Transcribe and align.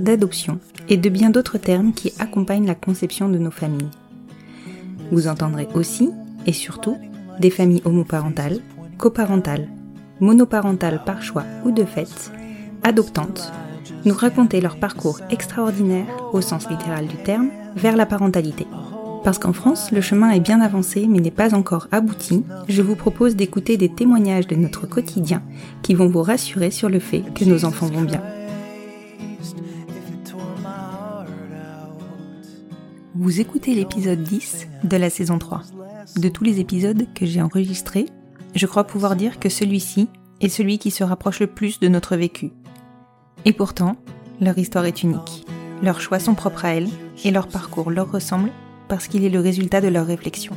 d'adoption 0.00 0.58
et 0.88 0.96
de 0.96 1.08
bien 1.08 1.30
d'autres 1.30 1.58
termes 1.58 1.92
qui 1.92 2.12
accompagnent 2.18 2.66
la 2.66 2.74
conception 2.74 3.28
de 3.28 3.38
nos 3.38 3.50
familles. 3.50 3.90
Vous 5.12 5.28
entendrez 5.28 5.68
aussi, 5.74 6.10
et 6.46 6.52
surtout, 6.52 6.96
des 7.38 7.50
familles 7.50 7.82
homoparentales, 7.84 8.60
coparentales, 8.98 9.68
monoparentales 10.20 11.02
par 11.04 11.22
choix 11.22 11.44
ou 11.64 11.70
de 11.70 11.84
fait, 11.84 12.32
adoptantes, 12.82 13.52
nous 14.04 14.14
raconter 14.14 14.60
leur 14.60 14.76
parcours 14.78 15.20
extraordinaire, 15.30 16.06
au 16.32 16.40
sens 16.40 16.68
littéral 16.70 17.06
du 17.06 17.16
terme, 17.16 17.50
vers 17.76 17.96
la 17.96 18.06
parentalité. 18.06 18.66
Parce 19.24 19.38
qu'en 19.38 19.52
France, 19.52 19.90
le 19.92 20.00
chemin 20.00 20.30
est 20.30 20.40
bien 20.40 20.60
avancé 20.60 21.06
mais 21.06 21.20
n'est 21.20 21.30
pas 21.30 21.54
encore 21.54 21.88
abouti, 21.92 22.44
je 22.68 22.80
vous 22.80 22.96
propose 22.96 23.36
d'écouter 23.36 23.76
des 23.76 23.90
témoignages 23.90 24.46
de 24.46 24.56
notre 24.56 24.86
quotidien 24.86 25.42
qui 25.82 25.94
vont 25.94 26.08
vous 26.08 26.22
rassurer 26.22 26.70
sur 26.70 26.88
le 26.88 27.00
fait 27.00 27.22
que 27.34 27.44
nos 27.44 27.64
enfants 27.64 27.88
vont 27.88 28.02
bien. 28.02 28.22
Vous 33.16 33.40
écoutez 33.40 33.74
l'épisode 33.74 34.22
10 34.22 34.68
de 34.84 34.96
la 34.96 35.10
saison 35.10 35.38
3. 35.38 35.62
De 36.16 36.28
tous 36.28 36.44
les 36.44 36.60
épisodes 36.60 37.08
que 37.12 37.26
j'ai 37.26 37.42
enregistrés, 37.42 38.06
je 38.54 38.66
crois 38.66 38.84
pouvoir 38.84 39.16
dire 39.16 39.40
que 39.40 39.48
celui-ci 39.48 40.08
est 40.40 40.48
celui 40.48 40.78
qui 40.78 40.92
se 40.92 41.02
rapproche 41.02 41.40
le 41.40 41.48
plus 41.48 41.80
de 41.80 41.88
notre 41.88 42.14
vécu. 42.16 42.52
Et 43.44 43.52
pourtant, 43.52 43.96
leur 44.40 44.56
histoire 44.58 44.84
est 44.84 45.02
unique. 45.02 45.44
Leurs 45.82 46.00
choix 46.00 46.20
sont 46.20 46.36
propres 46.36 46.64
à 46.64 46.74
elles 46.74 46.88
et 47.24 47.32
leur 47.32 47.48
parcours 47.48 47.90
leur 47.90 48.12
ressemble 48.12 48.50
parce 48.86 49.08
qu'il 49.08 49.24
est 49.24 49.30
le 49.30 49.40
résultat 49.40 49.80
de 49.80 49.88
leur 49.88 50.06
réflexion. 50.06 50.54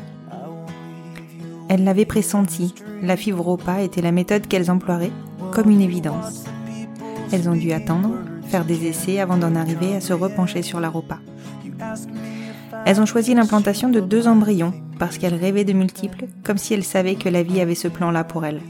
Elles 1.70 1.84
l'avaient 1.84 2.06
pressenti, 2.06 2.75
la 3.02 3.18
fibre 3.18 3.47
au 3.47 3.58
pas 3.58 3.81
était 3.81 4.03
la 4.03 4.12
méthode 4.12 4.47
qu'elles 4.47 4.70
emploieraient 4.70 5.12
comme 5.52 5.72
une 5.72 5.81
évidence. 5.81 6.44
Elles 7.31 7.50
ont 7.50 7.56
dû 7.56 7.72
attendre, 7.72 8.12
faire 8.47 8.64
des 8.64 8.85
essais 8.85 9.20
avant 9.20 9.38
d'en 9.38 9.56
arriver 9.56 9.96
à 9.96 10.02
se 10.02 10.14
repencher 10.14 10.62
sur 10.62 10.80
la 10.80 10.90
repas. 10.90 11.20
Elles 12.86 13.00
ont 13.00 13.06
choisi 13.06 13.34
l'implantation 13.34 13.90
de 13.90 14.02
deux 14.02 14.28
embryons 14.28 14.74
parce 15.00 15.18
qu'elles 15.18 15.36
rêvaient 15.36 15.64
de 15.64 15.74
multiples, 15.74 16.26
comme 16.44 16.58
si 16.58 16.74
elles 16.74 16.84
savaient 16.84 17.16
que 17.16 17.30
la 17.30 17.44
vie 17.44 17.62
avait 17.62 17.76
ce 17.76 17.88
plan-là 17.88 18.24
pour 18.24 18.46
elles. 18.46 18.62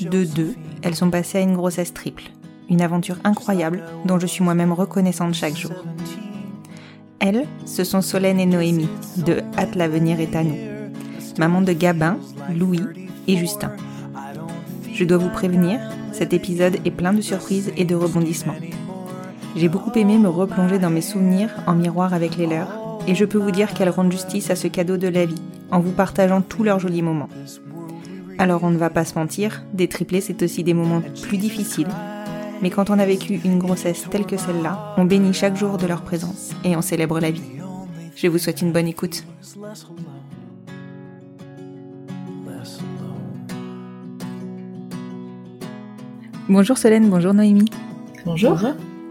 De 0.00 0.24
deux, 0.24 0.54
elles 0.82 0.94
sont 0.94 1.10
passées 1.10 1.38
à 1.38 1.42
une 1.42 1.54
grossesse 1.54 1.92
triple, 1.92 2.24
une 2.70 2.80
aventure 2.80 3.18
incroyable 3.24 3.82
dont 4.06 4.18
je 4.18 4.26
suis 4.26 4.42
moi-même 4.42 4.72
reconnaissante 4.72 5.34
chaque 5.34 5.56
jour. 5.56 5.72
Elles, 7.20 7.46
ce 7.66 7.84
sont 7.84 8.00
Solène 8.00 8.40
et 8.40 8.46
Noémie, 8.46 8.88
de 9.24 9.42
Hâte 9.58 9.76
l'avenir 9.76 10.18
est 10.18 10.34
à 10.34 10.42
nous, 10.42 10.56
maman 11.38 11.60
de 11.60 11.72
Gabin, 11.72 12.16
Louis 12.54 12.80
et 13.28 13.36
Justin. 13.36 13.72
Je 14.92 15.04
dois 15.04 15.18
vous 15.18 15.30
prévenir, 15.30 15.78
cet 16.12 16.32
épisode 16.32 16.78
est 16.84 16.90
plein 16.90 17.12
de 17.12 17.20
surprises 17.20 17.72
et 17.76 17.84
de 17.84 17.94
rebondissements. 17.94 18.56
J'ai 19.54 19.68
beaucoup 19.68 19.96
aimé 19.96 20.18
me 20.18 20.28
replonger 20.28 20.78
dans 20.78 20.90
mes 20.90 21.02
souvenirs 21.02 21.50
en 21.66 21.74
miroir 21.74 22.14
avec 22.14 22.36
les 22.36 22.46
leurs, 22.46 22.81
et 23.06 23.14
je 23.14 23.24
peux 23.24 23.38
vous 23.38 23.50
dire 23.50 23.74
qu'elles 23.74 23.90
rendent 23.90 24.12
justice 24.12 24.50
à 24.50 24.56
ce 24.56 24.68
cadeau 24.68 24.96
de 24.96 25.08
la 25.08 25.26
vie, 25.26 25.42
en 25.70 25.80
vous 25.80 25.92
partageant 25.92 26.40
tous 26.40 26.62
leurs 26.62 26.78
jolis 26.78 27.02
moments. 27.02 27.28
Alors 28.38 28.64
on 28.64 28.70
ne 28.70 28.78
va 28.78 28.90
pas 28.90 29.04
se 29.04 29.18
mentir, 29.18 29.62
des 29.72 29.88
triplés 29.88 30.20
c'est 30.20 30.42
aussi 30.42 30.64
des 30.64 30.74
moments 30.74 31.02
plus 31.22 31.38
difficiles, 31.38 31.88
mais 32.62 32.70
quand 32.70 32.90
on 32.90 32.98
a 32.98 33.06
vécu 33.06 33.40
une 33.44 33.58
grossesse 33.58 34.06
telle 34.10 34.26
que 34.26 34.36
celle-là, 34.36 34.94
on 34.96 35.04
bénit 35.04 35.34
chaque 35.34 35.56
jour 35.56 35.78
de 35.78 35.86
leur 35.86 36.02
présence 36.02 36.50
et 36.64 36.76
on 36.76 36.82
célèbre 36.82 37.20
la 37.20 37.30
vie. 37.30 37.42
Je 38.14 38.28
vous 38.28 38.38
souhaite 38.38 38.62
une 38.62 38.72
bonne 38.72 38.86
écoute. 38.86 39.24
Bonjour 46.48 46.76
Solène, 46.76 47.08
bonjour 47.08 47.34
Noémie. 47.34 47.70
Bonjour. 48.24 48.58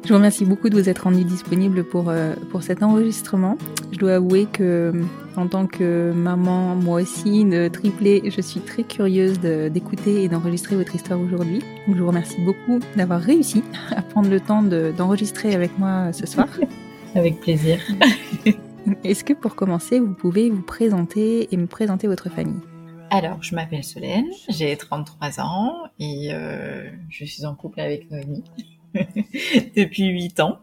Je 0.03 0.09
vous 0.09 0.15
remercie 0.15 0.45
beaucoup 0.45 0.69
de 0.69 0.75
vous 0.79 0.89
être 0.89 1.03
rendu 1.03 1.23
disponible 1.23 1.83
pour, 1.83 2.09
euh, 2.09 2.33
pour 2.49 2.63
cet 2.63 2.81
enregistrement. 2.81 3.57
Je 3.91 3.99
dois 3.99 4.15
avouer 4.15 4.45
que, 4.51 4.91
en 5.35 5.47
tant 5.47 5.67
que 5.67 6.11
maman, 6.11 6.75
moi 6.75 7.01
aussi, 7.01 7.45
de 7.45 7.67
triplé, 7.67 8.23
je 8.25 8.41
suis 8.41 8.59
très 8.61 8.83
curieuse 8.83 9.39
de- 9.39 9.69
d'écouter 9.69 10.23
et 10.23 10.27
d'enregistrer 10.27 10.75
votre 10.75 10.95
histoire 10.95 11.19
aujourd'hui. 11.21 11.61
Je 11.87 11.93
vous 11.93 12.07
remercie 12.07 12.41
beaucoup 12.41 12.79
d'avoir 12.97 13.21
réussi 13.21 13.63
à 13.95 14.01
prendre 14.01 14.29
le 14.29 14.39
temps 14.39 14.63
de- 14.63 14.91
d'enregistrer 14.97 15.53
avec 15.53 15.77
moi 15.77 16.11
ce 16.13 16.25
soir. 16.25 16.47
Avec 17.13 17.41
plaisir. 17.41 17.77
Est-ce 19.03 19.25
que 19.25 19.33
pour 19.33 19.53
commencer, 19.55 19.99
vous 19.99 20.13
pouvez 20.13 20.49
vous 20.49 20.61
présenter 20.61 21.53
et 21.53 21.57
me 21.57 21.67
présenter 21.67 22.07
votre 22.07 22.29
famille? 22.29 22.61
Alors, 23.09 23.43
je 23.43 23.53
m'appelle 23.53 23.83
Solène, 23.83 24.27
j'ai 24.47 24.77
33 24.77 25.41
ans 25.41 25.73
et 25.99 26.29
euh, 26.31 26.89
je 27.09 27.25
suis 27.25 27.45
en 27.45 27.53
couple 27.53 27.81
avec 27.81 28.09
Noémie 28.09 28.45
depuis 29.75 30.07
8 30.07 30.39
ans. 30.39 30.59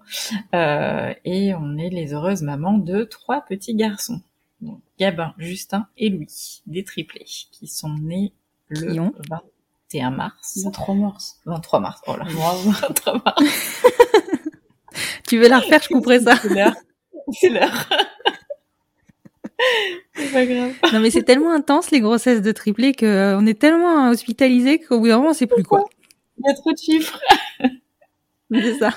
Euh, 0.54 1.12
et 1.24 1.54
on 1.54 1.76
est 1.78 1.90
les 1.90 2.12
heureuses 2.12 2.42
mamans 2.42 2.78
de 2.78 3.04
trois 3.04 3.42
petits 3.42 3.74
garçons. 3.74 4.20
Donc, 4.60 4.80
Gabin, 4.98 5.34
Justin 5.38 5.86
et 5.96 6.08
Louis, 6.10 6.62
des 6.66 6.84
triplés, 6.84 7.24
qui 7.24 7.68
sont 7.68 7.94
nés 7.94 8.32
le 8.68 8.92
Qui 8.92 9.00
ont 9.00 9.12
21 9.30 10.10
mars. 10.10 10.58
23 10.64 10.94
mars. 10.94 11.40
23 11.46 11.80
mars, 11.80 12.00
oh 12.06 12.16
là. 12.16 12.24
Bravo. 12.30 12.70
23 12.88 13.22
mars, 13.24 13.82
Tu 15.28 15.38
veux 15.38 15.48
la 15.48 15.60
refaire, 15.60 15.82
je 15.82 15.88
couperai 15.88 16.20
ça. 16.20 16.36
c'est 16.36 16.48
l'heure. 16.54 16.74
C'est 17.32 17.50
l'heure. 17.50 17.88
c'est 20.14 20.32
pas 20.32 20.46
grave. 20.46 20.72
Non 20.92 21.00
mais 21.00 21.10
c'est 21.10 21.22
tellement 21.22 21.52
intense 21.52 21.90
les 21.90 22.00
grossesses 22.00 22.42
de 22.42 22.52
triplés 22.52 22.94
que 22.94 23.06
euh, 23.06 23.38
on 23.38 23.46
est 23.46 23.58
tellement 23.58 24.08
hospitalisé 24.08 24.78
qu'au 24.78 24.98
bout 24.98 25.08
d'un 25.08 25.19
moment 25.19 25.31
on 25.31 25.34
sait 25.34 25.46
plus 25.46 25.62
quoi. 25.62 25.84
Il 26.38 26.44
y 26.46 26.50
a 26.50 26.54
trop 26.54 26.72
de 26.72 26.78
chiffres. 26.78 27.20
C'est 28.52 28.78
ça. 28.78 28.90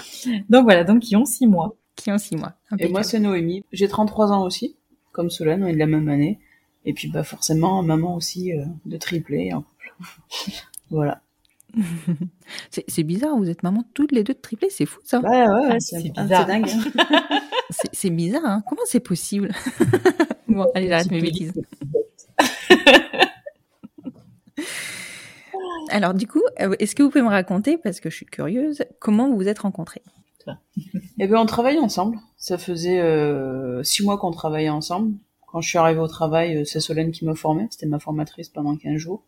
Donc 0.49 0.63
voilà, 0.63 0.83
donc 0.83 0.99
qui 1.01 1.15
ont 1.15 1.25
6 1.25 1.47
mois. 1.47 1.75
Qui 1.95 2.11
ont 2.11 2.17
six 2.17 2.35
mois. 2.35 2.53
Et 2.79 2.87
moi, 2.87 3.03
c'est 3.03 3.19
Noémie. 3.19 3.63
J'ai 3.73 3.87
33 3.87 4.31
ans 4.31 4.43
aussi, 4.43 4.75
comme 5.11 5.29
Solène, 5.29 5.63
on 5.63 5.67
est 5.67 5.73
de 5.73 5.77
la 5.77 5.87
même 5.87 6.07
année. 6.09 6.39
Et 6.85 6.93
puis, 6.93 7.09
bah, 7.09 7.23
forcément, 7.23 7.83
maman 7.83 8.15
aussi 8.15 8.53
euh, 8.53 8.63
de 8.85 8.97
triplé 8.97 9.53
en 9.53 9.61
couple. 9.61 9.93
voilà. 10.89 11.21
C'est 12.69 13.03
bizarre, 13.03 13.37
vous 13.37 13.49
êtes 13.49 13.61
maman 13.63 13.83
toutes 13.93 14.11
les 14.13 14.23
deux 14.23 14.33
de 14.33 14.39
triplés, 14.39 14.69
c'est 14.69 14.85
fou 14.85 14.99
ça. 15.05 15.19
Ouais, 15.21 15.29
ouais, 15.29 15.47
ouais, 15.47 15.67
Ah, 15.71 15.79
c'est 15.79 16.01
bizarre. 16.01 16.45
c'est 16.45 16.45
dingue. 16.47 16.69
hein. 16.69 17.39
C'est 17.69 17.89
c'est 17.93 18.09
bizarre, 18.09 18.45
hein 18.45 18.63
Comment 18.67 18.81
c'est 18.85 18.99
possible? 18.99 19.51
Bon, 20.49 20.65
allez, 20.75 20.89
j'arrête 20.89 21.09
mes 21.11 21.21
bêtises. 21.21 21.53
Alors 25.91 26.13
du 26.13 26.27
coup, 26.27 26.41
euh, 26.59 26.73
est-ce 26.79 26.95
que 26.95 27.03
vous 27.03 27.09
pouvez 27.09 27.23
me 27.23 27.29
raconter, 27.29 27.77
parce 27.77 27.99
que 27.99 28.09
je 28.09 28.15
suis 28.15 28.25
curieuse, 28.25 28.83
comment 28.99 29.29
vous 29.29 29.35
vous 29.35 29.47
êtes 29.47 29.59
rencontrés? 29.59 30.01
Eh 31.19 31.27
ben, 31.27 31.37
on 31.37 31.45
travaillait 31.45 31.79
ensemble. 31.79 32.17
Ça 32.37 32.57
faisait 32.57 32.99
euh, 32.99 33.83
six 33.83 34.03
mois 34.03 34.17
qu'on 34.17 34.31
travaillait 34.31 34.69
ensemble. 34.69 35.13
Quand 35.47 35.61
je 35.61 35.69
suis 35.69 35.77
arrivée 35.77 35.99
au 35.99 36.07
travail, 36.07 36.57
euh, 36.57 36.65
c'est 36.65 36.79
Solène 36.79 37.11
qui 37.11 37.25
me 37.25 37.35
formait. 37.35 37.67
C'était 37.69 37.85
ma 37.85 37.99
formatrice 37.99 38.49
pendant 38.49 38.75
15 38.75 38.97
jours. 38.97 39.21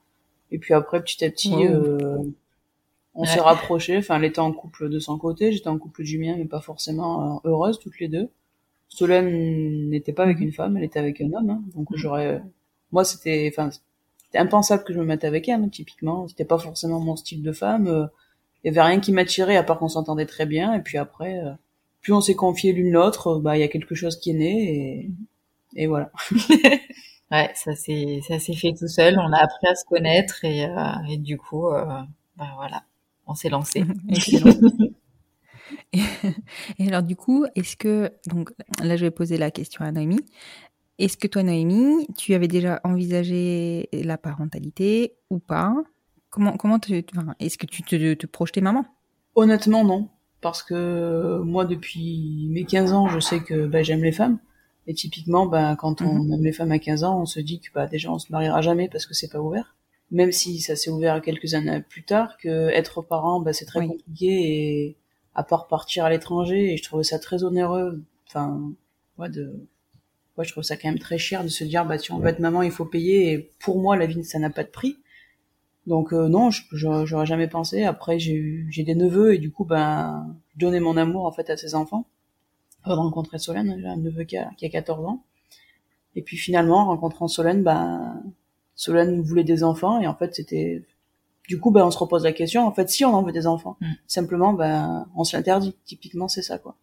Et 0.51 0.57
puis 0.57 0.73
après, 0.73 1.03
petit 1.03 1.23
à 1.23 1.29
petit, 1.29 1.53
euh, 1.67 2.17
on 3.13 3.25
s'est 3.25 3.35
Ouais. 3.35 3.41
rapprochés. 3.41 3.97
Enfin, 3.97 4.15
elle 4.17 4.23
était 4.25 4.39
en 4.39 4.51
couple 4.51 4.89
de 4.89 4.97
son 4.99 5.17
côté, 5.19 5.51
j'étais 5.51 5.67
en 5.67 5.77
couple 5.77 6.03
du 6.03 6.17
mien, 6.17 6.35
mais 6.37 6.45
pas 6.45 6.61
forcément 6.61 7.41
heureuse 7.43 7.77
toutes 7.79 7.99
les 7.99 8.07
deux. 8.07 8.29
Solène 8.89 9.89
n'était 9.89 10.13
pas 10.13 10.23
avec 10.23 10.39
une 10.39 10.51
femme, 10.51 10.77
elle 10.77 10.83
était 10.83 10.99
avec 10.99 11.21
un 11.21 11.31
homme. 11.33 11.49
hein. 11.49 11.61
donc 11.75 11.89
Mhm. 11.91 11.97
j'aurais, 11.97 12.41
moi, 12.91 13.03
c'était, 13.03 13.51
enfin, 13.53 13.69
c'était 14.33 14.39
impensable 14.39 14.83
que 14.83 14.93
je 14.93 14.99
me 14.99 15.05
mette 15.05 15.23
avec 15.25 15.49
elle. 15.49 15.61
hein, 15.63 15.69
typiquement, 15.69 16.27
c'était 16.27 16.45
pas 16.45 16.57
forcément 16.59 16.99
mon 16.99 17.15
style 17.15 17.43
de 17.43 17.51
femme. 17.53 17.87
euh, 17.87 18.07
il 18.63 18.69
y 18.73 18.77
avait 18.79 18.87
rien 18.87 18.99
qui 19.01 19.11
m'attirait 19.13 19.57
à 19.57 19.63
part 19.63 19.79
qu'on 19.79 19.89
s'entendait 19.89 20.25
très 20.27 20.45
bien. 20.47 20.73
Et 20.75 20.81
puis 20.81 20.97
après, 20.97 21.39
euh, 21.39 21.51
plus 22.01 22.13
on 22.13 22.21
s'est 22.21 22.35
confié 22.35 22.73
l'une 22.73 22.91
l'autre, 22.93 23.37
euh, 23.37 23.39
bah 23.41 23.57
il 23.57 23.61
y 23.61 23.63
a 23.63 23.67
quelque 23.69 23.95
chose 23.95 24.19
qui 24.19 24.31
est 24.31 24.33
né 24.33 25.09
et, 25.75 25.83
et 25.83 25.87
voilà. 25.87 26.11
Ouais, 27.31 27.51
ça 27.55 27.75
s'est 27.75 28.21
ça 28.27 28.39
s'est 28.39 28.55
fait 28.55 28.73
tout 28.77 28.87
seul. 28.87 29.17
On 29.19 29.33
a 29.33 29.37
appris 29.39 29.67
à 29.67 29.75
se 29.75 29.85
connaître 29.85 30.45
et, 30.45 30.65
euh, 30.65 30.75
et 31.09 31.17
du 31.17 31.37
coup, 31.37 31.67
euh, 31.69 31.83
bah 32.37 32.51
voilà, 32.57 32.83
on 33.27 33.33
s'est 33.35 33.49
lancé. 33.49 33.83
Et 36.79 36.87
alors 36.87 37.03
du 37.03 37.15
coup, 37.15 37.45
est-ce 37.55 37.75
que 37.77 38.11
donc 38.27 38.51
là 38.81 38.97
je 38.97 39.05
vais 39.05 39.11
poser 39.11 39.37
la 39.37 39.51
question 39.51 39.85
à 39.85 39.91
Noémie. 39.91 40.25
Est-ce 40.99 41.17
que 41.17 41.27
toi 41.27 41.43
Noémie, 41.43 42.07
tu 42.17 42.33
avais 42.33 42.47
déjà 42.47 42.79
envisagé 42.83 43.89
la 43.91 44.17
parentalité 44.17 45.15
ou 45.29 45.39
pas? 45.39 45.73
Comment 46.29 46.55
comment 46.57 46.75
enfin, 46.75 47.35
est-ce 47.39 47.57
que 47.57 47.65
tu 47.65 47.83
te, 47.83 48.13
te 48.13 48.27
projetais 48.27 48.61
maman? 48.61 48.85
Honnêtement, 49.35 49.83
non. 49.83 50.09
Parce 50.41 50.61
que 50.61 51.39
moi, 51.43 51.65
depuis 51.65 52.47
mes 52.51 52.65
15 52.65 52.93
ans, 52.93 53.07
je 53.07 53.19
sais 53.19 53.39
que 53.41 53.65
bah, 53.65 53.81
j'aime 53.81 54.03
les 54.03 54.11
femmes. 54.11 54.39
Et 54.85 54.93
typiquement, 54.93 55.45
bah, 55.47 55.75
quand 55.79 56.01
on 56.01 56.29
aime 56.31 56.43
les 56.43 56.51
femmes 56.51 56.71
à 56.71 56.79
15 56.79 57.03
ans, 57.03 57.21
on 57.21 57.25
se 57.25 57.39
dit 57.39 57.59
que 57.59 57.69
bah, 57.73 57.87
déjà, 57.87 58.11
on 58.11 58.19
se 58.19 58.31
mariera 58.31 58.61
jamais 58.61 58.89
parce 58.89 59.05
que 59.05 59.13
c'est 59.13 59.31
pas 59.31 59.39
ouvert. 59.39 59.75
Même 60.11 60.31
si 60.31 60.59
ça 60.59 60.75
s'est 60.75 60.91
ouvert 60.91 61.21
quelques 61.21 61.53
années 61.53 61.81
plus 61.81 62.03
tard, 62.03 62.37
que 62.37 62.69
être 62.69 63.01
parent, 63.01 63.39
bah, 63.39 63.53
c'est 63.53 63.65
très 63.65 63.79
Oui. 63.79 63.87
compliqué 63.87 64.27
et 64.27 64.97
à 65.33 65.43
part 65.43 65.67
partir 65.67 66.05
à 66.05 66.09
l'étranger, 66.11 66.73
et 66.73 66.77
je 66.77 66.83
trouvais 66.83 67.03
ça 67.03 67.17
très 67.17 67.43
onéreux. 67.43 68.03
Enfin, 68.27 68.71
ouais, 69.17 69.29
de, 69.29 69.65
ouais, 70.37 70.45
je 70.45 70.51
trouve 70.51 70.63
ça 70.63 70.77
quand 70.77 70.87
même 70.89 70.99
très 70.99 71.17
cher 71.17 71.43
de 71.43 71.49
se 71.49 71.63
dire, 71.63 71.85
bah, 71.85 71.97
si 71.97 72.11
on 72.11 72.19
veut 72.19 72.27
être 72.29 72.39
maman, 72.39 72.61
il 72.63 72.71
faut 72.71 72.85
payer. 72.85 73.31
Et 73.33 73.51
pour 73.59 73.79
moi, 73.81 73.95
la 73.97 74.05
vie, 74.05 74.23
ça 74.23 74.39
n'a 74.39 74.49
pas 74.49 74.63
de 74.63 74.69
prix. 74.69 74.97
Donc 75.85 76.13
euh, 76.13 76.29
non, 76.29 76.49
je- 76.49 76.63
j'aurais 76.71 77.05
j'aurais 77.05 77.25
jamais 77.25 77.47
pensé. 77.47 77.83
Après, 77.83 78.17
j'ai 78.19 78.33
eu 78.33 78.67
j'ai 78.71 78.83
des 78.83 78.95
neveux 78.95 79.33
et 79.33 79.37
du 79.37 79.51
coup, 79.51 79.65
ben, 79.65 80.33
je 80.53 80.59
donnais 80.59 80.79
mon 80.79 80.95
amour 80.97 81.25
en 81.25 81.31
fait 81.31 81.49
à 81.49 81.57
ces 81.57 81.75
enfants. 81.75 82.05
Avant 82.83 82.95
de 82.95 83.01
rencontrer 83.01 83.37
Solène, 83.37 83.75
j'ai 83.79 83.87
un 83.87 83.97
neveu 83.97 84.23
qui 84.23 84.37
a, 84.37 84.49
qui 84.57 84.65
a 84.65 84.69
14 84.69 85.05
ans. 85.05 85.23
Et 86.15 86.21
puis 86.21 86.37
finalement, 86.37 86.79
en 86.79 86.85
rencontrant 86.87 87.27
Solène, 87.27 87.63
ben, 87.63 88.23
Solène 88.75 89.21
voulait 89.21 89.43
des 89.43 89.63
enfants 89.63 89.99
et 89.99 90.07
en 90.07 90.15
fait, 90.15 90.33
c'était 90.35 90.83
du 91.49 91.59
coup, 91.59 91.71
ben, 91.71 91.85
on 91.85 91.91
se 91.91 91.97
repose 91.97 92.23
la 92.23 92.31
question. 92.31 92.65
En 92.65 92.71
fait, 92.71 92.89
si 92.89 93.03
on 93.03 93.13
en 93.13 93.21
veut 93.23 93.33
des 93.33 93.47
enfants, 93.47 93.75
Mm. 93.81 93.91
simplement, 94.07 94.53
ben, 94.53 95.05
on 95.15 95.25
se 95.25 95.35
l'interdit. 95.35 95.75
Typiquement, 95.85 96.29
c'est 96.29 96.41
ça, 96.41 96.57
quoi. 96.59 96.77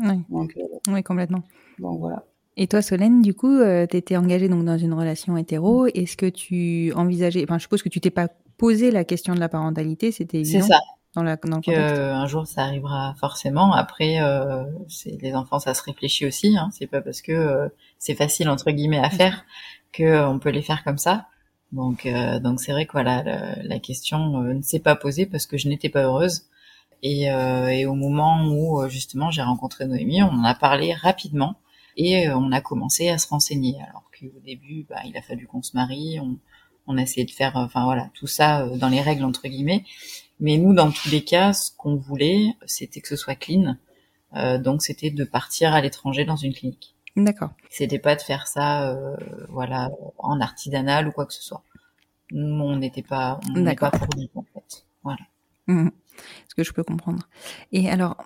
Oui, 0.00 0.18
Donc, 0.30 0.56
euh, 0.56 0.62
oui, 0.92 1.02
complètement. 1.04 1.42
donc 1.78 2.00
voilà. 2.00 2.24
Et 2.56 2.66
toi, 2.66 2.82
Solène, 2.82 3.22
du 3.22 3.34
coup, 3.34 3.58
tu 3.90 3.96
étais 3.96 4.16
engagée 4.16 4.48
donc 4.48 4.64
dans 4.64 4.76
une 4.78 4.92
relation 4.94 5.36
hétéro. 5.36 5.86
Est-ce 5.86 6.16
que 6.16 6.26
tu 6.26 6.92
envisageais, 6.94 7.44
enfin, 7.44 7.56
je 7.58 7.62
suppose 7.62 7.82
que 7.82 7.88
tu 7.88 8.00
t'es 8.00 8.10
pas 8.10 8.28
posé 8.58 8.90
la 8.90 9.04
question 9.04 9.34
de 9.34 9.40
la 9.40 9.48
parentalité, 9.48 10.12
c'était 10.12 10.44
C'est 10.44 10.60
ça. 10.60 10.78
dans, 11.14 11.22
la, 11.22 11.36
dans 11.36 11.56
le 11.56 11.62
contexte. 11.62 11.96
euh, 11.96 12.12
un 12.14 12.26
jour 12.26 12.46
ça 12.46 12.62
arrivera 12.62 13.14
forcément. 13.18 13.72
Après, 13.72 14.20
euh, 14.20 14.64
c'est 14.88 15.18
les 15.20 15.34
enfants, 15.34 15.58
ça 15.58 15.74
se 15.74 15.82
réfléchit 15.82 16.26
aussi. 16.26 16.56
Hein. 16.56 16.68
C'est 16.72 16.86
pas 16.86 17.00
parce 17.00 17.22
que 17.22 17.32
euh, 17.32 17.68
c'est 17.98 18.14
facile 18.14 18.48
entre 18.48 18.70
guillemets 18.70 18.98
à 19.00 19.10
faire 19.10 19.44
que 19.92 20.02
euh, 20.04 20.28
on 20.28 20.38
peut 20.38 20.50
les 20.50 20.62
faire 20.62 20.84
comme 20.84 20.98
ça. 20.98 21.26
Donc, 21.72 22.04
euh, 22.06 22.38
donc 22.38 22.60
c'est 22.60 22.72
vrai 22.72 22.84
que 22.86 22.92
voilà, 22.92 23.22
le- 23.24 23.66
la 23.68 23.78
question 23.78 24.42
euh, 24.42 24.52
ne 24.54 24.62
s'est 24.62 24.78
pas 24.78 24.94
posée 24.94 25.24
parce 25.26 25.46
que 25.46 25.56
je 25.56 25.68
n'étais 25.68 25.88
pas 25.88 26.02
heureuse. 26.04 26.42
Et, 27.02 27.32
euh, 27.32 27.66
et 27.68 27.84
au 27.86 27.94
moment 27.94 28.44
où 28.46 28.80
euh, 28.80 28.88
justement 28.88 29.30
j'ai 29.32 29.42
rencontré 29.42 29.86
Noémie, 29.86 30.22
on 30.22 30.28
en 30.28 30.44
a 30.44 30.54
parlé 30.54 30.92
rapidement 30.92 31.56
et 31.96 32.28
euh, 32.28 32.36
on 32.36 32.52
a 32.52 32.60
commencé 32.60 33.08
à 33.08 33.18
se 33.18 33.28
renseigner. 33.28 33.76
Alors 33.88 34.10
qu'au 34.18 34.40
début, 34.44 34.86
bah, 34.88 35.00
il 35.04 35.16
a 35.16 35.22
fallu 35.22 35.46
qu'on 35.46 35.62
se 35.62 35.76
marie, 35.76 36.18
on, 36.20 36.38
on 36.86 36.98
a 36.98 37.02
essayé 37.02 37.24
de 37.24 37.30
faire, 37.30 37.56
euh, 37.56 37.64
enfin 37.64 37.84
voilà, 37.84 38.10
tout 38.14 38.26
ça 38.26 38.62
euh, 38.62 38.76
dans 38.76 38.88
les 38.88 39.00
règles 39.00 39.24
entre 39.24 39.48
guillemets. 39.48 39.84
Mais 40.40 40.58
nous, 40.58 40.74
dans 40.74 40.90
tous 40.90 41.08
les 41.10 41.22
cas, 41.22 41.52
ce 41.52 41.70
qu'on 41.76 41.96
voulait, 41.96 42.56
c'était 42.66 43.00
que 43.00 43.08
ce 43.08 43.16
soit 43.16 43.36
clean. 43.36 43.76
Euh, 44.34 44.58
donc, 44.58 44.82
c'était 44.82 45.10
de 45.10 45.24
partir 45.24 45.72
à 45.72 45.80
l'étranger 45.80 46.24
dans 46.24 46.36
une 46.36 46.52
clinique. 46.52 46.96
D'accord. 47.16 47.50
C'était 47.70 47.98
pas 47.98 48.16
de 48.16 48.22
faire 48.22 48.46
ça, 48.46 48.90
euh, 48.90 49.16
voilà, 49.50 49.90
en 50.18 50.40
artisanal 50.40 51.06
ou 51.06 51.12
quoi 51.12 51.26
que 51.26 51.34
ce 51.34 51.42
soit. 51.42 51.62
Nous, 52.30 52.64
on 52.64 52.76
n'était 52.76 53.02
pas, 53.02 53.38
on 53.54 53.62
D'accord. 53.62 53.90
pas 53.90 53.98
pour 53.98 54.16
nous, 54.16 54.28
en 54.34 54.44
fait. 54.54 54.84
Voilà. 55.04 55.20
Mhm. 55.66 55.92
Ce 56.48 56.54
que 56.54 56.64
je 56.64 56.72
peux 56.72 56.82
comprendre. 56.82 57.28
Et 57.70 57.90
alors, 57.90 58.16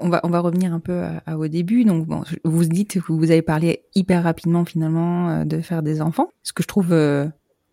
on 0.00 0.08
va, 0.08 0.20
on 0.24 0.28
va 0.28 0.40
revenir 0.40 0.72
un 0.72 0.80
peu 0.80 1.00
à, 1.00 1.22
à- 1.26 1.36
au 1.38 1.48
début. 1.48 1.84
Donc, 1.84 2.06
bon, 2.06 2.22
vous 2.44 2.64
dites 2.64 3.00
que 3.02 3.12
vous 3.12 3.30
avez 3.30 3.42
parlé 3.42 3.82
hyper 3.94 4.22
rapidement 4.24 4.64
finalement 4.64 5.30
euh, 5.30 5.44
de 5.44 5.60
faire 5.60 5.82
des 5.82 6.00
enfants. 6.02 6.28
Ce 6.42 6.52
que 6.52 6.62
je 6.62 6.68
trouve 6.68 6.92
euh, 6.92 7.26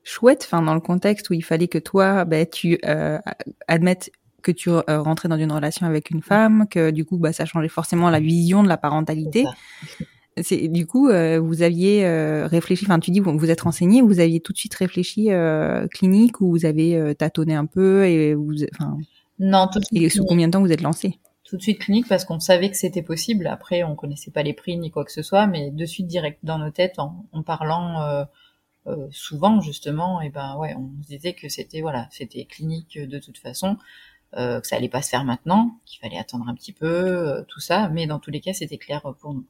chouette, 0.04 0.44
enfin, 0.46 0.62
dans 0.62 0.74
le 0.74 0.80
contexte 0.82 1.30
où 1.30 1.34
il 1.34 1.44
fallait 1.44 1.68
que 1.68 1.78
toi, 1.80 2.26
bah, 2.26 2.46
tu 2.46 2.80
euh, 2.86 3.20
admettes 3.68 4.12
que 4.42 4.52
tu 4.52 4.70
euh, 4.70 4.82
rentrais 4.88 5.28
dans 5.30 5.38
une 5.38 5.52
relation 5.52 5.86
avec 5.86 6.10
une 6.12 6.22
femme, 6.22 6.66
que 6.70 6.92
du 6.92 7.04
coup, 7.06 7.18
bah, 7.18 7.34
ça 7.34 7.46
changeait 7.46 7.68
forcément 7.68 8.10
la 8.10 8.20
vision 8.22 8.64
de 8.64 8.70
la 8.70 8.78
parentalité. 8.78 9.46
C'est 10.42 10.68
du 10.70 10.86
coup, 10.88 11.10
euh, 11.10 11.40
vous 11.40 11.62
aviez 11.62 12.06
euh, 12.06 12.48
réfléchi. 12.48 12.86
Enfin, 12.86 13.00
tu 13.00 13.12
dis, 13.12 13.20
vous 13.20 13.38
vous 13.38 13.50
êtes 13.52 13.62
renseigné, 13.62 14.02
vous 14.02 14.20
aviez 14.22 14.40
tout 14.40 14.54
de 14.54 14.58
suite 14.58 14.74
réfléchi 14.76 15.28
euh, 15.32 15.88
clinique 15.88 16.40
ou 16.40 16.50
vous 16.52 16.66
avez 16.66 16.96
euh, 16.96 17.14
tâtonné 17.14 17.54
un 17.56 17.66
peu 17.66 18.06
et 18.06 18.34
vous, 18.34 18.54
enfin, 18.74 18.96
Non, 19.40 19.68
tout 19.72 19.80
de 19.80 19.86
suite. 19.86 20.02
et 20.02 20.10
sous 20.10 20.24
combien 20.24 20.48
de 20.48 20.54
temps 20.54 20.62
vous 20.62 20.72
êtes 20.72 20.82
lancé 20.82 21.20
Tout 21.50 21.58
de 21.58 21.62
suite 21.64 21.80
clinique 21.80 22.08
parce 22.08 22.26
qu'on 22.26 22.40
savait 22.40 22.70
que 22.70 22.78
c'était 22.78 23.02
possible. 23.02 23.48
Après, 23.48 23.84
on 23.84 23.96
connaissait 23.96 24.30
pas 24.30 24.44
les 24.44 24.54
prix 24.54 24.78
ni 24.78 24.92
quoi 24.92 25.04
que 25.04 25.12
ce 25.12 25.24
soit, 25.24 25.48
mais 25.48 25.72
de 25.72 25.86
suite 25.86 26.06
direct 26.06 26.38
dans 26.44 26.60
nos 26.60 26.70
têtes, 26.70 27.00
en, 27.00 27.26
en 27.32 27.42
parlant 27.42 28.02
euh, 28.02 28.24
euh, 28.88 29.08
souvent 29.12 29.60
justement, 29.60 30.22
et 30.22 30.30
ben 30.30 30.56
ouais, 30.58 30.76
on 30.76 30.90
se 31.04 31.08
disait 31.08 31.34
que 31.34 31.50
c'était 31.50 31.82
voilà, 31.82 32.08
c'était 32.12 32.46
clinique 32.46 33.00
de 33.00 33.20
toute 33.20 33.38
façon, 33.38 33.78
euh, 34.38 34.62
que 34.62 34.68
ça 34.68 34.76
allait 34.76 34.90
pas 34.90 35.02
se 35.02 35.10
faire 35.10 35.26
maintenant, 35.26 35.80
qu'il 35.86 36.00
fallait 36.00 36.20
attendre 36.20 36.48
un 36.48 36.54
petit 36.54 36.72
peu, 36.72 36.86
euh, 36.86 37.44
tout 37.48 37.60
ça, 37.60 37.90
mais 37.90 38.08
dans 38.08 38.20
tous 38.20 38.32
les 38.32 38.42
cas, 38.42 38.54
c'était 38.54 38.78
clair 38.78 39.02
pour 39.20 39.34
nous. 39.34 39.46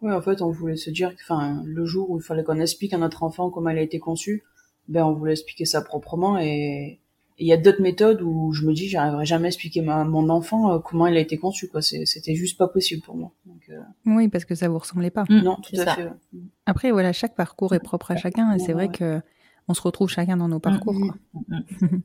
Ouais, 0.00 0.12
en 0.12 0.22
fait, 0.22 0.42
on 0.42 0.50
voulait 0.50 0.76
se 0.76 0.90
dire 0.90 1.14
que, 1.14 1.22
enfin, 1.22 1.62
le 1.64 1.84
jour 1.84 2.10
où 2.10 2.18
il 2.18 2.22
fallait 2.22 2.42
qu'on 2.42 2.58
explique 2.58 2.92
à 2.92 2.98
notre 2.98 3.22
enfant 3.22 3.50
comment 3.50 3.70
elle 3.70 3.78
a 3.78 3.82
été 3.82 3.98
conçue, 3.98 4.42
ben, 4.88 5.04
on 5.04 5.12
voulait 5.12 5.32
expliquer 5.32 5.66
ça 5.66 5.82
proprement 5.82 6.38
et 6.38 6.98
il 7.38 7.46
y 7.46 7.52
a 7.52 7.56
d'autres 7.56 7.82
méthodes 7.82 8.20
où 8.22 8.52
je 8.52 8.64
me 8.66 8.72
dis, 8.72 8.88
j'arriverai 8.88 9.24
jamais 9.26 9.46
à 9.46 9.48
expliquer 9.48 9.86
à 9.88 10.04
mon 10.04 10.28
enfant 10.28 10.72
euh, 10.72 10.78
comment 10.78 11.06
elle 11.06 11.16
a 11.16 11.20
été 11.20 11.38
conçue, 11.38 11.68
quoi. 11.68 11.80
C'était 11.82 12.34
juste 12.34 12.58
pas 12.58 12.68
possible 12.68 13.02
pour 13.02 13.16
moi. 13.16 13.30
Donc, 13.46 13.62
euh, 13.70 13.80
Oui, 14.06 14.28
parce 14.28 14.44
que 14.44 14.54
ça 14.54 14.68
vous 14.68 14.78
ressemblait 14.78 15.10
pas. 15.10 15.24
non, 15.28 15.56
tout 15.56 15.74
à 15.80 15.84
ça. 15.84 15.94
fait. 15.94 16.04
ouais. 16.04 16.40
Après, 16.66 16.90
voilà, 16.92 17.12
chaque 17.12 17.34
parcours 17.34 17.74
est 17.74 17.80
propre 17.80 18.10
à 18.12 18.16
chacun 18.16 18.52
et 18.52 18.58
c'est 18.58 18.72
vrai 18.72 18.86
Ouais. 18.88 18.92
que 18.96 19.20
on 19.68 19.74
se 19.74 19.82
retrouve 19.82 20.08
chacun 20.08 20.36
dans 20.36 20.48
nos 20.48 20.58
parcours. 20.60 20.92
Mhm. 20.94 21.10
quoi. 21.10 21.58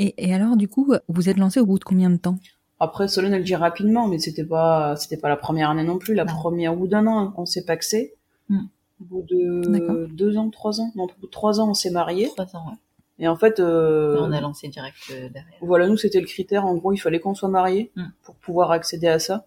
Et, 0.00 0.14
et 0.28 0.32
alors, 0.32 0.56
du 0.56 0.68
coup, 0.68 0.94
vous 1.08 1.28
êtes 1.28 1.38
lancé 1.38 1.58
au 1.58 1.66
bout 1.66 1.78
de 1.80 1.84
combien 1.84 2.08
de 2.08 2.16
temps? 2.18 2.38
Après, 2.78 3.08
Solène, 3.08 3.32
elle 3.32 3.40
le 3.40 3.44
dit 3.44 3.56
rapidement, 3.56 4.06
mais 4.06 4.20
c'était 4.20 4.44
pas, 4.44 4.94
c'était 4.94 5.16
pas 5.16 5.28
la 5.28 5.36
première 5.36 5.70
année 5.70 5.82
non 5.82 5.98
plus. 5.98 6.14
La 6.14 6.24
Non. 6.24 6.32
première, 6.32 6.72
au 6.74 6.76
bout 6.76 6.86
d'un 6.86 7.04
an, 7.08 7.34
on 7.36 7.46
s'est 7.46 7.64
paxé. 7.64 8.14
Mm. 8.48 8.58
Au 9.00 9.04
bout 9.04 9.22
de 9.28 10.06
deux 10.06 10.36
ans, 10.36 10.50
trois 10.50 10.80
ans, 10.80 10.92
non, 10.94 11.04
au 11.04 11.10
bout 11.20 11.26
de 11.26 11.30
trois 11.32 11.60
ans, 11.60 11.70
on 11.70 11.74
s'est. 11.74 11.90
Trois 11.90 12.04
ans, 12.56 12.66
ouais. 12.70 12.76
Et 13.18 13.26
en 13.26 13.36
fait, 13.36 13.58
euh, 13.58 14.16
on 14.20 14.30
a 14.32 14.40
lancé 14.40 14.68
direct 14.68 14.96
euh, 15.10 15.28
derrière. 15.28 15.58
Voilà, 15.60 15.88
nous, 15.88 15.96
c'était 15.96 16.20
le 16.20 16.26
critère. 16.26 16.64
En 16.66 16.74
gros, 16.76 16.92
il 16.92 16.98
fallait 16.98 17.18
qu'on 17.20 17.34
soit 17.34 17.48
mariés 17.48 17.90
Mm. 17.96 18.04
pour 18.22 18.34
pouvoir 18.36 18.70
accéder 18.70 19.08
à 19.08 19.18
ça. 19.18 19.46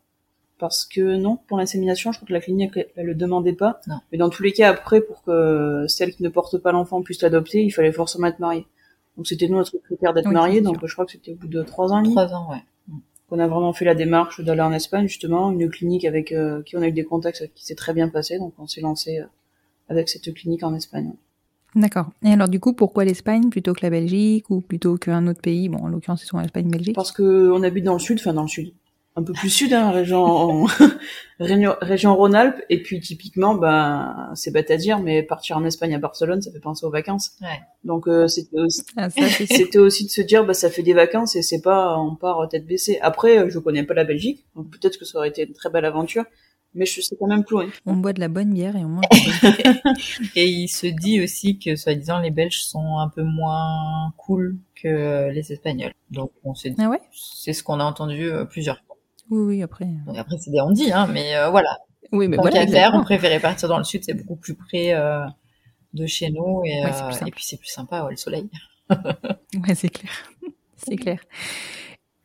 Parce 0.60 0.86
que 0.86 1.16
non, 1.16 1.38
pour 1.48 1.58
l'insémination, 1.58 2.12
je 2.12 2.18
crois 2.20 2.28
que 2.28 2.34
la 2.34 2.42
clinique, 2.42 2.74
elle, 2.76 2.88
elle 2.96 3.06
le 3.08 3.16
demandait 3.16 3.54
pas. 3.54 3.80
Non. 3.88 3.96
Mais 4.12 4.18
dans 4.18 4.30
tous 4.30 4.44
les 4.44 4.52
cas, 4.52 4.70
après, 4.70 5.02
pour 5.02 5.24
que 5.24 5.86
celle 5.88 6.14
qui 6.14 6.22
ne 6.22 6.30
porte 6.30 6.58
pas 6.60 6.72
l'enfant 6.72 7.02
puisse 7.02 7.22
l'adopter, 7.22 7.64
il 7.64 7.72
fallait 7.72 7.92
forcément 7.92 8.28
être 8.28 8.40
marié. 8.40 8.68
Donc 9.18 9.26
c'était 9.28 9.48
nous 9.48 9.58
notre 9.58 9.76
critère 9.80 10.14
d'être 10.14 10.28
Oui, 10.28 10.34
marié. 10.34 10.62
Donc 10.62 10.86
je 10.86 10.94
crois 10.94 11.06
que 11.06 11.14
c'était 11.14 11.32
au 11.32 11.36
bout 11.36 11.48
de 11.48 11.64
trois 11.64 11.92
ans 11.92 12.04
Trois 12.04 12.34
ans, 12.34 12.52
ouais. 12.52 12.62
qu'on 13.30 13.40
a 13.40 13.48
vraiment 13.48 13.74
fait 13.74 13.86
la 13.86 13.96
démarche 13.96 14.40
d'aller 14.42 14.62
en 14.62 14.72
Espagne, 14.72 15.08
justement, 15.08 15.52
une 15.52 15.70
clinique 15.70 16.06
avec 16.06 16.32
euh, 16.32 16.62
qui 16.64 16.78
on 16.78 16.82
a 16.82 16.88
eu 16.88 16.92
des 16.92 17.06
contacts 17.06 17.50
qui 17.56 17.66
s'est 17.66 17.76
très 17.76 17.94
bien 17.94 18.10
passé. 18.10 18.38
Donc 18.38 18.54
on 18.60 18.68
s'est 18.68 18.82
lancé 18.82 19.20
euh, 19.20 19.26
avec 19.90 20.10
cette 20.10 20.32
clinique 20.34 20.62
en 20.64 20.76
Espagne. 20.76 21.14
D'accord. 21.76 22.10
Et 22.24 22.32
alors, 22.32 22.50
du 22.50 22.60
coup, 22.60 22.74
pourquoi 22.74 23.06
l'Espagne 23.06 23.50
plutôt 23.50 23.74
que 23.74 23.80
la 23.84 23.90
Belgique 23.90 24.50
ou 24.50 24.62
plutôt 24.62 24.98
qu'un 24.98 25.26
autre 25.28 25.42
pays? 25.42 25.70
Bon, 25.70 25.80
en 25.80 25.88
l'occurrence, 25.88 26.20
c'est 26.22 26.28
souvent 26.28 26.42
l'Espagne, 26.42 26.70
Belgique. 26.70 26.96
Parce 26.96 27.12
que 27.12 27.50
on 27.52 27.64
habite 27.64 27.86
dans 27.86 27.94
le 27.94 28.00
sud, 28.00 28.20
enfin 28.20 28.34
dans 28.34 28.42
le 28.42 28.48
sud. 28.50 28.74
un 29.16 29.24
peu 29.24 29.34
plus 29.34 29.50
sud, 29.50 29.74
hein, 29.74 29.92
région, 29.92 30.66
région, 31.40 31.76
région 31.82 32.16
Rhône-Alpes. 32.16 32.62
Et 32.70 32.82
puis 32.82 33.00
typiquement, 33.00 33.56
bah, 33.56 34.30
c'est 34.36 34.52
bête 34.52 34.72
à 34.72 34.78
dire, 34.78 35.00
mais 35.00 35.24
partir 35.24 35.58
en 35.58 35.66
Espagne 35.66 35.94
à 35.96 35.98
Barcelone, 35.98 36.42
ça 36.42 36.52
fait 36.52 36.60
penser 36.60 36.86
aux 36.86 36.90
vacances. 36.92 37.32
Ouais. 37.42 37.60
Donc 37.84 38.08
euh, 38.08 38.28
c'était 38.28 38.60
aussi, 38.60 38.84
Ah, 38.98 39.10
c'était 39.10 39.80
aussi 39.80 40.06
de 40.06 40.12
se 40.12 40.22
dire, 40.22 40.46
bah 40.46 40.54
ça 40.54 40.70
fait 40.70 40.84
des 40.84 40.94
vacances 40.94 41.36
et 41.36 41.42
c'est 41.42 41.62
pas 41.62 41.98
on 41.98 42.16
part 42.16 42.48
tête 42.50 42.66
baissée. 42.66 43.00
Après, 43.02 43.50
je 43.50 43.60
connais 43.60 43.84
pas 43.84 43.94
la 43.94 44.04
Belgique, 44.06 44.46
donc 44.56 44.70
peut-être 44.72 44.98
que 44.98 45.06
ça 45.06 45.18
aurait 45.18 45.30
été 45.30 45.46
une 45.46 45.54
très 45.54 45.70
belle 45.70 45.86
aventure, 45.86 46.24
mais 46.74 46.86
je 46.86 47.02
sais 47.02 47.16
quand 47.20 47.28
même 47.28 47.44
plus. 47.44 47.58
On 47.86 47.96
boit 47.96 48.14
de 48.14 48.20
la 48.20 48.28
bonne 48.28 48.54
bière 48.54 48.76
et 48.76 48.84
on 48.86 48.90
mange. 48.90 49.04
de 49.10 49.48
la 49.48 49.74
bonne- 49.74 49.94
Et 50.36 50.46
il 50.48 50.68
se 50.68 50.88
dit 50.88 51.22
aussi 51.22 51.60
que, 51.60 51.76
soi-disant, 51.76 52.20
les 52.20 52.32
Belges 52.32 52.62
sont 52.62 52.98
un 53.00 53.10
peu 53.10 53.24
moins 53.24 54.14
cool 54.18 54.58
que 54.82 55.30
les 55.32 55.52
Espagnols. 55.52 55.94
Donc, 56.10 56.32
on 56.44 56.56
s'est 56.56 56.70
dit, 56.72 56.76
Ah 56.80 56.90
ouais? 56.90 57.02
c'est 57.12 57.54
ce 57.54 57.64
qu'on 57.64 57.80
a 57.80 57.84
entendu 57.84 58.32
euh, 58.32 58.46
plusieurs 58.46 58.78
fois. 58.86 58.96
Oui, 59.30 59.42
oui, 59.58 59.64
après. 59.64 59.86
Donc 60.06 60.18
après, 60.18 60.38
c'est 60.40 60.52
des 60.52 60.60
on 60.62 60.72
dit, 60.72 60.92
hein, 60.92 61.08
mais 61.12 61.36
euh, 61.36 61.50
voilà. 61.50 61.78
Oui, 62.12 62.28
mais 62.28 62.36
Tant 62.36 62.42
voilà. 62.44 62.68
faire, 62.68 62.92
on 62.96 63.04
préférait 63.04 63.40
partir 63.40 63.70
dans 63.70 63.78
le 63.78 63.86
sud, 63.86 64.04
c'est 64.04 64.14
beaucoup 64.14 64.36
plus 64.36 64.56
près 64.56 64.94
euh, 64.94 65.24
de 65.94 66.06
chez 66.06 66.30
nous 66.30 66.62
et, 66.66 66.84
Ouais, 66.84 66.92
c'est 66.92 67.24
euh, 67.24 67.28
et 67.28 67.32
puis 67.32 67.44
c'est 67.46 67.56
plus 67.58 67.70
sympa, 67.70 68.04
ouais, 68.04 68.12
le 68.12 68.18
soleil. 68.18 68.50
Ouais, 68.90 69.76
c'est 69.76 69.88
clair. 69.90 70.12
c'est 70.76 70.98
clair. 70.98 71.20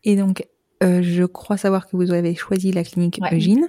Et 0.02 0.16
donc, 0.16 0.44
euh, 0.82 1.00
je 1.02 1.22
crois 1.24 1.56
savoir 1.56 1.86
que 1.88 1.96
vous 1.96 2.12
avez 2.12 2.34
choisi 2.34 2.72
la 2.72 2.82
clinique 2.82 3.18
Ouais. 3.22 3.36
Eugène. 3.36 3.66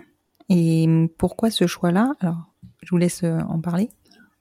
Et 0.50 0.88
pourquoi 1.18 1.50
ce 1.52 1.68
choix-là? 1.68 2.14
Alors, 2.22 2.38
je 2.84 2.90
vous 2.92 2.98
laisse 2.98 3.24
euh, 3.24 3.40
en 3.50 3.60
parler. 3.60 3.90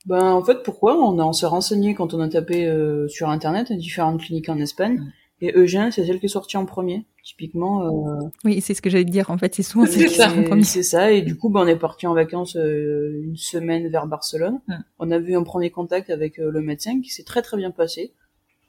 Ben 0.06 0.22
en 0.32 0.42
fait, 0.44 0.62
pourquoi? 0.62 0.96
On, 0.96 1.18
a- 1.18 1.24
on 1.24 1.32
s'est 1.32 1.46
renseigné 1.46 1.94
quand 1.94 2.14
on 2.14 2.20
a 2.20 2.28
tapé 2.28 2.66
euh, 2.66 3.08
sur 3.08 3.28
internet 3.28 3.72
différentes 3.72 4.20
cliniques 4.20 4.48
en 4.48 4.58
Espagne. 4.58 5.12
Et 5.42 5.52
Eugène, 5.54 5.90
c'est 5.90 6.06
celle 6.06 6.18
qui 6.20 6.26
est 6.26 6.30
sortie 6.30 6.56
en 6.56 6.64
premier. 6.64 7.04
Typiquement, 7.22 7.82
euh, 7.82 8.20
Oui, 8.44 8.60
c'est 8.62 8.72
ce 8.72 8.80
que 8.80 8.88
j'allais 8.88 9.04
te 9.04 9.10
dire. 9.10 9.30
En 9.30 9.36
fait, 9.36 9.54
c'est 9.54 9.62
souvent 9.64 9.84
celle 9.90 10.06
qui 10.06 10.14
sort 10.14 10.28
en 10.38 10.44
premier. 10.44 10.62
c'est 10.62 10.84
ça. 10.84 11.10
Et 11.10 11.22
du 11.22 11.36
coup, 11.36 11.50
ben, 11.50 11.60
on 11.60 11.66
est 11.66 11.76
parti 11.76 12.06
en 12.06 12.14
vacances 12.14 12.56
euh, 12.56 13.20
une 13.24 13.36
semaine 13.36 13.88
vers 13.88 14.06
Barcelone. 14.06 14.60
Mm. 14.68 14.74
On 15.00 15.10
a 15.10 15.18
vu 15.18 15.36
un 15.36 15.42
premier 15.42 15.70
contact 15.70 16.08
avec 16.08 16.38
euh, 16.38 16.50
le 16.50 16.60
médecin 16.62 17.00
qui 17.02 17.10
s'est 17.10 17.24
très 17.24 17.42
très 17.42 17.56
bien 17.56 17.70
passé. 17.72 18.12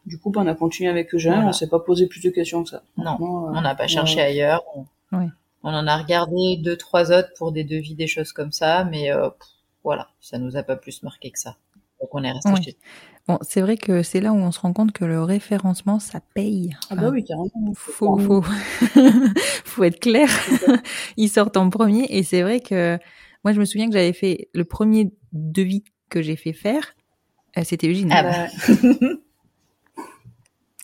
Du 0.08 0.18
coup, 0.18 0.32
ben, 0.32 0.42
on 0.44 0.48
a 0.48 0.56
continué 0.56 0.90
avec 0.90 1.14
Eugène. 1.14 1.34
Voilà. 1.36 1.50
On 1.50 1.54
s'est 1.54 1.70
pas 1.70 1.80
posé 1.80 2.08
plus 2.08 2.22
de 2.22 2.32
questions 2.32 2.64
que 2.64 2.70
ça. 2.72 2.82
Non, 2.98 3.14
euh, 3.14 3.52
on 3.56 3.62
n'a 3.62 3.76
pas 3.76 3.88
cherché 3.88 4.20
ailleurs. 4.22 4.64
On, 4.76 4.86
Ouais. 5.18 5.28
On 5.68 5.74
en 5.74 5.86
a 5.88 5.98
regardé 5.98 6.58
deux, 6.58 6.78
trois 6.78 7.12
autres 7.12 7.30
pour 7.38 7.52
des 7.52 7.64
devis, 7.64 7.94
des 7.96 8.08
choses 8.08 8.32
comme 8.32 8.52
ça, 8.52 8.86
mais 8.86 9.12
euh, 9.12 9.30
pff, 9.30 9.48
voilà, 9.84 10.08
ça 10.22 10.38
nous 10.38 10.56
a 10.56 10.64
pas 10.64 10.76
plus 10.78 11.04
marqué 11.04 11.30
que 11.32 11.40
ça. 11.40 11.58
Donc 12.00 12.10
on 12.14 12.24
est 12.24 12.32
resté 12.32 12.50
Ouais. 12.50 12.62
chez 12.62 12.78
Bon, 13.28 13.38
c'est 13.42 13.60
vrai 13.60 13.76
que 13.76 14.04
c'est 14.04 14.22
là 14.22 14.32
où 14.32 14.38
on 14.38 14.52
se 14.54 14.60
rend 14.62 14.72
compte 14.72 14.94
que 14.94 15.04
le 15.04 15.22
référencement, 15.22 16.00
ça 16.00 16.22
paye. 16.34 16.74
Ah 16.90 16.96
bah 16.96 17.10
oui, 17.10 17.26
carrément. 17.26 17.74
faut, 17.76 18.18
faut, 18.18 18.42
faut 19.66 19.84
être 19.84 20.00
clair. 20.00 20.30
Ils 21.18 21.28
sortent 21.28 21.58
en 21.58 21.70
premier 21.70 22.06
et 22.10 22.24
c'est 22.24 22.42
vrai 22.42 22.62
que 22.62 22.98
moi 23.44 23.52
je 23.52 23.60
me 23.60 23.66
souviens 23.66 23.88
que 23.88 23.94
j'avais 23.94 24.14
fait 24.14 24.48
le 24.54 24.64
premier 24.64 25.12
devis 25.34 25.84
que 26.10 26.22
j'ai 26.22 26.38
fait 26.38 26.54
faire, 26.54 26.94
euh, 27.58 27.64
c'était 27.66 27.90
Eugène. 27.90 28.12
Ah 28.14 28.24
bah. 28.24 28.48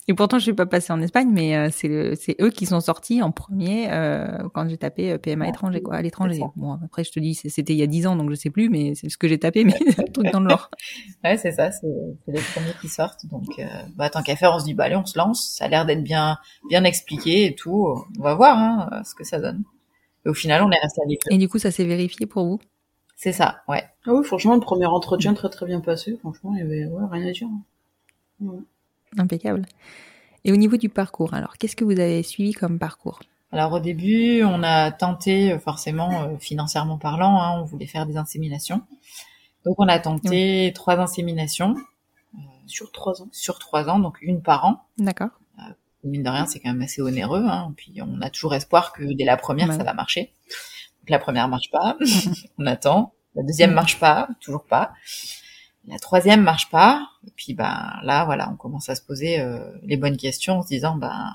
Et 0.06 0.14
pourtant 0.14 0.38
je 0.38 0.44
suis 0.44 0.52
pas 0.52 0.66
passée 0.66 0.92
en 0.92 1.00
Espagne, 1.00 1.30
mais 1.32 1.56
euh, 1.56 1.70
c'est 1.70 2.36
eux 2.40 2.50
qui 2.50 2.66
sont 2.66 2.80
sortis 2.80 3.22
en 3.22 3.32
premier 3.32 3.90
euh, 3.90 4.48
quand 4.52 4.68
j'ai 4.68 4.76
tapé 4.76 5.12
euh, 5.12 5.18
PMA 5.18 5.48
étranger 5.48 5.80
quoi, 5.80 5.96
à 5.96 6.02
l'étranger. 6.02 6.42
Bon 6.56 6.78
après 6.84 7.04
je 7.04 7.12
te 7.12 7.20
dis 7.20 7.34
c'était 7.34 7.72
il 7.72 7.78
y 7.78 7.82
a 7.82 7.86
10 7.86 8.06
ans 8.06 8.16
donc 8.16 8.30
je 8.30 8.34
sais 8.34 8.50
plus, 8.50 8.68
mais 8.68 8.94
c'est 8.94 9.08
ce 9.08 9.16
que 9.16 9.28
j'ai 9.28 9.38
tapé, 9.38 9.64
mais 9.64 9.74
un 9.98 10.04
truc 10.04 10.30
dans 10.30 10.40
le 10.40 10.50
genre. 10.50 10.70
Ouais, 11.24 11.38
c'est 11.38 11.52
ça, 11.52 11.70
c'est 11.70 11.86
c'est 12.24 12.32
les 12.32 12.40
premiers 12.40 12.74
qui 12.80 12.88
sortent. 12.88 13.24
Donc, 13.26 13.46
euh, 13.58 13.64
bah, 13.96 14.10
tant 14.10 14.22
qu'à 14.22 14.36
faire, 14.36 14.52
on 14.54 14.58
se 14.58 14.64
dit, 14.64 14.74
bah, 14.74 14.84
allez, 14.84 14.96
on 14.96 15.06
se 15.06 15.16
lance. 15.16 15.54
Ça 15.56 15.64
a 15.64 15.68
l'air 15.68 15.86
d'être 15.86 16.02
bien, 16.02 16.36
bien 16.68 16.84
expliqué 16.84 17.46
et 17.46 17.54
tout. 17.54 17.96
On 18.18 18.22
va 18.22 18.34
voir 18.34 18.58
hein, 18.58 19.02
ce 19.04 19.14
que 19.14 19.24
ça 19.24 19.40
donne. 19.40 19.62
Et 20.26 20.28
au 20.28 20.34
final, 20.34 20.62
on 20.62 20.70
est 20.70 20.78
resté 20.78 21.00
avec 21.02 21.20
eux. 21.26 21.34
Et 21.34 21.38
du 21.38 21.48
coup 21.48 21.58
ça 21.58 21.70
s'est 21.70 21.84
vérifié 21.84 22.26
pour 22.26 22.46
vous? 22.46 22.60
C'est 23.16 23.32
ça, 23.32 23.62
ouais. 23.68 23.84
Ah 24.06 24.12
oui, 24.12 24.24
franchement, 24.24 24.54
le 24.54 24.60
premier 24.60 24.86
entretien 24.86 25.34
très 25.34 25.48
très 25.48 25.66
bien 25.66 25.80
passé. 25.80 26.16
Franchement, 26.18 26.52
il 26.54 26.58
y 26.58 26.62
avait 26.62 26.84
ouais, 26.86 27.04
rien 27.10 27.26
à 27.28 27.32
dire. 27.32 27.48
Ouais. 28.40 28.58
Impeccable. 29.18 29.66
Et 30.44 30.52
au 30.52 30.56
niveau 30.56 30.76
du 30.76 30.88
parcours, 30.88 31.34
alors 31.34 31.56
qu'est-ce 31.58 31.76
que 31.76 31.84
vous 31.84 31.92
avez 31.98 32.22
suivi 32.22 32.52
comme 32.52 32.78
parcours? 32.78 33.20
Alors 33.52 33.72
au 33.72 33.80
début, 33.80 34.42
on 34.44 34.62
a 34.62 34.90
tenté, 34.90 35.52
euh, 35.52 35.58
forcément 35.58 36.24
euh, 36.24 36.36
financièrement 36.38 36.98
parlant, 36.98 37.40
hein, 37.40 37.60
on 37.60 37.64
voulait 37.64 37.86
faire 37.86 38.04
des 38.06 38.16
inséminations. 38.16 38.82
Donc 39.64 39.76
on 39.78 39.88
a 39.88 39.98
tenté 39.98 40.72
trois 40.74 40.98
inséminations 40.98 41.76
Sur 42.66 42.90
trois 42.92 43.22
ans. 43.22 43.28
sur 43.32 43.58
trois 43.58 43.88
ans, 43.88 43.98
donc 43.98 44.18
une 44.22 44.42
par 44.42 44.64
an. 44.66 44.84
D'accord. 44.98 45.30
Mine 46.02 46.22
de 46.22 46.28
rien, 46.28 46.44
c'est 46.44 46.60
quand 46.60 46.70
même 46.70 46.82
assez 46.82 47.00
onéreux. 47.00 47.44
Hein. 47.46 47.72
Puis 47.78 47.94
on 48.02 48.20
a 48.20 48.28
toujours 48.28 48.54
espoir 48.54 48.92
que 48.92 49.04
dès 49.14 49.24
la 49.24 49.38
première, 49.38 49.70
Ouais. 49.70 49.76
ça 49.76 49.84
va 49.84 49.94
marcher. 49.94 50.32
Donc 51.00 51.08
la 51.10 51.18
première 51.18 51.48
marche 51.48 51.70
pas, 51.70 51.96
on 52.58 52.66
attend. 52.66 53.14
La 53.34 53.42
deuxième 53.42 53.72
marche 53.72 53.98
pas, 53.98 54.28
toujours 54.40 54.64
pas. 54.64 54.92
La 55.88 55.98
troisième 55.98 56.42
marche 56.42 56.70
pas. 56.70 57.08
Et 57.26 57.30
puis 57.34 57.54
ben 57.54 57.92
là, 58.02 58.24
voilà, 58.24 58.50
on 58.52 58.56
commence 58.56 58.88
à 58.88 58.94
se 58.94 59.02
poser 59.02 59.40
euh, 59.40 59.58
les 59.82 59.96
bonnes 59.96 60.16
questions 60.16 60.58
en 60.58 60.62
se 60.62 60.68
disant 60.68 60.96
ben 60.96 61.32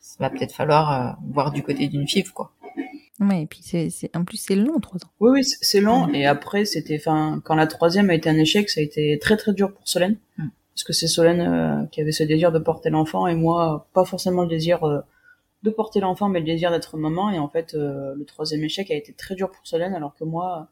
ça 0.00 0.16
va 0.20 0.30
peut-être 0.30 0.54
falloir 0.54 0.92
euh, 0.92 1.12
voir 1.32 1.52
du 1.52 1.62
côté 1.62 1.88
d'une 1.88 2.06
FIV 2.06 2.32
quoi. 2.32 2.52
Ouais, 3.20 3.42
et 3.42 3.46
puis 3.46 3.60
c'est, 3.62 3.90
c'est, 3.90 4.14
en 4.16 4.24
plus 4.24 4.38
c'est 4.38 4.56
long, 4.56 4.80
trois 4.80 4.96
ans. 4.96 5.10
Oui, 5.20 5.30
oui, 5.30 5.44
c'est-. 5.44 5.80
Mhm. 5.82 6.14
Et 6.14 6.26
après, 6.26 6.64
c'était, 6.64 6.96
enfin, 6.96 7.40
quand 7.44 7.54
la 7.54 7.66
troisième 7.66 8.08
a 8.08 8.14
été 8.14 8.30
un 8.30 8.38
échec, 8.38 8.70
ça 8.70 8.80
a 8.80 8.82
été 8.82 9.18
très 9.20 9.36
très 9.36 9.52
dur 9.52 9.72
pour 9.72 9.86
Solène. 9.86 10.16
Mhm. 10.38 10.50
Parce 10.74 10.84
que 10.84 10.92
c'est 10.94 11.08
Solène 11.08 11.40
euh, 11.40 11.86
qui 11.86 12.00
avait 12.00 12.12
ce 12.12 12.22
désir 12.22 12.50
de 12.52 12.58
porter 12.58 12.88
l'enfant 12.88 13.26
et 13.26 13.34
moi, 13.34 13.88
pas 13.92 14.06
forcément 14.06 14.42
le 14.42 14.48
désir 14.48 14.82
euh, 14.84 15.00
de 15.62 15.68
porter 15.68 16.00
l'enfant, 16.00 16.30
mais 16.30 16.38
le 16.38 16.46
désir 16.46 16.70
d'être 16.70 16.96
maman. 16.96 17.30
Et 17.30 17.38
en 17.38 17.48
fait, 17.48 17.74
euh, 17.74 18.14
le 18.14 18.24
troisième 18.24 18.64
échec 18.64 18.90
a 18.90 18.94
été 18.94 19.12
très 19.12 19.34
dur 19.34 19.50
pour 19.50 19.66
Solène, 19.66 19.94
alors 19.94 20.14
que 20.14 20.24
moi, 20.24 20.68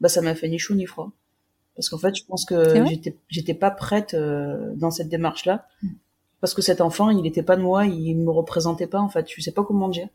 bah, 0.00 0.10
ça 0.10 0.20
m'a 0.20 0.34
fait 0.34 0.48
ni 0.48 0.58
chaud 0.58 0.74
ni 0.74 0.84
froid. 0.84 1.10
Parce 1.80 1.88
qu'en 1.88 1.96
fait, 1.96 2.14
je 2.14 2.24
pense 2.26 2.44
que 2.44 2.84
j'étais, 2.86 3.16
j'étais 3.28 3.54
pas 3.54 3.70
prête 3.70 4.12
euh, 4.12 4.74
dans 4.76 4.90
cette 4.90 5.08
démarche-là. 5.08 5.66
Mhm. 5.82 5.92
Parce 6.42 6.52
que 6.52 6.60
cet 6.60 6.82
enfant, 6.82 7.08
il 7.08 7.26
était 7.26 7.42
pas 7.42 7.56
de 7.56 7.62
moi, 7.62 7.86
il 7.86 8.16
me 8.18 8.30
représentait 8.30 8.86
pas, 8.86 9.00
en 9.00 9.08
fait. 9.08 9.26
Je 9.34 9.40
sais 9.40 9.50
pas 9.52 9.64
comment 9.64 9.88
dire. 9.88 10.08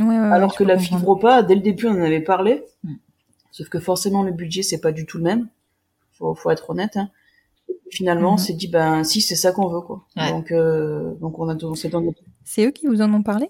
Ouais, 0.00 0.06
ouais, 0.06 0.18
ouais, 0.18 0.32
Alors 0.32 0.56
que 0.56 0.64
la 0.64 0.76
fibropa, 0.78 1.44
dès 1.44 1.54
le 1.54 1.60
début, 1.60 1.86
on 1.86 1.92
en 1.92 2.02
avait 2.02 2.20
parlé. 2.20 2.64
Mm. 2.82 2.94
Sauf 3.52 3.68
que 3.68 3.78
forcément, 3.78 4.24
le 4.24 4.32
budget, 4.32 4.62
c'est 4.64 4.80
pas 4.80 4.90
du 4.90 5.06
tout 5.06 5.18
le 5.18 5.22
même. 5.24 5.46
Faut, 6.18 6.34
faut 6.34 6.50
être 6.50 6.70
honnête. 6.70 6.96
Hein. 6.96 7.08
Finalement, 7.90 8.30
on 8.30 8.32
Mhm. 8.32 8.38
s'est 8.38 8.52
dit, 8.54 8.66
ben, 8.66 9.04
si, 9.04 9.20
c'est 9.20 9.36
ça 9.36 9.52
qu'on 9.52 9.68
veut, 9.68 9.80
quoi. 9.80 10.04
Ouais. 10.16 10.28
Donc, 10.32 10.50
euh, 10.50 11.14
donc, 11.20 11.38
on 11.38 11.48
a, 11.48 11.54
on 11.64 11.76
s'est 11.76 11.88
donné. 11.88 12.16
C'est 12.44 12.66
eux 12.66 12.72
qui 12.72 12.88
vous 12.88 13.00
en 13.00 13.12
ont 13.14 13.22
parlé? 13.22 13.48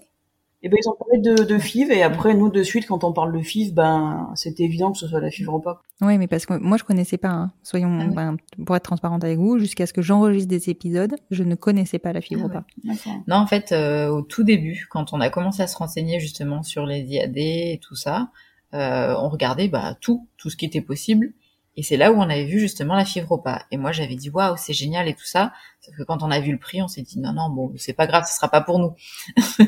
Et 0.65 0.69
ben, 0.69 0.77
ils 0.81 0.87
ont 0.89 0.95
parlé 0.97 1.19
de, 1.19 1.43
de 1.43 1.57
FIV, 1.59 1.91
et 1.91 2.03
après, 2.03 2.33
nous, 2.33 2.49
de 2.49 2.63
suite, 2.63 2.87
quand 2.87 3.03
on 3.03 3.11
parle 3.11 3.33
de 3.37 3.41
FIV, 3.43 3.73
ben, 3.73 4.29
c'était 4.35 4.63
évident 4.63 4.93
que 4.93 4.97
ce 4.97 5.07
soit 5.07 5.19
la 5.19 5.29
fibropa. 5.29 5.81
Ouais, 6.01 6.17
mais 6.17 6.27
parce 6.27 6.45
que 6.45 6.53
moi 6.57 6.77
je 6.77 6.85
connaissais 6.85 7.17
pas. 7.17 7.29
hein. 7.31 7.51
Soyons, 7.63 7.97
Ah 8.01 8.05
oui. 8.07 8.15
ben, 8.15 8.37
pour 8.65 8.75
être 8.77 8.83
transparente 8.83 9.23
avec 9.25 9.37
vous, 9.39 9.59
jusqu'à 9.59 9.85
ce 9.85 9.91
que 9.93 10.01
j'enregistre 10.01 10.47
des 10.47 10.69
épisodes, 10.69 11.15
je 11.31 11.43
ne 11.43 11.55
connaissais 11.55 11.99
pas 11.99 12.13
la 12.13 12.21
fibre 12.21 12.45
Ah 12.49 12.53
pas. 12.53 12.65
D'accord. 12.85 13.13
Non, 13.27 13.35
en 13.35 13.45
fait, 13.45 13.73
euh, 13.73 14.07
au 14.07 14.21
tout 14.21 14.43
début, 14.43 14.87
quand 14.89 15.11
on 15.11 15.19
a 15.19 15.29
commencé 15.29 15.61
à 15.61 15.67
se 15.67 15.75
renseigner 15.77 16.21
justement 16.21 16.63
sur 16.63 16.85
les 16.85 17.01
IAD 17.01 17.37
et 17.37 17.79
tout 17.83 17.95
ça, 17.95 18.29
euh, 18.73 19.13
on 19.19 19.27
regardait 19.29 19.67
bah, 19.67 19.95
tout, 19.99 20.27
tout 20.37 20.49
ce 20.49 20.55
qui 20.55 20.65
était 20.65 20.81
possible. 20.81 21.33
Et 21.75 21.83
c'est 21.83 21.97
là 21.97 22.11
où 22.11 22.15
on 22.17 22.29
avait 22.29 22.45
vu 22.45 22.59
justement 22.59 22.95
la 22.95 23.05
fibropa. 23.05 23.65
Et 23.71 23.77
moi, 23.77 23.91
j'avais 23.91 24.15
dit 24.15 24.29
waouh, 24.29 24.55
c'est 24.57 24.73
génial 24.73 25.07
et 25.07 25.13
tout 25.13 25.25
ça. 25.25 25.53
Sauf 25.81 25.95
que 25.95 26.03
quand 26.03 26.21
on 26.21 26.31
a 26.31 26.39
vu 26.39 26.51
le 26.51 26.59
prix, 26.59 26.81
on 26.81 26.87
s'est 26.87 27.01
dit 27.01 27.19
non, 27.19 27.33
non, 27.33 27.49
bon, 27.49 27.73
c'est 27.77 27.93
pas 27.93 28.07
grave, 28.07 28.25
ce 28.27 28.35
sera 28.35 28.49
pas 28.49 28.61
pour 28.61 28.79
nous. 28.79 28.93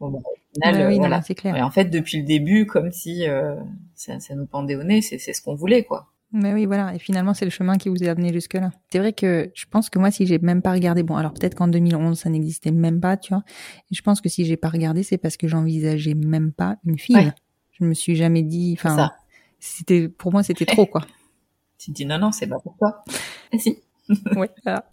bon, 0.00 0.10
bah, 0.10 0.18
au 0.24 0.54
final, 0.54 0.82
euh, 0.82 0.88
oui, 0.88 0.98
voilà. 0.98 1.22
c'est 1.22 1.34
clair. 1.34 1.56
Et 1.56 1.62
en 1.62 1.70
fait, 1.70 1.86
depuis 1.86 2.18
le 2.18 2.24
début, 2.24 2.66
comme 2.66 2.92
si 2.92 3.28
euh, 3.28 3.56
ça, 3.94 4.20
ça 4.20 4.34
nous 4.34 4.46
pendait 4.46 4.76
au 4.76 4.84
nez, 4.84 5.02
c'est 5.02 5.18
c'est 5.18 5.32
ce 5.32 5.42
qu'on 5.42 5.54
voulait, 5.54 5.84
quoi. 5.84 6.12
Mais 6.32 6.52
oui, 6.52 6.66
voilà. 6.66 6.94
Et 6.94 6.98
finalement, 6.98 7.34
c'est 7.34 7.44
le 7.44 7.50
chemin 7.50 7.76
qui 7.76 7.88
vous 7.88 8.02
a 8.04 8.08
amené 8.08 8.32
jusque-là. 8.32 8.70
C'est 8.90 8.98
vrai 8.98 9.12
que 9.12 9.50
je 9.54 9.64
pense 9.70 9.90
que 9.90 9.98
moi, 9.98 10.10
si 10.10 10.26
j'ai 10.26 10.38
même 10.38 10.60
pas 10.60 10.72
regardé, 10.72 11.02
bon, 11.02 11.16
alors 11.16 11.32
peut-être 11.32 11.54
qu'en 11.54 11.68
2011, 11.68 12.18
ça 12.18 12.30
n'existait 12.30 12.72
même 12.72 13.00
pas, 13.00 13.16
tu 13.16 13.32
vois. 13.32 13.42
Et 13.90 13.94
je 13.94 14.02
pense 14.02 14.20
que 14.20 14.28
si 14.28 14.44
j'ai 14.44 14.56
pas 14.56 14.68
regardé, 14.68 15.02
c'est 15.02 15.18
parce 15.18 15.36
que 15.36 15.48
j'envisageais 15.48 16.14
même 16.14 16.52
pas 16.52 16.76
une 16.84 16.98
fille. 16.98 17.16
Ouais. 17.16 17.32
Je 17.72 17.84
me 17.84 17.94
suis 17.94 18.16
jamais 18.16 18.42
dit, 18.42 18.76
enfin, 18.78 18.96
ça. 18.96 19.16
C'était, 19.58 20.08
pour 20.08 20.32
moi, 20.32 20.42
c'était 20.42 20.66
trop, 20.66 20.86
quoi. 20.86 21.02
Tu 21.78 21.90
te 21.92 21.96
dis 21.96 22.06
non, 22.06 22.18
non, 22.18 22.32
c'est 22.32 22.46
pas 22.46 22.58
pour 22.58 22.74
toi. 22.78 23.04
Ah, 23.52 23.58
si. 23.58 23.78
ouais, 24.36 24.50
voilà. 24.64 24.90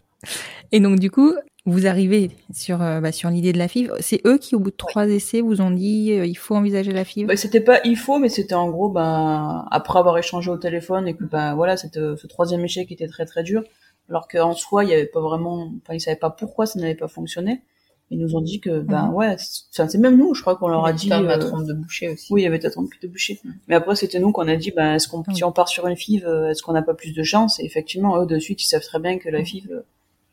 Et 0.74 0.82
donc, 0.82 1.00
du 1.00 1.10
coup, 1.10 1.34
vous 1.65 1.88
arrivez 1.88 2.32
sur, 2.53 2.82
euh, 2.82 3.00
bah, 3.00 3.13
sur 3.13 3.29
l'idée 3.29 3.53
de 3.53 3.58
la 3.58 3.70
FIV. 3.70 3.93
C'est 4.01 4.20
eux 4.27 4.38
qui, 4.38 4.53
au 4.53 4.60
bout 4.60 4.72
de 4.72 4.75
trois 4.75 5.08
essais, 5.08 5.39
vous 5.39 5.62
ont 5.62 5.72
dit, 5.72 6.12
euh, 6.12 6.25
il 6.25 6.36
faut 6.36 6.55
envisager 6.55 6.91
la 6.91 7.05
FIV. 7.05 7.27
Ben, 7.27 7.38
c'était 7.38 7.62
pas 7.62 7.79
il 7.86 7.96
faut, 7.96 8.20
mais 8.20 8.27
c'était 8.27 8.53
en 8.53 8.70
gros, 8.70 8.89
ben, 8.89 9.65
après 9.72 10.00
avoir 10.00 10.17
échangé 10.17 10.51
au 10.51 10.58
téléphone 10.58 11.08
et 11.08 11.15
que, 11.15 11.24
ben, 11.24 11.55
voilà, 11.55 11.77
cette, 11.77 11.93
ce 11.93 12.27
troisième 12.27 12.65
échec 12.65 12.91
était 12.91 13.08
très 13.08 13.25
très 13.25 13.43
dur. 13.43 13.63
Alors 14.10 14.27
qu'en 14.27 14.53
soi, 14.53 14.84
il 14.84 14.89
y 14.89 14.93
avait 14.93 15.05
pas 15.05 15.22
vraiment, 15.22 15.72
enfin, 15.82 15.93
ils 15.93 16.01
savaient 16.01 16.17
pas 16.17 16.29
pourquoi 16.29 16.65
ça 16.65 16.79
n'avait 16.79 16.96
pas 16.96 17.08
fonctionné. 17.08 17.62
Ils 18.10 18.19
nous 18.19 18.36
ont 18.36 18.41
dit 18.41 18.60
que, 18.60 18.81
ben, 18.81 19.07
Mhm. 19.07 19.13
ouais, 19.15 19.36
c'est- 19.39 19.98
même 19.98 20.17
nous, 20.17 20.36
je 20.36 20.41
crois 20.41 20.55
qu'on 20.55 20.67
leur 20.67 20.86
a 20.86 20.93
dit, 20.93 21.10
Comme 21.10 21.25
ma 21.25 21.33
euh, 21.33 21.38
trompe 21.39 21.65
de 21.65 21.74
boucher 21.74 22.10
aussi. 22.10 22.31
oui, 22.31 22.41
il 22.41 22.43
y 22.43 22.48
avait 22.48 22.60
ta 22.60 22.69
trompe 22.69 22.89
de 23.01 23.07
boucher. 23.07 23.41
Mais 23.67 23.74
après, 23.75 23.95
c'était 23.95 24.19
nous 24.19 24.31
qu'on 24.31 24.48
a 24.48 24.55
dit, 24.55 24.72
ben, 24.75 24.95
est-ce 24.95 25.07
qu'on, 25.07 25.24
si 25.33 25.43
on 25.43 25.51
part 25.51 25.67
sur 25.67 25.88
une 25.88 25.95
FIV, 25.95 26.25
euh, 26.27 26.50
est-ce 26.50 26.62
qu'on 26.62 26.74
n'a 26.74 26.83
pas 26.83 26.93
plus 26.93 27.13
de 27.13 27.24
chance? 27.24 27.60
Et 27.60 27.65
effectivement, 27.65 28.22
eux, 28.22 28.27
de 28.27 28.38
suite, 28.38 28.62
ils 28.62 28.67
savent 28.67 28.83
très 28.83 29.00
bien 29.00 29.17
que 29.17 29.29
la 29.29 29.43
FIV, 29.43 29.67
euh, 29.72 29.81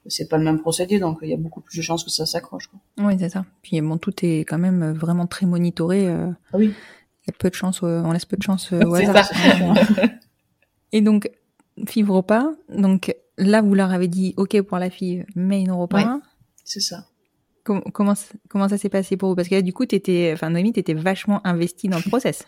c'est 0.06 0.28
pas 0.28 0.36
le 0.36 0.44
même 0.44 0.58
procédé, 0.60 0.98
donc 0.98 1.18
il 1.22 1.28
y 1.30 1.32
a 1.32 1.36
beaucoup 1.38 1.60
plus 1.62 1.76
de 1.78 1.82
chances 1.82 2.04
que 2.04 2.10
ça 2.10 2.26
s'accroche. 2.26 2.66
quoi. 2.66 2.80
Oui, 3.06 3.14
c'est 3.18 3.28
ça. 3.30 3.46
Puis 3.62 3.80
bon, 3.80 3.96
tout 3.96 4.12
est 4.22 4.40
quand 4.40 4.58
même 4.58 4.82
euh, 4.82 4.92
vraiment 4.92 5.26
très 5.26 5.46
monitoré. 5.46 6.06
euh, 6.08 6.28
Ah 6.52 6.58
oui. 6.58 6.74
Il 7.26 7.30
y 7.30 7.30
a 7.30 7.36
peu 7.38 7.48
de 7.48 7.54
chance, 7.54 7.80
euh, 7.82 8.02
on 8.04 8.12
laisse 8.12 8.24
peu 8.26 8.36
de 8.36 8.42
chance 8.42 8.72
euh, 8.74 8.82
au 8.84 8.94
C'est 8.96 9.06
hasard. 9.06 9.24
ça. 9.24 9.34
Et 10.92 11.00
donc, 11.00 11.30
FIV 11.86 12.10
repas. 12.10 12.52
Donc 12.68 13.14
là, 13.38 13.62
vous 13.62 13.74
leur 13.74 13.90
avez 13.92 14.08
dit 14.08 14.34
OK 14.36 14.60
pour 14.62 14.78
la 14.78 14.90
FIV, 14.90 15.24
mais 15.34 15.62
ils 15.62 15.68
n'auront 15.68 15.86
pas. 15.88 16.20
C'est 16.64 16.80
ça. 16.80 17.06
Com- 17.70 17.82
comment, 17.92 18.16
ça- 18.16 18.34
comment 18.48 18.68
ça 18.68 18.78
s'est 18.78 18.88
passé 18.88 19.16
pour 19.16 19.28
vous? 19.28 19.36
Parce 19.36 19.46
que 19.48 19.54
là, 19.54 19.62
du 19.62 19.72
coup, 19.72 19.86
t'étais, 19.86 20.30
enfin, 20.34 20.50
Noémie, 20.50 20.72
t'étais 20.72 20.92
vachement 20.94 21.40
investie 21.46 21.88
dans 21.88 21.98
le 21.98 22.08
process. 22.08 22.44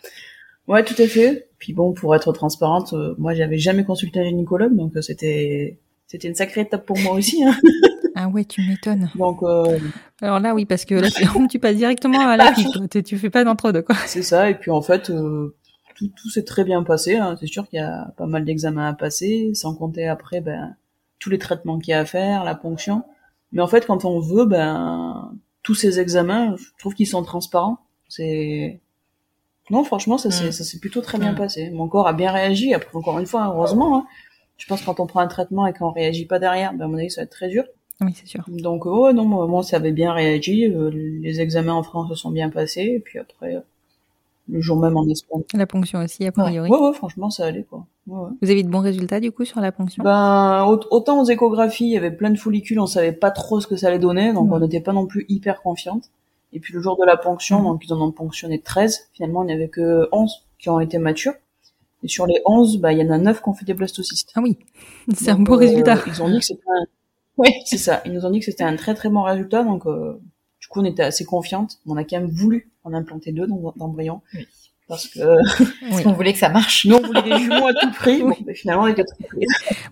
Ouais, 0.67 0.83
tout 0.85 1.01
à 1.01 1.07
fait. 1.07 1.49
Puis 1.61 1.73
bon, 1.73 1.93
pour 1.93 2.17
être 2.17 2.33
transparente, 2.33 2.93
euh, 2.93 3.15
moi, 3.19 3.33
j'avais 3.35 3.59
jamais 3.59 3.85
consulté 3.85 4.19
un 4.19 4.25
gynécologue, 4.25 4.75
donc 4.75 4.97
euh, 4.97 5.01
c'était 5.01 5.79
c'était 6.09 6.27
une 6.27 6.35
sacrée 6.35 6.63
étape 6.63 6.85
pour 6.87 6.99
moi 6.99 7.13
aussi. 7.15 7.45
Hein. 7.45 7.55
ah 8.17 8.27
ouais, 8.29 8.45
tu 8.45 8.63
m'étonnes. 8.63 9.11
Donc 9.15 9.45
euh, 9.45 9.79
Alors 10.21 10.41
là, 10.41 10.55
oui, 10.55 10.65
parce 10.67 10.85
que 10.85 10.97
là, 10.97 11.09
tu 11.49 11.59
passes 11.61 11.77
directement 11.77 12.21
à 12.27 12.37
la 12.37 12.53
quoi. 12.75 12.89
Tu, 12.91 13.03
tu 13.05 13.17
fais 13.17 13.31
pas 13.31 13.45
d'entre-deux, 13.45 13.83
quoi. 13.83 13.95
c'est 14.07 14.23
ça. 14.23 14.51
Et 14.51 14.55
puis 14.57 14.73
en 14.73 14.83
fait, 14.83 15.09
euh, 15.11 15.55
tout, 15.97 16.09
tout 16.21 16.31
s'est 16.31 16.43
très 16.45 16.65
bien 16.65 16.83
passé. 16.83 17.17
Hein. 17.17 17.37
C'est 17.39 17.47
sûr 17.47 17.69
qu'il 17.69 17.79
y 17.79 17.83
a 17.83 18.13
pas 18.17 18.27
mal 18.27 18.45
d'examens 18.45 18.89
à 18.89 18.93
passer, 18.93 19.53
sans 19.55 19.75
compter 19.77 20.09
après 20.09 20.41
ben 20.41 20.75
tous 21.21 21.31
les 21.31 21.39
traitements 21.39 21.79
qu'il 21.79 21.93
y 21.93 21.95
a 21.95 22.01
à 22.01 22.05
faire, 22.05 22.43
la 22.43 22.57
ponction. 22.57 23.05
Mais 23.53 23.63
en 23.63 23.67
fait, 23.67 23.87
quand 23.87 24.05
on 24.05 24.19
veut, 24.21 24.45
ben 24.47 25.33
tous 25.63 25.75
ces 25.75 26.01
examens, 26.01 26.57
je 26.57 26.65
trouve 26.79 26.95
qu'ils 26.95 27.07
sont 27.07 27.23
transparents. 27.23 27.79
C'est 28.09 28.81
non, 29.71 29.85
franchement, 29.85 30.19
ça 30.19 30.31
s'est 30.31 30.49
Mm. 30.49 30.53
ça 30.53 30.65
s'est 30.65 30.79
plutôt 30.81 31.01
très 31.03 31.19
bien 31.19 31.33
Mm. 31.33 31.37
passé. 31.37 31.71
Mon 31.71 31.89
corps 31.89 32.07
a 32.09 32.13
bien 32.13 32.33
réagi. 32.33 32.75
Après, 32.75 32.95
encore 32.97 33.19
une 33.19 33.27
fois, 33.27 33.47
heureusement. 33.55 33.97
Hein. 33.99 34.07
Je 34.59 34.67
pense 34.67 34.81
que 34.81 34.87
quand 34.87 35.01
on 35.01 35.07
prend 35.07 35.21
un 35.21 35.29
traitement 35.29 35.67
et 35.67 35.73
qu'on 35.73 35.91
réagit 35.91 36.27
pas 36.27 36.39
derrière, 36.39 36.73
ben 36.75 36.85
à 36.85 36.89
mon 36.89 36.99
avis, 36.99 37.11
ça 37.11 37.21
va 37.21 37.25
être 37.25 37.31
très 37.31 37.49
dur. 37.49 37.65
Oui, 38.01 38.13
c'est 38.15 38.27
sûr. 38.27 38.43
Donc, 38.49 38.85
ouais, 38.85 39.13
non, 39.13 39.25
moi, 39.25 39.47
moi, 39.47 39.63
ça 39.63 39.77
avait 39.77 39.93
bien 39.93 40.13
réagi. 40.13 40.67
euh, 40.67 40.91
les 40.93 41.41
examens 41.41 41.75
en 41.75 41.83
France 41.85 42.09
se 42.09 42.15
sont 42.17 42.31
bien 42.31 42.51
passés. 42.51 42.83
Et 42.97 43.01
puis 43.01 43.19
après, 43.19 43.55
euh, 43.57 43.61
le 44.49 44.61
jour 44.61 44.77
même 44.79 44.97
en 44.97 45.07
Espagne. 45.09 45.43
La 45.55 45.67
ponction 45.67 46.01
aussi, 46.01 46.27
a 46.27 46.33
priori. 46.33 46.69
Ouais, 46.69 46.79
ouais, 46.79 46.93
franchement, 46.93 47.31
ça 47.31 47.45
allait, 47.47 47.63
quoi. 47.65 47.87
Ouais, 48.07 48.19
ouais. 48.19 48.31
Vous 48.43 48.51
avez 48.51 48.63
de 48.63 48.69
bons 48.69 48.81
résultats, 48.81 49.21
du 49.21 49.31
coup, 49.33 49.45
sur 49.45 49.61
la 49.61 49.71
ponction? 49.73 50.03
Ben, 50.03 50.65
au- 50.67 50.81
autant 50.91 51.21
aux 51.21 51.25
échographies, 51.25 51.85
il 51.87 51.91
y 51.93 51.97
avait 51.97 52.11
plein 52.11 52.31
de 52.31 52.39
follicules, 52.39 52.81
on 52.81 52.87
savait 52.87 53.13
pas 53.13 53.31
trop 53.31 53.61
ce 53.61 53.67
que 53.67 53.77
ça 53.77 53.89
allait 53.89 53.99
donner, 53.99 54.33
donc 54.33 54.51
Ouais. 54.51 54.57
on 54.57 54.61
n'était 54.61 54.81
pas 54.81 54.93
non 54.93 55.07
plus 55.07 55.25
hyper 55.29 55.63
confiante. 55.63 56.11
Et 56.53 56.61
puis 56.61 56.75
le 56.75 56.81
jour 56.83 56.99
de 56.99 57.05
la 57.07 57.17
ponction, 57.17 57.63
donc 57.63 57.83
ils 57.87 57.93
en 57.95 58.01
ont 58.01 58.11
ponctionné 58.13 58.61
13, 58.61 59.09
finalement 59.15 59.43
il 59.43 59.47
n'y 59.47 59.53
avait 59.55 59.69
que 59.69 60.09
11 60.13 60.45
qui 60.59 60.69
ont 60.69 60.81
été 60.81 60.99
matures. 60.99 61.33
Et 62.03 62.09
sur 62.09 62.27
les 62.27 62.43
11, 62.45 62.79
bah, 62.79 62.93
il 62.93 62.99
y 62.99 63.03
en 63.03 63.11
a 63.11 63.17
9 63.19 63.41
qui 63.43 63.49
ont 63.49 63.55
fait 63.55 63.65
des 63.65 63.73
blastocystes. 63.75 64.33
Ah 64.35 64.41
oui, 64.43 64.59
c'est 65.15 65.31
un 65.31 65.39
beau 65.39 65.55
euh, 65.55 65.59
résultat. 65.59 65.97
Ils 66.07 66.23
ont 66.23 66.29
dit 66.29 66.41
que 66.41 66.45
c'était 66.45 66.61
un... 66.69 66.85
Oui. 67.39 67.49
c'est 67.65 67.79
ça. 67.79 68.03
Ils 68.05 68.13
nous 68.13 68.27
ont 68.27 68.31
dit 68.31 68.41
que 68.41 68.45
c'était 68.45 68.65
un 68.65 68.77
très 68.77 68.95
très 68.95 69.09
bon 69.09 69.23
résultat, 69.23 69.63
donc 69.65 69.87
euh, 69.87 70.21
du 70.63 70.69
coup 70.69 70.81
on 70.81 70.85
était 70.87 71.03
assez 71.03 71.25
confiante. 71.27 71.79
On 71.87 71.97
a 71.99 72.05
quand 72.05 72.19
même 72.21 72.31
voulu 72.31 72.71
en 72.85 72.95
implanter 72.95 73.33
deux 73.33 73.47
dans- 73.47 73.75
d'embryons. 73.77 74.23
Oui. 74.35 74.47
Parce 74.89 75.07
que 75.09 75.21
Oui, 75.95 76.03
On 76.07 76.13
voulait 76.13 76.33
que 76.33 76.39
ça 76.39 76.49
marche. 76.49 76.87
nous 76.87 76.97
on 76.97 77.03
voulait 77.07 77.23
des 77.23 77.37
jumeaux 77.39 77.67
à 77.67 77.73
tout 77.75 77.91
prix, 77.93 78.23
Oui. 78.23 78.35
bon, 78.39 78.45
mais 78.47 78.55
finalement 78.55 78.85
on 78.85 78.95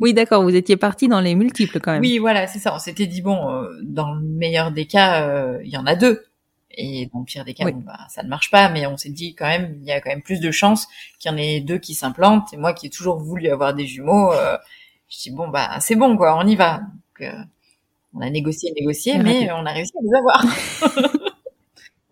oui 0.01 0.15
d'accord, 0.15 0.43
vous 0.43 0.55
étiez 0.55 0.77
parti 0.77 1.09
dans 1.09 1.21
les 1.21 1.35
multiples 1.35 1.79
quand 1.81 1.93
même. 1.93 2.01
Oui, 2.01 2.19
voilà, 2.19 2.47
c'est 2.47 2.59
ça. 2.59 2.75
On 2.75 2.79
s'était 2.79 3.07
dit 3.07 3.21
bon, 3.23 3.51
euh, 3.51 3.69
dans 3.83 4.13
le 4.15 4.21
meilleur 4.23 4.73
des 4.73 4.87
cas, 4.87 5.23
euh, 5.29 5.61
il 5.65 5.71
y 5.71 5.77
en 5.77 5.87
a 5.87 5.95
deux, 5.95 6.25
et 6.73 7.09
dans 7.13 7.21
le 7.21 7.25
pire 7.25 7.45
des 7.45 7.55
cas, 7.55 7.65
Oui. 7.65 7.73
bon, 7.73 7.81
bah, 7.81 7.99
ça 8.09 8.23
ne 8.23 8.29
marche 8.29 8.51
pas. 8.51 8.69
Mais 8.69 8.87
on 8.87 8.97
s'est 8.97 9.11
dit 9.11 9.35
quand 9.35 9.47
même, 9.47 9.77
il 9.81 9.87
y 9.87 9.93
a 9.93 10.01
quand 10.01 10.11
même 10.11 10.23
plus 10.23 10.41
de 10.41 10.51
chances 10.51 10.87
qu'il 11.19 11.31
y 11.31 11.35
en 11.35 11.37
ait 11.39 11.61
deux 11.61 11.79
qui 11.79 11.95
s'implantent. 11.95 12.53
Et 12.53 12.57
moi, 12.57 12.73
qui 12.75 12.87
ai 12.87 12.91
toujours 12.91 13.19
voulu 13.19 13.49
avoir 13.49 13.75
des 13.75 13.87
jumeaux, 13.87 14.33
euh, 14.33 14.57
je 15.09 15.19
dis 15.19 15.31
bon 15.31 15.49
bah 15.49 15.79
c'est 15.81 15.97
bon 15.97 16.17
quoi, 16.17 16.37
on 16.39 16.47
y 16.47 16.57
va. 16.57 16.79
Donc, 16.79 17.29
euh, 17.29 17.33
on 18.15 18.21
a 18.21 18.31
négocié, 18.31 18.73
négocié, 18.73 19.15
Et 19.15 19.19
mais 19.19 19.51
on 19.53 19.65
a 19.67 19.73
réussi 19.73 19.93
à 19.99 20.03
les 20.03 20.19
avoir. 20.19 20.45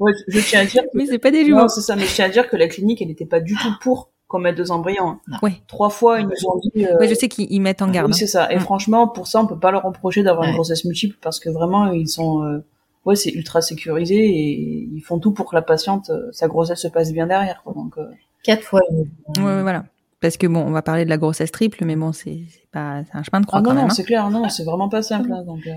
Ouais, 0.01 0.13
je 0.29 0.39
tiens 0.41 0.61
à 0.61 0.65
dire 0.65 0.83
que 0.85 0.89
Mais 0.95 1.07
c'est 1.07 1.19
pas 1.19 1.33
des 1.33 1.45
jumeaux. 1.45 1.63
Non, 1.63 1.69
c'est 1.69 1.81
ça, 1.81 1.97
mais 1.97 2.05
je 2.07 2.15
tiens 2.15 2.27
à 2.27 2.29
dire 2.29 2.49
que 2.49 2.57
la 2.57 2.69
clinique, 2.69 3.03
elle 3.03 3.09
n'était 3.09 3.27
pas 3.27 3.41
du 3.41 3.55
tout 3.57 3.73
pour 3.81 4.11
qu'on 4.29 4.39
mette 4.39 4.55
deux 4.57 4.71
embryons. 4.71 5.19
Ouais. 5.43 5.55
Trois 5.67 5.91
fois, 5.91 6.21
ils 6.21 6.27
nous 6.27 6.47
ont 6.49 6.61
dit... 6.73 6.87
euh, 6.87 6.99
Ouais, 7.01 7.09
je 7.09 7.15
sais 7.15 7.29
qu'ils 7.29 7.51
ils 7.51 7.59
mettent 7.61 7.83
en 7.83 7.91
garde. 7.91 8.07
Oui, 8.13 8.15
c'est 8.17 8.29
ça. 8.29 8.53
Et 8.53 8.57
Mm. 8.59 8.61
franchement, 8.61 9.09
pour 9.09 9.27
ça, 9.27 9.41
on 9.43 9.49
peut 9.49 9.59
pas 9.59 9.73
leur 9.73 9.83
reprocher 9.83 10.23
d'avoir 10.23 10.47
une 10.47 10.55
grossesse 10.55 10.85
multiple 10.85 11.17
parce 11.21 11.41
que 11.41 11.51
vraiment, 11.51 11.91
ils 11.93 12.09
sont... 12.09 12.45
euh, 12.45 12.65
Ouais, 13.05 13.17
c'est 13.17 13.31
ultra 13.31 13.61
sécurisé 13.61 14.17
et 14.17 14.89
ils 14.93 15.01
font 15.01 15.19
tout 15.19 15.33
pour 15.33 15.47
que 15.51 15.57
la 15.57 15.63
patiente, 15.63 16.11
euh, 16.11 16.29
sa 16.31 16.47
grossesse 16.47 16.81
se 16.83 16.89
passe 16.89 17.13
bien 17.13 17.27
derrière. 17.27 17.63
Quoi. 17.65 17.73
Donc, 17.73 17.97
euh, 17.99 18.07
Quatre 18.45 18.63
fois. 18.63 18.81
hein. 18.91 19.45
ouais, 19.45 19.63
voilà. 19.63 19.85
Parce 20.21 20.37
que 20.37 20.49
bon, 20.49 20.61
on 20.61 20.73
va 20.73 20.83
parler 20.83 21.05
de 21.05 21.11
la 21.11 21.17
grossesse 21.17 21.53
triple, 21.53 21.85
mais 21.85 21.95
bon, 21.95 22.13
c'est 22.13 22.41
pas, 22.73 23.03
c'est 23.05 23.17
un 23.17 23.23
chemin 23.23 23.41
de 23.41 23.47
croix 23.47 23.61
Ah 23.61 23.63
non, 23.63 23.71
quand 23.71 23.77
non, 23.77 23.85
hein. 23.85 23.91
c'est 23.91 24.03
clair, 24.03 24.29
non, 24.31 24.49
c'est 24.49 24.65
vraiment 24.65 24.89
pas 24.89 25.01
simple. 25.03 25.33
hein, 25.33 25.45
donc, 25.45 25.65
euh, 25.69 25.73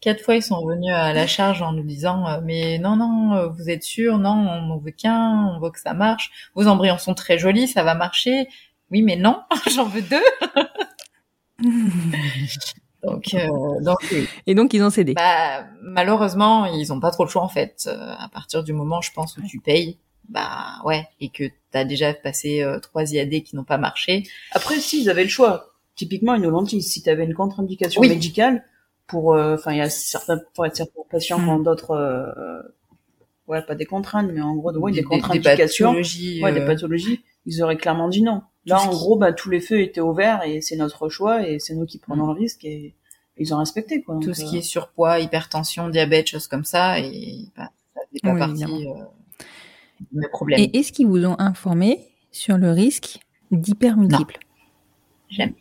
Quatre 0.00 0.22
fois, 0.22 0.36
ils 0.36 0.42
sont 0.42 0.60
revenus 0.60 0.92
à 0.94 1.12
la 1.12 1.26
charge 1.26 1.60
en 1.60 1.72
nous 1.72 1.82
disant 1.82 2.24
euh, 2.28 2.40
mais 2.44 2.78
non 2.78 2.94
non, 2.94 3.34
euh, 3.34 3.48
vous 3.48 3.68
êtes 3.68 3.82
sûr 3.82 4.18
Non, 4.18 4.30
on 4.30 4.66
n'en 4.68 4.78
veut 4.78 4.92
qu'un, 4.92 5.52
on 5.56 5.60
veut 5.60 5.70
que 5.70 5.80
ça 5.80 5.92
marche. 5.92 6.30
Vos 6.54 6.68
embryons 6.68 6.98
sont 6.98 7.14
très 7.14 7.36
jolis, 7.36 7.66
ça 7.66 7.82
va 7.82 7.94
marcher. 7.96 8.46
Oui, 8.92 9.02
mais 9.02 9.16
non, 9.16 9.40
j'en 9.74 9.86
veux 9.86 10.02
deux. 10.02 10.22
Donc, 13.02 13.32
euh, 13.34 13.48
donc. 13.82 14.14
Et 14.46 14.54
donc 14.54 14.74
ils 14.74 14.82
ont 14.82 14.90
cédé. 14.90 15.14
bah, 15.14 15.64
malheureusement, 15.82 16.66
ils 16.66 16.92
ont 16.92 17.00
pas 17.00 17.10
trop 17.10 17.24
le 17.24 17.30
choix 17.30 17.42
en 17.42 17.48
fait. 17.48 17.84
Euh, 17.86 18.12
à 18.18 18.28
partir 18.28 18.62
du 18.62 18.74
moment, 18.74 19.00
je 19.00 19.10
pense, 19.12 19.38
où 19.38 19.42
tu 19.42 19.58
payes, 19.58 19.96
bah 20.30 20.80
ouais, 20.84 21.06
et 21.20 21.28
que 21.28 21.44
t'as 21.70 21.84
déjà 21.84 22.14
passé 22.14 22.62
euh, 22.62 22.78
trois 22.78 23.04
IAD 23.12 23.42
qui 23.42 23.56
n'ont 23.56 23.64
pas 23.64 23.78
marché. 23.78 24.22
Après, 24.52 24.78
si, 24.80 25.02
ils 25.02 25.10
avaient 25.10 25.24
le 25.24 25.28
choix. 25.28 25.74
Typiquement, 25.96 26.34
une 26.34 26.48
lentille, 26.48 26.82
si 26.82 27.02
tu 27.02 27.10
avais 27.10 27.24
une 27.24 27.34
contre-indication 27.34 28.00
Oui. 28.00 28.08
médicale, 28.08 28.64
pour, 29.06 29.34
euh, 29.34 29.54
enfin, 29.54 29.72
il 29.72 29.78
y 29.78 29.82
a 29.82 29.90
certains, 29.90 30.38
pour 30.54 30.64
être 30.66 30.76
certains 30.76 31.02
patients 31.10 31.38
ont 31.48 31.58
Hmm. 31.58 31.64
d'autres, 31.64 31.90
euh, 31.90 32.62
ouais, 33.48 33.62
pas 33.62 33.74
des 33.74 33.86
contraintes, 33.86 34.30
mais 34.32 34.40
en 34.40 34.54
gros, 34.54 34.72
ouais, 34.72 34.92
des, 34.92 34.98
des 34.98 35.04
contre-indications, 35.04 35.88
pathologies, 35.88 36.42
ouais, 36.42 36.52
des 36.52 36.64
pathologies, 36.64 37.24
ils 37.46 37.62
auraient 37.62 37.76
clairement 37.76 38.08
dit 38.08 38.22
non. 38.22 38.42
Là, 38.66 38.76
Tout 38.82 38.88
en 38.88 38.92
gros, 38.92 39.16
bah, 39.16 39.32
tous 39.32 39.50
les 39.50 39.60
feux 39.60 39.80
étaient 39.80 40.00
ouverts 40.00 40.42
et 40.44 40.60
c'est 40.60 40.76
notre 40.76 41.08
choix 41.08 41.46
et 41.48 41.58
c'est 41.58 41.74
nous 41.74 41.86
qui 41.86 41.98
prenons 41.98 42.26
le 42.26 42.32
risque 42.32 42.64
et 42.64 42.94
ils 43.36 43.54
ont 43.54 43.58
respecté, 43.58 44.02
quoi. 44.02 44.16
tout 44.20 44.26
Donc, 44.26 44.36
ce 44.36 44.42
euh, 44.42 44.46
qui 44.48 44.58
est 44.58 44.62
surpoids, 44.62 45.18
hypertension, 45.18 45.88
diabète, 45.88 46.28
choses 46.28 46.46
comme 46.46 46.64
ça, 46.64 47.00
et 47.00 47.48
bah, 47.56 47.70
ça 47.94 48.00
fait 48.12 48.20
pas 48.20 48.32
Oui, 48.34 48.38
partie 48.38 48.86
Et 50.56 50.78
est-ce 50.78 50.92
qu'ils 50.92 51.06
vous 51.06 51.24
ont 51.26 51.36
informé 51.38 51.98
sur 52.32 52.56
le 52.58 52.70
risque 52.70 53.18
d'hypermultiple 53.50 54.38
Jamais. 55.28 55.54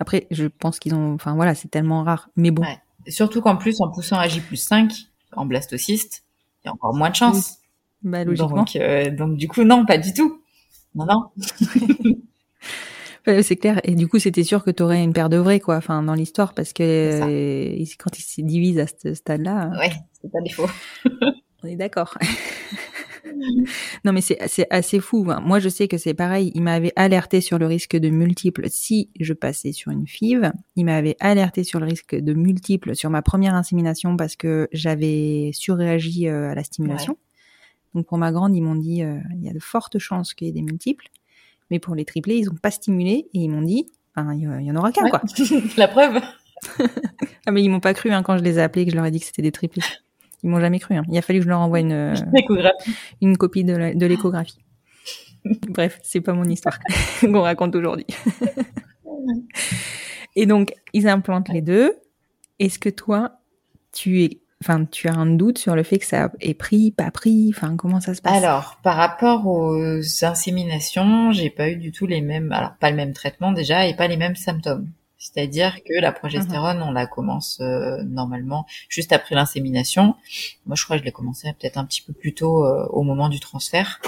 Après, 0.00 0.26
je 0.30 0.46
pense 0.46 0.78
qu'ils 0.78 0.94
ont, 0.94 1.14
enfin 1.14 1.34
voilà, 1.34 1.54
c'est 1.54 1.68
tellement 1.68 2.02
rare. 2.02 2.28
Mais 2.36 2.50
bon, 2.50 2.62
Ouais. 2.62 2.78
Surtout 3.08 3.40
qu'en 3.40 3.56
plus, 3.56 3.80
en 3.80 3.88
poussant 3.90 4.18
à 4.18 4.26
J 4.26 4.40
plus 4.40 4.56
5, 4.56 4.92
en 5.36 5.46
blastocyste, 5.46 6.24
il 6.64 6.66
y 6.66 6.70
a 6.70 6.72
encore 6.72 6.92
moins 6.94 7.10
de 7.10 7.14
chance. 7.14 7.58
bah 8.02 8.24
logiquement, 8.24 8.56
Donc, 8.56 8.74
euh, 8.74 9.10
donc 9.10 9.36
du 9.36 9.46
coup, 9.46 9.62
non, 9.62 9.86
pas 9.86 9.98
du 9.98 10.12
tout. 10.12 10.40
Non, 10.96 11.06
non. 11.06 11.30
Ouais, 13.26 13.42
c'est 13.42 13.56
clair. 13.56 13.80
Et 13.84 13.94
du 13.94 14.08
coup, 14.08 14.18
c'était 14.18 14.44
sûr 14.44 14.62
que 14.64 14.70
t'aurais 14.70 15.02
une 15.02 15.12
paire 15.12 15.28
de 15.28 15.36
vrais, 15.36 15.60
quoi, 15.60 15.76
enfin 15.76 16.02
dans 16.02 16.14
l'histoire, 16.14 16.54
parce 16.54 16.72
que 16.72 16.82
euh, 16.82 17.84
quand 17.98 18.18
ils 18.18 18.22
se 18.22 18.40
divisent 18.40 18.78
à 18.78 18.86
ce 18.86 19.14
stade-là, 19.14 19.70
Ouais, 19.78 19.92
c'est 20.20 20.30
pas 20.30 20.40
défaut. 20.44 20.66
on 21.62 21.66
est 21.68 21.76
d'accord. 21.76 22.16
non, 24.04 24.12
mais 24.12 24.20
c'est 24.20 24.66
assez 24.70 25.00
fou. 25.00 25.26
hein. 25.30 25.40
Moi, 25.44 25.58
je 25.58 25.68
sais 25.68 25.88
que 25.88 25.98
c'est 25.98 26.14
pareil. 26.14 26.52
Il 26.54 26.62
m'avait 26.62 26.92
alerté 26.96 27.40
sur 27.40 27.58
le 27.58 27.66
risque 27.66 27.96
de 27.96 28.08
multiples 28.10 28.66
si 28.70 29.10
je 29.20 29.32
passais 29.32 29.72
sur 29.72 29.90
une 29.92 30.06
FIV. 30.06 30.52
Il 30.76 30.84
m'avait 30.84 31.16
alerté 31.20 31.64
sur 31.64 31.80
le 31.80 31.86
risque 31.86 32.14
de 32.14 32.32
multiples 32.34 32.94
sur 32.94 33.10
ma 33.10 33.22
première 33.22 33.54
insémination 33.54 34.16
parce 34.16 34.36
que 34.36 34.68
j'avais 34.72 35.50
surréagi 35.52 36.28
euh, 36.28 36.50
à 36.50 36.54
la 36.54 36.64
stimulation. 36.64 37.16
Donc 37.94 38.06
pour 38.06 38.18
ma 38.18 38.30
grande, 38.32 38.54
ils 38.54 38.60
m'ont 38.62 38.74
dit 38.74 39.02
euh, 39.02 39.18
il 39.34 39.42
y 39.44 39.48
a 39.48 39.52
de 39.52 39.58
fortes 39.58 39.98
chances 39.98 40.34
qu'il 40.34 40.46
y 40.46 40.50
ait 40.50 40.52
des 40.54 40.62
multiples. 40.62 41.06
Mais 41.70 41.78
pour 41.78 41.94
les 41.94 42.04
triplés, 42.04 42.36
ils 42.36 42.50
ont 42.50 42.54
pas 42.54 42.70
stimulé 42.70 43.26
et 43.34 43.38
ils 43.40 43.48
m'ont 43.48 43.62
dit 43.62 43.86
enfin, 44.14 44.34
il 44.34 44.42
y, 44.42 44.70
en 44.70 44.76
aura 44.76 44.92
qu'un 44.92 45.04
Ouais. 45.04 45.10
quoi. 45.10 45.22
La 45.76 45.88
preuve. 45.88 46.20
Ah 47.48 47.52
mais 47.52 47.62
ils 47.62 47.68
m'ont 47.68 47.78
pas 47.78 47.94
cru 47.94 48.10
hein, 48.10 48.24
quand 48.24 48.36
je 48.38 48.42
les 48.42 48.58
ai 48.58 48.62
appelés 48.62 48.82
et 48.82 48.84
que 48.86 48.90
je 48.90 48.96
leur 48.96 49.04
ai 49.06 49.10
dit 49.12 49.20
que 49.20 49.26
c'était 49.26 49.40
des 49.42 49.52
triplés. 49.52 49.82
Ils 50.42 50.50
m'ont 50.50 50.60
jamais 50.60 50.78
cru. 50.78 50.94
Hein. 50.94 51.02
Il 51.10 51.18
a 51.18 51.22
fallu 51.22 51.40
que 51.40 51.44
je 51.44 51.48
leur 51.48 51.60
envoie 51.60 51.80
une 51.80 51.92
euh, 51.92 52.14
une 53.20 53.36
copie 53.36 53.64
de 53.64 54.06
l'échographie. 54.06 54.58
Bref, 55.68 55.98
c'est 56.02 56.20
pas 56.20 56.32
mon 56.32 56.44
histoire 56.44 56.78
qu'on 57.20 57.42
raconte 57.42 57.74
aujourd'hui. 57.74 58.06
Et 60.34 60.46
donc, 60.46 60.74
ils 60.92 61.08
implantent 61.08 61.48
les 61.48 61.62
deux. 61.62 61.94
Est-ce 62.58 62.78
que 62.78 62.88
toi, 62.88 63.32
tu 63.92 64.22
es, 64.22 64.40
enfin, 64.62 64.84
tu 64.84 65.08
as 65.08 65.14
un 65.14 65.26
doute 65.26 65.58
sur 65.58 65.74
le 65.74 65.82
fait 65.82 65.98
que 65.98 66.04
ça 66.04 66.30
est 66.40 66.54
pris, 66.54 66.90
pas 66.90 67.10
pris, 67.10 67.52
enfin, 67.54 67.76
comment 67.76 68.00
ça 68.00 68.14
se 68.14 68.22
passe? 68.22 68.36
Alors, 68.36 68.78
par 68.82 68.96
rapport 68.96 69.46
aux 69.46 70.00
inséminations, 70.22 71.32
j'ai 71.32 71.50
pas 71.50 71.70
eu 71.70 71.76
du 71.76 71.92
tout 71.92 72.06
les 72.06 72.20
mêmes, 72.20 72.52
alors 72.52 72.74
pas 72.78 72.90
le 72.90 72.96
même 72.96 73.12
traitement 73.12 73.52
déjà 73.52 73.86
et 73.86 73.94
pas 73.96 74.08
les 74.08 74.16
mêmes 74.16 74.36
symptômes. 74.36 74.88
C'est-à-dire 75.18 75.82
que 75.82 76.00
la 76.00 76.12
progestérone, 76.12 76.82
on 76.82 76.92
la 76.92 77.06
commence 77.06 77.58
euh, 77.60 78.02
normalement 78.02 78.66
juste 78.88 79.12
après 79.12 79.34
l'insémination. 79.34 80.14
Moi, 80.66 80.76
je 80.76 80.84
crois 80.84 80.96
que 80.96 81.00
je 81.00 81.04
l'ai 81.06 81.12
commencé 81.12 81.52
peut-être 81.58 81.78
un 81.78 81.84
petit 81.84 82.02
peu 82.02 82.12
plus 82.12 82.34
tôt 82.34 82.64
euh, 82.64 82.86
au 82.90 83.02
moment 83.02 83.28
du 83.28 83.40
transfert. 83.40 84.00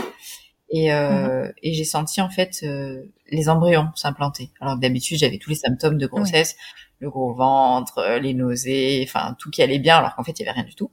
Et, 0.70 0.92
euh, 0.92 1.50
et 1.62 1.72
j'ai 1.72 1.84
senti 1.84 2.20
en 2.20 2.28
fait 2.28 2.60
euh, 2.62 3.02
les 3.30 3.48
embryons 3.48 3.88
s'implanter. 3.94 4.50
Alors 4.60 4.76
que 4.76 4.80
d'habitude, 4.80 5.18
j'avais 5.18 5.38
tous 5.38 5.50
les 5.50 5.56
symptômes 5.56 5.96
de 5.96 6.06
grossesse, 6.06 6.56
le 6.98 7.10
gros 7.10 7.32
ventre, 7.32 7.98
euh, 7.98 8.18
les 8.18 8.34
nausées, 8.34 9.04
enfin 9.08 9.34
tout 9.38 9.50
qui 9.50 9.62
allait 9.62 9.78
bien, 9.78 9.96
alors 9.96 10.14
qu'en 10.14 10.24
fait 10.24 10.38
il 10.38 10.44
y 10.44 10.48
avait 10.48 10.60
rien 10.60 10.68
du 10.68 10.74
tout. 10.74 10.90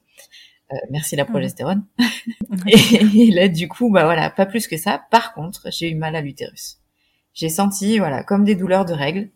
Euh, 0.71 0.77
merci 0.91 1.15
la 1.15 1.25
progestérone. 1.25 1.83
et, 2.67 3.31
là 3.31 3.49
du 3.49 3.67
coup, 3.67 3.91
bah 3.91 4.05
voilà, 4.05 4.29
pas 4.29 4.45
plus 4.45 4.67
que 4.67 4.77
ça. 4.77 5.03
Par 5.11 5.33
contre, 5.33 5.67
j'ai 5.71 5.89
eu 5.89 5.95
mal 5.95 6.15
à 6.15 6.21
l'utérus. 6.21 6.79
J'ai 7.33 7.49
senti 7.49 7.99
voilà 7.99 8.23
comme 8.23 8.45
des 8.45 8.55
douleurs 8.55 8.85
de 8.85 8.93
règles 8.93 9.29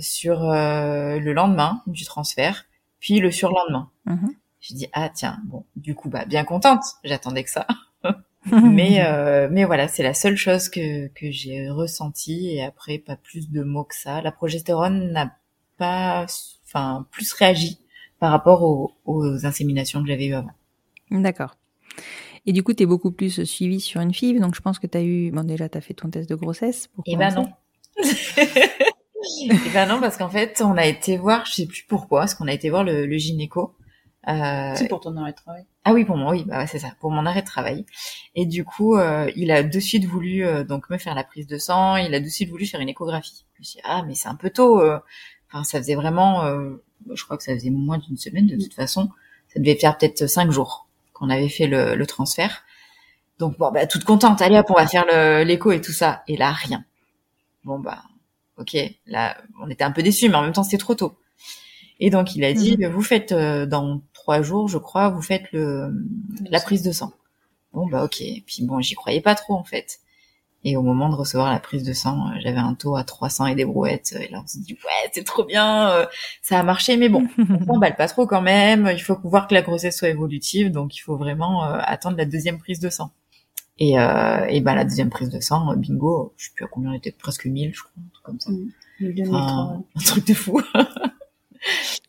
sur 0.00 0.50
euh, 0.50 1.18
le 1.18 1.32
lendemain 1.32 1.82
du 1.86 2.04
transfert, 2.04 2.66
puis 3.00 3.20
le 3.20 3.30
surlendemain. 3.30 3.90
Mhm. 4.06 4.34
J'ai 4.60 4.74
dit 4.74 4.88
ah 4.92 5.10
tiens 5.14 5.38
bon 5.44 5.64
du 5.76 5.94
coup 5.94 6.08
bah 6.08 6.24
bien 6.24 6.44
contente, 6.44 6.82
j'attendais 7.04 7.44
que 7.44 7.50
ça. 7.50 7.66
mais 8.52 9.04
euh, 9.04 9.48
mais 9.50 9.64
voilà 9.64 9.88
c'est 9.88 10.02
la 10.02 10.14
seule 10.14 10.36
chose 10.36 10.68
que 10.68 11.08
que 11.08 11.30
j'ai 11.30 11.68
ressenti 11.68 12.48
et 12.50 12.64
après 12.64 12.98
pas 12.98 13.16
plus 13.16 13.50
de 13.50 13.62
mots 13.62 13.84
que 13.84 13.94
ça. 13.94 14.22
La 14.22 14.32
progestérone 14.32 15.12
n'a 15.12 15.36
pas 15.76 16.26
enfin 16.64 17.06
plus 17.10 17.32
réagi 17.32 17.78
par 18.18 18.30
rapport 18.30 18.62
aux, 18.62 18.92
aux 19.04 19.44
inséminations 19.44 20.00
que 20.02 20.08
j'avais 20.08 20.26
eues 20.26 20.34
avant. 20.34 20.50
D'accord. 21.10 21.56
Et 22.46 22.52
du 22.52 22.62
coup, 22.62 22.72
tu 22.72 22.84
es 22.84 22.86
beaucoup 22.86 23.10
plus 23.10 23.44
suivi 23.44 23.80
sur 23.80 24.00
une 24.00 24.14
FIV, 24.14 24.40
donc 24.40 24.54
je 24.54 24.60
pense 24.60 24.78
que 24.78 24.86
tu 24.86 24.96
as 24.96 25.02
eu. 25.02 25.32
Bon, 25.32 25.42
déjà, 25.42 25.68
tu 25.68 25.76
as 25.76 25.80
fait 25.80 25.94
ton 25.94 26.08
test 26.08 26.30
de 26.30 26.36
grossesse. 26.36 26.86
Pour 26.88 27.02
Eh 27.06 27.16
ben 27.16 27.34
non. 27.34 27.48
Eh 29.50 29.70
ben 29.72 29.86
non 29.86 30.00
parce 30.00 30.16
qu'en 30.16 30.28
fait 30.28 30.62
on 30.64 30.76
a 30.76 30.86
été 30.86 31.16
voir 31.16 31.44
je 31.46 31.52
sais 31.52 31.66
plus 31.66 31.84
pourquoi 31.88 32.20
parce 32.20 32.34
qu'on 32.34 32.48
a 32.48 32.52
été 32.52 32.70
voir 32.70 32.84
le, 32.84 33.06
le 33.06 33.16
gynéco. 33.18 33.74
Euh, 34.28 34.72
C'est 34.74 34.88
pour 34.88 35.00
ton 35.00 35.16
arrêt 35.16 35.30
de 35.30 35.36
travail. 35.36 35.64
Ah 35.84 35.92
oui, 35.92 36.04
pour 36.04 36.16
moi, 36.16 36.32
oui, 36.32 36.42
bah 36.44 36.58
ouais, 36.58 36.66
c'est 36.66 36.80
ça, 36.80 36.88
pour 36.98 37.12
mon 37.12 37.26
arrêt 37.26 37.42
de 37.42 37.46
travail. 37.46 37.86
Et 38.34 38.44
du 38.44 38.64
coup, 38.64 38.96
euh, 38.96 39.30
il 39.36 39.52
a 39.52 39.62
de 39.62 39.78
suite 39.78 40.04
voulu 40.04 40.44
euh, 40.44 40.64
donc 40.64 40.90
me 40.90 40.98
faire 40.98 41.14
la 41.14 41.22
prise 41.22 41.46
de 41.46 41.58
sang, 41.58 41.94
il 41.94 42.12
a 42.12 42.18
de 42.18 42.28
suite 42.28 42.50
voulu 42.50 42.66
faire 42.66 42.80
une 42.80 42.88
échographie. 42.88 43.44
Je 43.54 43.60
me 43.60 43.64
suis 43.64 43.76
dit, 43.76 43.82
ah 43.84 44.02
mais 44.04 44.14
c'est 44.14 44.28
un 44.28 44.34
peu 44.34 44.50
tôt. 44.50 44.80
euh. 44.80 44.98
Enfin, 45.48 45.62
ça 45.62 45.78
faisait 45.78 45.94
vraiment, 45.94 46.44
euh, 46.44 46.82
je 47.14 47.22
crois 47.22 47.36
que 47.36 47.44
ça 47.44 47.54
faisait 47.54 47.70
moins 47.70 47.98
d'une 47.98 48.16
semaine 48.16 48.48
de 48.48 48.56
toute 48.56 48.74
façon. 48.74 49.10
Ça 49.54 49.60
devait 49.60 49.76
faire 49.76 49.96
peut-être 49.96 50.26
cinq 50.26 50.50
jours 50.50 50.88
qu'on 51.12 51.30
avait 51.30 51.48
fait 51.48 51.68
le, 51.68 51.94
le 51.94 52.06
transfert. 52.06 52.64
Donc 53.38 53.56
bon, 53.58 53.70
bah 53.70 53.86
toute 53.86 54.02
contente, 54.02 54.42
allez 54.42 54.58
hop, 54.58 54.66
on 54.70 54.74
va 54.74 54.88
faire 54.88 55.06
l'écho 55.44 55.70
et 55.70 55.80
tout 55.80 55.92
ça. 55.92 56.24
Et 56.26 56.36
là, 56.36 56.50
rien. 56.50 56.84
Bon 57.62 57.78
bah, 57.78 58.02
ok, 58.58 58.76
là, 59.06 59.36
on 59.60 59.68
était 59.70 59.84
un 59.84 59.92
peu 59.92 60.02
déçus, 60.02 60.28
mais 60.28 60.36
en 60.36 60.42
même 60.42 60.52
temps, 60.52 60.62
c'était 60.62 60.78
trop 60.78 60.94
tôt. 60.94 61.18
Et 61.98 62.10
donc 62.10 62.36
il 62.36 62.44
a 62.44 62.52
dit, 62.52 62.76
vous 62.84 63.02
faites 63.02 63.32
euh, 63.32 63.64
dans 63.64 64.02
trois 64.12 64.42
jours, 64.42 64.68
je 64.68 64.78
crois, 64.78 65.08
vous 65.08 65.22
faites 65.22 65.50
le 65.52 65.90
la 66.50 66.60
prise 66.60 66.82
de 66.82 66.92
sang. 66.92 67.12
Bon 67.72 67.86
bah 67.86 68.04
ok. 68.04 68.22
Puis 68.46 68.64
bon, 68.64 68.80
j'y 68.80 68.94
croyais 68.94 69.20
pas 69.20 69.34
trop 69.34 69.54
en 69.54 69.64
fait. 69.64 70.00
Et 70.64 70.76
au 70.76 70.82
moment 70.82 71.08
de 71.08 71.14
recevoir 71.14 71.52
la 71.52 71.60
prise 71.60 71.84
de 71.84 71.92
sang, 71.92 72.26
euh, 72.26 72.40
j'avais 72.40 72.58
un 72.58 72.74
taux 72.74 72.96
à 72.96 73.04
300 73.04 73.46
et 73.46 73.54
des 73.54 73.64
brouettes. 73.64 74.16
Et 74.20 74.28
là, 74.32 74.40
on 74.42 74.46
s'est 74.48 74.58
dit 74.58 74.72
ouais, 74.72 75.10
c'est 75.12 75.24
trop 75.24 75.44
bien, 75.44 75.90
euh, 75.90 76.06
ça 76.42 76.58
a 76.58 76.62
marché, 76.64 76.96
mais 76.96 77.08
bon, 77.08 77.28
on 77.38 77.66
s'emballe 77.66 77.94
pas 77.94 78.08
trop 78.08 78.26
quand 78.26 78.42
même. 78.42 78.90
Il 78.92 78.98
faut 78.98 79.16
voir 79.22 79.46
que 79.46 79.54
la 79.54 79.62
grossesse 79.62 79.96
soit 79.96 80.08
évolutive, 80.08 80.72
donc 80.72 80.96
il 80.96 81.00
faut 81.00 81.16
vraiment 81.16 81.64
euh, 81.64 81.78
attendre 81.82 82.16
la 82.16 82.24
deuxième 82.24 82.58
prise 82.58 82.80
de 82.80 82.90
sang. 82.90 83.12
Et, 83.78 83.98
euh, 83.98 84.46
et 84.48 84.60
ben 84.60 84.74
la 84.74 84.84
deuxième 84.84 85.10
prise 85.10 85.28
de 85.28 85.38
sang, 85.40 85.70
euh, 85.70 85.76
bingo, 85.76 86.32
je 86.36 86.46
sais 86.46 86.50
plus 86.54 86.64
à 86.64 86.68
combien 86.68 86.90
on 86.90 86.94
était, 86.94 87.12
presque 87.12 87.44
1000, 87.44 87.74
je 87.74 87.80
crois, 87.82 87.92
un 87.98 88.08
truc 88.12 88.24
comme 88.24 88.40
ça. 88.40 88.50
Enfin, 89.30 89.82
un 89.94 90.00
truc 90.00 90.26
de 90.26 90.34
fou. 90.34 90.60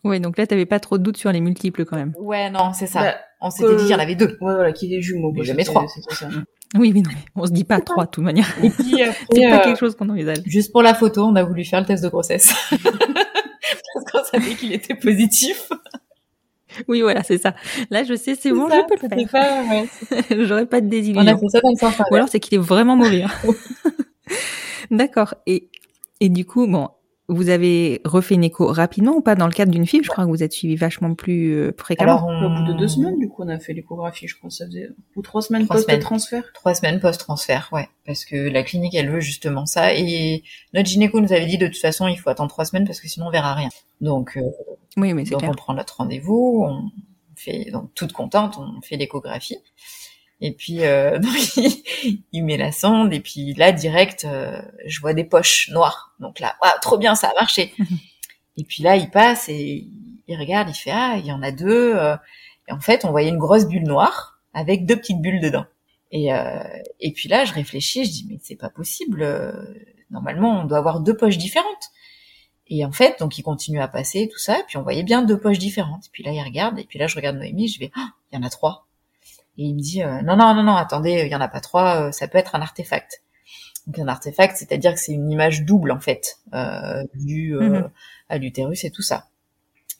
Ouais, 0.04 0.20
donc 0.20 0.38
là, 0.38 0.46
t'avais 0.46 0.68
pas 0.68 0.80
trop 0.80 1.00
de 1.00 1.04
doutes 1.04 1.18
sur 1.18 1.32
les 1.32 1.42
multiples 1.42 1.84
quand 1.86 1.96
même. 1.96 2.14
ouais, 2.20 2.50
non, 2.52 2.74
c'est 2.74 2.86
ça. 2.86 3.02
Bah, 3.02 3.16
on 3.42 3.50
s'était 3.50 3.76
dit 3.76 3.84
qu'il 3.84 3.92
y 3.92 3.96
en 3.96 4.00
avait 4.00 4.16
deux. 4.16 4.38
Ouais, 4.40 4.54
voilà, 4.54 4.72
qu'il 4.72 4.94
est 4.94 5.02
jumeaux. 5.02 5.32
Mais 5.32 5.44
jamais 5.44 5.64
trois. 5.64 5.86
ça. 5.88 6.30
Oui, 6.78 6.92
mais 6.94 7.00
non, 7.02 7.10
on 7.36 7.46
se 7.46 7.52
dit 7.54 7.64
pas 7.64 7.80
trois 7.80 8.06
de 8.06 8.12
toute 8.12 8.24
manière. 8.26 8.48
Et 8.62 8.70
puis 8.70 9.02
après, 9.02 9.16
C'est 9.32 9.50
pas 9.50 9.62
euh, 9.62 9.64
quelque 9.64 9.80
chose 9.80 9.96
qu'on 9.96 10.10
envisage. 10.10 10.40
Juste 10.46 10.72
pour 10.74 10.84
la 10.84 10.94
photo, 10.94 11.24
on 11.24 11.36
a 11.38 11.44
voulu 11.44 11.64
faire 11.64 11.80
le 11.80 11.86
test 11.88 12.04
de 12.04 12.10
grossesse. 12.10 12.54
Parce 12.84 14.12
qu'on 14.12 14.24
savait 14.26 14.54
qu'il 14.54 14.74
était 14.74 14.94
positif. 14.94 15.72
Oui, 16.88 17.02
voilà, 17.02 17.24
c'est 17.24 17.38
ça. 17.38 17.54
Là, 17.90 18.04
je 18.04 18.14
sais, 18.16 18.36
c'est 18.36 18.52
bon, 18.52 18.68
ça, 18.70 18.82
je 18.90 18.96
peux 18.96 19.08
le 19.16 19.26
faire. 19.28 19.30
pas- 19.32 19.64
ouais. 20.36 20.46
J'aurais 20.46 20.66
pas 20.66 20.82
de 20.82 20.86
On 20.86 20.90
a 20.90 20.92
désillusion. 20.92 21.38
fait 21.40 21.48
ça 21.50 21.62
dans 21.62 21.70
le 21.72 21.76
sens 21.78 21.94
Ou 22.12 22.16
alors, 22.16 22.30
c'est 22.30 22.40
qu'il 22.40 22.56
est 22.56 22.62
vraiment 22.62 22.96
mauvais. 22.96 23.24
hein. 23.24 23.32
D'accord. 24.92 25.34
Et, 25.46 25.70
et 26.20 26.30
du 26.30 26.46
coup, 26.46 26.68
bon, 26.68 26.90
vous 27.30 27.50
avez 27.50 28.02
refait 28.06 28.36
une 28.36 28.44
écho 28.44 28.68
rapidement 28.68 29.14
ou 29.14 29.22
pas 29.22 29.36
dans 29.36 29.48
le 29.48 29.52
cadre 29.52 29.72
d'une 29.72 29.86
FIV 29.86 30.04
Je 30.04 30.10
crois 30.10 30.24
que 30.24 30.30
vous 30.30 30.44
êtes 30.44 30.54
suivi 30.54 30.76
vachement 30.76 31.14
plus 31.14 31.54
euh, 31.54 31.74
fréquemment. 31.78 32.18
Alors, 32.18 32.26
on... 32.28 32.46
Au 32.46 32.50
bout 32.66 32.72
de 32.72 32.78
deux 32.78 32.88
semaines, 32.88 33.20
du 33.20 33.28
coup, 33.28 33.44
on 33.44 33.50
a 33.50 33.60
fait 33.60 33.74
l'échographie, 33.74 34.28
je 34.28 34.38
crois, 34.38 34.50
ça 34.50 34.66
faisait, 34.66 34.90
ou 35.16 35.22
trois 35.22 35.42
semaines 35.42 35.66
Trois 35.66 35.76
post 35.76 35.88
semaines. 35.88 36.02
transfert. 36.02 36.44
Trois 36.54 36.74
semaines 36.74 37.00
post-transfert, 37.02 37.70
ouais. 37.74 37.90
Parce 38.06 38.24
que 38.24 38.36
la 38.36 38.64
clinique, 38.64 38.96
elle 38.96 39.10
veut 39.10 39.20
justement 39.20 39.66
ça. 39.66 39.94
Et 39.94 40.44
notre 40.74 40.88
gynéco 40.88 41.20
nous 41.20 41.34
avait 41.34 41.46
dit, 41.46 41.58
de 41.58 41.68
toute 41.68 41.78
façon, 41.82 42.08
il 42.08 42.18
faut 42.18 42.30
attendre 42.30 42.50
trois 42.50 42.64
semaines 42.66 42.86
parce 42.86 43.02
que 43.02 43.08
sinon, 43.10 43.28
on 43.28 43.32
verra 43.32 43.54
rien. 43.54 43.70
Donc, 44.00 44.38
euh, 44.38 44.42
oui, 44.96 45.14
mais 45.14 45.26
c'est 45.26 45.32
donc 45.32 45.40
clair. 45.42 45.52
on 45.52 45.56
prend 45.56 45.74
notre 45.74 45.98
rendez-vous, 45.98 46.64
on 46.66 46.90
fait, 47.36 47.72
donc 47.72 47.94
toute 47.94 48.14
contente, 48.14 48.58
on 48.58 48.82
fait 48.82 48.96
l'échographie. 48.96 49.58
Et 50.42 50.52
puis, 50.54 50.84
euh, 50.86 51.20
donc, 51.20 51.58
il, 51.58 52.22
il 52.32 52.44
met 52.44 52.58
la 52.58 52.72
sonde, 52.72 53.14
et 53.14 53.20
puis 53.20 53.54
là, 53.54 53.72
direct, 53.72 54.26
euh, 54.26 54.62
je 54.86 55.00
vois 55.02 55.14
des 55.14 55.24
poches 55.24 55.70
noires. 55.72 56.14
Donc 56.20 56.40
là, 56.40 56.56
waouh, 56.62 56.72
trop 56.82 56.98
bien, 56.98 57.16
ça 57.16 57.30
a 57.30 57.34
marché. 57.40 57.74
et 58.58 58.64
puis 58.64 58.84
là, 58.84 58.96
il 58.96 59.10
passe 59.10 59.50
et 59.50 59.88
il 60.28 60.38
regarde, 60.40 60.70
il 60.70 60.76
fait, 60.76 60.92
ah, 60.94 61.16
il 61.20 61.26
y 61.26 61.32
en 61.32 61.42
a 61.44 61.52
deux. 61.52 61.96
euh. 61.96 62.16
Et 62.68 62.74
en 62.74 62.80
fait, 62.82 63.06
on 63.06 63.12
voyait 63.12 63.30
une 63.30 63.38
grosse 63.38 63.66
bulle 63.68 63.84
noire 63.88 64.40
avec 64.54 64.86
deux 64.86 64.98
petites 64.98 65.22
bulles 65.22 65.40
dedans. 65.42 65.66
Et, 66.12 66.34
euh, 66.34 66.64
et 67.00 67.12
puis 67.14 67.30
là, 67.30 67.46
je 67.46 67.54
réfléchis, 67.54 68.06
je 68.06 68.12
dis, 68.12 68.28
mais 68.30 68.40
c'est 68.42 68.56
pas 68.56 68.70
possible. 68.70 69.22
euh, 69.24 69.54
Normalement, 70.12 70.62
on 70.62 70.66
doit 70.66 70.78
avoir 70.78 71.02
deux 71.02 71.16
poches 71.18 71.38
différentes. 71.38 71.90
Et 72.70 72.84
en 72.86 72.92
fait, 72.92 73.20
donc 73.20 73.38
il 73.38 73.44
continue 73.44 73.80
à 73.82 73.88
passer, 73.88 74.30
tout 74.32 74.40
ça, 74.40 74.60
et 74.60 74.64
puis 74.68 74.78
on 74.78 74.84
voyait 74.84 75.04
bien 75.04 75.22
deux 75.22 75.40
poches 75.40 75.60
différentes. 75.60 76.06
Et 76.08 76.10
puis 76.12 76.24
là, 76.24 76.32
il 76.32 76.42
regarde, 76.42 76.80
et 76.80 76.84
puis 76.86 77.00
là, 77.00 77.08
je 77.08 77.16
regarde 77.16 77.38
Noémie, 77.38 77.68
je 77.70 77.80
vais, 77.80 77.92
ah, 77.96 78.10
il 78.32 78.36
y 78.36 78.40
en 78.40 78.44
a 78.46 78.50
trois. 78.50 78.87
Et 79.58 79.64
il 79.64 79.76
me 79.76 79.80
dit, 79.82 80.04
euh, 80.04 80.22
non, 80.22 80.36
non, 80.36 80.54
non, 80.54 80.64
non, 80.64 80.76
attendez, 80.76 81.24
il 81.26 81.32
y 81.32 81.36
en 81.36 81.42
a 81.42 81.48
pas 81.48 81.62
trois, 81.62 82.08
euh, 82.08 82.12
ça 82.12 82.28
peut 82.28 82.38
être 82.38 82.56
un 82.56 82.62
artefact. 82.62 83.24
Donc 83.88 84.00
un 84.00 84.08
artefact, 84.08 84.58
c'est-à-dire 84.58 84.94
que 84.94 85.00
c'est 85.00 85.14
une 85.14 85.32
image 85.32 85.64
double, 85.64 85.92
en 85.92 86.00
fait, 86.00 86.38
euh, 86.54 87.04
vue 87.14 87.56
euh, 87.58 87.70
Mhm. 87.82 87.90
à 88.30 88.38
l'utérus 88.38 88.84
et 88.84 88.92
tout 88.92 89.02
ça. 89.02 89.28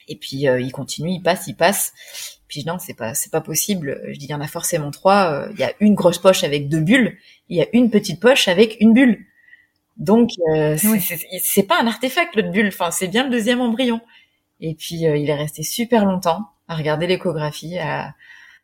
Et 0.10 0.16
puis 0.16 0.48
euh, 0.48 0.60
il 0.60 0.72
continue, 0.72 1.12
il 1.12 1.22
passe, 1.22 1.48
il 1.48 1.56
passe. 1.56 1.94
Puis 2.48 2.64
non, 2.66 2.78
c'est 2.80 2.94
pas, 2.94 3.14
c'est 3.14 3.32
pas 3.32 3.42
possible. 3.42 4.02
Je 4.08 4.18
dis, 4.20 4.26
il 4.26 4.32
y 4.32 4.34
en 4.34 4.42
a 4.42 4.48
forcément 4.48 4.92
trois. 4.92 5.32
euh, 5.32 5.50
Il 5.54 5.60
y 5.60 5.64
a 5.64 5.74
une 5.82 5.96
grosse 5.96 6.18
poche 6.20 6.44
avec 6.44 6.70
deux 6.70 6.80
bulles, 6.82 7.18
il 7.50 7.58
y 7.58 7.62
a 7.62 7.68
une 7.74 7.90
petite 7.90 8.20
poche 8.22 8.48
avec 8.48 8.78
une 8.80 8.94
bulle. 8.94 9.26
Donc 9.98 10.32
euh, 10.54 10.78
c'est- 10.78 10.88
Oui. 10.88 11.02
c'est 11.02 11.20
c'est 11.42 11.64
pas 11.64 11.82
un 11.82 11.88
artefact 11.88 12.36
l'autre 12.36 12.52
bulle. 12.52 12.68
Enfin, 12.68 12.92
c'est 12.92 13.08
bien 13.08 13.24
le 13.24 13.30
deuxième 13.32 13.60
embryon. 13.62 14.00
Et 14.62 14.76
puis 14.76 15.08
euh, 15.08 15.18
il 15.18 15.30
est 15.30 15.36
resté 15.36 15.64
super 15.64 16.06
longtemps 16.06 16.46
à 16.68 16.76
regarder 16.76 17.08
l'échographie, 17.08 17.78
à, 17.80 18.14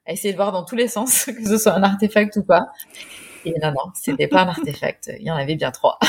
à 0.05 0.11
essayer 0.13 0.31
de 0.33 0.37
voir 0.37 0.51
dans 0.51 0.63
tous 0.63 0.75
les 0.75 0.87
sens 0.87 1.25
que 1.25 1.45
ce 1.47 1.57
soit 1.57 1.73
un 1.73 1.83
artefact 1.83 2.35
ou 2.37 2.43
pas. 2.43 2.67
Et 3.45 3.53
non, 3.61 3.69
non, 3.71 3.91
c'était 3.93 4.27
pas 4.27 4.43
un 4.43 4.47
artefact. 4.49 5.11
Il 5.19 5.25
y 5.25 5.31
en 5.31 5.35
avait 5.35 5.55
bien 5.55 5.71
trois. 5.71 5.99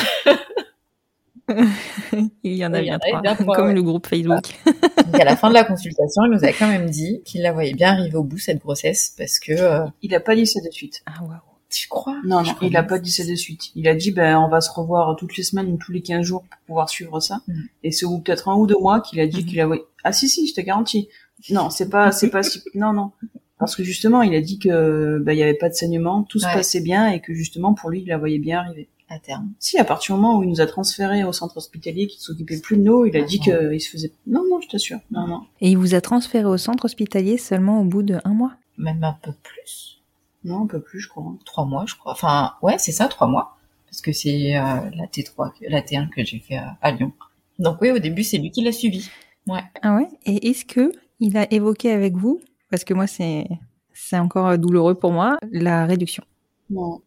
Il 2.43 2.55
y 2.55 2.65
en 2.65 2.73
a 2.73 2.79
Oui, 2.79 2.85
y 2.85 2.87
bien 2.87 2.97
en 2.97 2.99
trois, 3.01 3.21
bien 3.21 3.35
trois, 3.35 3.55
comme 3.57 3.67
ouais. 3.67 3.75
le 3.75 3.83
groupe 3.83 4.07
Facebook. 4.07 4.45
Donc 4.65 5.21
à 5.21 5.25
la 5.25 5.37
fin 5.37 5.49
de 5.51 5.55
la 5.55 5.65
consultation, 5.65 6.23
il 6.25 6.31
nous 6.31 6.45
a 6.45 6.49
quand 6.53 6.69
même 6.69 6.89
dit 6.89 7.21
qu'il 7.25 7.43
la 7.43 7.53
voyait 7.53 7.75
bien 7.75 7.93
arriver 7.93 8.17
au 8.17 8.23
bout 8.25 8.39
cette 8.39 8.61
grossesse 8.61 9.15
parce 9.19 9.39
que 9.39 9.53
euh, 9.53 9.85
Il 10.01 10.15
a 10.15 10.21
pas 10.21 10.35
dit 10.37 10.47
ça 10.47 10.61
de 10.65 10.71
suite. 10.71 11.03
Ah 11.07 11.23
waouh. 11.23 11.37
tu 11.69 11.87
crois? 11.89 12.17
Non, 12.25 12.43
non, 12.43 12.55
crois 12.55 12.69
il 12.69 12.77
a 12.77 12.81
bien. 12.81 12.89
pas 12.89 12.99
dit 12.99 13.13
ça 13.13 13.25
de 13.27 13.35
suite. 13.35 13.73
Il 13.75 13.89
a 13.89 13.95
dit, 13.95 14.11
ben, 14.11 14.39
on 14.39 14.49
va 14.49 14.63
se 14.63 14.71
revoir 14.71 15.17
toutes 15.17 15.37
les 15.37 15.43
semaines 15.43 15.71
ou 15.71 15.77
tous 15.77 15.93
les 15.93 16.01
15 16.01 16.25
jours 16.25 16.45
pour 16.49 16.59
pouvoir 16.67 16.89
suivre 16.89 17.21
ça. 17.21 17.41
Mm. 17.47 17.61
Et 17.83 17.93
c'est 17.93 18.07
au 18.07 18.11
bout 18.11 18.21
peut-être 18.21 18.49
un 18.49 18.55
ou 18.55 18.67
deux 18.67 18.79
mois 18.79 19.01
qu'il 19.03 19.21
a 19.21 19.27
dit 19.27 19.43
Mhm. 19.43 19.47
qu'il 19.47 19.61
a, 19.61 19.69
ah 20.05 20.13
si, 20.13 20.29
si, 20.31 20.47
je 20.47 20.55
te 20.55 20.63
garantis. 20.63 21.09
Non, 21.51 21.69
c'est 21.69 21.91
pas, 21.91 22.11
c'est 22.11 22.31
pas 22.31 22.43
si, 22.43 22.63
non, 22.75 22.95
non. 22.95 23.11
Parce 23.59 23.77
que 23.77 23.85
justement, 23.85 24.23
il 24.23 24.35
a 24.35 24.41
dit 24.41 24.59
que, 24.59 25.19
ben, 25.19 25.33
il 25.33 25.39
y 25.39 25.43
avait 25.43 25.55
pas 25.55 25.69
de 25.69 25.75
saignement, 25.75 26.23
tout 26.25 26.39
se 26.39 26.47
Ouais. 26.47 26.55
passait 26.55 26.81
bien 26.81 27.09
et 27.11 27.21
que 27.21 27.33
justement, 27.35 27.73
pour 27.75 27.91
lui, 27.91 28.01
il 28.03 28.09
la 28.09 28.19
voyait 28.19 28.39
bien 28.39 28.59
arriver. 28.61 28.89
à 29.11 29.19
terme. 29.19 29.53
Si, 29.61 29.79
à 29.79 29.85
partir 29.85 30.15
du 30.17 30.21
moment 30.23 30.39
où 30.39 30.43
il 30.43 30.49
nous 30.49 30.63
a 30.63 30.67
transférés 30.67 31.25
au 31.25 31.33
centre 31.33 31.59
hospitalier, 31.59 32.07
qu'il 32.07 32.21
s'occupait 32.23 32.59
plus 32.59 32.79
de 32.79 32.83
nous, 32.83 33.05
il 33.05 33.15
a 33.19 33.23
dit 33.23 33.39
Ah. 33.43 33.45
qu'il 33.69 33.81
se 33.81 33.91
faisait, 33.91 34.11
non, 34.27 34.43
non, 34.51 34.61
je 34.63 34.69
t'assure. 34.69 34.99
Non, 35.11 35.27
non. 35.29 35.43
Et 35.61 35.69
il 35.71 35.77
vous 35.77 35.95
a 35.95 36.01
transféré 36.01 36.47
au 36.47 36.57
centre 36.57 36.87
hospitalier 36.87 37.37
seulement 37.37 37.83
au 37.83 37.85
bout 37.85 38.03
de 38.03 38.19
un 38.25 38.33
mois? 38.33 38.55
Même 38.79 39.05
un 39.05 39.17
peu 39.23 39.33
plus. 39.43 40.01
Non, 40.43 40.63
un 40.63 40.67
peu 40.67 40.81
plus, 40.81 41.01
je 41.01 41.09
crois. 41.11 41.23
Trois 41.45 41.67
mois, 41.67 41.85
je 41.87 41.95
crois. 41.97 42.13
Enfin, 42.13 42.55
ouais, 42.63 42.77
c'est 42.79 42.93
ça, 42.93 43.07
trois 43.07 43.27
mois. 43.29 43.57
Parce 43.91 44.01
que 44.01 44.11
c'est 44.13 44.57
euh, 44.57 44.91
la 44.97 45.07
T3, 45.07 45.53
que- 45.53 45.67
la 45.71 45.83
T1 45.83 46.09
que 46.09 46.25
j'ai 46.25 46.39
fait 46.39 46.57
à, 46.57 46.79
à 46.81 46.91
Lyon. 46.91 47.13
Donc 47.59 47.83
oui, 47.83 47.91
au 47.91 47.99
début, 47.99 48.25
c'est 48.25 48.39
lui 48.39 48.51
qui 48.51 48.63
l'a 48.63 48.73
suivi. 48.73 49.11
Ouais. 49.47 49.61
Ah 49.83 49.95
ouais? 49.97 50.09
Et 50.25 50.49
est-ce 50.49 50.65
que 50.65 50.91
il 51.21 51.37
a 51.37 51.47
évoqué 51.53 51.93
avec 51.93 52.15
vous, 52.17 52.41
parce 52.75 52.83
que 52.83 52.93
moi 52.93 53.07
c'est 53.07 53.47
c'est 53.93 54.19
encore 54.19 54.49
euh, 54.49 54.57
douloureux 54.57 54.97
pour 54.97 55.13
moi, 55.13 55.39
la 55.53 55.87
réduction 55.87 56.25
Non. 56.71 57.03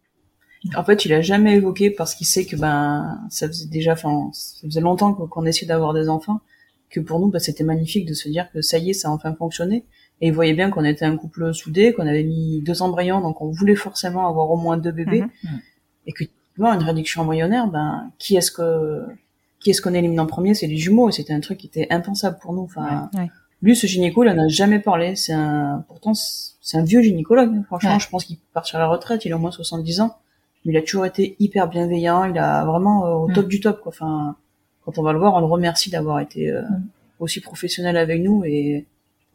En 0.76 0.84
fait, 0.86 1.04
il 1.04 1.12
a 1.12 1.20
jamais 1.22 1.56
évoqué 1.58 1.92
parce 1.92 2.16
qu'il 2.16 2.26
sait 2.26 2.46
que 2.46 2.56
ben 2.56 3.20
ça 3.30 3.48
faisait 3.48 3.68
déjà, 3.68 3.92
enfin, 3.92 4.30
ça 4.32 4.66
faisait 4.66 4.80
longtemps 4.80 5.14
qu'on 5.14 5.46
essayait 5.46 5.68
d'avoir 5.68 5.94
des 5.94 6.08
enfants, 6.08 6.40
que 6.90 7.02
pour 7.02 7.20
nous, 7.20 7.30
ben, 7.30 7.40
c'était 7.40 7.66
magnifique 7.66 8.06
de 8.08 8.14
se 8.14 8.30
dire 8.30 8.50
que 8.54 8.62
ça 8.62 8.78
y 8.78 8.92
est, 8.92 8.94
ça 8.94 9.10
a 9.10 9.12
enfin 9.12 9.36
fonctionné. 9.36 9.84
Et 10.22 10.28
il 10.28 10.34
voyait 10.34 10.54
bien 10.54 10.70
qu'on 10.72 10.86
était 10.86 11.04
un 11.06 11.18
couple 11.18 11.54
soudé, 11.54 11.92
qu'on 11.92 12.08
avait 12.08 12.24
mis 12.24 12.62
deux 12.62 12.82
embryons, 12.82 13.20
donc 13.20 13.42
on 13.42 13.52
voulait 13.52 13.76
forcément 13.76 14.26
avoir 14.30 14.50
au 14.50 14.58
moins 14.58 14.78
deux 14.78 14.94
bébés, 14.94 15.22
Mhm. 15.44 15.60
Et 16.06 16.14
que 16.14 16.24
typiquement, 16.24 16.72
une 16.74 16.84
réduction 16.84 17.24
embryonnaire, 17.24 17.68
ben 17.68 18.10
qui 18.18 18.38
est-ce 18.38 18.52
que 18.52 19.04
qu'est-ce 19.62 19.82
qu'on 19.82 19.94
élimine 19.94 20.22
en 20.22 20.28
premier? 20.28 20.54
C'est 20.54 20.68
les 20.68 20.78
jumeaux, 20.78 21.10
et 21.10 21.12
c'était 21.12 21.34
un 21.34 21.42
truc 21.42 21.58
qui 21.58 21.68
était 21.68 21.88
impensable 21.90 22.38
pour 22.42 22.54
nous. 22.54 22.62
Enfin, 22.64 23.10
Ouais. 23.14 23.30
Lui, 23.62 23.76
ce 23.76 23.88
gynéco, 23.88 24.24
il 24.24 24.30
en 24.30 24.38
a 24.38 24.48
jamais 24.48 24.80
parlé. 24.80 25.16
C'est 25.16 25.34
un, 25.34 25.84
pourtant, 25.88 26.14
c'est 26.14 26.78
un 26.78 26.84
vieux 26.84 27.02
gynécologue. 27.02 27.64
Franchement, 27.66 27.94
Ouais. 27.94 28.00
je 28.00 28.10
pense 28.10 28.26
qu'il 28.26 28.38
part 28.54 28.66
sur 28.66 28.78
la 28.78 28.88
retraite. 28.88 29.26
Il 29.26 29.34
a 29.34 29.36
au 29.36 29.40
moins 29.40 29.52
70 29.52 30.02
ans. 30.02 30.16
Mais 30.66 30.74
il 30.74 30.78
a 30.78 30.82
toujours 30.82 31.06
été 31.06 31.36
hyper 31.40 31.68
bienveillant. 31.68 32.26
Il 32.26 32.38
a 32.38 32.66
vraiment 32.66 33.06
euh, 33.06 33.14
au 33.14 33.28
Mm. 33.30 33.34
top 33.34 33.48
du 33.48 33.60
top, 33.60 33.82
quoi. 33.82 33.92
Enfin, 33.92 34.36
quand 34.86 34.98
on 34.98 35.04
va 35.04 35.14
le 35.14 35.20
voir, 35.20 35.34
on 35.36 35.40
le 35.40 35.46
remercie 35.46 35.90
d'avoir 35.90 36.20
été 36.20 36.50
euh, 36.52 36.62
Mm. 36.62 36.84
aussi 37.20 37.40
professionnel 37.42 37.98
avec 37.98 38.22
nous 38.22 38.44
et 38.46 38.86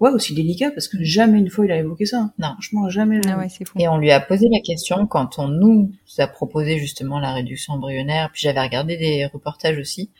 ouais, 0.01 0.11
aussi 0.11 0.35
délicat 0.35 0.71
parce 0.71 0.89
que 0.89 1.03
jamais 1.03 1.39
une 1.39 1.49
fois 1.51 1.65
il 1.65 1.73
a 1.73 1.79
évoqué 1.79 2.07
ça. 2.07 2.31
Non. 2.39 2.53
Franchement, 2.53 2.89
jamais. 2.91 3.21
Ah 3.29 3.39
ouais, 3.39 3.49
fou. 3.49 3.77
Et 3.79 3.89
on 3.89 3.99
lui 3.99 4.11
a 4.13 4.21
posé 4.21 4.49
la 4.53 4.61
question 4.61 5.07
quand 5.07 5.39
on 5.39 5.49
nous 5.49 5.91
a 6.19 6.27
proposé 6.27 6.79
justement 6.79 7.19
la 7.19 7.33
réduction 7.33 7.73
embryonnaire. 7.75 8.31
Puis 8.33 8.43
j'avais 8.43 8.61
regardé 8.61 8.97
des 8.97 9.27
reportages 9.27 9.79
aussi. 9.79 10.11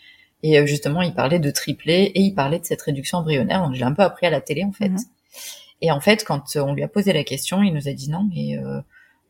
Et 0.43 0.59
euh, 0.59 0.67
justement, 0.67 1.03
il 1.03 1.15
parlait 1.15 1.39
de 1.39 1.51
triplé 1.51 2.13
et 2.15 2.21
il 2.21 2.35
parlait 2.35 2.59
de 2.59 2.65
cette 2.65 2.83
réduction 2.83 3.19
embryonnaire. 3.19 3.63
Donc 3.63 3.75
j'ai 3.75 3.85
un 3.85 3.93
peu 3.93 4.03
appris 4.03 4.27
à 4.27 4.31
la 4.31 4.41
télé 4.41 4.65
en 4.65 4.73
fait. 4.73 4.89
Mhm. 4.89 4.99
Et 5.81 5.91
en 5.91 6.01
fait, 6.01 6.25
quand 6.25 6.57
euh, 6.57 6.61
on 6.61 6.75
lui 6.75 6.83
a 6.83 6.89
posé 6.89 7.13
la 7.13 7.25
question, 7.25 7.63
il 7.63 7.73
nous 7.73 7.89
a 7.89 7.93
dit 7.93 8.11
non, 8.11 8.29
mais 8.35 8.59
euh, 8.59 8.81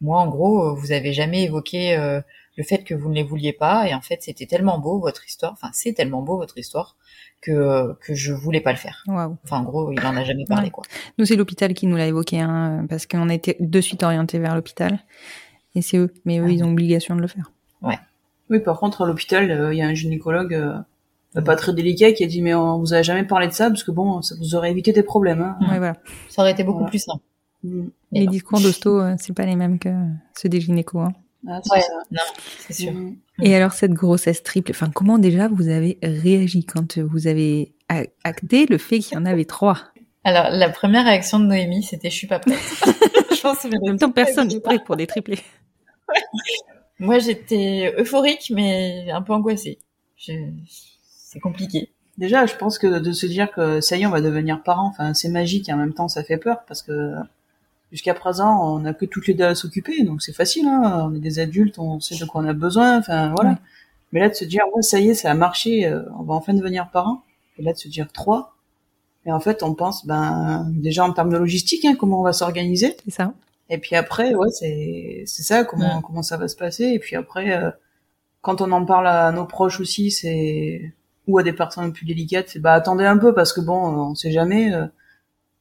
moi 0.01 0.20
en 0.20 0.29
gros, 0.29 0.68
euh, 0.68 0.75
vous 0.75 0.92
avez 0.92 1.12
jamais 1.12 1.44
évoqué 1.44 1.96
euh, 1.96 2.20
le 2.57 2.64
fait 2.64 2.85
que 2.85 2.94
vous 2.94 3.09
ne 3.09 3.14
les 3.14 3.22
vouliez 3.22 3.53
pas. 3.53 3.88
Et 3.88 3.94
en 3.94 4.01
fait, 4.01 4.22
c'était 4.22 4.46
tellement 4.46 4.79
beau 4.79 4.98
votre 4.98 5.27
histoire. 5.27 5.53
Enfin, 5.53 5.70
c'est 5.72 5.92
tellement 5.92 6.22
beau 6.22 6.37
votre 6.37 6.59
histoire 6.59 6.96
que 7.40 7.94
que 8.01 8.14
je 8.14 8.33
voulais 8.33 8.61
pas 8.61 8.72
le 8.72 8.79
faire. 8.79 9.03
Waouh. 9.07 9.37
Enfin, 9.44 9.59
en 9.59 9.64
gros, 9.64 9.92
il 9.92 10.01
en 10.01 10.16
a 10.16 10.25
jamais 10.25 10.44
parlé 10.44 10.66
Ouais. 10.66 10.70
quoi. 10.70 10.85
Nous, 11.18 11.25
c'est 11.27 11.37
l'hôpital 11.37 11.75
qui 11.75 11.87
nous 11.87 11.96
l'a 11.96 12.07
évoqué, 12.07 12.40
hein, 12.40 12.87
parce 12.88 13.07
qu'on 13.07 13.29
a 13.29 13.35
été 13.35 13.57
de 13.59 13.81
suite 13.81 14.03
orienté 14.03 14.38
vers 14.38 14.55
l'hôpital. 14.55 15.01
Et 15.75 15.83
c'est 15.83 15.96
eux. 15.96 16.12
Mais 16.25 16.38
eux, 16.38 16.51
ils 16.51 16.62
ont 16.62 16.70
obligation 16.70 17.16
de 17.16 17.20
le 17.20 17.29
faire. 17.29 17.51
Oui, 18.51 18.61
par 18.61 18.79
contre, 18.79 19.03
à 19.03 19.07
l'hôpital, 19.07 19.51
euh, 19.51 19.72
il 19.72 19.79
y 19.79 19.83
a 19.83 19.87
un 19.87 19.94
gynécologue 19.94 20.53
euh, 20.53 20.75
pas 21.40 21.57
très 21.57 21.73
délicat 21.73 22.12
qui 22.12 22.25
a 22.25 22.27
dit 22.27 22.42
mais 22.42 22.55
on 22.55 22.79
vous 22.79 22.92
a 22.95 23.03
jamais 23.03 23.25
parlé 23.25 23.47
de 23.49 23.53
ça 23.53 23.68
parce 23.71 23.85
que 23.85 23.90
bon, 23.90 24.21
ça 24.23 24.35
vous 24.38 24.55
aurait 24.55 24.71
évité 24.71 24.92
des 24.92 25.03
problèmes. 25.03 25.40
Hein. 25.40 25.57
Ouais, 25.62 25.79
voilà. 25.79 25.95
Ça 26.29 26.42
aurait 26.42 26.53
été 26.53 26.62
beaucoup 26.64 26.79
Voilà. 26.81 26.90
plus 26.90 26.99
simple. 26.99 27.23
Mm. 27.64 27.85
Et 28.12 28.18
Les 28.21 28.27
non. 28.27 28.31
discours 28.33 28.61
d'hosto, 28.61 29.01
euh, 29.01 29.14
c'est 29.18 29.33
pas 29.35 29.47
les 29.47 29.57
mêmes 29.57 29.79
que 29.79 29.88
ceux 30.37 30.49
des 30.49 30.61
gynécos. 30.61 31.01
Hein. 31.03 31.12
Ah, 31.49 31.61
Ouais, 31.73 31.81
ça. 31.81 31.92
non, 32.11 32.21
c'est 32.59 32.73
sûr. 32.75 32.92
Mm. 32.92 33.16
Et 33.42 33.55
alors, 33.57 33.73
cette 33.73 33.92
grossesse 33.92 34.42
triple, 34.42 34.71
enfin, 34.73 34.90
comment 34.95 35.18
déjà 35.18 35.49
vous 35.49 35.68
avez 35.68 35.99
réagi 36.03 36.64
quand 36.66 36.99
vous 36.99 37.27
avez 37.27 37.73
acté 38.25 38.66
le 38.66 38.79
fait 38.79 38.99
qu'il 38.99 39.14
y 39.14 39.21
en 39.21 39.25
avait 39.27 39.45
trois? 39.47 39.79
Alors, 40.25 40.51
la 40.51 40.68
première 40.68 41.05
réaction 41.05 41.40
de 41.40 41.47
Noémie, 41.47 41.83
c'était 41.83 42.11
je 42.11 42.14
suis 42.14 42.27
pas 42.29 42.38
prête. 42.38 42.59
je 43.35 43.40
pense 43.40 43.59
que 43.59 43.68
En 43.83 43.87
même 43.87 43.99
temps, 43.99 44.12
personne 44.12 44.49
n'est 44.49 44.61
prêt 44.61 44.79
pour 44.85 44.97
des 44.97 45.07
triplés. 45.07 45.40
Moi, 47.01 47.18
j'étais 47.18 47.92
euphorique, 47.99 48.53
mais 48.55 49.11
un 49.11 49.23
peu 49.23 49.33
angoissée. 49.33 49.79
Je... 50.16 50.33
C'est 51.33 51.40
compliqué. 51.40 51.90
Déjà, 52.18 52.45
je 52.45 52.55
pense 52.57 52.79
que 52.79 52.99
de 52.99 53.12
se 53.12 53.25
dire 53.25 53.51
que 53.51 53.81
ça 53.81 53.97
y 53.97 54.03
est, 54.03 54.07
on 54.07 54.11
va 54.11 54.21
devenir 54.21 54.62
parents, 54.62 54.88
enfin, 54.88 55.14
c'est 55.14 55.31
magique 55.31 55.71
et 55.71 55.73
en 55.73 55.79
même 55.79 55.95
temps, 55.95 56.09
ça 56.09 56.23
fait 56.23 56.37
peur 56.37 56.59
parce 56.68 56.83
que 56.83 57.14
jusqu'à 57.90 58.12
présent, 58.12 58.75
on 58.75 58.81
n'a 58.81 58.92
que 58.92 59.07
toutes 59.07 59.27
les 59.29 59.35
deux 59.35 59.45
à 59.45 59.55
s'occuper, 59.55 60.03
donc 60.05 60.21
c'est 60.21 60.35
facile, 60.35 60.66
hein. 60.66 61.09
On 61.11 61.14
est 61.14 61.21
des 61.21 61.38
adultes, 61.38 61.79
on 61.79 62.01
sait 62.01 62.16
de 62.16 62.25
quoi 62.27 62.42
on 62.42 62.47
a 62.47 62.53
besoin, 62.53 62.99
enfin, 62.99 63.33
voilà. 63.35 63.51
Ouais. 63.53 63.57
Mais 64.12 64.21
là, 64.21 64.29
de 64.29 64.35
se 64.35 64.45
dire, 64.45 64.62
ouais, 64.75 64.83
ça 64.83 65.01
y 65.01 65.09
est, 65.09 65.14
ça 65.14 65.31
a 65.31 65.35
marché, 65.35 65.87
euh, 65.87 66.03
on 66.18 66.23
va 66.25 66.35
enfin 66.35 66.53
devenir 66.53 66.90
parents. 66.90 67.23
Et 67.59 67.62
là, 67.62 67.73
de 67.73 67.79
se 67.79 67.88
dire 67.88 68.12
trois. 68.12 68.55
Et 69.25 69.33
en 69.33 69.40
fait, 69.40 69.62
on 69.62 69.75
pense, 69.75 70.05
ben, 70.05 70.66
déjà 70.71 71.05
en 71.05 71.14
termes 71.14 71.31
de 71.31 71.38
logistique, 71.38 71.87
hein, 71.87 71.95
comment 71.99 72.21
on 72.21 72.25
va 72.25 72.35
s'organiser. 72.35 72.95
C'est 73.05 73.11
ça 73.12 73.33
Et 73.71 73.79
puis 73.79 73.97
après, 73.97 74.35
ouais, 74.35 74.51
c'est 74.51 75.23
c'est 75.27 75.42
ça, 75.42 75.64
comment 75.64 75.97
Ouais. 75.97 76.03
comment 76.05 76.23
ça 76.23 76.37
va 76.37 76.47
se 76.49 76.57
passer. 76.57 76.85
Et 76.85 76.99
puis 76.99 77.16
après, 77.16 77.57
euh, 77.57 77.71
quand 78.42 78.61
on 78.61 78.71
en 78.73 78.85
parle 78.85 79.07
à 79.07 79.33
nos 79.33 79.47
proches 79.47 79.81
aussi, 79.81 80.11
c'est 80.11 80.92
ou 81.33 81.38
à 81.38 81.42
des 81.42 81.53
personnes 81.53 81.92
plus 81.92 82.05
délicates, 82.07 82.49
c'est 82.49 82.61
bah 82.61 82.73
attendez 82.75 83.05
un 83.05 83.18
peu 83.18 83.35
parce 83.35 83.53
que 83.53 83.61
bon, 83.61 83.87
euh, 83.87 84.11
on 84.11 84.14
sait 84.14 84.31
jamais. 84.33 84.73
euh. 84.73 84.87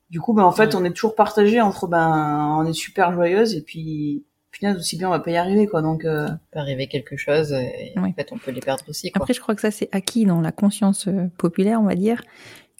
Du 0.09 0.19
coup, 0.19 0.33
ben 0.33 0.43
en 0.43 0.51
fait, 0.51 0.75
Ouais. 0.75 0.81
on 0.81 0.83
est 0.83 0.91
toujours 0.91 1.15
partagé 1.15 1.61
entre 1.61 1.87
ben 1.87 2.55
on 2.59 2.65
est 2.65 2.73
super 2.73 3.13
joyeuse 3.13 3.55
et 3.55 3.61
puis 3.61 4.23
putain 4.51 4.75
aussi 4.75 4.97
bien 4.97 5.07
on 5.07 5.11
va 5.11 5.19
pas 5.21 5.31
y 5.31 5.37
arriver 5.37 5.67
quoi. 5.67 5.81
Donc 5.81 6.03
euh, 6.03 6.27
Il 6.29 6.37
peut 6.51 6.59
arriver 6.59 6.87
quelque 6.87 7.15
chose 7.15 7.53
et 7.53 7.93
en 7.97 8.11
fait, 8.13 8.29
on 8.33 8.37
peut 8.37 8.51
les 8.51 8.59
perdre 8.59 8.83
aussi. 8.89 9.09
Quoi. 9.11 9.21
Après, 9.21 9.33
je 9.33 9.39
crois 9.39 9.55
que 9.55 9.61
ça, 9.61 9.71
c'est 9.71 9.87
acquis 9.93 10.25
dans 10.25 10.41
la 10.41 10.51
conscience 10.51 11.07
populaire, 11.37 11.79
on 11.81 11.85
va 11.85 11.95
dire, 11.95 12.21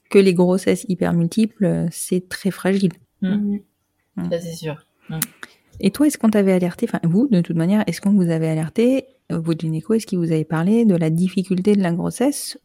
que 0.10 0.20
les 0.20 0.34
grossesses 0.34 0.86
hyper 0.90 1.14
multiples, 1.14 1.88
c'est 1.90 2.28
très 2.28 2.52
fragile. 2.52 2.92
Mm. 3.22 3.58
Ça, 4.30 4.40
c'est 4.42 4.54
sûr. 4.56 4.86
Et 5.80 5.90
toi, 5.92 6.08
est-ce 6.08 6.18
qu'on 6.18 6.30
t'avait 6.30 6.52
alerté, 6.52 6.86
enfin 6.88 7.00
vous, 7.04 7.28
de 7.30 7.40
toute 7.42 7.56
manière, 7.56 7.84
est-ce 7.88 8.02
qu'on 8.02 8.12
vous 8.12 8.30
avait 8.30 8.50
alerté, 8.50 9.06
votre 9.30 9.62
gynéco, 9.62 9.94
est-ce 9.94 10.06
qu'il 10.06 10.20
vous 10.20 10.32
avait 10.34 10.44
parlé 10.44 10.84
de 10.84 10.96
la 10.96 11.10
difficulté 11.10 11.76
de 11.78 11.82
la 11.82 11.94
grossesse 11.94 12.60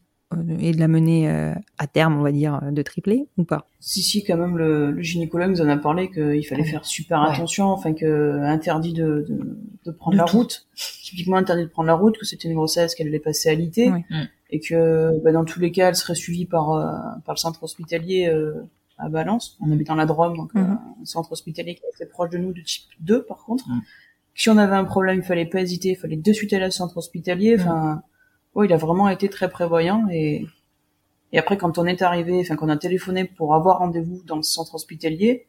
et 0.59 0.71
de 0.73 0.79
la 0.79 0.87
mener 0.87 1.29
euh, 1.29 1.53
à 1.77 1.87
terme, 1.87 2.17
on 2.17 2.21
va 2.21 2.31
dire, 2.31 2.59
euh, 2.63 2.71
de 2.71 2.81
tripler 2.81 3.27
ou 3.37 3.43
pas? 3.45 3.65
Si 3.79 4.01
si 4.01 4.23
quand 4.25 4.35
même 4.37 4.57
le, 4.57 4.91
le 4.91 5.01
gynécologue 5.01 5.51
nous 5.51 5.61
en 5.61 5.69
a 5.69 5.77
parlé 5.77 6.09
qu'il 6.11 6.45
fallait 6.45 6.63
Ouais. 6.63 6.69
faire 6.69 6.85
super 6.85 7.21
Ouais. 7.21 7.33
attention, 7.33 7.67
enfin 7.67 7.93
que 7.93 8.39
interdit 8.43 8.93
de 8.93 9.25
de, 9.27 9.57
de 9.85 9.91
prendre 9.91 10.13
De 10.13 10.17
la 10.21 10.25
tout. 10.25 10.37
route, 10.39 10.67
typiquement 10.75 11.37
interdit 11.37 11.63
de 11.63 11.69
prendre 11.69 11.87
la 11.87 11.93
route, 11.95 12.17
que 12.17 12.25
c'était 12.25 12.49
une 12.49 12.55
grossesse 12.55 12.93
qu'elle 12.93 13.07
allait 13.07 13.19
passer 13.19 13.49
à 13.49 13.53
l'IT. 13.55 13.77
Ouais. 13.77 14.05
Mm. 14.09 14.27
et 14.49 14.59
que 14.59 15.21
bah, 15.23 15.31
dans 15.31 15.43
tous 15.45 15.59
les 15.59 15.71
cas, 15.71 15.89
elle 15.89 15.95
serait 15.95 16.15
suivie 16.15 16.45
par 16.45 16.71
euh, 16.71 16.91
par 17.25 17.35
le 17.35 17.39
centre 17.39 17.63
hospitalier 17.63 18.27
euh, 18.27 18.53
à 18.97 19.09
Valence. 19.09 19.57
On 19.61 19.71
habite 19.71 19.87
dans 19.87 19.95
la 19.95 20.05
Drôme, 20.05 20.35
donc 20.35 20.51
euh, 20.55 20.59
Mhm. 20.59 20.79
un 21.01 21.05
centre 21.05 21.31
hospitalier 21.31 21.75
qui 21.75 21.81
est 21.83 21.93
assez 21.93 22.05
proche 22.09 22.29
de 22.31 22.37
nous, 22.37 22.51
de 22.51 22.61
type 22.61 22.83
2 23.01 23.23
par 23.23 23.45
contre. 23.45 23.67
Mhm. 23.69 23.81
Si 24.35 24.49
on 24.49 24.57
avait 24.57 24.75
un 24.75 24.83
problème, 24.85 25.17
il 25.17 25.23
fallait 25.23 25.45
pas 25.47 25.61
hésiter, 25.61 25.89
il 25.89 25.95
fallait 25.95 26.15
de 26.17 26.33
suite 26.33 26.51
aller 26.53 26.67
au 26.67 26.71
centre 26.71 26.97
hospitalier. 26.97 27.55
Enfin, 27.59 28.01
ouais, 28.57 28.65
il 28.67 28.73
a 28.73 28.77
vraiment 28.77 29.07
été 29.07 29.29
très 29.29 29.49
prévoyant 29.49 30.05
et 30.11 30.45
et 31.33 31.39
après 31.39 31.57
quand 31.57 31.77
on 31.77 31.85
est 31.85 32.01
arrivé, 32.01 32.39
enfin 32.41 32.55
qu'on 32.55 32.69
a 32.69 32.77
téléphoné 32.77 33.25
pour 33.25 33.53
avoir 33.53 33.79
rendez-vous 33.79 34.21
dans 34.25 34.37
le 34.37 34.43
centre 34.43 34.75
hospitalier, 34.75 35.47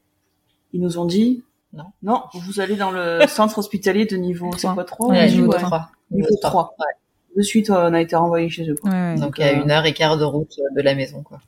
ils 0.73 0.81
nous 0.81 0.99
ont 0.99 1.05
dit 1.05 1.45
Non. 1.73 1.85
non, 2.03 2.23
vous 2.35 2.61
allez 2.61 2.77
dans 2.77 2.91
le 2.91 3.21
centre 3.29 3.59
hospitalier 3.59 4.05
de 4.05 4.17
niveau, 4.17 4.51
c'est 4.57 4.69
quoi 4.69 4.85
3 4.85 5.09
Ouais, 5.09 5.27
niveau 5.27 5.43
niveau 5.43 5.53
ouais. 5.53 5.59
3. 5.59 5.91
Niveau 6.11 6.37
3. 6.43 6.75
De 7.37 7.43
suite, 7.43 7.71
on 7.71 7.95
a 7.95 8.01
été 8.01 8.17
renvoyé 8.17 8.49
chez 8.49 8.69
eux. 8.69 8.75
quoi. 8.75 8.91
Ouais, 8.91 8.97
ouais. 8.97 9.15
Donc, 9.15 9.37
Donc, 9.37 9.41
à 9.41 9.49
euh, 9.49 9.63
une 9.63 9.71
heure 9.71 9.85
et 9.87 9.93
quart 9.95 10.19
de 10.19 10.25
route 10.25 10.57
de 10.77 10.83
la 10.83 10.97
maison, 10.97 11.23
quoi. 11.23 11.39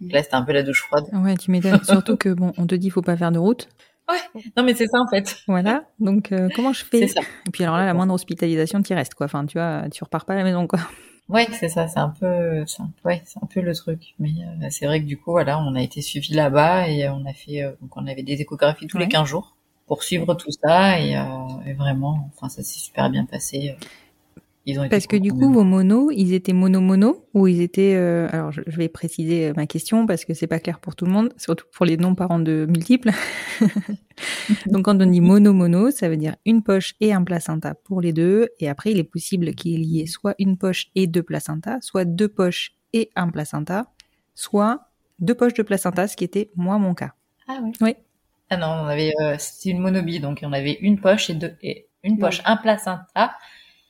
Donc 0.00 0.12
là, 0.12 0.22
c'était 0.22 0.36
un 0.36 0.42
peu 0.42 0.52
la 0.52 0.62
douche 0.62 0.82
froide. 0.82 1.06
Ouais, 1.12 1.36
tu 1.36 1.50
m'étonnes. 1.50 1.80
Surtout 1.82 2.16
que, 2.16 2.28
bon, 2.28 2.52
on 2.56 2.66
te 2.68 2.76
dit, 2.76 2.88
faut 2.90 3.02
pas 3.02 3.16
faire 3.16 3.32
de 3.32 3.38
route. 3.38 3.68
Non, 4.56 4.62
mais 4.62 4.74
c'est 4.74 4.86
ça, 4.86 4.98
en 5.00 5.08
fait. 5.08 5.36
Voilà. 5.46 5.84
Donc, 5.98 6.32
euh, 6.32 6.48
comment 6.54 6.72
je 6.72 6.84
fais? 6.84 7.00
C'est 7.00 7.08
ça. 7.08 7.20
Et 7.46 7.50
puis 7.50 7.64
alors 7.64 7.76
là, 7.76 7.84
la 7.86 7.94
moindre 7.94 8.14
hospitalisation, 8.14 8.80
t'y 8.82 8.94
restes, 8.94 9.14
quoi. 9.14 9.26
Enfin, 9.26 9.44
tu 9.46 9.58
vois, 9.58 9.84
tu 9.90 10.02
repars 10.04 10.24
pas 10.24 10.32
à 10.34 10.36
la 10.36 10.44
maison, 10.44 10.66
quoi. 10.66 10.80
Ouais, 11.28 11.46
c'est 11.52 11.68
ça, 11.68 11.88
c'est 11.88 11.98
un 11.98 12.08
peu, 12.08 12.64
ouais, 13.04 13.22
c'est 13.26 13.38
un 13.42 13.46
peu 13.52 13.60
le 13.60 13.74
truc. 13.74 14.14
Mais 14.18 14.30
euh, 14.62 14.66
c'est 14.70 14.86
vrai 14.86 15.00
que 15.02 15.06
du 15.06 15.18
coup, 15.18 15.32
voilà, 15.32 15.58
on 15.60 15.74
a 15.74 15.82
été 15.82 16.00
suivis 16.00 16.32
là-bas 16.32 16.88
et 16.88 17.06
on 17.10 17.26
a 17.26 17.34
fait, 17.34 17.62
euh, 17.62 17.72
donc 17.82 17.94
on 17.96 18.06
avait 18.06 18.22
des 18.22 18.40
échographies 18.40 18.86
tous 18.86 18.96
Ouais. 18.96 19.04
les 19.04 19.10
15 19.10 19.26
jours 19.28 19.54
pour 19.86 20.02
suivre 20.04 20.32
tout 20.34 20.50
ça 20.50 20.98
et, 21.00 21.16
euh, 21.18 21.22
et 21.66 21.74
vraiment, 21.74 22.30
enfin, 22.34 22.48
ça 22.48 22.62
s'est 22.62 22.78
super 22.78 23.10
bien 23.10 23.26
passé. 23.26 23.76
Ils 24.68 24.78
ont 24.78 24.84
été 24.84 24.90
Parce 24.90 25.06
que 25.06 25.16
du 25.16 25.32
coup, 25.32 25.50
vos 25.50 25.64
monos, 25.64 26.10
ils 26.14 26.34
étaient 26.34 26.52
mono-mono 26.52 27.26
ou 27.32 27.46
ils 27.46 27.62
étaient... 27.62 27.94
euh, 27.96 28.28
alors, 28.30 28.52
je, 28.52 28.60
je 28.66 28.76
vais 28.76 28.90
préciser 28.90 29.48
euh, 29.48 29.52
ma 29.56 29.66
question 29.66 30.04
parce 30.06 30.26
que 30.26 30.34
c'est 30.34 30.46
pas 30.46 30.58
clair 30.60 30.78
pour 30.78 30.94
tout 30.94 31.06
le 31.06 31.10
monde, 31.10 31.32
surtout 31.38 31.64
pour 31.72 31.86
les 31.86 31.96
non-parents 31.96 32.38
de 32.38 32.66
multiples. 32.68 33.10
Donc, 34.66 34.84
quand 34.84 35.00
on 35.00 35.06
dit 35.06 35.22
mono-mono, 35.22 35.90
ça 35.90 36.10
veut 36.10 36.18
dire 36.18 36.36
une 36.44 36.62
poche 36.62 36.96
et 37.00 37.14
un 37.14 37.24
placenta 37.24 37.76
pour 37.76 38.02
les 38.02 38.12
deux. 38.12 38.50
Et 38.60 38.68
après, 38.68 38.90
il 38.90 38.98
est 38.98 39.04
possible 39.04 39.54
qu'il 39.54 39.86
y 39.86 40.02
ait 40.02 40.06
soit 40.06 40.34
une 40.38 40.58
poche 40.58 40.88
et 40.94 41.06
deux 41.06 41.22
placentas, 41.22 41.78
soit 41.80 42.04
deux 42.04 42.28
poches 42.28 42.72
et 42.92 43.08
un 43.16 43.30
placenta, 43.30 43.86
soit 44.34 44.90
deux 45.18 45.34
poches 45.34 45.54
de 45.54 45.62
placenta, 45.62 46.08
ce 46.08 46.14
qui 46.14 46.24
était 46.24 46.50
moi 46.56 46.78
mon 46.78 46.92
cas. 46.92 47.14
Ah 47.48 47.60
oui. 47.62 47.72
Oui. 47.80 47.94
Ah 48.50 48.58
non, 48.58 48.66
on 48.66 48.86
avait, 48.86 49.14
euh, 49.22 49.36
c'était 49.38 49.70
une 49.70 49.80
monobie, 49.80 50.20
donc 50.20 50.40
on 50.42 50.52
avait 50.52 50.76
une 50.82 51.00
poche 51.00 51.30
et 51.30 51.34
deux, 51.34 51.56
et 51.62 51.86
une 52.02 52.18
poche, 52.18 52.42
un 52.44 52.58
placenta. 52.58 53.34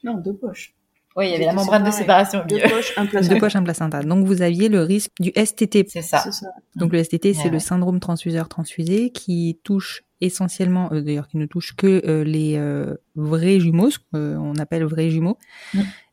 Non, 0.04 0.14
deux 0.18 0.34
poches. 0.34 0.74
Oui, 1.16 1.26
il 1.26 1.32
y 1.32 1.34
avait 1.34 1.46
la 1.46 1.52
membrane 1.52 1.84
de 1.84 1.90
séparation 1.90 2.44
Deux 2.48 2.60
poches, 2.60 2.92
un 2.96 3.06
placenta. 3.06 3.34
Deux 3.34 3.40
poches, 3.40 3.56
un 3.56 3.62
placenta. 3.62 4.02
Donc, 4.02 4.24
vous 4.24 4.42
aviez 4.42 4.68
le 4.68 4.82
risque 4.82 5.10
du 5.18 5.32
STT. 5.34 5.86
C'est 5.88 6.02
ça. 6.02 6.18
C'est 6.18 6.32
ça. 6.32 6.46
Donc 6.76 6.92
le 6.92 7.02
STT, 7.02 7.34
c'est 7.34 7.44
Ouais, 7.44 7.50
le 7.50 7.58
syndrome 7.58 7.98
transfuseur-transfusé 7.98 9.10
qui 9.10 9.58
touche 9.64 10.04
essentiellement, 10.20 10.92
euh, 10.92 11.00
d'ailleurs 11.00 11.26
qui 11.26 11.36
ne 11.36 11.46
touche 11.46 11.74
que 11.74 12.02
euh, 12.06 12.22
les 12.22 12.56
euh, 12.56 12.94
vrais 13.16 13.58
jumeaux, 13.58 13.90
ce 13.90 13.98
qu'on 14.12 14.54
appelle 14.56 14.84
vrais 14.84 15.10
jumeaux. 15.10 15.38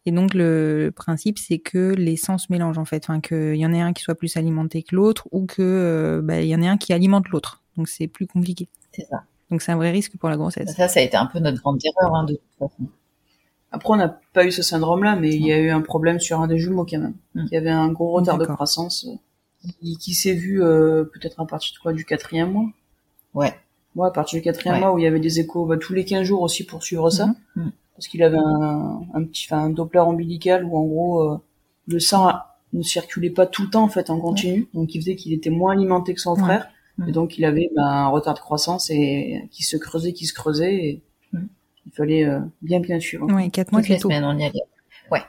Et 0.06 0.12
donc 0.12 0.34
le, 0.34 0.92
principe, 0.96 1.40
c'est 1.40 1.58
que 1.58 1.94
les 1.96 2.16
sens 2.16 2.46
se 2.46 2.52
mélangent 2.52 2.78
en 2.78 2.86
fait, 2.86 3.04
enfin 3.08 3.20
qu'il 3.22 3.56
y 3.56 3.66
en 3.66 3.74
ait 3.74 3.82
un 3.82 3.92
qui 3.92 4.04
soit 4.04 4.16
plus 4.16 4.38
alimenté 4.38 4.84
que 4.84 4.96
l'autre 4.96 5.28
ou 5.32 5.46
que 5.48 5.62
euh, 5.62 6.22
bah, 6.24 6.42
il 6.42 6.48
y 6.48 6.56
en 6.56 6.62
ait 6.62 6.68
un 6.68 6.78
qui 6.78 6.94
alimente 6.94 7.28
l'autre. 7.30 7.64
Donc 7.76 7.88
c'est 7.88 8.08
plus 8.08 8.28
compliqué. 8.28 8.70
C'est 8.92 9.08
ça. 9.08 9.24
Donc 9.50 9.62
c'est 9.62 9.72
un 9.72 9.78
vrai 9.78 9.92
risque 9.92 10.16
pour 10.18 10.30
la 10.30 10.38
grossesse. 10.38 10.76
Ça, 10.76 10.88
ça 10.88 11.00
a 11.00 11.04
été 11.04 11.18
un 11.18 11.26
peu 11.26 11.40
notre 11.40 11.60
grande 11.60 11.80
erreur, 11.84 12.16
hein, 12.16 12.24
de 12.24 12.34
toute 12.34 12.58
façon. 12.60 12.88
Après, 13.76 13.94
on 13.94 13.98
n'a 13.98 14.20
pas 14.34 14.46
eu 14.46 14.52
ce 14.52 14.62
syndrome-là, 14.62 15.16
mais 15.18 15.36
il 15.36 15.46
y 15.46 15.52
a 15.52 15.58
eu 15.60 15.70
un 15.70 15.82
problème 15.82 16.20
sur 16.20 16.40
un 16.42 16.48
des 16.48 16.58
jumeaux 16.58 16.86
quand 16.86 17.00
même. 17.00 17.16
Mm. 17.36 17.46
Il 17.52 17.54
y 17.54 17.58
avait 17.58 17.70
un 17.70 17.90
gros 17.90 18.12
retard 18.12 18.38
de 18.38 18.46
croissance 18.46 19.06
euh, 19.06 19.70
qui, 19.82 19.98
qui 19.98 20.14
s'est 20.14 20.34
vu 20.34 20.64
euh, 20.64 21.04
peut-être 21.04 21.40
à 21.42 21.46
partir 21.46 21.74
de 21.76 21.80
quoi 21.82 21.94
du 21.94 22.06
quatrième 22.06 22.52
mois. 22.52 22.70
Ouais. 23.34 23.54
Ouais, 23.96 24.08
à 24.08 24.12
partir 24.12 24.38
du 24.40 24.44
quatrième 24.44 24.76
Ouais. 24.76 24.82
mois 24.82 24.94
où 24.94 25.00
il 25.00 25.04
y 25.04 25.08
avait 25.08 25.20
des 25.20 25.40
échos 25.40 25.66
bah, 25.66 25.78
tous 25.78 25.94
les 25.94 26.06
15 26.06 26.24
jours 26.24 26.42
aussi 26.42 26.66
pour 26.66 26.84
suivre 26.84 27.10
ça. 27.10 27.28
Mhm. 27.56 27.72
Parce 27.96 28.08
qu'il 28.08 28.24
avait 28.24 28.38
un, 28.38 29.02
un 29.14 29.24
petit, 29.24 29.48
un 29.52 29.70
Doppler 29.70 30.00
ombilical 30.02 30.66
où 30.66 30.78
en 30.78 30.84
gros, 30.84 31.22
euh, 31.24 31.38
le 31.88 32.00
sang 32.00 32.32
ne 32.74 32.82
circulait 32.82 33.30
pas 33.30 33.46
tout 33.46 33.64
le 33.64 33.70
temps 33.70 33.84
en 33.84 33.90
fait 33.90 34.10
en 34.10 34.20
continu, 34.20 34.68
donc 34.74 34.94
il 34.96 35.02
faisait 35.02 35.16
qu'il 35.16 35.32
était 35.32 35.50
moins 35.50 35.72
alimenté 35.74 36.14
que 36.14 36.20
son 36.20 36.36
frère, 36.36 36.68
Ouais. 36.98 37.10
et 37.10 37.12
donc 37.14 37.38
il 37.38 37.46
avait 37.46 37.70
ben, 37.76 37.84
un 37.84 38.08
retard 38.08 38.34
de 38.34 38.40
croissance 38.40 38.90
et 38.90 39.48
qui 39.52 39.64
se 39.64 39.78
creusait, 39.78 40.12
qui 40.14 40.26
se 40.26 40.34
creusait, 40.34 40.76
et. 40.76 41.02
Il 41.86 41.92
fallait 41.92 42.26
euh, 42.26 42.40
bien 42.62 42.80
bien 42.80 43.00
suivre. 43.00 43.32
Ouais, 43.32 43.50
quatre 43.50 43.72
mois, 43.72 43.84
c'est 43.84 43.98
tôt. 43.98 44.10
semaines, 44.10 44.24
on 44.24 44.38
y 44.38 44.44
allait. 44.44 44.62
Ouais, 45.12 45.22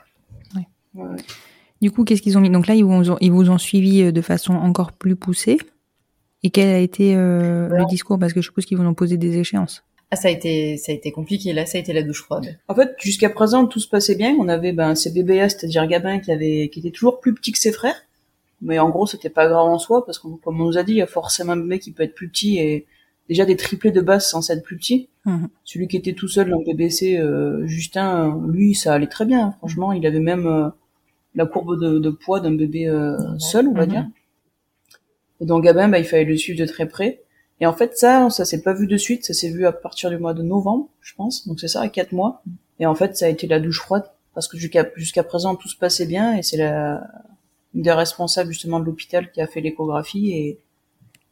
ouais. 0.55 1.17
Du 1.81 1.91
coup, 1.91 2.03
qu'est-ce 2.03 2.21
qu'ils 2.21 2.37
ont 2.37 2.41
mis? 2.41 2.49
Donc 2.49 2.67
là, 2.67 2.75
ils 2.75 2.83
vous 2.83 3.11
ont, 3.11 3.17
ils 3.21 3.31
vous 3.31 3.49
ont 3.49 3.57
suivi 3.57 4.01
euh, 4.01 4.11
de 4.11 4.21
façon 4.21 4.53
encore 4.53 4.91
plus 4.91 5.15
poussée. 5.15 5.57
Et 6.43 6.49
quel 6.49 6.69
a 6.69 6.79
été 6.79 7.15
euh, 7.15 7.67
le 7.69 7.85
discours? 7.85 8.17
Parce 8.17 8.33
que 8.33 8.41
je 8.41 8.47
suppose 8.47 8.65
qu'ils 8.65 8.77
vous 8.77 8.85
ont 8.85 8.93
posé 8.93 9.17
des 9.17 9.37
échéances. 9.37 9.83
Ah, 10.09 10.15
ça 10.15 10.29
a 10.29 10.31
été, 10.31 10.77
ça 10.77 10.91
a 10.91 10.95
été 10.95 11.11
compliqué. 11.11 11.51
Là, 11.53 11.65
ça 11.65 11.77
a 11.77 11.81
été 11.81 11.93
la 11.93 12.01
douche 12.01 12.23
froide. 12.23 12.57
En 12.67 12.75
fait, 12.75 12.95
jusqu'à 12.99 13.29
présent, 13.29 13.65
tout 13.67 13.79
se 13.79 13.89
passait 13.89 14.15
bien. 14.15 14.35
On 14.39 14.47
avait 14.47 14.71
ben, 14.71 14.95
ces 14.95 15.11
BBA, 15.11 15.49
c'est-à-dire 15.49 15.85
Gabin, 15.87 16.19
qui 16.19 16.31
avait, 16.31 16.69
qui 16.71 16.79
était 16.79 16.91
toujours 16.91 17.19
plus 17.19 17.33
petit 17.33 17.51
que 17.51 17.59
ses 17.59 17.71
frères. 17.71 18.05
Mais 18.61 18.79
en 18.79 18.89
gros, 18.89 19.05
c'était 19.05 19.29
pas 19.29 19.47
grave 19.47 19.67
en 19.67 19.77
soi, 19.77 20.05
parce 20.05 20.17
que 20.17 20.27
comme 20.43 20.61
on 20.61 20.65
nous 20.65 20.77
a 20.77 20.83
dit, 20.83 20.93
il 20.93 20.97
y 20.97 21.01
a 21.01 21.07
forcément 21.07 21.53
un 21.53 21.57
bébé 21.57 21.79
qui 21.79 21.91
peut 21.91 22.03
être 22.03 22.15
plus 22.15 22.29
petit 22.29 22.57
et 22.57 22.87
déjà 23.29 23.45
des 23.45 23.55
triplés 23.55 23.91
de 23.91 24.01
base 24.01 24.27
sans 24.27 24.49
être 24.49 24.63
plus 24.63 24.77
petit. 24.77 25.09
Mhm. 25.25 25.49
Celui 25.63 25.87
qui 25.87 25.97
était 25.97 26.13
tout 26.13 26.27
seul 26.27 26.49
dans 26.49 26.59
le 26.59 26.65
BBC, 26.65 27.17
euh, 27.17 27.65
Justin, 27.67 28.41
lui, 28.47 28.73
ça 28.75 28.93
allait 28.93 29.07
très 29.07 29.25
bien. 29.25 29.51
Franchement, 29.59 29.91
il 29.93 30.05
avait 30.05 30.19
même 30.19 30.47
euh, 30.47 30.69
la 31.35 31.45
courbe 31.45 31.79
de, 31.79 31.99
de 31.99 32.09
poids 32.09 32.39
d'un 32.39 32.55
bébé 32.55 32.87
euh, 32.87 33.17
seul, 33.37 33.67
on 33.67 33.73
va 33.73 33.85
Mhm. 33.85 33.91
dire. 33.91 34.07
Et 35.41 35.45
donc 35.45 35.63
Gabin, 35.63 35.87
bah, 35.89 35.99
il 35.99 36.05
fallait 36.05 36.25
le 36.25 36.35
suivre 36.37 36.59
de 36.59 36.65
très 36.65 36.87
près. 36.87 37.21
Et 37.59 37.65
en 37.65 37.73
fait, 37.73 37.97
ça, 37.97 38.29
ça 38.29 38.45
s'est 38.45 38.61
pas 38.61 38.73
vu 38.73 38.87
de 38.87 38.97
suite, 38.97 39.25
ça 39.25 39.33
s'est 39.33 39.49
vu 39.49 39.65
à 39.65 39.71
partir 39.71 40.09
du 40.09 40.17
mois 40.17 40.33
de 40.33 40.43
novembre, 40.43 40.89
je 41.01 41.13
pense. 41.15 41.47
Donc 41.47 41.59
c'est 41.59 41.67
ça, 41.67 41.81
à 41.81 41.89
quatre 41.89 42.11
mois. 42.11 42.41
Et 42.79 42.85
en 42.85 42.95
fait, 42.95 43.17
ça 43.17 43.25
a 43.25 43.29
été 43.29 43.47
la 43.47 43.59
douche 43.59 43.79
froide, 43.81 44.03
parce 44.35 44.47
que 44.47 44.57
jusqu'à 44.57 44.87
jusqu'à 44.95 45.23
présent, 45.23 45.55
tout 45.55 45.67
se 45.67 45.75
passait 45.77 46.05
bien, 46.05 46.35
et 46.37 46.43
c'est 46.43 46.57
la 46.57 47.03
une 47.75 47.81
des 47.81 47.91
responsables 47.91 48.51
justement 48.51 48.79
de 48.79 48.85
l'hôpital 48.85 49.31
qui 49.31 49.41
a 49.41 49.47
fait 49.47 49.61
l'échographie 49.61 50.31
et, 50.31 50.59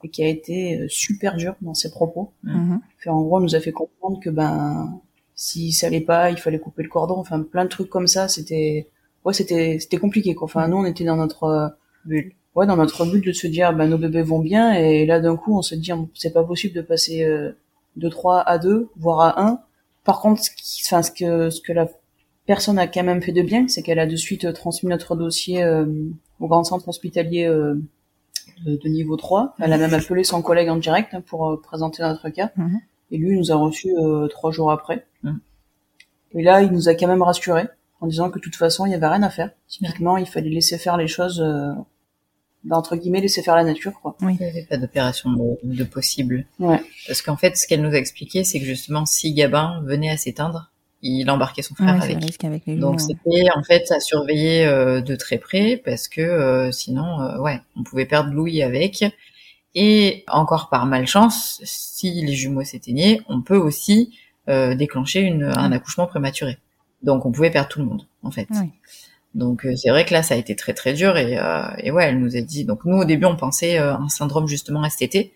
et 0.03 0.09
qui 0.09 0.23
a 0.23 0.27
été 0.27 0.79
euh, 0.79 0.87
super 0.89 1.35
dur 1.35 1.55
dans 1.61 1.73
ses 1.73 1.91
propos. 1.91 2.31
Mhm. 2.43 2.79
Puis 2.97 3.09
en 3.09 3.21
gros, 3.21 3.37
elle 3.37 3.43
nous 3.43 3.55
a 3.55 3.59
fait 3.59 3.71
comprendre 3.71 4.19
que 4.19 4.29
ben 4.29 4.99
si 5.35 5.71
ça 5.71 5.87
allait 5.87 6.01
pas, 6.01 6.31
il 6.31 6.37
fallait 6.37 6.59
couper 6.59 6.83
le 6.83 6.89
cordon. 6.89 7.15
Enfin, 7.15 7.41
plein 7.41 7.65
de 7.65 7.69
trucs 7.69 7.89
comme 7.89 8.07
ça. 8.07 8.27
C'était 8.27 8.87
ouais, 9.25 9.33
c'était 9.33 9.77
c'était 9.79 9.97
compliqué. 9.97 10.35
Quoi. 10.35 10.45
Enfin, 10.45 10.67
nous, 10.67 10.77
on 10.77 10.85
était 10.85 11.03
dans 11.03 11.17
notre 11.17 11.43
euh, 11.43 11.67
Bulle. 12.05 12.33
ouais, 12.55 12.67
dans 12.67 12.77
notre 12.77 13.05
but 13.05 13.25
de 13.25 13.31
se 13.31 13.47
dire 13.47 13.73
ben 13.73 13.87
nos 13.87 13.97
bébés 13.97 14.21
vont 14.21 14.39
bien 14.39 14.73
et 14.73 15.05
là 15.05 15.19
d'un 15.19 15.35
coup, 15.35 15.57
on 15.57 15.61
se 15.61 15.75
dit 15.75 15.91
c'est 16.13 16.33
pas 16.33 16.43
possible 16.43 16.75
de 16.75 16.81
passer 16.81 17.23
euh, 17.23 17.51
de 17.95 18.09
3 18.09 18.41
à 18.41 18.57
2, 18.57 18.89
voire 18.97 19.21
à 19.21 19.41
1. 19.43 19.59
Par 20.03 20.21
contre, 20.21 20.43
ce 20.43 20.51
qui, 20.51 20.83
enfin 20.85 21.01
ce 21.01 21.11
que 21.11 21.49
ce 21.49 21.61
que 21.61 21.73
la 21.73 21.87
personne 22.45 22.77
a 22.77 22.87
quand 22.87 23.03
même 23.03 23.21
fait 23.21 23.31
de 23.31 23.41
bien, 23.41 23.67
c'est 23.67 23.81
qu'elle 23.81 23.99
a 23.99 24.05
de 24.05 24.15
suite 24.15 24.45
euh, 24.45 24.53
transmis 24.53 24.89
notre 24.89 25.15
dossier 25.15 25.63
euh, 25.63 25.85
au 26.39 26.47
grand 26.47 26.63
centre 26.63 26.87
hospitalier 26.87 27.45
euh, 27.45 27.75
de, 28.65 28.77
de 28.77 28.89
niveau 28.89 29.15
3. 29.15 29.55
Elle 29.59 29.73
a 29.73 29.77
même 29.77 29.93
appelé 29.93 30.23
son 30.23 30.41
collègue 30.41 30.69
en 30.69 30.77
direct 30.77 31.13
hein, 31.13 31.21
pour 31.21 31.49
euh, 31.49 31.61
présenter 31.61 32.03
notre 32.03 32.29
cas. 32.29 32.51
Mhm. 32.55 32.79
Et 33.11 33.17
lui, 33.17 33.33
il 33.33 33.37
nous 33.37 33.51
a 33.51 33.55
reçus 33.55 33.93
euh, 33.97 34.27
trois 34.27 34.51
jours 34.51 34.71
après. 34.71 35.05
Mhm. 35.23 35.39
Et 36.33 36.43
là, 36.43 36.61
il 36.61 36.71
nous 36.71 36.89
a 36.89 36.95
quand 36.95 37.07
même 37.07 37.21
rassurés 37.21 37.67
en 38.01 38.07
disant 38.07 38.29
que 38.29 38.39
de 38.39 38.43
toute 38.43 38.55
façon, 38.55 38.85
il 38.85 38.91
y 38.91 38.95
avait 38.95 39.07
rien 39.07 39.23
à 39.23 39.29
faire. 39.29 39.51
Typiquement, 39.67 40.17
il 40.17 40.25
fallait 40.25 40.49
laisser 40.49 40.77
faire 40.77 40.97
les 40.97 41.07
choses, 41.07 41.41
euh, 41.41 41.73
bah, 42.63 42.77
entre 42.77 42.95
guillemets, 42.95 43.21
laisser 43.21 43.41
faire 43.41 43.55
la 43.55 43.63
nature, 43.63 43.99
quoi. 44.01 44.17
Il 44.21 44.27
n'y 44.27 44.43
avait 44.43 44.65
pas 44.69 44.77
d'opération 44.77 45.31
de, 45.31 45.57
de 45.63 45.83
possible. 45.83 46.45
Ouais. 46.59 46.81
Parce 47.07 47.21
qu'en 47.21 47.37
fait, 47.37 47.55
ce 47.57 47.67
qu'elle 47.67 47.81
nous 47.81 47.93
a 47.93 47.97
expliqué, 47.97 48.43
c'est 48.43 48.59
que 48.59 48.65
justement, 48.65 49.05
si 49.05 49.33
Gabin 49.33 49.81
venait 49.85 50.09
à 50.09 50.17
s'éteindre, 50.17 50.71
il 51.07 51.29
embarquait 51.29 51.61
son 51.61 51.75
frère 51.75 51.95
Ouais, 51.95 52.03
avec. 52.03 52.23
risque 52.23 52.43
avec 52.43 52.63
les 52.65 52.75
Donc 52.75 52.99
c'était 52.99 53.45
en 53.55 53.63
fait 53.63 53.91
à 53.91 53.99
surveiller 53.99 54.65
euh, 54.65 55.01
de 55.01 55.15
très 55.15 55.37
près 55.37 55.81
parce 55.83 56.07
que 56.07 56.21
euh, 56.21 56.71
sinon, 56.71 57.21
euh, 57.21 57.37
ouais, 57.39 57.61
on 57.75 57.83
pouvait 57.83 58.05
perdre 58.05 58.31
Louis 58.33 58.61
avec. 58.63 59.05
Et 59.75 60.23
encore 60.27 60.69
par 60.69 60.85
malchance, 60.85 61.59
si 61.63 62.09
les 62.21 62.33
jumeaux 62.33 62.63
s'éteignaient, 62.63 63.21
on 63.27 63.41
peut 63.41 63.57
aussi 63.57 64.17
euh, 64.47 64.73
déclencher 64.73 65.19
une, 65.19 65.43
un 65.43 65.71
accouchement 65.71 66.07
prématuré. 66.07 66.57
Donc 67.03 67.25
on 67.25 67.31
pouvait 67.31 67.51
perdre 67.51 67.69
tout 67.69 67.79
le 67.79 67.85
monde 67.85 68.07
en 68.23 68.31
fait. 68.31 68.47
Ouais. 68.51 68.69
Donc 69.35 69.65
euh, 69.65 69.75
c'est 69.75 69.89
vrai 69.89 70.05
que 70.05 70.13
là 70.13 70.23
ça 70.23 70.33
a 70.33 70.37
été 70.37 70.55
très 70.55 70.73
très 70.73 70.93
dur 70.93 71.17
et, 71.17 71.37
euh, 71.37 71.63
et 71.79 71.91
ouais 71.91 72.05
elle 72.05 72.19
nous 72.19 72.37
a 72.37 72.41
dit 72.41 72.63
donc 72.63 72.85
nous 72.85 72.95
au 72.97 73.05
début 73.05 73.25
on 73.25 73.35
pensait 73.35 73.77
euh, 73.77 73.93
un 73.93 74.07
syndrome 74.09 74.47
justement 74.47 74.89
STT. 74.89 75.33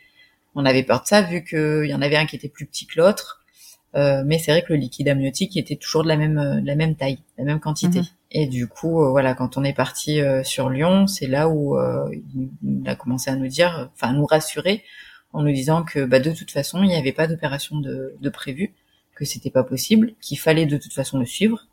On 0.55 0.65
avait 0.65 0.83
peur 0.83 1.01
de 1.01 1.07
ça 1.07 1.21
vu 1.21 1.43
qu'il 1.43 1.85
y 1.85 1.93
en 1.93 2.01
avait 2.01 2.15
un 2.15 2.25
qui 2.25 2.35
était 2.37 2.49
plus 2.49 2.65
petit 2.65 2.87
que 2.87 2.99
l'autre. 2.99 3.38
Euh, 3.95 4.23
mais 4.25 4.37
c'est 4.37 4.51
vrai 4.51 4.61
que 4.61 4.71
le 4.73 4.79
liquide 4.79 5.09
amniotique 5.09 5.57
était 5.57 5.75
toujours 5.75 6.03
de 6.03 6.07
la 6.07 6.15
même 6.15 6.37
euh, 6.37 6.61
de 6.61 6.67
la 6.67 6.75
même 6.75 6.95
taille, 6.95 7.15
de 7.15 7.39
la 7.39 7.43
même 7.45 7.59
quantité. 7.59 7.99
Mhm. 7.99 8.05
Et 8.31 8.45
du 8.45 8.67
coup, 8.67 9.03
euh, 9.03 9.09
voilà, 9.09 9.33
quand 9.33 9.57
on 9.57 9.63
est 9.63 9.73
parti 9.73 10.21
euh, 10.21 10.43
sur 10.43 10.69
Lyon, 10.69 11.07
c'est 11.07 11.25
là 11.25 11.49
où 11.49 11.77
euh, 11.77 12.07
il, 12.63 12.87
a 12.87 12.95
commencé 12.95 13.31
à 13.31 13.35
nous 13.35 13.47
dire, 13.47 13.89
enfin 13.95 14.13
nous 14.13 14.25
rassurer, 14.25 14.83
en 15.33 15.41
nous 15.41 15.51
disant 15.51 15.83
que 15.83 16.05
bah, 16.05 16.19
de 16.19 16.31
toute 16.31 16.51
façon, 16.51 16.83
il 16.83 16.87
n'y 16.89 16.95
avait 16.95 17.11
pas 17.11 17.25
d'opération 17.25 17.79
de, 17.79 18.15
de 18.19 18.29
prévu, 18.29 18.73
que 19.15 19.25
c'était 19.25 19.49
pas 19.49 19.63
possible, 19.63 20.13
qu'il 20.21 20.37
fallait 20.37 20.67
de 20.67 20.77
toute 20.77 20.93
façon 20.93 21.17
le 21.17 21.25
suivre. 21.25 21.65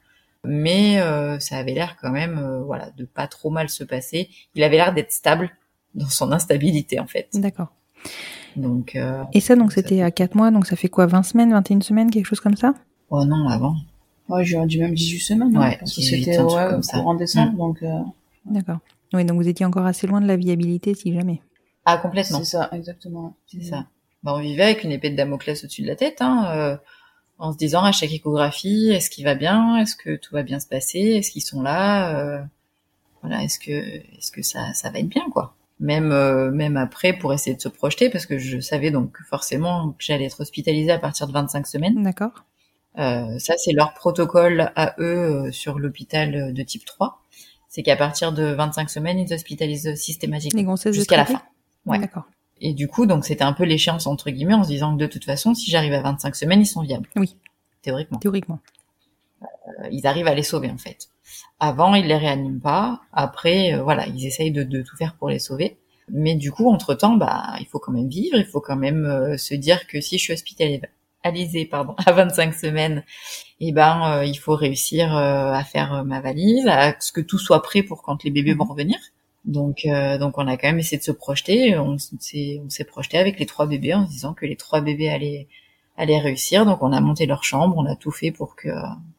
Mais 0.44 1.00
euh, 1.00 1.38
ça 1.40 1.56
avait 1.56 1.72
l'air 1.72 1.96
quand 2.00 2.10
même, 2.10 2.38
euh, 2.38 2.62
voilà, 2.62 2.90
de 2.96 3.04
pas 3.04 3.26
trop 3.26 3.50
mal 3.50 3.68
se 3.68 3.84
passer. 3.84 4.30
Il 4.54 4.62
avait 4.62 4.76
l'air 4.76 4.94
d'être 4.94 5.12
stable 5.12 5.50
dans 5.94 6.08
son 6.08 6.32
instabilité 6.32 7.00
en 7.00 7.06
fait. 7.06 7.28
D'accord. 7.34 7.68
Donc, 8.56 8.96
euh, 8.96 9.22
Et 9.32 9.40
ça, 9.40 9.54
donc, 9.56 9.72
c'était 9.72 10.02
à 10.02 10.10
4 10.10 10.34
mois, 10.34 10.50
donc 10.50 10.66
ça 10.66 10.76
fait 10.76 10.88
quoi 10.88 11.06
20 11.06 11.22
semaines, 11.22 11.50
21 11.52 11.80
semaines, 11.82 12.10
quelque 12.10 12.26
chose 12.26 12.40
comme 12.40 12.56
ça? 12.56 12.74
Oh 13.10 13.24
non, 13.24 13.48
avant. 13.48 13.74
Ouais, 14.28 14.44
j'aurais 14.44 14.66
dit 14.66 14.78
même 14.80 14.94
18 14.94 15.20
semaines, 15.20 15.56
hein, 15.56 15.60
Ouais, 15.60 15.76
parce 15.78 15.94
que 15.94 16.00
18, 16.00 16.24
c'était 16.24 16.42
ouais, 16.42 16.66
comme 16.70 16.82
ça. 16.82 16.98
courant 16.98 17.14
décembre, 17.14 17.52
Mm. 17.52 17.56
donc 17.56 17.82
euh, 17.82 17.98
D'accord. 18.46 18.78
Oui, 19.12 19.24
donc 19.24 19.36
vous 19.40 19.46
étiez 19.48 19.64
encore 19.66 19.86
assez 19.86 20.06
loin 20.06 20.20
de 20.20 20.26
la 20.26 20.36
viabilité, 20.36 20.94
si 20.94 21.12
jamais. 21.14 21.40
Ah 21.84 21.98
complètement. 21.98 22.38
c'est 22.38 22.44
ça, 22.56 22.68
exactement. 22.72 23.34
C'est 23.46 23.62
ça. 23.62 23.86
Bah, 24.24 24.34
on 24.34 24.40
vivait 24.40 24.64
avec 24.64 24.82
une 24.84 24.90
épée 24.90 25.10
de 25.10 25.16
Damoclès 25.16 25.62
au-dessus 25.62 25.82
de 25.82 25.86
la 25.86 25.94
tête, 25.96 26.16
hein, 26.20 26.46
euh, 26.50 26.76
en 27.38 27.52
se 27.52 27.58
disant 27.58 27.84
à 27.84 27.92
chaque 27.92 28.12
échographie, 28.12 28.88
est-ce 28.90 29.10
qu'il 29.10 29.24
va 29.24 29.34
bien, 29.36 29.76
est-ce 29.76 29.94
que 29.94 30.16
tout 30.16 30.34
va 30.34 30.42
bien 30.42 30.58
se 30.58 30.66
passer, 30.66 30.98
est-ce 30.98 31.30
qu'ils 31.30 31.42
sont 31.42 31.62
là, 31.62 32.18
euh, 32.18 32.42
voilà, 33.22 33.44
est-ce 33.44 33.58
que, 33.60 33.70
est-ce 33.70 34.32
que 34.32 34.42
ça, 34.42 34.72
ça 34.74 34.90
va 34.90 34.98
être 34.98 35.08
bien, 35.08 35.24
quoi? 35.30 35.54
Même, 35.78 36.10
euh, 36.10 36.50
même 36.50 36.76
après, 36.76 37.12
pour 37.12 37.34
essayer 37.34 37.54
de 37.54 37.60
se 37.60 37.68
projeter, 37.68 38.08
parce 38.08 38.24
que 38.24 38.38
je 38.38 38.60
savais 38.60 38.90
donc 38.90 39.18
forcément 39.28 39.90
que 39.90 40.02
j'allais 40.04 40.24
être 40.24 40.40
hospitalisée 40.40 40.90
à 40.90 40.98
partir 40.98 41.26
de 41.26 41.32
25 41.32 41.66
semaines. 41.66 42.02
D'accord. 42.02 42.44
Euh, 42.98 43.38
ça, 43.38 43.54
c'est 43.58 43.72
leur 43.72 43.92
protocole 43.92 44.72
à 44.74 44.94
eux 44.98 45.46
euh, 45.46 45.52
sur 45.52 45.78
l'hôpital 45.78 46.54
de 46.54 46.62
type 46.62 46.86
3. 46.86 47.20
C'est 47.68 47.82
qu'à 47.82 47.96
partir 47.96 48.32
de 48.32 48.44
25 48.44 48.88
semaines, 48.88 49.18
ils 49.18 49.34
hospitalisent 49.34 49.94
systématiquement 49.96 50.76
jusqu'à 50.76 51.18
la 51.18 51.26
fin. 51.26 51.42
Ouais. 51.84 51.98
D'accord. 51.98 52.24
Et 52.60 52.72
du 52.72 52.88
coup, 52.88 53.06
donc 53.06 53.24
c'était 53.24 53.44
un 53.44 53.52
peu 53.52 53.64
l'échéance 53.64 54.06
entre 54.06 54.30
guillemets 54.30 54.54
en 54.54 54.64
se 54.64 54.68
disant 54.68 54.94
que 54.94 55.00
de 55.00 55.06
toute 55.06 55.24
façon, 55.24 55.54
si 55.54 55.70
j'arrive 55.70 55.92
à 55.92 56.00
25 56.00 56.34
semaines, 56.34 56.60
ils 56.62 56.66
sont 56.66 56.80
viables. 56.80 57.08
Oui. 57.16 57.36
Théoriquement. 57.82 58.18
Théoriquement. 58.18 58.60
Euh, 59.42 59.88
ils 59.90 60.06
arrivent 60.06 60.26
à 60.26 60.34
les 60.34 60.42
sauver 60.42 60.70
en 60.70 60.78
fait. 60.78 61.08
Avant, 61.60 61.94
ils 61.94 62.06
les 62.06 62.16
réaniment 62.16 62.60
pas. 62.60 63.00
Après, 63.12 63.74
euh, 63.74 63.82
voilà, 63.82 64.06
ils 64.06 64.26
essayent 64.26 64.50
de, 64.52 64.62
de 64.62 64.82
tout 64.82 64.96
faire 64.96 65.16
pour 65.16 65.28
les 65.28 65.38
sauver. 65.38 65.78
Mais 66.08 66.34
du 66.34 66.52
coup, 66.52 66.70
entre 66.70 66.94
temps, 66.94 67.16
bah, 67.16 67.54
il 67.60 67.66
faut 67.66 67.78
quand 67.78 67.92
même 67.92 68.08
vivre. 68.08 68.36
Il 68.38 68.46
faut 68.46 68.60
quand 68.60 68.76
même 68.76 69.04
euh, 69.06 69.36
se 69.36 69.54
dire 69.54 69.86
que 69.86 70.00
si 70.00 70.18
je 70.18 70.22
suis 70.24 70.32
hospitalisée, 70.32 71.66
pardon, 71.66 71.94
à 72.06 72.12
25 72.12 72.54
semaines, 72.54 73.04
eh 73.60 73.72
ben, 73.72 74.18
euh, 74.18 74.24
il 74.24 74.36
faut 74.38 74.54
réussir 74.54 75.16
euh, 75.16 75.52
à 75.52 75.64
faire 75.64 76.04
ma 76.04 76.20
valise, 76.20 76.66
à 76.68 76.94
ce 77.00 77.12
que 77.12 77.20
tout 77.20 77.38
soit 77.38 77.62
prêt 77.62 77.82
pour 77.82 78.02
quand 78.02 78.22
les 78.24 78.30
bébés 78.30 78.54
vont 78.54 78.64
revenir. 78.64 78.98
Donc, 79.44 79.86
euh, 79.86 80.18
donc 80.18 80.38
on 80.38 80.46
a 80.48 80.56
quand 80.56 80.68
même 80.68 80.78
essayé 80.78 80.98
de 80.98 81.04
se 81.04 81.12
projeter. 81.12 81.78
On 81.78 81.96
s'est, 81.98 82.60
on 82.64 82.68
s'est 82.70 82.84
projeté 82.84 83.18
avec 83.18 83.38
les 83.38 83.46
trois 83.46 83.66
bébés 83.66 83.94
en 83.94 84.06
se 84.06 84.10
disant 84.10 84.34
que 84.34 84.44
les 84.46 84.56
trois 84.56 84.80
bébés 84.80 85.08
allaient, 85.08 85.48
allaient 85.96 86.18
réussir. 86.18 86.66
Donc, 86.66 86.82
on 86.82 86.92
a 86.92 87.00
monté 87.00 87.26
leur 87.26 87.44
chambre, 87.44 87.76
on 87.78 87.86
a 87.86 87.96
tout 87.96 88.10
fait 88.10 88.32
pour 88.32 88.56
que, 88.56 88.68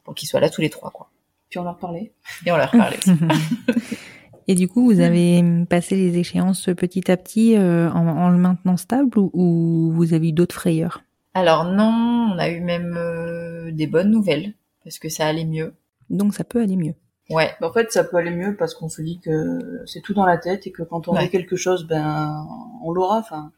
pour 0.04 0.14
qu'ils 0.14 0.28
soient 0.28 0.40
là 0.40 0.50
tous 0.50 0.60
les 0.60 0.70
trois, 0.70 0.90
quoi. 0.90 1.10
Puis 1.50 1.58
on 1.58 1.64
leur 1.64 1.78
parlait. 1.78 2.12
Et 2.46 2.52
on 2.52 2.56
leur 2.56 2.70
parlait. 2.70 2.98
Et 4.50 4.54
du 4.54 4.66
coup, 4.66 4.84
vous 4.86 5.00
avez 5.00 5.42
passé 5.68 5.94
les 5.96 6.16
échéances 6.18 6.70
petit 6.76 7.10
à 7.10 7.16
petit 7.18 7.54
euh, 7.56 7.90
en, 7.90 8.06
en 8.08 8.30
le 8.30 8.38
maintenant 8.38 8.78
stable 8.78 9.18
ou, 9.18 9.30
ou 9.34 9.92
vous 9.92 10.14
avez 10.14 10.28
eu 10.28 10.32
d'autres 10.32 10.54
frayeurs? 10.54 11.02
Alors 11.34 11.64
non, 11.64 12.32
on 12.34 12.38
a 12.38 12.48
eu 12.48 12.60
même 12.60 12.94
euh, 12.96 13.70
des 13.72 13.86
bonnes 13.86 14.10
nouvelles 14.10 14.54
parce 14.84 14.98
que 14.98 15.10
ça 15.10 15.26
allait 15.26 15.44
mieux. 15.44 15.74
Donc 16.08 16.32
ça 16.34 16.44
peut 16.44 16.62
aller 16.62 16.76
mieux. 16.76 16.94
Ouais, 17.28 17.50
En 17.60 17.70
fait, 17.70 17.92
ça 17.92 18.04
peut 18.04 18.16
aller 18.16 18.30
mieux 18.30 18.56
parce 18.56 18.72
qu'on 18.74 18.88
se 18.88 19.02
dit 19.02 19.20
que 19.22 19.82
c'est 19.84 20.00
tout 20.00 20.14
dans 20.14 20.24
la 20.24 20.38
tête 20.38 20.66
et 20.66 20.72
que 20.72 20.82
quand 20.82 21.08
on 21.08 21.12
Ouais. 21.14 21.24
veut 21.24 21.28
quelque 21.28 21.56
chose, 21.56 21.86
ben, 21.86 22.46
on 22.82 22.90
l'aura. 22.90 23.18
Enfin, 23.18 23.52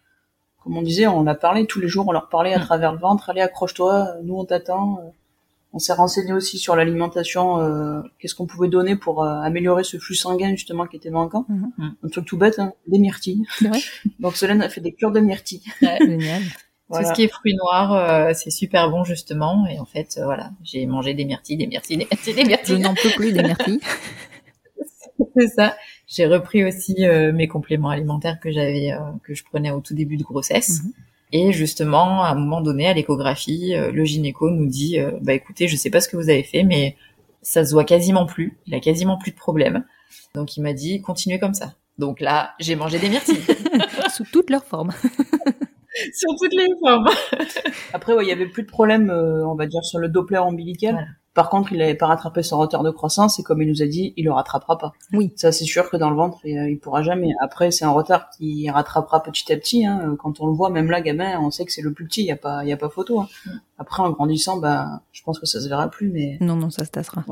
comme 0.64 0.76
on 0.76 0.83
disait, 0.83 1.07
on 1.07 1.24
a 1.29 1.37
parlé 1.37 1.67
tous 1.67 1.79
les 1.81 1.87
jours, 1.87 2.08
on 2.08 2.12
leur 2.12 2.29
parlait 2.29 2.52
à 2.52 2.58
Mm. 2.58 2.62
travers 2.62 2.92
le 2.92 2.98
ventre. 2.98 3.31
Allez, 3.31 3.42
accroche-toi, 3.42 4.15
nous 4.25 4.35
on 4.35 4.44
t'attend. 4.44 5.12
On 5.73 5.79
s'est 5.79 5.92
renseigné 5.92 6.33
aussi 6.33 6.58
sur 6.58 6.75
l'alimentation, 6.75 7.60
euh, 7.60 8.00
qu'est-ce 8.18 8.35
qu'on 8.35 8.46
pouvait 8.46 8.68
donner 8.68 8.96
pour 8.96 9.23
euh, 9.23 9.40
améliorer 9.40 9.85
ce 9.85 9.98
flux 9.98 10.16
sanguin 10.16 10.50
justement 10.50 10.87
qui 10.87 10.96
était 10.96 11.10
manquant. 11.10 11.46
Mhm. 11.48 11.94
Un 12.02 12.08
truc 12.08 12.27
tout 12.27 12.37
bête, 12.37 12.58
hein, 12.58 12.73
des 12.88 12.98
myrtilles. 12.98 13.44
Vrai 13.60 13.79
Donc 14.21 14.37
Solène 14.37 14.62
a 14.62 14.68
fait 14.68 14.81
des 14.81 14.92
cures 14.92 15.12
de 15.12 15.21
myrtilles. 15.21 15.62
Génial. 15.81 16.42
tout 16.92 17.02
ce 17.04 17.12
qui 17.12 17.23
est 17.23 17.29
fruits 17.29 17.54
noirs, 17.54 17.92
euh, 17.94 18.33
c'est 18.35 18.50
super 18.50 18.90
bon 18.90 19.04
justement. 19.04 19.66
Et 19.68 19.79
en 19.79 19.85
fait, 19.85 20.16
euh, 20.18 20.25
voilà, 20.25 20.50
j'ai 20.64 20.85
mangé 20.87 21.14
des 21.14 21.25
myrtilles, 21.25 21.56
des 21.56 21.68
myrtilles, 21.68 21.98
des 21.98 22.06
myrtilles, 22.06 22.35
des 22.35 22.42
Je 22.42 22.46
myrtilles. 22.48 22.79
n'en 22.81 22.94
peux 22.94 23.10
plus 23.10 23.33
des 23.33 23.42
myrtilles. 23.42 23.81
c'est 25.37 25.48
ça. 25.48 25.77
J'ai 26.06 26.27
repris 26.27 26.64
aussi 26.64 27.06
euh, 27.06 27.33
mes 27.33 27.46
compléments 27.46 27.90
alimentaires 27.90 28.40
que 28.40 28.50
j'avais, 28.50 28.92
euh, 28.92 28.98
que 29.23 29.35
je 29.35 29.44
prenais 29.44 29.71
au 29.71 29.81
tout 29.81 29.94
début 29.94 30.16
de 30.16 30.25
grossesse. 30.25 30.83
Mhm. 30.83 30.92
Et 31.33 31.52
justement, 31.52 32.22
à 32.24 32.31
un 32.31 32.35
moment 32.35 32.60
donné, 32.60 32.88
à 32.88 32.94
l'échographie, 32.94 33.74
euh, 33.74 33.92
le 33.92 34.04
gynéco 34.04 34.50
nous 34.50 34.66
dit, 34.66 34.98
euh, 34.98 35.12
bah 35.20 35.33
écoutez, 35.33 35.68
je 35.68 35.76
sais 35.76 35.90
pas 35.90 36.00
ce 36.00 36.08
que 36.08 36.16
vous 36.16 36.28
avez 36.28 36.42
fait, 36.42 36.64
mais 36.64 36.96
ça 37.42 37.64
se 37.64 37.72
voit 37.72 37.85
quasiment 37.85 38.26
plus. 38.26 38.58
Il 38.66 38.74
a 38.74 38.81
quasiment 38.81 39.16
plus 39.16 39.31
de 39.31 39.37
problème. 39.37 39.85
Donc 40.35 40.56
il 40.56 40.62
m'a 40.62 40.72
dit, 40.72 41.00
continuez 41.00 41.38
comme 41.38 41.54
ça. 41.54 41.74
Donc 41.98 42.20
là, 42.20 42.54
j'ai 42.58 42.76
mangé 42.76 42.98
des 42.98 43.08
myrtilles 43.08 43.42
Sous 44.14 44.24
toutes 44.33 44.50
leurs 44.50 44.64
formes. 44.64 44.92
sur 46.14 46.31
toutes 46.40 46.54
les 46.54 46.68
formes. 46.81 47.08
Après, 47.92 48.14
ouais, 48.14 48.24
il 48.24 48.28
y 48.28 48.33
avait 48.33 48.46
plus 48.46 48.62
de 48.62 48.68
problème, 48.68 49.10
euh, 49.10 49.46
on 49.46 49.54
va 49.54 49.66
dire, 49.66 49.85
sur 49.85 49.98
le 49.98 50.08
Doppler 50.08 50.38
ombilical. 50.38 51.06
Par 51.33 51.48
contre, 51.48 51.72
il 51.72 51.78
n'avait 51.78 51.94
pas 51.94 52.06
rattrapé 52.06 52.42
son 52.42 52.58
retard 52.58 52.83
de 52.83 52.90
croissance 52.90 53.38
et 53.38 53.44
comme 53.44 53.62
il 53.62 53.68
nous 53.68 53.83
a 53.83 53.87
dit, 53.87 54.12
il 54.16 54.24
le 54.24 54.33
rattrapera 54.33 54.78
pas. 54.78 54.92
Oui. 55.12 55.33
Ça, 55.37 55.52
c'est 55.52 55.64
sûr 55.64 55.88
que 55.88 55.96
dans 55.96 56.10
le 56.10 56.16
ventre, 56.16 56.38
il, 56.44 56.58
euh, 56.58 56.68
il 56.68 56.78
pourra 56.78 57.02
jamais. 57.02 57.31
Après, 57.40 57.70
c'est 57.70 57.85
un 57.85 57.90
retard 57.92 58.31
qui 58.31 58.68
rattrapera 58.68 59.22
petit 59.22 59.52
à 59.52 59.56
petit. 59.56 59.87
Hein. 59.87 60.16
Quand 60.18 60.40
on 60.40 60.46
le 60.46 60.52
voit, 60.52 60.70
même 60.70 60.90
là, 60.90 61.00
gamin, 61.00 61.38
on 61.40 61.50
sait 61.52 61.64
que 61.64 61.72
c'est 61.72 61.83
le 61.83 61.92
plus 61.92 62.04
petit. 62.06 62.22
Il 62.22 62.26
y 62.26 62.33
a 62.33 62.37
pas, 62.37 62.64
il 62.64 62.68
y 62.68 62.72
a 62.72 62.76
pas 62.76 62.88
photo. 62.88 63.20
Hein. 63.20 63.28
Mm. 63.46 63.50
Après, 63.78 64.02
en 64.02 64.10
grandissant, 64.10 64.58
bah, 64.58 65.02
je 65.12 65.22
pense 65.22 65.38
que 65.38 65.46
ça 65.46 65.60
se 65.60 65.68
verra 65.68 65.88
plus. 65.88 66.08
Mais, 66.10 66.37
Non, 66.40 66.56
non, 66.56 66.70
ça 66.70 66.85
se 66.85 66.90
tassera. 66.90 67.24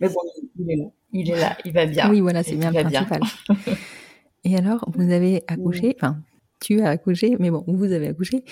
mais 0.00 0.08
bon, 0.08 0.20
il 0.56 0.70
est 0.70 0.76
là. 0.76 0.84
Il 1.12 1.30
est 1.30 1.38
là, 1.40 1.56
il 1.66 1.72
va 1.72 1.84
bien. 1.84 2.10
Oui, 2.10 2.20
voilà, 2.20 2.42
c'est 2.42 2.56
bien 2.56 2.70
il 2.72 2.76
le 2.78 2.82
va 2.84 2.88
bien. 2.88 3.04
principal. 3.04 3.56
Et 4.44 4.56
alors, 4.56 4.84
vous 4.88 5.10
avez 5.12 5.44
accouché, 5.46 5.94
enfin, 5.98 6.16
tu 6.60 6.80
as 6.80 6.88
accouché, 6.88 7.36
mais 7.38 7.50
bon, 7.50 7.64
vous 7.68 7.92
avez 7.92 8.08
accouché, 8.08 8.44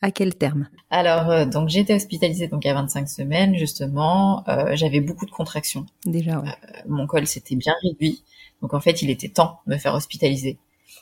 à 0.00 0.10
quel 0.10 0.34
terme? 0.36 0.68
Alors, 0.90 1.30
euh, 1.30 1.44
donc 1.44 1.68
j'ai 1.68 1.80
été 1.80 1.94
hospitalisée 1.94 2.48
donc 2.48 2.64
à 2.66 2.74
25 2.74 3.08
semaines 3.08 3.56
justement. 3.56 4.44
Euh, 4.48 4.74
J'avais 4.74 5.00
beaucoup 5.00 5.26
de 5.26 5.30
contractions. 5.30 5.86
Déjà, 6.04 6.40
ouais. 6.40 6.48
mon 6.86 7.06
col 7.06 7.26
s'était 7.26 7.56
bien 7.56 7.74
réduit. 7.82 8.22
Donc 8.62 8.74
en 8.74 8.80
fait, 8.80 9.02
il 9.02 9.10
était 9.10 9.28
temps 9.28 9.60
de 9.66 9.74
me 9.74 9.78
faire 9.78 9.94
hospitaliser. 9.94 10.58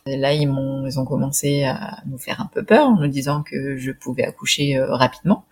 Et 0.06 0.16
là, 0.16 0.34
ils 0.34 0.46
m'ont, 0.48 0.86
ils 0.86 0.98
ont 1.00 1.04
commencé 1.04 1.64
à 1.64 2.02
nous 2.06 2.18
faire 2.18 2.40
un 2.40 2.46
peu 2.46 2.62
peur 2.62 2.86
en 2.86 2.96
nous 2.96 3.08
disant 3.08 3.42
que 3.42 3.76
je 3.76 3.92
pouvais 3.92 4.24
accoucher 4.24 4.76
euh, 4.76 4.94
rapidement. 4.94 5.44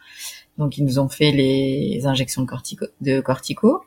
Donc 0.59 0.79
ils 0.79 0.85
nous 0.85 0.99
ont 0.99 1.09
fait 1.09 1.33
les 1.33 2.07
injections 2.07 2.43
de 2.43 2.47
cortico. 2.47 2.87
De 3.01 3.21
cortico. 3.21 3.83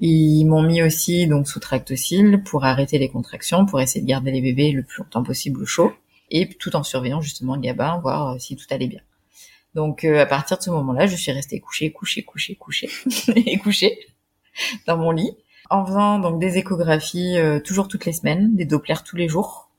Ils 0.00 0.44
m'ont 0.44 0.62
mis 0.62 0.82
aussi 0.82 1.26
donc 1.28 1.46
sous 1.46 1.60
tractocile 1.60 2.42
pour 2.44 2.64
arrêter 2.64 2.98
les 2.98 3.08
contractions, 3.08 3.64
pour 3.64 3.80
essayer 3.80 4.00
de 4.00 4.08
garder 4.08 4.32
les 4.32 4.40
bébés 4.40 4.72
le 4.72 4.82
plus 4.82 5.02
longtemps 5.02 5.22
possible 5.22 5.62
au 5.62 5.66
chaud, 5.66 5.92
et 6.34 6.48
tout 6.48 6.76
en 6.76 6.82
surveillant 6.82 7.22
justement 7.22 7.56
Gabin, 7.56 7.98
voir 8.00 8.34
euh, 8.34 8.38
si 8.38 8.56
tout 8.56 8.66
allait 8.70 8.88
bien. 8.88 9.00
Donc 9.74 10.04
euh, 10.04 10.20
à 10.20 10.26
partir 10.26 10.58
de 10.58 10.62
ce 10.62 10.70
moment-là, 10.70 11.06
je 11.06 11.16
suis 11.16 11.32
restée 11.32 11.60
couchée, 11.60 11.90
couchée, 11.90 12.22
couchée, 12.22 12.56
couchée 12.56 12.90
et 13.34 13.56
couchée 13.58 13.98
dans 14.86 14.98
mon 14.98 15.10
lit 15.10 15.36
en 15.70 15.86
faisant 15.86 16.18
donc 16.18 16.40
des 16.40 16.58
échographies 16.58 17.38
euh, 17.38 17.60
toujours 17.60 17.88
toutes 17.88 18.04
les 18.04 18.12
semaines, 18.12 18.54
des 18.54 18.64
Doppler 18.64 18.96
tous 19.04 19.16
les 19.16 19.28
jours, 19.28 19.70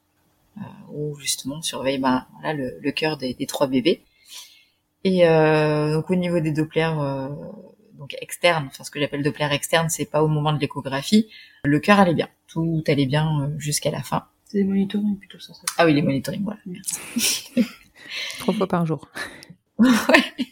euh, 0.57 0.61
où 0.91 1.15
justement 1.19 1.57
on 1.57 1.61
surveille 1.61 1.99
ben, 1.99 2.25
voilà, 2.33 2.53
le, 2.53 2.77
le 2.81 2.91
cœur 2.91 3.17
des, 3.17 3.33
des 3.33 3.45
trois 3.45 3.67
bébés. 3.67 4.01
Et 5.03 5.27
euh, 5.27 5.93
donc 5.93 6.09
au 6.09 6.15
niveau 6.15 6.39
des 6.39 6.51
Doppler 6.51 6.91
euh, 6.97 7.29
donc 7.97 8.15
externes, 8.21 8.65
enfin 8.67 8.83
ce 8.83 8.91
que 8.91 8.99
j'appelle 8.99 9.23
Doppler 9.23 9.47
externe, 9.51 9.89
c'est 9.89 10.05
pas 10.05 10.23
au 10.23 10.27
moment 10.27 10.51
de 10.51 10.59
l'échographie, 10.59 11.29
le 11.63 11.79
cœur 11.79 11.99
allait 11.99 12.15
bien, 12.15 12.29
tout 12.47 12.83
allait 12.87 13.05
bien 13.05 13.51
jusqu'à 13.57 13.91
la 13.91 14.01
fin. 14.01 14.25
C'est 14.55 14.63
des 14.63 14.69
monitorings 14.69 15.17
plutôt, 15.17 15.37
ça. 15.37 15.53
ça. 15.53 15.63
Ah 15.77 15.85
oui, 15.85 15.93
les 15.93 16.01
monitoring, 16.01 16.41
voilà. 16.41 16.61
Merci. 16.65 17.51
Trois 18.39 18.53
fois 18.53 18.67
par 18.67 18.85
jour. 18.85 19.09
Ouais. 19.77 20.45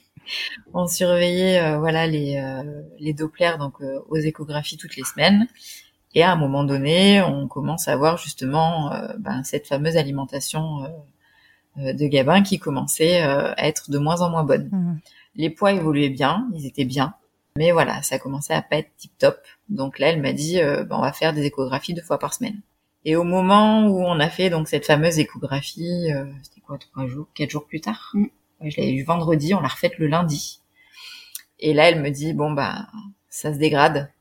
On 0.74 0.86
surveillait 0.86 1.62
euh, 1.62 1.78
voilà 1.78 2.08
les 2.08 2.36
euh, 2.36 2.82
les 3.00 3.14
Doppler 3.14 3.54
donc 3.58 3.76
euh, 3.80 4.00
aux 4.10 4.18
échographies 4.18 4.76
toutes 4.76 4.98
les 4.98 5.04
semaines 5.06 5.48
et 6.14 6.24
à 6.24 6.32
un 6.34 6.36
moment 6.36 6.66
donné 6.66 7.22
on 7.22 7.48
commence 7.48 7.88
à 7.88 7.96
voir 7.96 8.18
justement 8.18 8.92
euh, 8.92 9.14
ben, 9.18 9.46
cette 9.46 9.66
fameuse 9.66 9.96
alimentation 9.96 10.82
de 11.78 12.08
Gabin 12.08 12.42
qui 12.44 12.60
commençait 12.60 13.24
euh, 13.24 13.54
à 13.56 13.68
être 13.70 13.92
de 13.92 13.98
moins 13.98 14.20
en 14.20 14.30
moins 14.30 14.44
bonne. 14.44 14.70
Mhm. 14.74 15.00
Les 15.36 15.50
poids 15.50 15.72
évoluaient 15.72 16.10
bien, 16.10 16.50
ils 16.54 16.66
étaient 16.66 16.84
bien, 16.84 17.14
mais 17.56 17.72
voilà 17.72 18.02
ça 18.02 18.20
commençait 18.20 18.54
à 18.54 18.62
pas 18.62 18.78
être 18.78 18.92
tip 18.98 19.18
top. 19.18 19.38
Donc 19.70 20.00
là 20.00 20.10
elle 20.10 20.22
m'a 20.22 20.34
dit 20.34 20.60
euh, 20.60 20.84
ben, 20.84 20.98
on 20.98 21.02
va 21.02 21.14
faire 21.14 21.32
des 21.32 21.46
échographies 21.46 21.94
deux 21.94 22.02
fois 22.02 22.20
par 22.20 22.34
semaine. 22.34 22.60
Et 23.06 23.16
au 23.16 23.24
moment 23.24 23.88
où 23.88 24.02
on 24.02 24.20
a 24.20 24.30
fait 24.30 24.50
donc 24.50 24.68
cette 24.68 24.86
fameuse 24.86 25.20
échographie, 25.20 26.12
euh, 26.12 26.26
c'était 26.42 26.62
quoi 26.62 26.78
trois 26.78 27.08
jours, 27.08 27.28
quatre 27.34 27.50
jours 27.50 27.66
plus 27.66 27.82
tard. 27.82 28.12
Mm. 28.14 28.26
Ouais, 28.62 28.72
Je 28.72 28.80
l'avais 28.80 28.94
eu 28.94 29.04
vendredi, 29.04 29.54
on 29.54 29.60
l'a 29.60 29.68
refaite 29.68 29.98
le 29.98 30.08
lundi. 30.08 30.62
Et 31.60 31.74
là, 31.74 31.90
elle 31.90 32.02
me 32.02 32.10
dit 32.10 32.34
bon 32.34 32.52
bah 32.52 32.88
ça 33.30 33.54
se 33.54 33.58
dégrade, 33.58 34.12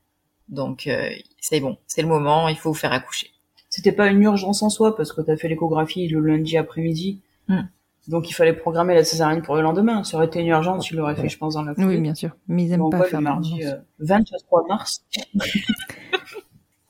donc 0.49 0.87
euh, 0.87 1.09
c'est 1.39 1.59
bon, 1.59 1.77
c'est 1.87 2.01
le 2.01 2.07
moment, 2.07 2.49
il 2.49 2.57
faut 2.57 2.69
vous 2.71 2.77
faire 2.77 2.93
accoucher. 2.93 3.31
C'était 3.69 3.91
pas 3.91 4.07
une 4.07 4.21
urgence 4.21 4.61
en 4.61 4.69
soi 4.69 4.95
parce 4.95 5.11
que 5.13 5.21
t'as 5.21 5.35
fait 5.35 5.47
l'échographie 5.47 6.07
le 6.07 6.19
lundi 6.19 6.57
après-midi. 6.57 7.21
Hmm. 7.47 7.63
Donc 8.07 8.29
il 8.29 8.33
fallait 8.33 8.53
programmer 8.53 8.93
la 8.93 9.03
césarienne 9.03 9.41
pour 9.41 9.55
le 9.55 9.61
lendemain. 9.61 10.03
Ça 10.03 10.17
aurait 10.17 10.25
été 10.25 10.41
une 10.41 10.47
urgence, 10.47 10.85
tu 10.85 10.95
l'aurais 10.95 11.15
fait, 11.15 11.29
je 11.29 11.37
pense, 11.37 11.53
dans 11.53 11.63
la 11.63 11.73
foulée. 11.73 11.87
Oui, 11.87 12.01
bien 12.01 12.13
sûr. 12.13 12.35
Mais 12.47 12.65
ils 12.65 12.73
aiment 12.73 12.89
pas 12.89 12.99
ouais, 12.99 13.09
faire 13.09 13.21
le 13.21 13.23
mardi 13.23 13.63
euh, 13.63 13.77
23 13.99 14.67
mars. 14.67 15.03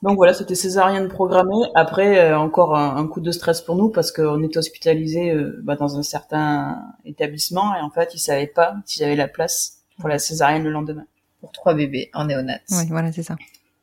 Donc 0.03 0.17
voilà, 0.17 0.33
c'était 0.33 0.53
césarienne 0.53 1.07
programmée. 1.07 1.55
Après, 1.75 2.19
euh, 2.19 2.37
encore 2.37 2.75
un, 2.75 2.97
un 2.97 3.07
coup 3.07 3.21
de 3.21 3.31
stress 3.31 3.61
pour 3.61 3.77
nous 3.77 3.89
parce 3.89 4.11
qu'on 4.11 4.43
était 4.43 4.57
hospitalisé 4.57 5.31
euh, 5.31 5.61
bah, 5.63 5.77
dans 5.77 5.97
un 5.97 6.03
certain 6.03 6.81
établissement 7.05 7.73
et 7.75 7.79
en 7.79 7.89
fait, 7.89 8.13
ils 8.13 8.19
savaient 8.19 8.47
pas 8.47 8.75
s'ils 8.85 9.03
avaient 9.05 9.15
la 9.15 9.29
place 9.29 9.83
pour 9.97 10.09
la 10.09 10.19
césarienne 10.19 10.63
le 10.63 10.71
lendemain. 10.71 11.05
Pour 11.39 11.53
trois 11.53 11.73
bébés 11.73 12.09
en 12.13 12.25
néonat. 12.25 12.59
Oui, 12.71 12.85
voilà, 12.89 13.13
c'est 13.13 13.23
ça. 13.23 13.37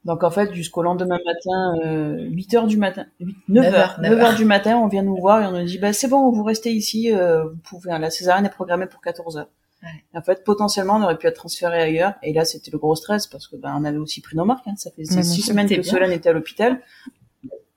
Donc 0.04 0.22
en 0.22 0.30
fait, 0.30 0.52
jusqu'au 0.54 0.82
lendemain 0.82 1.18
matin, 1.24 1.78
euh, 1.84 2.28
8 2.30 2.54
heures 2.54 2.66
du 2.66 2.76
matin, 2.76 3.06
8, 3.20 3.36
9 3.48 3.64
9 3.64 3.74
heures, 3.74 3.80
heures, 3.80 4.00
9 4.00 4.20
heures 4.20 4.36
du 4.36 4.44
matin, 4.44 4.76
on 4.76 4.88
vient 4.88 5.02
nous 5.02 5.16
voir 5.16 5.42
et 5.42 5.46
on 5.46 5.52
nous 5.52 5.64
dit, 5.64 5.78
bah 5.78 5.92
c'est 5.92 6.08
bon, 6.08 6.30
vous 6.30 6.42
restez 6.42 6.70
ici, 6.70 7.12
euh, 7.12 7.44
vous 7.44 7.56
pouvez, 7.62 7.90
la 7.98 8.10
césarienne 8.10 8.46
est 8.46 8.50
programmée 8.50 8.86
pour 8.86 9.00
14 9.00 9.38
heures. 9.38 9.48
Ouais. 9.82 9.88
En 10.18 10.22
fait, 10.22 10.44
potentiellement, 10.44 10.96
on 10.96 11.02
aurait 11.02 11.16
pu 11.16 11.26
être 11.26 11.36
transféré 11.36 11.80
ailleurs. 11.80 12.12
Et 12.22 12.32
là, 12.32 12.44
c'était 12.44 12.70
le 12.70 12.78
gros 12.78 12.94
stress 12.94 13.26
parce 13.26 13.48
que 13.48 13.56
ben, 13.56 13.74
on 13.78 13.84
avait 13.84 13.96
aussi 13.98 14.20
pris 14.20 14.36
nos 14.36 14.44
marques. 14.44 14.66
Hein. 14.68 14.74
Ça 14.76 14.90
fait 14.90 15.04
six 15.04 15.22
sûr, 15.40 15.44
semaines 15.44 15.68
que 15.68 15.74
bien. 15.74 15.82
Solène 15.82 16.12
était 16.12 16.28
à 16.28 16.32
l'hôpital. 16.32 16.80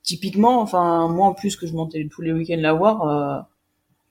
Typiquement, 0.02 0.60
enfin, 0.60 1.08
moi 1.08 1.26
en 1.28 1.32
plus 1.32 1.56
que 1.56 1.66
je 1.66 1.72
montais 1.72 2.06
tous 2.10 2.20
les 2.20 2.30
week-ends 2.32 2.58
la 2.60 2.74
voir, 2.74 3.08
euh, 3.08 3.40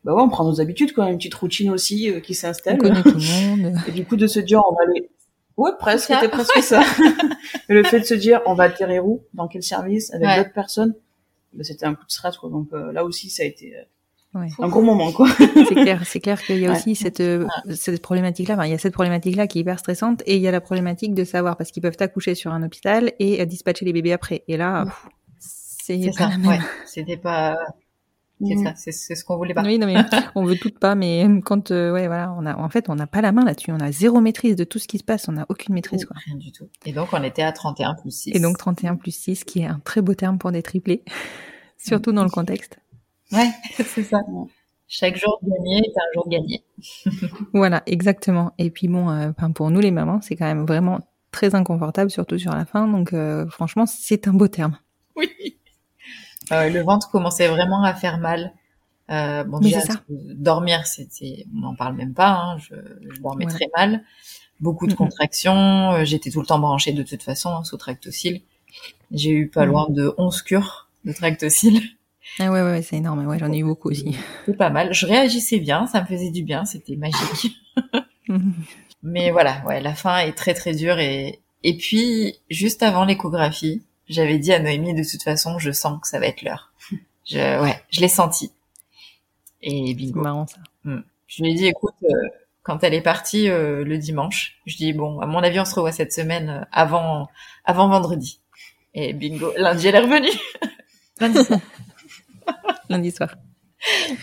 bah 0.04 0.16
ouais, 0.16 0.22
on 0.24 0.30
prend 0.30 0.44
nos 0.44 0.60
habitudes, 0.60 0.92
quoi, 0.94 1.08
une 1.12 1.18
petite 1.18 1.36
routine 1.36 1.70
aussi 1.70 2.10
euh, 2.10 2.20
qui 2.20 2.32
On 2.32 2.36
s'installe. 2.36 2.80
connaît 2.80 3.04
tout 3.04 3.14
le 3.16 3.58
monde. 3.58 3.76
Et 3.88 3.92
du 3.92 4.04
coup, 4.06 4.16
de 4.16 4.26
se 4.26 4.40
dire, 4.40 4.60
on 4.68 4.74
va 4.74 4.82
aller. 4.90 5.10
Ouais, 5.56 5.70
presque, 5.78 6.08
c'était 6.12 6.30
presque 6.30 6.64
ça. 6.64 6.82
Et 7.70 7.74
le 7.76 7.84
fait 7.84 8.00
de 8.00 8.06
se 8.06 8.16
dire, 8.16 8.42
on 8.48 8.56
va 8.56 8.64
atterrir 8.64 9.06
où, 9.06 9.22
dans 9.36 9.48
quel 9.48 9.62
service, 9.62 10.12
avec 10.12 10.28
Ouais. 10.28 10.38
d'autres 10.38 10.54
personnes, 10.54 10.96
bah, 11.54 11.64
c'était 11.64 11.86
un 11.86 11.94
coup 11.94 12.06
de 12.08 12.12
stress, 12.12 12.38
quoi. 12.38 12.50
Donc 12.50 12.70
euh, 12.74 12.92
là 12.92 13.06
aussi, 13.06 13.30
ça 13.30 13.44
a 13.44 13.46
été 13.46 13.76
euh, 13.78 13.84
Ouais. 14.36 14.48
un 14.60 14.68
gros 14.68 14.82
moment, 14.82 15.12
quoi. 15.12 15.28
C'est 15.38 15.76
clair, 15.76 16.02
c'est 16.06 16.20
clair 16.20 16.42
qu'il 16.42 16.58
y 16.60 16.66
a 16.66 16.72
Ouais. 16.72 16.76
aussi 16.78 16.96
cette, 16.96 17.20
euh, 17.20 17.46
cette 17.76 18.02
problématique-là. 18.02 18.56
Enfin, 18.56 18.66
il 18.66 18.72
y 18.72 18.76
a 18.76 18.78
cette 18.80 18.94
problématique-là 18.94 19.46
qui 19.48 19.60
est 19.60 19.62
hyper 19.62 19.78
stressante 19.80 20.24
et 20.26 20.36
il 20.38 20.42
y 20.42 20.48
a 20.48 20.52
la 20.52 20.62
problématique 20.62 21.14
de 21.14 21.24
savoir 21.24 21.56
parce 21.56 21.72
qu'ils 21.72 21.84
peuvent 21.84 21.98
accoucher 22.00 22.34
sur 22.34 22.52
un 22.52 22.64
hôpital 22.64 23.12
et 23.20 23.42
euh, 23.42 23.46
dispatcher 23.46 23.86
les 23.86 23.94
bébés 23.94 24.12
après. 24.14 24.44
Et 24.48 24.58
là, 24.58 24.86
Mm. 24.86 24.90
c'est 25.40 26.06
pas 26.08 26.12
ça. 26.14 26.30
la 26.30 26.38
même. 26.38 26.48
Ouais. 26.48 26.60
C'était 26.86 27.18
pas. 27.18 27.58
C'est 28.46 28.58
ça. 28.58 28.74
C'est 28.76 28.92
ce 29.16 29.24
qu'on 29.24 29.38
voulait 29.38 29.54
pas. 29.54 29.62
Oui, 29.64 29.78
non 29.80 29.86
mais 29.88 29.96
on 30.36 30.44
veut 30.44 30.58
toutes 30.58 30.78
pas, 30.78 30.96
mais 30.96 31.26
quand 31.46 31.72
euh, 31.72 31.94
ouais 31.94 32.08
voilà, 32.08 32.36
on 32.38 32.46
a 32.46 32.58
en 32.58 32.68
fait 32.68 32.90
on 32.90 32.96
n'a 32.96 33.08
pas 33.08 33.22
la 33.22 33.32
main 33.32 33.46
là-dessus, 33.46 33.72
on 33.72 33.80
a 33.80 33.90
zéro 33.94 34.20
maîtrise 34.20 34.58
de 34.58 34.66
tout 34.66 34.80
ce 34.80 34.88
qui 34.90 34.98
se 34.98 35.04
passe, 35.06 35.30
on 35.30 35.34
n'a 35.34 35.46
aucune 35.48 35.74
maîtrise 35.76 36.04
quoi. 36.04 36.18
Rien 36.26 36.36
du 36.36 36.52
tout. 36.52 36.68
Et 36.86 36.92
donc 36.92 37.10
on 37.14 37.24
était 37.24 37.44
à 37.44 37.54
31 37.54 37.94
plus 38.02 38.12
6. 38.12 38.32
Et 38.36 38.40
donc 38.42 38.58
31 38.58 38.96
plus 38.98 39.16
6 39.16 39.46
qui 39.46 39.62
est 39.62 39.66
un 39.68 39.80
très 39.86 40.02
beau 40.02 40.14
terme 40.14 40.40
pour 40.40 40.52
des 40.52 40.62
triplés, 40.62 41.04
surtout 41.78 42.12
dans 42.12 42.24
le 42.24 42.30
contexte. 42.30 42.80
Ouais, 43.34 43.50
c'est 43.86 44.04
ça. 44.04 44.20
Chaque 44.88 45.16
jour 45.18 45.40
gagné 45.44 45.78
est 45.80 45.98
un 45.98 46.14
jour 46.14 46.30
gagné. 46.30 46.64
Voilà, 47.54 47.82
exactement. 47.86 48.54
Et 48.58 48.70
puis 48.70 48.88
bon, 48.88 49.10
euh, 49.10 49.32
pour 49.56 49.70
nous 49.72 49.80
les 49.80 49.92
mamans, 49.92 50.22
c'est 50.22 50.36
quand 50.36 50.46
même 50.46 50.66
vraiment 50.66 51.00
très 51.32 51.56
inconfortable, 51.56 52.12
surtout 52.12 52.38
sur 52.38 52.52
la 52.54 52.66
fin. 52.66 52.88
Donc 52.88 53.14
euh, 53.14 53.48
franchement, 53.48 53.86
c'est 53.86 54.28
un 54.28 54.34
beau 54.34 54.48
terme. 54.48 54.78
Oui. 55.16 55.30
Euh, 56.52 56.70
le 56.70 56.82
ventre 56.82 57.10
commençait 57.10 57.48
vraiment 57.48 57.84
à 57.84 57.94
faire 57.94 58.18
mal. 58.20 58.54
Euh, 59.10 59.44
bon, 59.44 59.60
déjà, 59.60 59.80
dormir, 60.10 60.86
c'était, 60.86 61.46
on 61.56 61.60
n'en 61.62 61.76
parle 61.76 61.96
même 61.96 62.14
pas. 62.14 62.30
Hein, 62.32 62.58
je, 62.60 62.76
je 63.10 63.20
dormais 63.22 63.46
Voilà. 63.46 63.60
très 63.60 63.70
mal, 63.76 64.04
beaucoup 64.60 64.88
de 64.88 64.94
contractions. 64.94 66.04
J'étais 66.04 66.30
tout 66.30 66.40
le 66.42 66.46
temps 66.46 66.60
branchée 66.60 66.92
de 66.94 67.04
toute 67.04 67.24
façon 67.24 67.50
hein, 67.50 67.64
sous 67.64 67.78
tractocile. 67.78 68.42
J'ai 69.12 69.32
eu 69.32 69.48
pas 69.50 69.66
Mhm. 69.66 69.72
loin 69.72 69.88
de 69.90 70.14
11 70.18 70.42
cures 70.42 70.90
de 71.06 71.14
tractocile. 71.14 71.82
Ah 72.40 72.52
ouais, 72.52 72.62
ouais, 72.62 72.72
ouais, 72.72 72.82
c'est 72.82 72.98
énorme. 72.98 73.26
Ouais, 73.26 73.38
j'en 73.40 73.52
ai 73.52 73.60
eu 73.60 73.64
beaucoup 73.64 73.90
aussi. 73.90 74.16
C'est 74.46 74.58
pas 74.58 74.70
mal. 74.70 74.94
Je 74.94 75.06
réagissais 75.06 75.60
bien, 75.60 75.88
ça 75.88 76.02
me 76.02 76.08
faisait 76.08 76.32
du 76.32 76.44
bien, 76.44 76.66
c'était 76.66 76.96
magique. 76.96 77.56
Mais 79.04 79.32
voilà, 79.32 79.64
ouais, 79.68 79.82
la 79.82 79.94
fin 79.94 80.20
est 80.20 80.34
très 80.34 80.54
très 80.54 80.74
dure 80.74 81.00
et 81.00 81.40
et 81.64 81.78
puis 81.78 82.36
juste 82.50 82.84
avant 82.84 83.06
l'échographie, 83.06 83.84
j'avais 84.08 84.38
dit 84.38 84.52
à 84.54 84.60
Noémie 84.60 84.94
de 84.94 85.04
toute 85.10 85.24
façon, 85.24 85.60
je 85.60 85.72
sens 85.72 86.00
que 86.02 86.08
ça 86.08 86.20
va 86.20 86.28
être 86.28 86.42
l'heure. 86.42 86.72
Je 87.26 87.62
ouais, 87.62 87.82
je 87.90 88.02
l'ai 88.02 88.10
senti. 88.10 88.52
Et 89.62 89.94
bingo. 89.94 90.20
marrant 90.20 90.46
ça. 90.46 90.58
Je 91.26 91.42
lui 91.42 91.52
ai 91.52 91.54
dit 91.54 91.68
écoute, 91.68 91.96
euh, 92.04 92.10
quand 92.64 92.84
elle 92.84 92.94
est 92.94 93.02
partie 93.02 93.50
euh, 93.50 93.86
le 93.86 93.98
dimanche, 93.98 94.60
je 94.66 94.76
dis 94.76 94.92
bon, 94.92 95.22
à 95.22 95.26
mon 95.26 95.40
avis 95.40 95.58
on 95.62 95.64
se 95.64 95.74
revoit 95.74 95.94
cette 95.94 96.12
semaine 96.12 96.50
euh, 96.50 96.66
avant 96.74 97.30
avant 97.64 97.88
vendredi. 97.88 98.42
Et 98.94 99.14
bingo, 99.14 99.54
lundi 99.56 99.88
elle 99.88 99.96
est 99.96 100.00
revenue. 100.00 100.38
lundi. 101.22 101.40
Lundi 102.90 103.12
soir. 103.12 103.36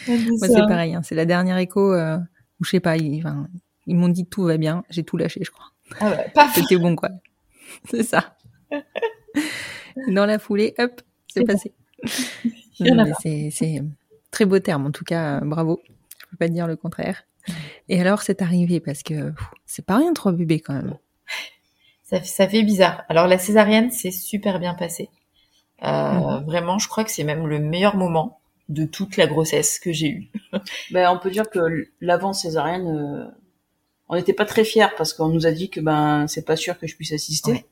Lundi 0.07 0.31
Moi, 0.31 0.49
c'est 0.49 0.67
pareil. 0.67 0.95
hein. 0.95 1.03
C'est 1.03 1.15
la 1.15 1.25
dernière 1.25 1.59
écho 1.59 1.93
euh, 1.93 2.19
où 2.61 2.65
je 2.65 2.71
sais 2.71 2.81
pas. 2.81 2.97
Ils, 2.97 3.23
m'ont 3.87 4.09
dit 4.09 4.27
tout 4.27 4.45
va 4.45 4.57
bien. 4.57 4.85
J'ai 4.91 5.05
tout 5.05 5.17
lâché, 5.17 5.41
je 5.45 5.51
crois. 5.51 5.67
Ah 6.01 6.17
paf. 6.35 6.55
C'était 6.55 6.77
bon, 6.77 6.97
quoi. 6.97 7.11
C'est 7.91 8.03
ça. 8.03 8.37
Dans 10.09 10.27
la 10.27 10.39
foulée, 10.39 10.75
hop, 10.79 11.01
c'est 11.29 11.45
passé. 11.45 11.73
C'est 12.75 13.83
très 14.31 14.45
beau 14.45 14.59
terme. 14.59 14.87
En 14.87 14.91
tout 14.91 15.05
cas, 15.05 15.37
euh, 15.37 15.41
bravo. 15.45 15.81
Je 16.19 16.27
peux 16.31 16.37
pas 16.37 16.49
dire 16.49 16.67
le 16.67 16.77
contraire. 16.77 17.25
Et 17.89 18.01
alors, 18.01 18.23
c'est 18.23 18.43
arrivé 18.43 18.81
parce 18.81 19.03
que 19.03 19.33
c'est 19.67 19.85
pas 19.85 19.97
rien 19.97 20.13
trois 20.13 20.33
bébés 20.33 20.61
quand 20.61 20.75
même. 20.75 20.97
Ça, 22.05 22.23
ça 22.23 22.49
fait 22.49 22.63
bizarre. 22.63 23.05
Alors 23.09 23.27
la 23.27 23.39
césarienne, 23.39 23.91
c'est 23.91 24.11
super 24.11 24.59
bien 24.59 24.75
passé. 24.75 25.11
Euh, 25.83 25.87
Mhm. 26.41 26.45
Vraiment, 26.45 26.79
je 26.79 26.89
crois 26.89 27.05
que 27.05 27.11
c'est 27.11 27.25
même 27.25 27.47
le 27.47 27.59
meilleur 27.59 27.97
moment 27.97 28.41
de 28.69 28.85
toute 28.85 29.17
la 29.17 29.27
grossesse 29.27 29.79
que 29.79 29.93
j'ai 29.93 30.09
eue. 30.09 30.31
Ben, 30.93 31.11
on 31.11 31.19
peut 31.19 31.31
dire 31.31 31.49
que 31.51 31.89
l'avant 32.01 32.33
césarienne, 32.33 32.87
euh, 32.89 33.25
on 34.09 34.17
n'était 34.17 34.33
pas 34.33 34.45
très 34.45 34.65
fiers 34.65 34.89
parce 34.97 35.13
qu'on 35.13 35.29
nous 35.29 35.47
a 35.47 35.53
dit 35.53 35.71
que 35.71 35.81
ben 35.81 36.27
c'est 36.27 36.45
pas 36.45 36.57
sûr 36.57 36.79
que 36.79 36.87
je 36.87 36.97
puisse 36.97 37.13
assister. 37.13 37.53
Ouais. 37.53 37.67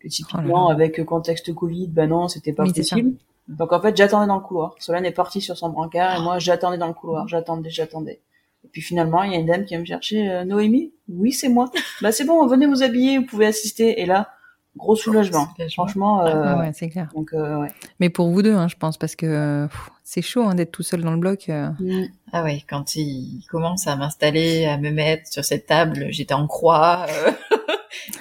Que 0.00 0.06
Oh 0.06 0.10
typiquement 0.10 0.68
avec 0.68 1.02
contexte 1.04 1.54
Covid, 1.54 1.88
ben 1.88 2.08
non, 2.08 2.28
c'était 2.28 2.52
pas 2.52 2.64
possible. 2.64 3.12
Donc 3.48 3.72
en 3.72 3.80
fait, 3.80 3.96
j'attendais 3.96 4.26
dans 4.26 4.36
le 4.36 4.42
couloir. 4.42 4.74
Solène 4.78 5.04
est 5.06 5.12
partie 5.12 5.40
sur 5.40 5.56
son 5.56 5.68
brancard 5.68 6.18
et 6.18 6.22
moi 6.22 6.38
j'attendais 6.38 6.78
dans 6.78 6.88
le 6.88 6.94
couloir, 6.94 7.28
j'attendais, 7.28 7.70
j'attendais. 7.70 8.20
Et 8.64 8.68
puis 8.72 8.80
finalement, 8.80 9.22
il 9.22 9.32
y 9.32 9.34
a 9.36 9.38
une 9.38 9.46
dame 9.46 9.64
qui 9.64 9.70
vient 9.74 9.80
me 9.80 9.84
chercher, 9.84 10.30
euh, 10.30 10.44
Noémie 10.44 10.92
Oui, 11.08 11.32
c'est 11.32 11.50
moi. 11.50 11.70
bah 12.00 12.12
c'est 12.12 12.24
bon, 12.24 12.46
venez 12.46 12.66
vous 12.66 12.82
habiller, 12.82 13.18
vous 13.18 13.26
pouvez 13.26 13.46
assister. 13.46 14.00
Et 14.00 14.06
là, 14.06 14.30
gros 14.76 14.96
soulagement. 14.96 15.46
soulagement. 15.54 15.84
Franchement, 15.84 16.24
euh, 16.26 16.42
Ah 16.44 16.58
ouais, 16.58 16.72
c'est 16.74 16.88
clair. 16.88 17.08
donc 17.14 17.32
euh, 17.32 17.60
ouais. 17.60 17.68
Mais 18.00 18.08
pour 18.10 18.30
vous 18.30 18.42
deux, 18.42 18.54
hein, 18.54 18.68
je 18.68 18.76
pense, 18.76 18.96
parce 18.98 19.14
que 19.16 19.66
pff, 19.66 19.90
c'est 20.02 20.22
chaud 20.22 20.44
hein, 20.44 20.54
d'être 20.54 20.72
tout 20.72 20.82
seul 20.82 21.02
dans 21.02 21.12
le 21.12 21.18
bloc. 21.18 21.48
euh. 21.48 21.70
Mm. 21.80 22.06
Ah 22.32 22.42
ouais, 22.42 22.62
quand 22.68 22.96
il 22.96 23.44
commence 23.50 23.86
à 23.86 23.96
m'installer, 23.96 24.66
à 24.66 24.76
me 24.78 24.90
mettre 24.90 25.28
sur 25.30 25.44
cette 25.44 25.66
table, 25.66 26.06
j'étais 26.10 26.34
en 26.34 26.46
croix. 26.46 27.06
euh, 27.08 27.30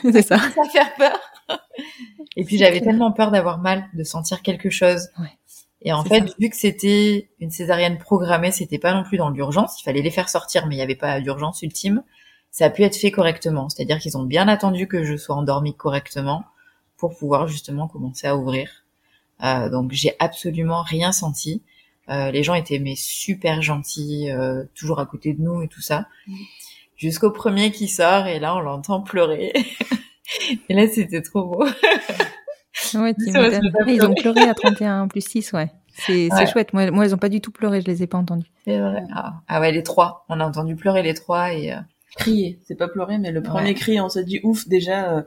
c'est 0.12 0.22
ça. 0.22 0.38
ça 0.38 0.50
fait 0.72 0.80
peur. 0.98 1.20
Et 2.36 2.44
puis 2.46 2.58
C'est 2.58 2.66
j'avais 2.66 2.80
clair. 2.80 2.92
tellement 2.92 3.12
peur 3.12 3.32
d'avoir 3.32 3.58
mal, 3.60 3.86
de 3.94 4.04
sentir 4.04 4.42
quelque 4.42 4.70
chose. 4.70 5.10
Ouais. 5.20 5.28
Et 5.82 5.92
en 5.92 6.04
C'est 6.04 6.10
fait, 6.22 6.28
ça. 6.28 6.34
vu 6.40 6.50
que 6.50 6.56
c'était 6.56 7.30
une 7.40 7.52
césarienne 7.52 7.98
programmée, 7.98 8.52
c'était 8.52 8.80
pas 8.80 8.94
non 8.94 9.04
plus 9.04 9.18
dans 9.18 9.30
l'urgence, 9.30 9.80
il 9.82 9.84
fallait 9.84 10.02
les 10.02 10.12
faire 10.12 10.30
sortir, 10.30 10.66
mais 10.68 10.76
il 10.76 10.78
n'y 10.78 10.84
avait 10.84 10.96
pas 10.96 11.20
d'urgence 11.20 11.62
ultime. 11.62 12.04
Ça 12.54 12.66
a 12.66 12.70
pu 12.70 12.84
être 12.84 12.96
fait 12.96 13.10
correctement, 13.10 13.68
c'est-à-dire 13.68 13.98
qu'ils 13.98 14.16
ont 14.16 14.24
bien 14.24 14.48
attendu 14.48 14.88
que 14.88 15.04
je 15.04 15.18
sois 15.18 15.36
endormie 15.36 15.74
correctement 15.76 16.46
pour 16.98 17.18
pouvoir 17.18 17.48
justement 17.48 17.88
commencer 17.88 18.28
à 18.28 18.38
ouvrir. 18.38 18.70
Euh, 19.44 19.70
donc 19.70 19.92
j'ai 19.92 20.16
absolument 20.20 20.84
rien 20.84 21.12
senti. 21.12 21.64
Euh, 22.10 22.30
les 22.30 22.44
gens 22.44 22.54
étaient 22.54 22.78
mais 22.78 22.94
super 22.96 23.64
gentils, 23.64 24.30
euh, 24.30 24.64
toujours 24.76 25.00
à 25.00 25.08
côté 25.08 25.34
de 25.34 25.42
nous 25.42 25.64
et 25.64 25.68
tout 25.68 25.82
ça. 25.82 26.06
Jusqu'au 26.96 27.32
premier 27.32 27.72
qui 27.72 27.88
sort 27.88 28.28
et 28.28 28.40
là 28.40 28.56
on 28.56 28.60
l'entend 28.60 29.02
pleurer. 29.02 29.52
et 30.70 30.74
là 30.76 30.88
c'était 30.88 31.24
trop 31.24 31.44
beau. 31.46 31.66
Ouais, 32.94 33.16
Ouais, 33.34 33.60
ils 33.88 34.06
ont 34.06 34.14
pleuré 34.14 34.42
à 34.42 34.54
31 34.54 35.08
plus 35.10 35.28
6, 35.28 35.54
ouais. 35.54 35.72
C'est 35.96 36.32
Ouais. 36.32 36.46
chouette. 36.48 36.74
Moi, 36.74 36.90
moi, 36.92 37.06
ils 37.06 37.14
ont 37.14 37.20
pas 37.20 37.30
du 37.30 37.40
tout 37.42 37.52
pleuré, 37.52 37.82
je 37.82 37.86
les 37.88 38.02
ai 38.04 38.08
pas 38.08 38.18
entendus. 38.18 38.50
C'est 38.66 38.80
vrai. 38.80 39.04
Ah, 39.14 39.42
ah 39.48 39.60
ouais, 39.60 39.72
les 39.72 39.84
trois. 39.84 40.26
On 40.30 40.40
a 40.40 40.46
entendu 40.46 40.76
pleurer 40.76 41.04
les 41.04 41.14
trois 41.14 41.54
et 41.54 41.72
euh, 41.74 41.78
crier, 42.18 42.60
c'est 42.66 42.76
pas 42.76 42.88
pleurer, 42.88 43.18
mais 43.18 43.32
le 43.32 43.42
premier 43.44 43.70
Ouais. 43.70 43.74
cri, 43.74 44.00
on 44.00 44.10
s'est 44.10 44.24
dit 44.26 44.40
ouf, 44.44 44.68
déjà, 44.68 45.14
euh, 45.18 45.22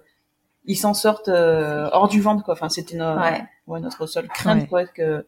ils 0.64 0.76
s'en 0.76 0.94
sortent 0.94 1.28
euh, 1.28 1.88
hors 1.92 2.08
du 2.08 2.20
ventre, 2.20 2.44
quoi. 2.44 2.54
Enfin, 2.54 2.68
c'était 2.68 2.96
no- 2.96 3.16
Ouais. 3.16 3.42
ouais, 3.66 3.80
notre 3.80 4.06
seule 4.06 4.28
crainte, 4.28 4.62
Ouais. 4.62 4.66
quoi, 4.68 4.86
que 4.86 5.26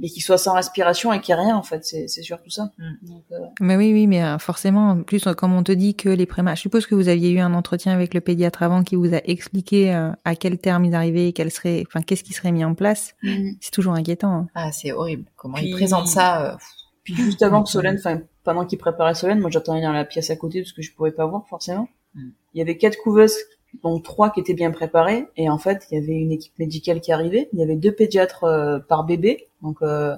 mais 0.00 0.06
qu'ils 0.08 0.22
soient 0.22 0.38
sans 0.38 0.54
respiration 0.54 1.12
et 1.12 1.20
qu'il 1.20 1.34
n'y 1.34 1.40
ait 1.40 1.44
rien, 1.46 1.56
en 1.56 1.64
fait, 1.64 1.84
c'est 1.84 2.06
c'est 2.06 2.22
surtout 2.22 2.50
ça. 2.50 2.70
Mm. 2.78 3.06
Donc, 3.08 3.24
euh, 3.32 3.38
Mais 3.60 3.74
oui, 3.76 3.92
oui, 3.92 4.06
mais 4.06 4.22
euh, 4.22 4.38
forcément, 4.38 4.90
en 4.90 5.02
plus, 5.02 5.24
comme 5.36 5.52
on 5.52 5.64
te 5.64 5.72
dit 5.72 5.96
que 5.96 6.08
les 6.08 6.24
prémas, 6.26 6.54
je 6.54 6.60
suppose 6.60 6.86
que 6.86 6.94
vous 6.94 7.08
aviez 7.08 7.30
eu 7.30 7.40
un 7.40 7.52
entretien 7.52 7.92
avec 7.94 8.14
le 8.14 8.20
pédiatre 8.20 8.62
avant 8.62 8.84
qui 8.84 8.94
vous 8.94 9.12
a 9.12 9.18
expliqué 9.24 9.92
euh, 9.92 10.12
à 10.24 10.36
quel 10.36 10.58
terme 10.58 10.84
ils 10.84 10.94
arrivaient, 10.94 11.32
quel 11.32 11.50
serait, 11.50 11.82
enfin, 11.88 12.00
qu'est-ce 12.02 12.22
qui 12.22 12.32
serait 12.32 12.52
mis 12.52 12.64
en 12.64 12.74
place. 12.74 13.16
C'est 13.60 13.72
toujours 13.72 13.94
inquiétant. 13.94 14.32
hein. 14.32 14.46
ah 14.54 14.70
c'est 14.70 14.92
horrible. 14.92 15.24
Comment 15.34 15.54
Puis- 15.56 15.70
ils 15.70 15.72
présentent 15.74 16.06
ça 16.06 16.52
euh, 16.52 16.56
Puis 17.02 17.16
juste 17.16 17.42
avant 17.42 17.64
que 17.64 17.68
Solène, 17.70 17.96
enfin, 17.98 18.20
pendant 18.48 18.64
qu'il 18.64 18.78
préparait 18.78 19.14
Solène, 19.14 19.40
moi 19.40 19.50
j'attendais 19.50 19.82
dans 19.82 19.92
la 19.92 20.06
pièce 20.06 20.30
à 20.30 20.36
côté 20.36 20.62
parce 20.62 20.72
que 20.72 20.80
je 20.80 20.90
pouvais 20.94 21.10
pas 21.10 21.26
voir 21.26 21.46
forcément. 21.48 21.86
Mm. 22.14 22.28
Il 22.54 22.58
y 22.58 22.62
avait 22.62 22.78
quatre 22.78 22.96
couveuses, 22.96 23.36
dont 23.82 24.00
trois 24.00 24.30
qui 24.30 24.40
étaient 24.40 24.54
bien 24.54 24.70
préparées, 24.70 25.26
et 25.36 25.50
en 25.50 25.58
fait, 25.58 25.86
il 25.90 25.98
y 25.98 26.02
avait 26.02 26.14
une 26.14 26.32
équipe 26.32 26.58
médicale 26.58 27.02
qui 27.02 27.12
arrivait. 27.12 27.50
Il 27.52 27.58
y 27.58 27.62
avait 27.62 27.76
deux 27.76 27.92
pédiatres 27.92 28.44
euh, 28.44 28.78
par 28.78 29.04
bébé, 29.04 29.48
donc 29.60 29.82
euh, 29.82 30.16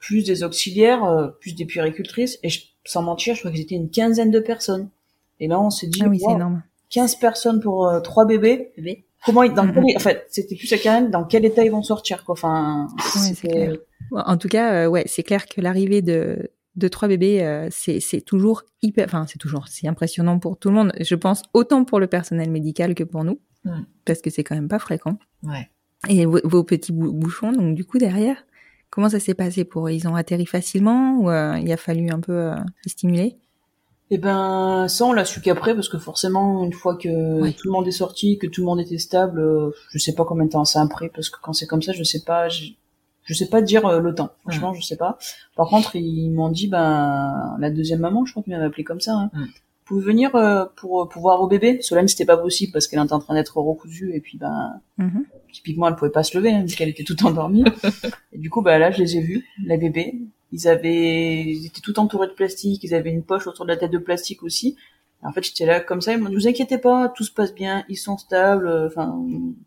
plus 0.00 0.24
des 0.24 0.42
auxiliaires, 0.42 1.04
euh, 1.04 1.28
plus 1.28 1.54
des 1.54 1.66
puéricultrices, 1.66 2.40
et 2.42 2.48
je, 2.48 2.62
sans 2.84 3.02
mentir, 3.02 3.36
je 3.36 3.42
crois 3.42 3.52
qu'ils 3.52 3.60
étaient 3.60 3.76
une 3.76 3.90
quinzaine 3.90 4.32
de 4.32 4.40
personnes. 4.40 4.88
Et 5.38 5.46
là, 5.46 5.60
on 5.60 5.70
s'est 5.70 5.86
dit, 5.86 6.00
Ah 6.02 6.08
oui, 6.08 6.18
c'est 6.18 6.26
wow, 6.26 6.34
énorme. 6.34 6.62
15 6.90 7.14
personnes 7.14 7.60
pour 7.60 7.86
euh, 7.86 8.00
trois 8.00 8.24
bébés. 8.24 8.72
bébé. 8.76 9.04
Comment 9.24 9.44
ils, 9.44 9.54
dans 9.54 9.72
quel, 9.72 9.96
en 9.96 10.00
fait, 10.00 10.26
c'était 10.30 10.56
plus 10.56 10.72
à 10.72 10.78
Karen, 10.78 11.12
dans 11.12 11.22
quel 11.22 11.44
état 11.44 11.62
ils 11.64 11.70
vont 11.70 11.84
sortir, 11.84 12.24
quoi. 12.24 12.32
Enfin, 12.32 12.88
c'est 12.98 13.34
c'était- 13.36 13.48
clair. 13.48 13.76
En 14.10 14.36
tout 14.36 14.48
cas, 14.48 14.72
euh, 14.72 14.88
ouais, 14.88 15.04
c'est 15.06 15.22
clair 15.22 15.46
que 15.46 15.60
l'arrivée 15.60 16.02
de 16.02 16.50
de 16.76 16.88
trois 16.88 17.08
bébés, 17.08 17.42
euh, 17.42 17.68
c'est 17.70 18.20
toujours 18.24 18.62
hyper, 18.82 19.06
enfin, 19.06 19.24
c'est 19.26 19.38
toujours, 19.38 19.66
c'est 19.68 19.88
impressionnant 19.88 20.38
pour 20.38 20.58
tout 20.58 20.68
le 20.68 20.74
monde. 20.74 20.92
Je 21.00 21.14
pense 21.14 21.42
autant 21.54 21.84
pour 21.84 21.98
le 22.00 22.06
personnel 22.06 22.50
médical 22.50 22.94
que 22.94 23.04
pour 23.04 23.24
nous, 23.24 23.40
Mm. 23.64 23.80
parce 24.04 24.20
que 24.20 24.30
c'est 24.30 24.44
quand 24.44 24.54
même 24.54 24.68
pas 24.68 24.78
fréquent. 24.78 25.18
Ouais. 25.42 25.68
Et 26.08 26.24
vos, 26.26 26.38
vos 26.44 26.62
petits 26.62 26.92
bou- 26.92 27.12
bouchons, 27.12 27.50
donc 27.52 27.74
du 27.74 27.84
coup 27.84 27.98
derrière, 27.98 28.36
comment 28.90 29.08
ça 29.08 29.18
s'est 29.18 29.34
passé 29.34 29.64
pour 29.64 29.88
eux? 29.88 29.92
Ils 29.92 30.06
ont 30.06 30.14
atterri 30.14 30.46
facilement 30.46 31.18
ou 31.18 31.30
euh, 31.30 31.58
il 31.58 31.72
a 31.72 31.76
fallu 31.76 32.10
un 32.10 32.20
peu 32.20 32.32
euh, 32.32 32.54
les 32.84 32.90
stimuler? 32.90 33.36
Eh 34.10 34.18
ben, 34.18 34.86
ça, 34.86 35.04
on 35.04 35.12
l'a 35.12 35.24
su 35.24 35.40
qu'après, 35.40 35.74
parce 35.74 35.88
que 35.88 35.98
forcément, 35.98 36.62
une 36.62 36.72
fois 36.72 36.94
que 36.96 37.40
Ouais. 37.40 37.52
tout 37.54 37.66
le 37.66 37.72
monde 37.72 37.88
est 37.88 37.90
sorti, 37.90 38.38
que 38.38 38.46
tout 38.46 38.60
le 38.60 38.66
monde 38.66 38.80
était 38.80 38.98
stable, 38.98 39.42
je 39.90 39.98
sais 39.98 40.14
pas 40.14 40.24
combien 40.24 40.44
de 40.44 40.50
temps 40.50 40.64
ça 40.64 40.80
a 40.80 40.86
pris, 40.86 41.08
parce 41.08 41.28
que 41.28 41.38
quand 41.42 41.52
c'est 41.52 41.66
comme 41.66 41.82
ça, 41.82 41.92
je 41.92 42.04
sais 42.04 42.22
pas, 42.24 42.46
je 43.26 43.34
sais 43.34 43.48
pas 43.48 43.60
dire 43.60 43.84
euh, 43.86 44.00
le 44.00 44.14
temps. 44.14 44.30
Franchement, 44.42 44.72
je 44.72 44.80
sais 44.82 44.96
pas. 44.96 45.18
Par 45.56 45.68
contre, 45.68 45.94
ils 45.96 46.30
m'ont 46.30 46.48
dit, 46.48 46.68
ben, 46.68 47.56
la 47.58 47.70
deuxième 47.70 48.00
maman, 48.00 48.24
je 48.24 48.32
crois 48.32 48.42
qu'ils 48.42 48.52
m'avaient 48.54 48.64
appelé 48.64 48.84
comme 48.84 49.00
ça, 49.00 49.12
hein. 49.12 49.30
Mm. 49.34 49.44
Vous 49.88 49.94
pouvez 50.00 50.04
venir 50.06 50.34
euh, 50.34 50.64
pour, 50.74 51.08
pour 51.08 51.22
voir 51.22 51.38
vos 51.38 51.46
bébés. 51.46 51.80
Solène, 51.80 52.08
c'était 52.08 52.24
pas 52.24 52.36
possible 52.36 52.72
parce 52.72 52.88
qu'elle 52.88 53.00
était 53.00 53.12
en 53.12 53.20
train 53.20 53.34
d'être 53.34 53.56
recousue, 53.58 54.12
et 54.14 54.20
puis, 54.20 54.36
ben, 54.36 54.80
Mhm. 54.98 55.26
typiquement, 55.52 55.86
elle 55.86 55.94
pouvait 55.94 56.10
pas 56.10 56.24
se 56.24 56.36
lever, 56.36 56.50
hein, 56.50 56.64
vu 56.64 56.74
qu'elle 56.74 56.88
était 56.88 57.04
toute 57.04 57.24
endormie. 57.24 57.62
et 58.32 58.38
du 58.38 58.50
coup, 58.50 58.62
bah, 58.62 58.78
là, 58.78 58.90
je 58.90 58.98
les 59.00 59.16
ai 59.16 59.20
vus, 59.20 59.44
les 59.64 59.76
bébés. 59.78 60.18
Ils 60.50 60.66
avaient, 60.66 61.42
ils 61.44 61.66
étaient 61.66 61.80
tout 61.80 61.98
entourés 62.00 62.26
de 62.26 62.32
plastique, 62.32 62.82
ils 62.82 62.94
avaient 62.94 63.10
une 63.10 63.22
poche 63.22 63.46
autour 63.46 63.64
de 63.64 63.70
la 63.70 63.76
tête 63.76 63.92
de 63.92 63.98
plastique 63.98 64.42
aussi. 64.42 64.76
En 65.22 65.32
fait, 65.32 65.42
j'étais 65.44 65.66
là 65.66 65.78
comme 65.80 66.00
ça, 66.00 66.12
ils 66.12 66.18
m'ont 66.18 66.28
dit, 66.30 66.34
vous 66.34 66.48
inquiétez 66.48 66.78
pas, 66.78 67.08
tout 67.08 67.24
se 67.24 67.32
passe 67.32 67.54
bien, 67.54 67.84
ils 67.88 67.96
sont 67.96 68.16
stables, 68.18 68.66
euh, 68.66 68.86
enfin, 68.88 69.16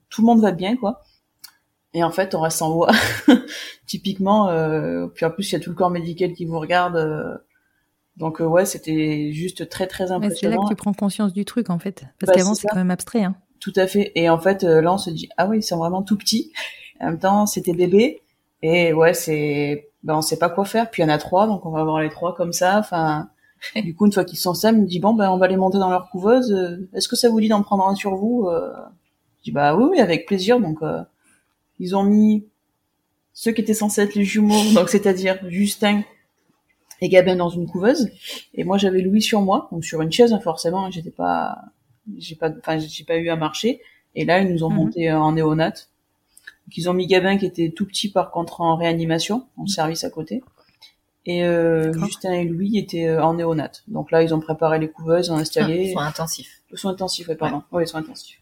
tout 0.09 0.21
le 0.21 0.25
monde 0.25 0.41
va 0.41 0.51
bien, 0.51 0.75
quoi. 0.75 1.01
Et 1.93 2.03
en 2.03 2.11
fait, 2.11 2.35
on 2.35 2.41
reste 2.41 2.57
sans 2.57 2.71
voix. 2.71 2.91
Typiquement, 3.87 4.49
euh, 4.49 5.07
puis 5.07 5.25
en 5.25 5.31
plus, 5.31 5.49
il 5.51 5.53
y 5.53 5.55
a 5.55 5.59
tout 5.59 5.69
le 5.71 5.75
corps 5.75 5.89
médical 5.89 6.33
qui 6.33 6.45
vous 6.45 6.59
regarde. 6.59 6.95
euh, 6.95 7.35
donc, 8.17 8.41
euh, 8.41 8.45
ouais, 8.45 8.65
c'était 8.65 9.31
juste 9.31 9.69
très, 9.69 9.87
très 9.87 10.03
Ouais, 10.03 10.07
C'est 10.09 10.13
là 10.19 10.25
impressionnant. 10.25 10.63
que 10.63 10.69
tu 10.69 10.75
prends 10.75 10.93
conscience 10.93 11.31
du 11.33 11.45
truc 11.45 11.69
en 11.69 11.79
fait, 11.79 12.03
parce 12.19 12.31
Bah, 12.31 12.33
qu'avant 12.37 12.53
c'est 12.53 12.63
ça. 12.63 12.69
quand 12.71 12.77
même 12.77 12.91
abstrait. 12.91 13.23
Hein. 13.23 13.35
Tout 13.59 13.73
à 13.75 13.87
fait. 13.87 14.11
Et 14.15 14.29
en 14.29 14.39
fait, 14.39 14.63
euh, 14.63 14.81
là, 14.81 14.93
on 14.93 14.97
se 14.97 15.09
dit, 15.09 15.29
ah 15.37 15.47
oui, 15.47 15.59
ils 15.59 15.63
sont 15.63 15.77
vraiment 15.77 16.03
tout 16.03 16.17
petits. 16.17 16.51
En 17.01 17.05
même 17.07 17.19
temps, 17.19 17.45
c'était 17.45 17.73
bébé. 17.73 18.21
Et 18.61 18.93
ouais, 18.93 19.13
c'est, 19.13 19.89
ben, 20.03 20.15
on 20.17 20.21
sait 20.21 20.37
pas 20.37 20.49
quoi 20.49 20.65
faire. 20.65 20.89
Puis 20.91 21.01
il 21.01 21.05
y 21.05 21.09
en 21.09 21.13
a 21.13 21.17
trois, 21.17 21.47
donc 21.47 21.65
on 21.65 21.71
va 21.71 21.79
avoir 21.79 22.01
les 22.01 22.09
trois 22.09 22.35
comme 22.35 22.51
ça. 22.53 22.77
Enfin, 22.77 23.29
du 23.75 23.95
coup, 23.95 24.05
une 24.05 24.11
fois 24.13 24.25
qu'ils 24.25 24.37
sont 24.37 24.53
stables, 24.53 24.77
il 24.77 24.81
me 24.83 24.87
dit, 24.87 24.99
bon, 24.99 25.13
ben, 25.13 25.29
on 25.31 25.37
va 25.37 25.47
les 25.47 25.57
monter 25.57 25.77
dans 25.79 25.89
leur 25.89 26.09
couveuse. 26.09 26.51
Euh, 26.51 26.89
Est-ce 26.93 27.07
que 27.07 27.15
ça 27.15 27.29
vous 27.29 27.39
dit 27.39 27.47
d'en 27.47 27.63
prendre 27.63 27.87
un 27.87 27.95
sur 27.95 28.15
vous? 28.15 28.47
Euh, 28.47 28.71
je 29.39 29.43
dis, 29.45 29.51
bah 29.51 29.75
oui, 29.75 29.85
oui, 29.91 29.99
avec 30.01 30.25
plaisir. 30.27 30.59
Donc, 30.59 30.81
euh, 30.81 31.01
ils 31.79 31.95
ont 31.95 32.03
mis 32.03 32.45
ceux 33.33 33.51
qui 33.51 33.61
étaient 33.61 33.73
censés 33.73 34.01
être 34.01 34.15
les 34.15 34.25
jumeaux, 34.25 34.61
donc 34.73 34.89
c'est-à-dire 34.89 35.39
Justin 35.49 36.03
et 37.01 37.07
Gabin 37.09 37.35
dans 37.37 37.49
une 37.49 37.67
couveuse. 37.67 38.09
Et 38.53 38.63
moi, 38.65 38.77
j'avais 38.77 39.01
Louis 39.01 39.21
sur 39.21 39.41
moi, 39.41 39.69
donc 39.71 39.85
sur 39.85 40.01
une 40.01 40.11
chaise, 40.11 40.33
hein, 40.33 40.39
forcément. 40.41 40.85
hein, 40.85 40.91
J'étais 40.91 41.11
pas, 41.11 41.57
j'ai 42.17 42.35
pas, 42.35 42.49
enfin, 42.59 42.77
j'ai 42.79 43.03
pas 43.05 43.15
eu 43.17 43.29
à 43.29 43.35
marcher. 43.37 43.81
Et 44.15 44.25
là, 44.25 44.39
ils 44.41 44.51
nous 44.51 44.63
ont 44.63 44.69
Mhm. 44.69 44.75
monté 44.75 45.09
euh, 45.09 45.17
en 45.19 45.31
néonat. 45.33 45.69
Donc, 45.69 46.77
ils 46.77 46.89
ont 46.89 46.93
mis 46.93 47.07
Gabin 47.07 47.37
qui 47.37 47.45
était 47.45 47.69
tout 47.69 47.85
petit 47.85 48.09
par 48.11 48.31
contre 48.31 48.59
en 48.61 48.75
réanimation, 48.75 49.47
en 49.55 49.65
service 49.67 50.03
à 50.03 50.09
côté. 50.09 50.43
Et 51.25 51.43
euh. 51.45 51.93
Justin 51.93 52.33
et 52.33 52.43
Louis 52.43 52.77
étaient 52.77 53.07
euh, 53.07 53.23
en 53.23 53.35
néonat. 53.35 53.71
Donc 53.87 54.11
là, 54.11 54.21
ils 54.23 54.33
ont 54.33 54.39
préparé 54.39 54.79
les 54.79 54.89
couveuses, 54.89 55.27
ils 55.27 55.31
ont 55.31 55.37
installé. 55.37 55.91
Soins 55.93 56.07
intensifs. 56.07 56.61
Ils 56.71 56.77
sont 56.77 56.89
intensifs, 56.89 57.27
ouais, 57.29 57.35
pardon. 57.35 57.61
Ouais, 57.71 57.83
ils 57.83 57.87
sont 57.87 57.97
intensifs. 57.97 58.38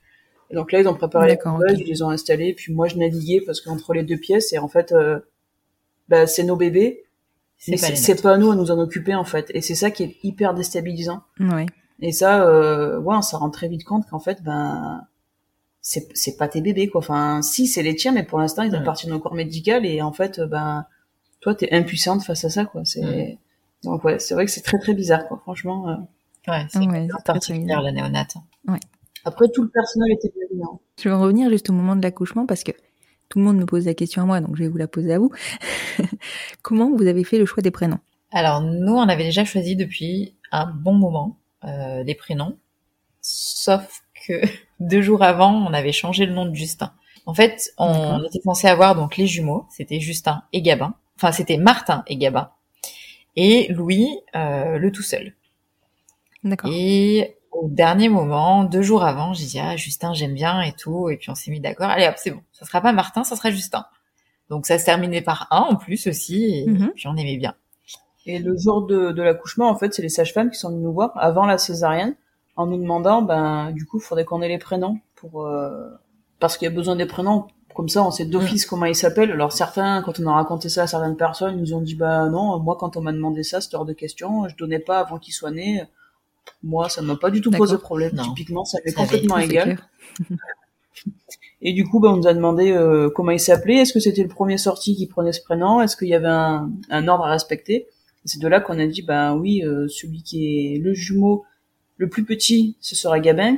Et 0.50 0.56
donc 0.56 0.72
là, 0.72 0.80
ils 0.80 0.88
ont 0.88 0.94
préparé 0.94 1.28
les 1.28 1.34
D'accord, 1.36 1.56
couveuses, 1.56 1.74
ok. 1.74 1.80
ils 1.80 1.88
les 1.88 2.02
ont 2.04 2.10
installés, 2.10 2.54
puis 2.54 2.74
moi, 2.74 2.88
je 2.88 2.96
naviguais 2.98 3.42
parce 3.46 3.60
qu'entre 3.62 3.94
les 3.94 4.04
deux 4.04 4.18
pièces, 4.18 4.54
et 4.54 4.58
en 4.60 4.68
fait, 4.68 4.92
euh, 4.94 5.20
bah, 6.10 6.26
c'est 6.28 6.44
nos 6.44 6.56
bébés, 6.56 7.04
C'est 7.58 7.72
mais 7.74 7.78
pas 7.78 7.96
c'est 7.96 8.22
pas 8.22 8.34
à 8.34 8.38
nous 8.38 8.52
à 8.52 8.56
nous 8.56 8.72
en 8.72 8.80
occuper, 8.80 9.14
en 9.16 9.26
fait. 9.26 9.52
Et 9.54 9.62
c'est 9.62 9.76
ça 9.76 9.92
qui 9.92 10.04
est 10.04 10.18
hyper 10.24 10.54
déstabilisant. 10.54 11.22
Ouais. 11.40 11.66
Et 12.00 12.12
ça, 12.12 12.48
euh, 12.48 13.00
ouais, 13.00 13.16
on 13.16 13.22
s'en 13.22 13.40
rend 13.40 13.50
très 13.50 13.68
vite 13.68 13.84
compte 13.84 14.06
qu'en 14.10 14.20
fait, 14.20 14.42
ben, 14.44 15.06
c'est 15.82 16.38
pas 16.38 16.48
tes 16.48 16.62
bébés 16.62 16.88
quoi. 16.90 17.00
Enfin, 17.00 17.42
si 17.42 17.66
c'est 17.68 17.82
les 17.82 17.96
tiens, 17.96 18.12
mais 18.12 18.24
pour 18.24 18.40
l'instant 18.40 18.64
ils 18.64 18.72
Ouais. 18.72 18.78
appartiennent 18.78 19.14
au 19.14 19.20
corps 19.20 19.34
médical 19.34 19.86
et 19.86 20.02
en 20.02 20.12
fait, 20.12 20.40
euh, 20.40 20.46
ben 20.46 20.86
toi 21.40 21.56
t'es 21.56 21.72
impuissante 21.74 22.24
face 22.24 22.44
à 22.44 22.50
ça 22.50 22.66
quoi. 22.66 22.84
C'est 22.84 23.04
Ouais. 23.06 23.38
donc 23.84 24.04
ouais, 24.04 24.20
c'est 24.20 24.34
vrai 24.34 24.46
que 24.46 24.52
c'est 24.52 24.62
très 24.64 24.80
très 24.80 24.94
bizarre 24.94 25.28
quoi. 25.28 25.40
Franchement. 25.44 25.88
euh. 25.90 25.96
Ouais, 26.52 26.66
c'est 26.70 26.80
Ouais, 26.80 27.08
bizarre. 27.58 27.82
la 27.82 27.92
néonate. 27.94 28.36
Après 29.28 29.50
tout 29.50 29.62
le 29.62 29.68
personnel 29.68 30.10
était 30.14 30.32
bienveillant. 30.34 30.80
Je 30.98 31.10
vais 31.10 31.16
en 31.16 31.22
revenir 31.22 31.50
juste 31.50 31.70
au 31.70 31.74
moment 31.74 31.98
de 31.98 32.02
l'accouchement 32.02 32.46
parce 32.46 32.64
que 32.64 32.72
tout 33.28 33.40
le 33.40 33.44
monde 33.44 33.58
me 33.58 33.66
pose 33.66 33.86
la 33.86 33.94
question 33.94 34.22
à 34.22 34.26
moi, 34.26 34.40
donc 34.40 34.56
je 34.56 34.64
vais 34.64 34.70
vous 34.70 34.78
la 34.78 34.88
poser 34.88 35.14
à 35.14 35.20
vous. 35.20 35.34
Comment 36.62 36.96
vous 36.96 37.06
avez 37.08 37.26
fait 37.26 37.38
le 37.38 37.46
choix 37.46 37.62
des 37.62 37.70
prénoms? 37.70 38.00
Alors 38.32 38.62
nous, 38.62 38.94
on 38.94 39.10
avait 39.10 39.26
déjà 39.26 39.44
choisi 39.44 39.76
depuis 39.76 40.34
un 40.54 40.66
bon 40.66 40.94
moment 40.94 41.38
euh, 41.66 42.06
des 42.06 42.16
prénoms, 42.16 42.58
sauf 43.22 44.06
que 44.26 44.42
deux 44.80 45.02
jours 45.02 45.24
avant, 45.24 45.54
on 45.54 45.74
avait 45.74 45.92
changé 45.92 46.26
le 46.26 46.34
nom 46.34 46.46
de 46.46 46.56
Justin. 46.56 46.94
En 47.26 47.34
fait, 47.34 47.74
on 47.78 48.24
était 48.24 48.40
censé 48.40 48.68
avoir 48.68 48.96
donc 48.96 49.18
les 49.18 49.28
jumeaux, 49.28 49.66
c'était 49.70 50.00
Justin 50.00 50.44
et 50.54 50.62
Gabin. 50.62 50.94
Enfin, 51.18 51.34
c'était 51.34 51.58
Martin 51.58 52.06
et 52.08 52.16
Gabin. 52.16 52.52
Et 53.36 53.68
Louis, 53.74 54.08
euh, 54.38 54.78
le 54.78 54.90
tout 54.90 55.04
seul. 55.04 55.34
D'accord. 56.46 56.72
Et 56.74 57.37
au 57.64 57.70
dernier 57.70 58.10
moment, 58.10 58.64
deux 58.64 58.82
jours 58.82 59.04
avant, 59.04 59.34
j'ai 59.34 59.46
dit 59.46 59.60
ah 59.60 59.76
Justin 59.76 60.14
j'aime 60.14 60.34
bien 60.34 60.62
et 60.62 60.74
tout, 60.74 61.10
et 61.10 61.18
puis 61.18 61.30
on 61.30 61.36
s'est 61.36 61.52
mis 61.52 61.60
d'accord. 61.60 61.90
Allez 61.90 62.08
hop 62.08 62.16
c'est 62.18 62.32
bon, 62.32 62.42
ça 62.54 62.66
sera 62.66 62.82
pas 62.82 62.92
Martin, 62.94 63.24
ça 63.24 63.36
sera 63.36 63.50
Justin. 63.52 63.86
Donc 64.50 64.66
ça 64.66 64.78
se 64.80 64.86
terminait 64.86 65.22
par 65.22 65.48
un 65.52 65.62
en 65.62 65.76
plus 65.76 66.08
aussi, 66.08 66.46
et 66.46 66.66
Mhm. 66.68 66.92
puis 66.96 67.08
on 67.08 67.16
aimait 67.18 67.38
bien. 67.38 67.54
Et 68.26 68.40
le 68.40 68.58
jour 68.58 68.86
de, 68.86 69.12
de 69.12 69.22
l'accouchement, 69.22 69.70
en 69.70 69.76
fait, 69.76 69.94
c'est 69.94 70.02
les 70.02 70.10
sages-femmes 70.10 70.52
qui 70.52 70.60
sont 70.60 70.70
venues 70.70 70.84
nous 70.84 70.92
voir 70.94 71.12
avant 71.16 71.46
la 71.46 71.58
césarienne 71.58 72.16
en 72.58 72.66
nous 72.66 72.78
demandant, 72.78 73.22
ben, 73.22 73.72
du 73.72 73.86
coup, 73.86 74.00
il 74.00 74.04
faudrait 74.04 74.26
qu'on 74.26 74.42
ait 74.42 74.50
les 74.50 74.58
prénoms 74.58 75.00
pour, 75.16 75.46
euh, 75.46 75.88
parce 76.40 76.58
qu'il 76.58 76.68
y 76.68 76.72
a 76.72 76.76
besoin 76.76 76.96
des 76.98 77.06
prénoms. 77.06 77.48
Comme 77.74 77.88
ça, 77.90 78.04
on 78.04 78.12
sait 78.12 78.26
d'office 78.26 78.66
comment 78.66 78.86
ils 78.86 78.96
s'appellent. 78.96 79.32
Alors 79.32 79.52
certains, 79.54 80.02
quand 80.02 80.20
on 80.20 80.26
a 80.28 80.34
raconté 80.34 80.68
ça 80.68 80.84
à 80.84 80.88
certaines 80.88 81.16
personnes, 81.16 81.58
ils 81.58 81.62
nous 81.62 81.74
ont 81.74 81.82
dit, 81.82 81.96
bah 81.96 82.28
non, 82.28 82.60
moi, 82.60 82.76
quand 82.80 82.98
on 82.98 83.02
m'a 83.02 83.12
demandé 83.14 83.44
ça, 83.44 83.62
c'était 83.62 83.76
hors 83.76 83.86
de 83.86 83.94
question. 83.94 84.48
Je 84.50 84.56
donnais 84.58 84.80
pas 84.80 85.00
avant 85.00 85.20
qu'ils 85.20 85.34
soient 85.34 85.52
nés. 85.52 85.84
Moi, 86.64 86.90
ça 86.90 87.02
m'a 87.02 87.16
pas 87.16 87.30
du 87.30 87.42
tout 87.42 87.52
posé 87.52 87.74
D'accord. 87.74 87.86
problème. 87.86 88.16
Non. 88.16 88.24
Typiquement, 88.24 88.66
ça 88.66 88.80
m'est 88.86 88.94
complètement 88.94 89.38
égal. 89.38 89.80
Et 91.62 91.74
du 91.74 91.86
coup, 91.86 92.00
ben, 92.00 92.10
on 92.10 92.18
nous 92.18 92.28
a 92.28 92.34
demandé 92.34 92.72
euh, 92.72 93.10
comment 93.10 93.32
il 93.32 93.40
s'appelait. 93.40 93.78
Est-ce 93.78 93.94
que 93.94 94.00
c'était 94.00 94.22
le 94.22 94.30
premier 94.30 94.58
sorti 94.58 94.96
qui 94.96 95.08
prenait 95.08 95.34
ce 95.34 95.42
prénom? 95.42 95.82
Est-ce 95.82 95.98
qu'il 95.98 96.08
y 96.08 96.14
avait 96.14 96.28
un, 96.28 96.72
un 96.90 97.08
ordre 97.08 97.26
à 97.26 97.32
respecter? 97.32 97.88
C'est 98.26 98.42
de 98.42 98.48
là 98.48 98.60
qu'on 98.60 98.78
a 98.78 98.86
dit, 98.86 99.02
ben 99.02 99.36
oui, 99.36 99.64
euh, 99.64 99.88
celui 99.88 100.22
qui 100.22 100.76
est 100.76 100.80
le 100.80 100.94
jumeau 100.94 101.46
le 101.96 102.10
plus 102.10 102.26
petit, 102.26 102.76
ce 102.80 102.96
sera 102.96 103.20
Gabin. 103.20 103.58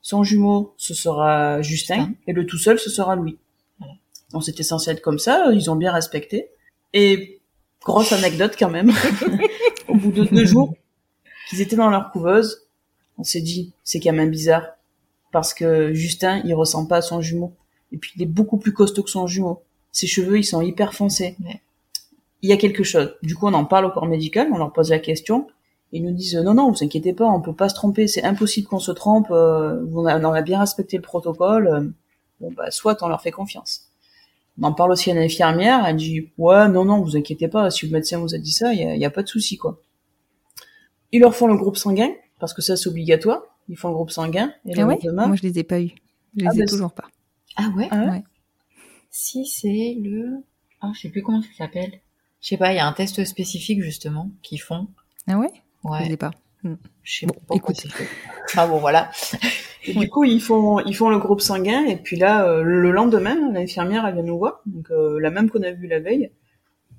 Son 0.00 0.22
jumeau, 0.22 0.74
ce 0.76 0.94
sera 0.94 1.60
Justin. 1.62 2.12
Et 2.26 2.32
le 2.32 2.46
tout 2.46 2.58
seul, 2.58 2.78
ce 2.78 2.90
sera 2.90 3.16
Louis. 3.16 3.38
Voilà. 3.78 3.94
Donc 4.32 4.44
c'était 4.44 4.62
censé 4.62 4.90
être 4.90 5.02
comme 5.02 5.18
ça. 5.18 5.50
Ils 5.52 5.70
ont 5.70 5.76
bien 5.76 5.92
respecté. 5.92 6.48
Et 6.92 7.40
grosse 7.82 8.12
anecdote 8.12 8.54
quand 8.58 8.70
même. 8.70 8.92
Au 9.88 9.96
bout 9.96 10.12
de 10.12 10.24
deux 10.24 10.46
jours 10.46 10.74
qu'ils 11.54 11.62
étaient 11.62 11.76
dans 11.76 11.90
leur 11.90 12.10
couveuse, 12.10 12.62
on 13.18 13.24
s'est 13.24 13.40
dit, 13.40 13.72
c'est 13.84 14.00
quand 14.00 14.12
même 14.12 14.30
bizarre 14.30 14.66
parce 15.32 15.54
que 15.54 15.92
Justin, 15.92 16.40
il 16.44 16.54
ressemble 16.54 16.88
pas 16.88 16.98
à 16.98 17.02
son 17.02 17.20
jumeau. 17.20 17.52
Et 17.92 17.96
puis, 17.96 18.12
il 18.16 18.22
est 18.22 18.26
beaucoup 18.26 18.56
plus 18.56 18.72
costaud 18.72 19.02
que 19.02 19.10
son 19.10 19.26
jumeau. 19.26 19.62
Ses 19.92 20.06
cheveux, 20.06 20.38
ils 20.38 20.44
sont 20.44 20.60
hyper 20.60 20.94
foncés. 20.94 21.36
Ouais. 21.44 21.60
Il 22.42 22.50
y 22.50 22.52
a 22.52 22.56
quelque 22.56 22.84
chose. 22.84 23.14
Du 23.22 23.34
coup, 23.34 23.46
on 23.46 23.54
en 23.54 23.64
parle 23.64 23.86
au 23.86 23.90
corps 23.90 24.06
médical, 24.06 24.48
on 24.52 24.58
leur 24.58 24.72
pose 24.72 24.90
la 24.90 24.98
question. 24.98 25.48
Ils 25.92 26.04
nous 26.04 26.12
disent, 26.12 26.36
non, 26.36 26.54
non, 26.54 26.70
vous 26.70 26.84
inquiétez 26.84 27.12
pas, 27.12 27.26
on 27.26 27.40
peut 27.40 27.54
pas 27.54 27.68
se 27.68 27.74
tromper, 27.74 28.08
c'est 28.08 28.24
impossible 28.24 28.66
qu'on 28.66 28.80
se 28.80 28.90
trompe, 28.90 29.28
euh, 29.30 29.84
on, 29.94 30.04
a, 30.06 30.42
bien 30.42 30.58
respecté 30.58 30.96
le 30.96 31.02
protocole. 31.02 31.68
euh, 31.68 31.80
Bon, 32.40 32.52
bah, 32.52 32.70
soit 32.70 33.00
on 33.02 33.08
leur 33.08 33.22
fait 33.22 33.30
confiance. 33.30 33.88
On 34.60 34.64
en 34.64 34.72
parle 34.72 34.92
aussi 34.92 35.10
à 35.10 35.14
l'infirmière, 35.14 35.84
elle 35.86 35.96
dit, 35.96 36.28
ouais, 36.38 36.68
non, 36.68 36.84
non, 36.84 37.00
vous 37.00 37.16
inquiétez 37.16 37.48
pas, 37.48 37.70
si 37.70 37.86
le 37.86 37.92
médecin 37.92 38.18
vous 38.18 38.34
a 38.34 38.38
dit 38.38 38.52
ça, 38.52 38.72
il 38.72 38.80
y 38.80 38.98
y 38.98 39.04
a 39.04 39.10
pas 39.10 39.22
de 39.22 39.28
souci, 39.28 39.56
quoi. 39.56 39.78
Ils 41.14 41.20
leur 41.20 41.34
font 41.36 41.46
le 41.46 41.56
groupe 41.56 41.76
sanguin, 41.76 42.10
parce 42.40 42.52
que 42.54 42.60
ça, 42.60 42.76
c'est 42.76 42.88
obligatoire. 42.88 43.40
Ils 43.68 43.76
font 43.76 43.88
le 43.88 43.94
groupe 43.94 44.10
sanguin, 44.10 44.52
et 44.66 44.74
le 44.74 44.82
Ah 44.82 44.86
ouais 44.86 44.98
lendemain, 45.02 45.28
Moi, 45.28 45.36
je 45.36 45.42
les 45.42 45.60
ai 45.60 45.62
pas 45.62 45.80
eus. 45.80 45.92
Je 46.36 46.44
les 46.44 46.50
Ah, 46.50 46.62
ai 46.62 46.66
toujours 46.66 46.92
pas. 46.92 47.04
Ah 47.56 47.70
ouais 47.76 47.86
Ah 47.92 48.04
ouais. 48.10 48.22
Si 49.10 49.46
c'est 49.46 49.96
le... 50.02 50.42
Ah, 50.80 50.90
je 50.94 51.02
sais 51.02 51.08
plus 51.08 51.22
comment 51.22 51.40
ça 51.40 51.48
s'appelle. 51.56 52.00
Je 52.40 52.48
sais 52.48 52.56
pas, 52.56 52.72
il 52.72 52.76
y 52.76 52.78
a 52.80 52.86
un 52.86 52.92
test 52.92 53.24
spécifique 53.24 53.80
justement 53.80 54.30
qu'ils 54.42 54.60
font. 54.60 54.88
Ah 55.28 55.38
ouais 55.38 55.52
Je 55.84 55.88
Ouais, 55.88 56.04
les 56.08 56.14
ai 56.14 56.16
pas. 56.16 56.32
je 56.64 56.70
sais 57.20 57.26
Bon, 57.26 57.34
pas 57.46 57.54
écoute. 57.54 57.86
Ah 58.56 58.66
bon, 58.66 58.78
voilà. 58.78 59.10
Et 59.86 59.94
du 59.94 60.08
coup, 60.10 60.24
ils 60.24 60.40
font, 60.40 60.80
ils 60.80 60.96
font 60.96 61.10
le 61.10 61.18
groupe 61.18 61.40
sanguin, 61.40 61.84
et 61.86 61.96
puis 61.96 62.16
là, 62.16 62.46
euh, 62.48 62.62
le 62.62 62.90
lendemain, 62.90 63.36
l'infirmière, 63.52 64.04
elle 64.06 64.14
vient 64.14 64.22
nous 64.24 64.38
voir, 64.38 64.60
donc 64.66 64.90
euh, 64.90 65.20
la 65.20 65.30
même 65.30 65.48
qu'on 65.48 65.62
a 65.62 65.70
vue 65.70 65.86
la 65.86 66.00
veille, 66.00 66.30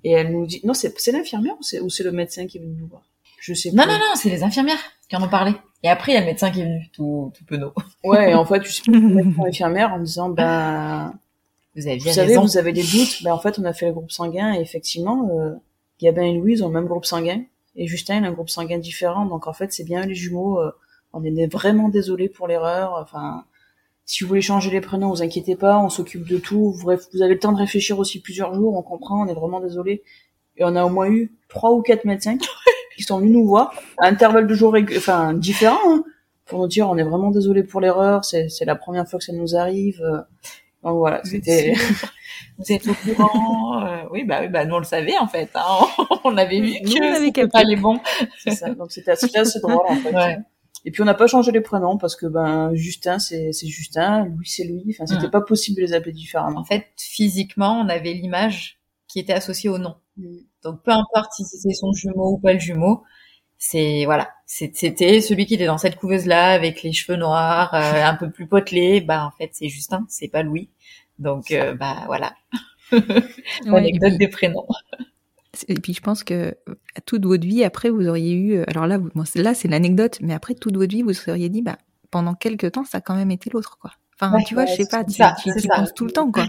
et 0.04 0.12
elle 0.12 0.32
nous 0.32 0.46
dit, 0.48 0.62
non, 0.64 0.74
c'est 0.74 0.98
c'est 1.00 1.12
l'infirmière 1.12 1.56
ou 1.60 1.64
c'est 1.64 1.80
ou 1.82 1.90
c'est 1.90 2.04
le 2.04 2.12
médecin 2.12 2.48
qui 2.48 2.58
est 2.60 2.62
venu 2.62 2.76
nous 2.80 2.88
voir? 2.88 3.04
Je 3.46 3.54
sais 3.54 3.72
Non, 3.72 3.84
plus. 3.84 3.92
non, 3.92 3.98
non, 4.00 4.16
c'est 4.16 4.30
les 4.30 4.42
infirmières 4.44 4.80
qui 5.08 5.16
en 5.16 5.22
ont 5.24 5.30
parlé. 5.30 5.54
Et 5.84 5.90
après, 5.90 6.14
il 6.14 6.16
y 6.16 6.18
a 6.18 6.22
le 6.22 6.26
médecin 6.26 6.50
qui 6.50 6.62
est 6.62 6.64
venu, 6.64 6.90
tout, 6.92 7.32
tout 7.38 7.46
penaud. 7.46 7.74
Ouais, 8.04 8.32
et 8.32 8.34
en 8.34 8.44
fait, 8.46 8.64
je 8.66 8.72
sais 8.72 8.82
l'infirmière 8.92 9.94
en 9.94 10.00
disant, 10.00 10.30
ben, 10.30 11.14
Vous 11.76 11.86
aviez 11.88 12.00
vous 12.00 12.10
savez, 12.16 12.28
raison. 12.30 12.42
vous 12.42 12.58
avez 12.58 12.74
des 12.74 12.82
doutes, 12.84 13.22
ben 13.24 13.34
en 13.34 13.40
fait, 13.40 13.60
on 13.60 13.66
a 13.66 13.74
fait 13.74 13.86
le 13.86 13.92
groupe 13.94 14.12
sanguin, 14.12 14.54
et 14.56 14.62
effectivement, 14.62 15.30
euh, 15.40 15.54
Gabin 16.02 16.24
et 16.24 16.34
Louise 16.38 16.64
ont 16.64 16.70
le 16.70 16.74
même 16.74 16.88
groupe 16.88 17.06
sanguin, 17.06 17.44
et 17.76 17.86
Justin, 17.86 18.18
il 18.18 18.26
a 18.26 18.30
un 18.30 18.32
groupe 18.32 18.50
sanguin 18.50 18.80
différent, 18.80 19.26
donc 19.28 19.46
en 19.48 19.54
fait, 19.54 19.72
c'est 19.74 19.84
bien 19.84 20.04
les 20.06 20.16
jumeaux, 20.16 20.60
euh, 20.60 20.72
on 21.14 21.24
est 21.24 21.46
vraiment 21.52 21.90
désolé 21.90 22.30
pour 22.30 22.48
l'erreur, 22.48 22.98
enfin, 23.00 23.46
si 24.06 24.24
vous 24.24 24.28
voulez 24.30 24.42
changer 24.42 24.72
les 24.72 24.82
prénoms, 24.82 25.10
vous 25.10 25.22
inquiétez 25.22 25.56
pas, 25.56 25.78
on 25.80 25.90
s'occupe 25.90 26.28
de 26.28 26.38
tout. 26.38 26.76
Bref, 26.84 27.02
vous 27.14 27.22
avez 27.22 27.34
le 27.36 27.40
temps 27.40 27.52
de 27.52 27.58
réfléchir 27.58 27.98
aussi 28.00 28.22
plusieurs 28.22 28.54
jours, 28.54 28.76
on 28.76 28.82
comprend, 28.84 29.22
on 29.24 29.28
est 29.28 29.34
vraiment 29.34 29.60
désolé. 29.60 30.04
Et 30.58 30.64
on 30.64 30.76
a 30.76 30.84
au 30.86 30.90
moins 30.90 31.10
eu 31.10 31.32
trois 31.50 31.72
ou 31.74 31.82
quatre 31.82 32.06
médecins 32.06 32.38
qui 32.96 33.04
sont 33.04 33.20
venus 33.20 33.32
nous 33.32 33.48
voir 33.48 33.74
à 33.98 34.08
intervalles 34.08 34.48
de 34.48 34.54
jours 34.54 34.76
enfin 34.98 35.34
différents 35.34 35.78
hein, 35.86 36.04
pour 36.46 36.60
nous 36.60 36.68
dire 36.68 36.90
on 36.90 36.98
est 36.98 37.04
vraiment 37.04 37.32
désolé 37.32 37.64
pour 37.64 37.82
l'erreur, 37.82 38.26
c'est 38.26 38.50
c'est 38.50 38.66
la 38.66 38.76
première 38.76 39.08
fois 39.08 39.20
que 39.20 39.26
ça 39.26 39.34
nous 39.34 39.56
arrive. 39.56 40.02
euh. 40.02 40.22
Donc 40.84 40.98
voilà, 40.98 41.22
c'était 41.24 41.74
Vous 42.58 42.72
êtes 42.72 42.88
au 42.88 42.94
courant 42.94 43.86
euh, 43.86 44.04
Oui, 44.12 44.24
bah 44.24 44.40
oui, 44.42 44.48
bah 44.48 44.66
nous 44.66 44.76
on 44.76 44.80
le 44.80 44.86
savait 44.86 45.18
en 45.20 45.28
fait. 45.28 45.50
Hein. 45.56 45.88
On 46.24 46.38
avait 46.38 46.60
vu 46.60 46.74
Nous, 46.84 46.92
que 46.92 47.16
c'était 47.18 47.48
pas 47.48 47.64
les 47.64 47.76
bons. 47.76 48.00
c'est 48.40 48.52
ça. 48.52 48.74
Donc 48.74 48.92
c'était 48.92 49.12
assez, 49.12 49.60
drôle 49.60 49.86
en 49.88 49.96
fait. 49.96 50.14
Ouais. 50.14 50.38
Et 50.86 50.92
puis 50.92 51.02
on 51.02 51.06
n'a 51.06 51.16
pas 51.16 51.28
changé 51.28 51.52
les 51.52 51.62
prénoms 51.62 51.98
parce 51.98 52.16
que 52.16 52.28
ben 52.28 52.74
Justin 52.76 53.18
c'est 53.18 53.52
c'est 53.52 53.68
Justin, 53.68 54.26
Louis 54.26 54.48
c'est 54.48 54.64
Louis. 54.64 54.86
Enfin 54.92 55.08
c'était 55.08 55.30
pas 55.32 55.42
possible 55.42 55.78
de 55.78 55.82
les 55.82 55.94
appeler 55.94 56.14
différemment. 56.14 56.60
En 56.60 56.64
fait, 56.64 56.86
physiquement, 56.98 57.80
on 57.80 57.90
avait 57.90 58.14
l'image 58.14 58.80
qui 59.08 59.20
était 59.20 59.34
associée 59.34 59.70
au 59.70 59.80
nom. 59.80 59.96
Mm. 60.18 60.38
Donc 60.64 60.82
peu 60.84 60.92
importe 60.92 61.32
si 61.34 61.46
c'était 61.46 61.74
son 61.74 61.92
jumeau 61.94 62.32
ou 62.34 62.38
pas 62.38 62.54
le 62.54 62.60
jumeau, 62.60 63.04
c'est 63.58 64.06
voilà, 64.06 64.30
c'était 64.46 65.22
celui 65.22 65.46
qui 65.46 65.56
était 65.56 65.66
dans 65.66 65.78
cette 65.78 65.98
couveuse 65.98 66.26
là 66.26 66.50
avec 66.52 66.84
les 66.84 66.94
cheveux 66.94 67.18
noirs, 67.18 67.74
euh, 67.74 68.04
un 68.04 68.16
peu 68.16 68.30
plus 68.30 68.48
potelés. 68.48 69.02
Bah 69.02 69.26
en 69.26 69.32
fait 69.38 69.50
c'est 69.54 69.70
Justin, 69.70 70.06
c'est 70.10 70.28
pas 70.28 70.44
Louis. 70.44 70.70
Donc 71.20 71.52
euh, 71.52 71.74
bah 71.76 72.04
voilà, 72.08 72.34
Ouais, 72.92 73.92
puis, 73.92 74.18
des 74.18 74.28
prénoms. 74.28 74.66
et 75.68 75.76
puis, 75.76 75.94
je 75.94 76.02
pense 76.02 76.24
que 76.24 76.56
à 76.96 77.02
toute 77.02 77.26
votre 77.26 77.46
vie, 77.46 77.64
après, 77.64 77.90
vous 77.90 78.08
auriez 78.08 78.34
eu. 78.34 78.64
Alors 78.68 78.88
là, 78.88 78.98
vous- 78.98 79.10
bon, 79.16 79.26
c'est- 79.26 79.42
là, 79.42 79.54
c'est 79.54 79.68
l'anecdote, 79.68 80.18
mais 80.22 80.34
après 80.34 80.54
toute 80.56 80.76
votre 80.76 80.92
vie, 80.94 81.02
vous 81.02 81.14
seriez 81.14 81.50
dit, 81.50 81.62
bah, 81.62 81.78
pendant 82.12 82.34
quelques 82.36 82.72
temps, 82.74 82.84
ça 82.86 83.00
a 83.00 83.02
quand 83.02 83.16
même 83.16 83.32
été 83.32 83.50
l'autre, 83.50 83.78
quoi. 83.80 83.92
Enfin, 84.20 84.36
Ouais, 84.36 84.44
tu 84.44 84.54
vois, 84.54 84.64
ouais, 84.64 84.70
je 84.70 84.84
sais 84.84 84.88
pas, 84.90 85.04
tu, 85.04 85.14
ça, 85.14 85.36
tu, 85.42 85.50
tu 85.60 85.68
penses 85.68 85.94
tout 85.94 86.06
le 86.06 86.12
temps, 86.12 86.32
quoi. 86.32 86.48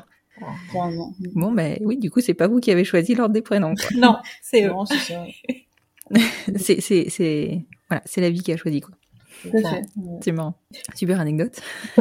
Vraiment. 0.72 1.12
Bon, 1.34 1.52
ben 1.52 1.78
oui, 1.80 1.96
du 1.98 2.10
coup, 2.10 2.20
c'est 2.20 2.34
pas 2.34 2.46
vous 2.48 2.60
qui 2.60 2.70
avez 2.70 2.84
choisi 2.84 3.14
l'ordre 3.14 3.32
des 3.34 3.42
prénoms, 3.42 3.74
quoi. 3.74 3.88
Non, 3.96 4.16
c'est 4.42 4.64
eux. 4.66 4.72
C'est 6.56 6.80
c'est, 6.80 7.08
c'est, 7.10 7.64
voilà, 7.88 8.02
c'est 8.04 8.20
la 8.20 8.30
vie 8.30 8.40
qui 8.42 8.52
a 8.52 8.56
choisi, 8.56 8.80
quoi. 8.80 8.94
Tout 9.42 9.50
à 9.56 9.60
ça. 9.62 9.70
fait. 9.70 9.82
Ouais. 9.96 10.18
C'est 10.22 10.32
marrant. 10.32 10.54
Super 10.94 11.20
anecdote. 11.20 11.60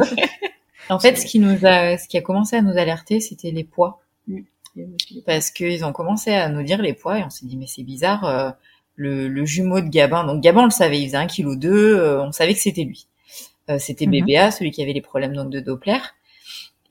En 0.88 1.00
fait, 1.00 1.16
ce 1.16 1.26
qui 1.26 1.40
nous 1.40 1.66
a, 1.66 1.98
ce 1.98 2.06
qui 2.06 2.16
a 2.16 2.20
commencé 2.22 2.54
à 2.54 2.62
nous 2.62 2.76
alerter, 2.78 3.18
c'était 3.18 3.50
les 3.50 3.64
poids. 3.64 4.02
parce 5.26 5.50
qu'ils 5.50 5.84
ont 5.84 5.92
commencé 5.92 6.30
à 6.30 6.48
nous 6.48 6.62
dire 6.62 6.80
les 6.80 6.92
poids 6.92 7.18
et 7.18 7.24
on 7.24 7.30
s'est 7.30 7.44
dit 7.46 7.56
mais 7.56 7.66
c'est 7.66 7.82
bizarre 7.82 8.24
euh, 8.24 8.50
le, 8.94 9.26
le 9.26 9.44
jumeau 9.44 9.80
de 9.80 9.88
Gabin 9.88 10.24
donc 10.24 10.42
Gabin 10.42 10.60
on 10.62 10.64
le 10.66 10.70
savait 10.70 11.00
il 11.00 11.06
faisait 11.06 11.16
1 11.16 11.26
kg 11.26 11.56
2 11.58 12.18
on 12.20 12.30
savait 12.30 12.52
que 12.54 12.60
c'était 12.60 12.84
lui 12.84 13.08
Euh, 13.68 13.78
c'était 13.80 14.06
Mhm. 14.06 14.24
BBA 14.26 14.50
celui 14.52 14.70
qui 14.70 14.80
avait 14.82 14.92
les 14.92 15.00
problèmes 15.00 15.34
donc 15.34 15.50
de 15.50 15.58
Doppler 15.58 15.98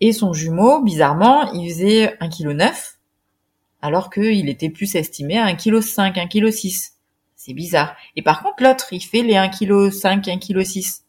et 0.02 0.12
son 0.14 0.34
jumeau 0.34 0.82
bizarrement 0.84 1.52
il 1.54 1.70
faisait 1.70 2.16
1 2.20 2.30
kg 2.30 2.48
9 2.50 2.98
alors 3.82 4.10
qu'il 4.10 4.50
était 4.50 4.70
plus 4.70 4.96
estimé 4.96 5.38
à 5.38 5.46
1 5.46 5.56
kg 5.56 5.80
5 5.82 6.18
1 6.18 6.28
kg 6.28 6.50
6 6.52 6.94
c'est 7.36 7.54
bizarre 7.54 7.96
et 8.16 8.22
par 8.22 8.42
contre 8.44 8.64
l'autre 8.64 8.88
il 8.92 9.02
fait 9.02 9.22
les 9.24 9.36
1 9.38 9.50
kg 9.50 9.90
5 9.92 10.28
1 10.28 10.38
kg 10.40 10.64
6 10.64 11.04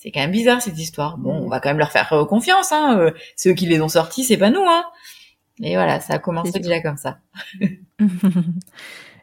c'est 0.00 0.12
quand 0.12 0.20
même 0.20 0.30
bizarre 0.30 0.62
cette 0.62 0.78
histoire. 0.78 1.18
Bon, 1.18 1.34
Mhm. 1.40 1.46
on 1.46 1.48
va 1.48 1.58
quand 1.58 1.70
même 1.70 1.78
leur 1.78 1.90
faire 1.90 2.08
confiance. 2.28 2.70
Hein. 2.70 2.96
euh, 3.00 3.10
C'est 3.34 3.50
eux 3.50 3.54
qui 3.54 3.66
les 3.66 3.80
ont 3.80 3.88
sortis, 3.88 4.22
c'est 4.22 4.36
pas 4.36 4.48
nous. 4.50 4.62
Hein. 4.64 4.84
Et 5.60 5.74
voilà, 5.74 5.98
ça 5.98 6.14
a 6.14 6.18
commencé 6.20 6.60
déjà 6.60 6.80
comme 6.80 6.96
ça. 6.96 7.18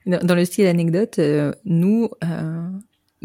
dans, 0.06 0.20
dans 0.22 0.36
le 0.36 0.44
style 0.46 0.68
anecdote, 0.68 1.20
euh, 1.20 1.54
nous, 1.64 2.10
euh, 2.26 2.68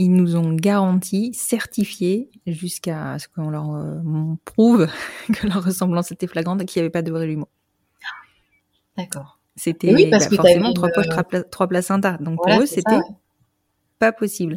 ils 0.02 0.10
nous 0.12 0.36
ont 0.36 0.52
garanti, 0.54 1.34
certifié, 1.34 2.30
jusqu'à 2.46 3.18
ce 3.18 3.28
qu'on 3.28 3.50
leur 3.50 3.74
euh, 3.74 4.00
prouve 4.44 4.86
que 5.34 5.46
leur 5.46 5.62
ressemblance 5.62 6.10
était 6.10 6.26
flagrante 6.26 6.62
et 6.62 6.64
qu'il 6.64 6.80
n'y 6.80 6.84
avait 6.84 6.90
pas 6.90 7.02
de 7.02 7.10
vrai 7.10 7.28
jumeau. 7.28 7.48
D'accord. 8.96 9.38
C'était 9.56 9.92
Oui, 9.94 10.08
parce 10.10 10.24
bah, 10.24 10.30
que 10.30 10.36
forcément 10.36 10.72
trois 10.72 10.88
une- 10.88 10.94
poches, 10.94 11.42
trois 11.50 11.68
placentas. 11.68 12.16
Donc 12.18 12.38
Voilà, 12.38 12.54
pour 12.56 12.62
eux, 12.64 12.66
c'était 12.66 12.94
ouais. 12.96 13.02
pas 13.98 14.12
possible. 14.12 14.56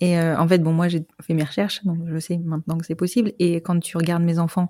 Et 0.00 0.18
euh, 0.18 0.36
en 0.38 0.46
fait, 0.48 0.58
bon, 0.58 0.72
moi, 0.72 0.88
j'ai 0.88 1.06
fait 1.22 1.32
mes 1.34 1.44
recherches, 1.44 1.84
donc 1.84 1.98
je 2.06 2.18
sais 2.18 2.36
maintenant 2.38 2.76
que 2.76 2.84
c'est 2.86 2.94
possible. 2.96 3.32
Et 3.38 3.56
quand 3.56 3.78
tu 3.80 3.96
regardes 3.96 4.22
mes 4.24 4.38
enfants, 4.38 4.68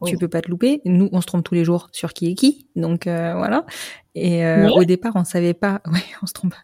Oui. 0.00 0.10
tu 0.10 0.18
peux 0.18 0.28
pas 0.28 0.40
te 0.42 0.48
louper. 0.50 0.82
Nous, 0.84 1.08
on 1.12 1.20
se 1.20 1.26
trompe 1.26 1.44
tous 1.44 1.54
les 1.54 1.64
jours 1.64 1.88
sur 1.92 2.12
qui 2.12 2.30
est 2.30 2.34
qui, 2.34 2.68
donc 2.76 3.06
euh, 3.06 3.34
voilà. 3.34 3.64
Et 4.14 4.44
euh, 4.44 4.68
au 4.70 4.84
départ, 4.84 5.12
on 5.16 5.24
savait 5.24 5.54
pas. 5.54 5.80
Ouais, 5.90 6.02
on 6.22 6.26
se 6.26 6.32
trompe. 6.32 6.54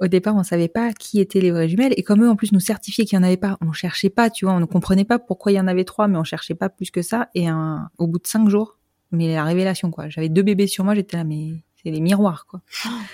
Au 0.00 0.06
départ, 0.08 0.34
on 0.36 0.42
savait 0.42 0.68
pas 0.68 0.92
qui 0.92 1.20
étaient 1.20 1.40
les 1.40 1.50
vraies 1.52 1.68
jumelles. 1.68 1.94
Et 1.96 2.02
comme 2.02 2.22
eux, 2.24 2.28
en 2.28 2.36
plus, 2.36 2.52
nous 2.52 2.60
certifiaient 2.60 3.04
qu'il 3.04 3.16
y 3.16 3.20
en 3.20 3.22
avait 3.22 3.36
pas, 3.36 3.56
on 3.60 3.72
cherchait 3.72 4.10
pas, 4.10 4.28
tu 4.30 4.44
vois, 4.44 4.54
on 4.54 4.60
ne 4.60 4.64
comprenait 4.64 5.04
pas 5.04 5.18
pourquoi 5.18 5.52
il 5.52 5.54
y 5.54 5.60
en 5.60 5.68
avait 5.68 5.84
trois, 5.84 6.08
mais 6.08 6.18
on 6.18 6.24
cherchait 6.24 6.54
pas 6.54 6.68
plus 6.68 6.90
que 6.90 7.00
ça. 7.02 7.28
Et 7.34 7.46
un, 7.48 7.90
au 7.98 8.06
bout 8.06 8.18
de 8.18 8.26
cinq 8.26 8.48
jours, 8.48 8.76
mais 9.12 9.32
la 9.34 9.44
révélation, 9.44 9.90
quoi. 9.90 10.08
J'avais 10.08 10.28
deux 10.28 10.42
bébés 10.42 10.66
sur 10.66 10.84
moi, 10.84 10.94
j'étais 10.94 11.16
là, 11.16 11.22
mais 11.24 11.50
c'est 11.82 11.90
les 11.90 12.00
miroirs, 12.00 12.46
quoi. 12.46 12.60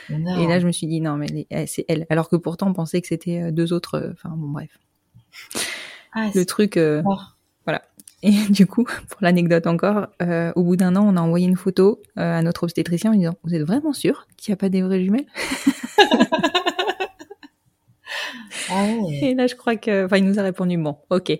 Non. 0.08 0.38
Et 0.40 0.46
là, 0.46 0.58
je 0.60 0.66
me 0.66 0.72
suis 0.72 0.86
dit, 0.86 1.00
non, 1.00 1.16
mais 1.16 1.26
les- 1.26 1.46
eh, 1.50 1.66
c'est 1.66 1.84
elle. 1.88 2.06
Alors 2.08 2.28
que 2.30 2.36
pourtant, 2.36 2.68
on 2.68 2.72
pensait 2.72 3.00
que 3.00 3.08
c'était 3.08 3.42
euh, 3.42 3.50
deux 3.50 3.72
autres. 3.72 3.96
euh, 3.96 4.10
Enfin, 4.12 4.30
bon, 4.36 4.48
bref. 4.48 4.70
Ah, 6.14 6.30
Le 6.34 6.44
truc. 6.46 6.76
euh, 6.76 7.02
fort. 7.02 7.36
Et 8.22 8.32
du 8.50 8.66
coup, 8.66 8.84
pour 8.84 9.16
l'anecdote 9.22 9.66
encore, 9.66 10.08
euh, 10.20 10.52
au 10.54 10.62
bout 10.62 10.76
d'un 10.76 10.94
an, 10.94 11.06
on 11.08 11.16
a 11.16 11.22
envoyé 11.22 11.46
une 11.46 11.56
photo 11.56 12.02
euh, 12.18 12.38
à 12.38 12.42
notre 12.42 12.64
obstétricien 12.64 13.08
en 13.10 13.12
lui 13.14 13.20
disant 13.20 13.34
Vous 13.44 13.54
êtes 13.54 13.62
vraiment 13.62 13.94
sûr 13.94 14.26
qu'il 14.36 14.52
n'y 14.52 14.54
a 14.54 14.56
pas 14.58 14.68
des 14.68 14.82
vraies 14.82 15.02
jumelles? 15.02 15.24
Ah 18.70 18.84
ouais. 18.84 19.14
Et 19.22 19.34
là, 19.34 19.46
je 19.46 19.54
crois 19.54 19.76
que. 19.76 20.04
Enfin, 20.06 20.16
il 20.18 20.24
nous 20.24 20.38
a 20.38 20.42
répondu 20.42 20.76
Bon, 20.78 20.98
ok. 21.10 21.32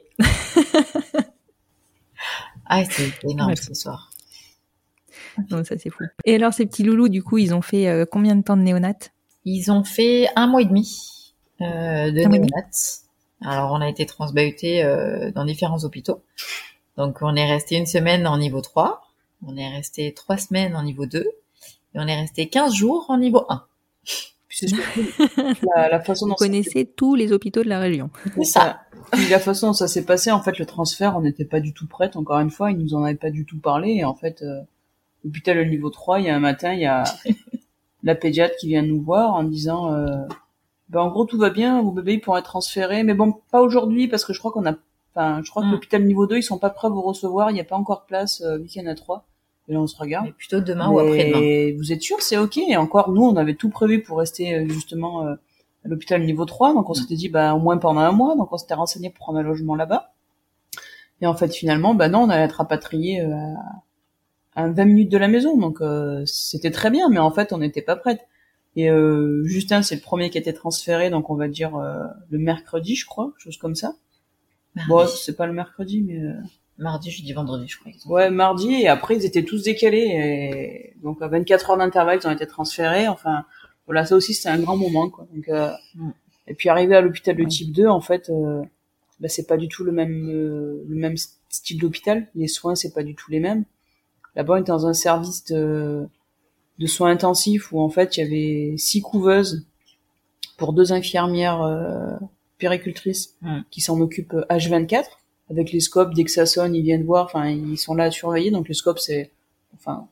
Ah, 2.67 2.85
c'est 2.89 3.11
énorme 3.29 3.51
Ouais. 3.51 3.57
ce 3.57 3.75
soir. 3.75 4.11
Donc, 5.49 5.67
ça, 5.67 5.77
c'est 5.79 5.91
fou. 5.91 6.05
Et 6.25 6.35
alors, 6.37 6.53
ces 6.53 6.67
petits 6.67 6.83
loulous, 6.83 7.09
du 7.09 7.23
coup, 7.23 7.39
ils 7.39 7.55
ont 7.55 7.63
fait 7.63 7.89
euh, 7.89 8.05
combien 8.11 8.37
de 8.37 8.43
temps 8.43 8.57
de 8.57 8.63
néonat 8.63 8.95
Ils 9.45 9.73
ont 9.73 9.85
fait 9.85 10.29
un 10.37 10.47
mois 10.47 10.63
et 10.63 10.67
demi 10.67 11.35
euh, 11.63 12.11
de 12.13 12.29
néonat. 12.29 12.69
Alors, 13.43 13.73
on 13.73 13.81
a 13.81 13.89
été 13.89 14.07
transbahuté 14.07 14.85
euh, 14.85 15.31
dans 15.33 15.45
différents 15.45 15.83
hôpitaux. 15.85 16.23
Donc, 16.97 17.19
on 17.23 17.35
est 17.37 17.51
resté 17.51 17.77
une 17.77 17.87
semaine 17.87 18.27
en 18.27 18.37
niveau 18.39 18.61
3. 18.61 19.03
On 19.47 19.57
est 19.57 19.69
resté 19.69 20.13
trois 20.13 20.37
semaines 20.37 20.77
en 20.77 20.83
niveau 20.83 21.07
2. 21.07 21.21
Et 21.21 21.29
on 21.95 22.07
est 22.07 22.21
resté 22.21 22.49
15 22.49 22.75
jours 22.75 23.07
en 23.09 23.17
niveau 23.19 23.47
1. 23.49 23.65
C'est 24.69 25.57
la, 25.77 25.89
la 25.89 26.01
façon 26.01 26.27
Vous 26.27 26.31
dont 26.33 26.37
ça- 26.37 26.45
connaissez 26.45 26.85
tous 26.85 27.15
les 27.15 27.33
hôpitaux 27.33 27.63
de 27.63 27.69
la 27.69 27.79
région. 27.79 28.11
C'est 28.37 28.45
ça. 28.45 28.81
Puis 29.13 29.29
la 29.29 29.39
façon 29.39 29.69
dont 29.69 29.73
ça 29.73 29.89
s'est 29.89 30.05
passé, 30.05 30.31
en 30.31 30.41
fait, 30.41 30.59
le 30.59 30.67
transfert, 30.67 31.17
on 31.17 31.21
n'était 31.23 31.45
pas 31.45 31.61
du 31.61 31.73
tout 31.75 31.87
prête. 31.87 32.17
Encore 32.17 32.39
une 32.39 32.51
fois, 32.51 32.71
ils 32.71 32.79
nous 32.79 32.95
en 32.95 33.03
avaient 33.05 33.15
pas 33.17 33.31
du 33.31 33.45
tout 33.45 33.59
parlé. 33.59 33.91
Et 33.95 34.05
en 34.05 34.15
fait, 34.15 34.43
euh, 34.43 34.61
l'hôpital 35.25 35.57
le 35.57 35.65
niveau 35.65 35.91
3, 35.91 36.21
il 36.21 36.27
y 36.27 36.29
a 36.31 36.37
un 36.37 36.41
matin, 36.41 36.73
il 36.75 36.81
y 36.81 36.87
a 36.87 37.05
la 38.03 38.15
pédiatre 38.15 38.55
qui 38.57 38.69
vient 38.69 38.83
nous 38.83 39.01
voir 39.03 39.35
en 39.35 39.43
disant, 39.45 39.93
euh, 39.93 40.07
ben, 40.89 41.01
en 41.01 41.09
gros, 41.11 41.25
tout 41.25 41.39
va 41.39 41.51
bien, 41.51 41.83
vos 41.83 41.91
bébés 41.93 42.15
ils 42.15 42.21
pourront 42.21 42.37
être 42.39 42.45
transférés, 42.47 43.03
mais 43.03 43.15
bon, 43.15 43.35
pas 43.51 43.61
aujourd'hui 43.63 44.09
parce 44.09 44.25
que 44.25 44.33
je 44.33 44.39
crois 44.39 44.53
qu'on 44.53 44.67
a, 44.67 44.75
enfin, 45.15 45.41
je 45.45 45.51
crois 45.51 45.63
que 45.63 45.69
Mm. 45.69 45.73
l'hôpital 45.73 46.05
niveau 46.05 46.27
2, 46.27 46.39
ils 46.39 46.43
sont 46.43 46.59
pas 46.59 46.71
prêts 46.71 46.87
à 46.89 46.91
vous 46.91 47.03
recevoir, 47.03 47.51
il 47.51 47.55
n'y 47.55 47.61
a 47.61 47.65
pas 47.65 47.77
encore 47.77 48.01
de 48.03 48.07
place, 48.07 48.41
euh, 48.43 48.59
en 48.79 48.87
a 48.87 48.95
trois. 48.95 49.25
Et 49.71 49.73
là, 49.73 49.81
on 49.81 49.87
se 49.87 49.97
regarde. 49.97 50.27
Mais 50.27 50.33
plutôt 50.33 50.61
demain 50.61 50.91
ou 50.91 50.99
après-demain. 50.99 51.77
Vous 51.79 51.93
êtes 51.93 52.03
sûr, 52.03 52.21
c'est 52.21 52.37
ok. 52.37 52.59
Et 52.59 52.77
encore, 52.77 53.11
nous, 53.11 53.23
on 53.23 53.37
avait 53.37 53.55
tout 53.55 53.71
prévu 53.71 54.03
pour 54.03 54.19
rester 54.19 54.55
euh, 54.55 54.69
justement 54.69 55.27
euh, 55.27 55.35
à 55.85 55.89
l'hôpital 55.89 56.23
niveau 56.23 56.45
3. 56.45 56.75
Donc 56.75 56.91
on 56.91 56.95
s'était 56.95 57.15
dit, 57.15 57.31
bah, 57.31 57.55
au 57.55 57.59
moins 57.59 57.79
pendant 57.79 58.01
un 58.01 58.13
mois. 58.13 58.37
Donc 58.37 58.53
on 58.53 58.59
s'était 58.59 58.75
renseigné 58.75 59.09
pour 59.09 59.21
prendre 59.21 59.39
un 59.39 59.43
logement 59.43 59.77
là-bas. 59.77 60.13
Et 61.23 61.27
en 61.27 61.35
fait, 61.35 61.55
finalement, 61.55 61.95
bah 61.95 62.09
non, 62.09 62.23
on 62.23 62.29
allait 62.29 62.45
être 62.45 62.57
rapatrié 62.57 63.23
euh, 63.23 63.33
à, 64.55 64.65
à 64.65 64.69
20 64.69 64.85
minutes 64.85 65.13
de 65.13 65.19
la 65.19 65.29
maison. 65.29 65.57
Donc 65.57 65.81
euh, 65.81 66.23
c'était 66.27 66.71
très 66.71 66.91
bien, 66.91 67.09
mais 67.09 67.19
en 67.19 67.31
fait, 67.31 67.53
on 67.53 67.59
n'était 67.59 67.83
pas 67.83 67.97
prête. 67.97 68.27
Et 68.77 68.91
euh, 68.91 69.45
Justin, 69.45 69.83
c'est 69.83 69.97
le 69.97 70.01
premier 70.01 70.31
qui 70.31 70.39
a 70.39 70.41
été 70.41 70.53
transféré, 70.53 71.11
donc 71.11 71.31
on 71.31 71.35
va 71.35 71.49
dire 71.49 71.77
euh, 71.77 72.05
le 72.31 72.39
mercredi, 72.39 72.95
je 72.95 73.07
crois, 73.07 73.33
chose 73.37 73.57
comme 73.57 73.75
ça. 73.75 73.95
Mardi, 74.77 74.89
Bon, 74.89 75.07
c'est 75.07 75.37
pas 75.37 75.47
le 75.47 75.53
mercredi, 75.53 76.03
mais 76.03 76.21
euh, 76.21 76.35
mardi, 76.81 77.11
jeudi, 77.11 77.33
vendredi, 77.33 77.69
je 77.69 77.79
crois. 77.79 77.93
Ouais, 78.07 78.31
mardi, 78.31 78.73
et 78.73 78.89
après, 78.89 79.15
ils 79.17 79.25
étaient 79.25 79.45
tous 79.45 79.63
décalés. 79.63 80.93
Et 80.95 80.97
donc, 81.03 81.23
à 81.23 81.29
24 81.29 81.71
heures 81.71 81.77
d'intervalle, 81.77 82.19
ils 82.23 82.27
ont 82.27 82.33
été 82.33 82.47
transférés. 82.47 83.07
Enfin, 83.07 83.45
voilà, 83.87 84.05
ça 84.05 84.17
aussi, 84.17 84.35
c'était 84.35 84.49
un 84.49 84.59
grand 84.59 84.77
moment, 84.77 85.09
quoi. 85.11 85.27
Donc, 85.33 85.49
euh, 85.49 85.71
Mm. 85.95 86.11
Et 86.47 86.55
puis, 86.55 86.69
arrivé 86.69 86.97
à 86.97 87.01
l'hôpital 87.01 87.37
de 87.37 87.45
type 87.45 87.73
2, 87.73 87.87
en 87.87 88.01
fait, 88.01 88.29
euh, 88.31 88.63
bah, 89.21 89.29
c'est 89.29 89.47
pas 89.47 89.57
du 89.57 89.69
tout 89.69 89.85
le 89.85 89.93
même, 89.93 90.29
euh, 90.29 90.85
le 90.89 90.97
même 90.97 91.17
style 91.49 91.79
d'hôpital. 91.79 92.29
Les 92.35 92.49
soins, 92.49 92.75
c'est 92.75 92.93
pas 92.93 93.05
du 93.05 93.15
tout 93.15 93.31
les 93.31 93.39
mêmes. 93.39 93.65
Là-bas, 94.35 94.55
on 94.55 94.57
était 94.57 94.73
dans 94.73 94.87
un 94.87 94.95
service 94.95 95.45
de, 95.45 96.09
de 96.79 96.87
soins 96.87 97.11
intensifs 97.11 97.71
où, 97.73 97.81
en 97.81 97.89
fait, 97.89 98.17
il 98.17 98.21
y 98.21 98.23
avait 98.25 98.77
six 98.79 99.01
couveuses 99.01 99.67
pour 100.57 100.73
deux 100.73 100.93
infirmières 100.93 101.63
euh, 101.63 102.17
péricultrices 102.59 103.37
Mm. 103.43 103.61
qui 103.71 103.81
s'en 103.81 104.01
occupent 104.01 104.35
euh, 104.35 104.45
H24 104.51 105.05
avec 105.51 105.73
les 105.73 105.81
scopes, 105.81 106.15
dès 106.15 106.25
que 106.25 106.31
ça 106.31 106.47
sonne, 106.47 106.75
ils 106.75 106.83
viennent 106.83 107.05
voir, 107.05 107.25
enfin, 107.27 107.49
ils 107.49 107.77
sont 107.79 107.95
là 107.95 108.05
à 108.05 108.11
surveiller, 108.11 108.51
donc 108.51 108.69
les 108.69 108.75
scopes, 108.75 108.99
c'est, 108.99 109.31
enfin, 109.75 110.07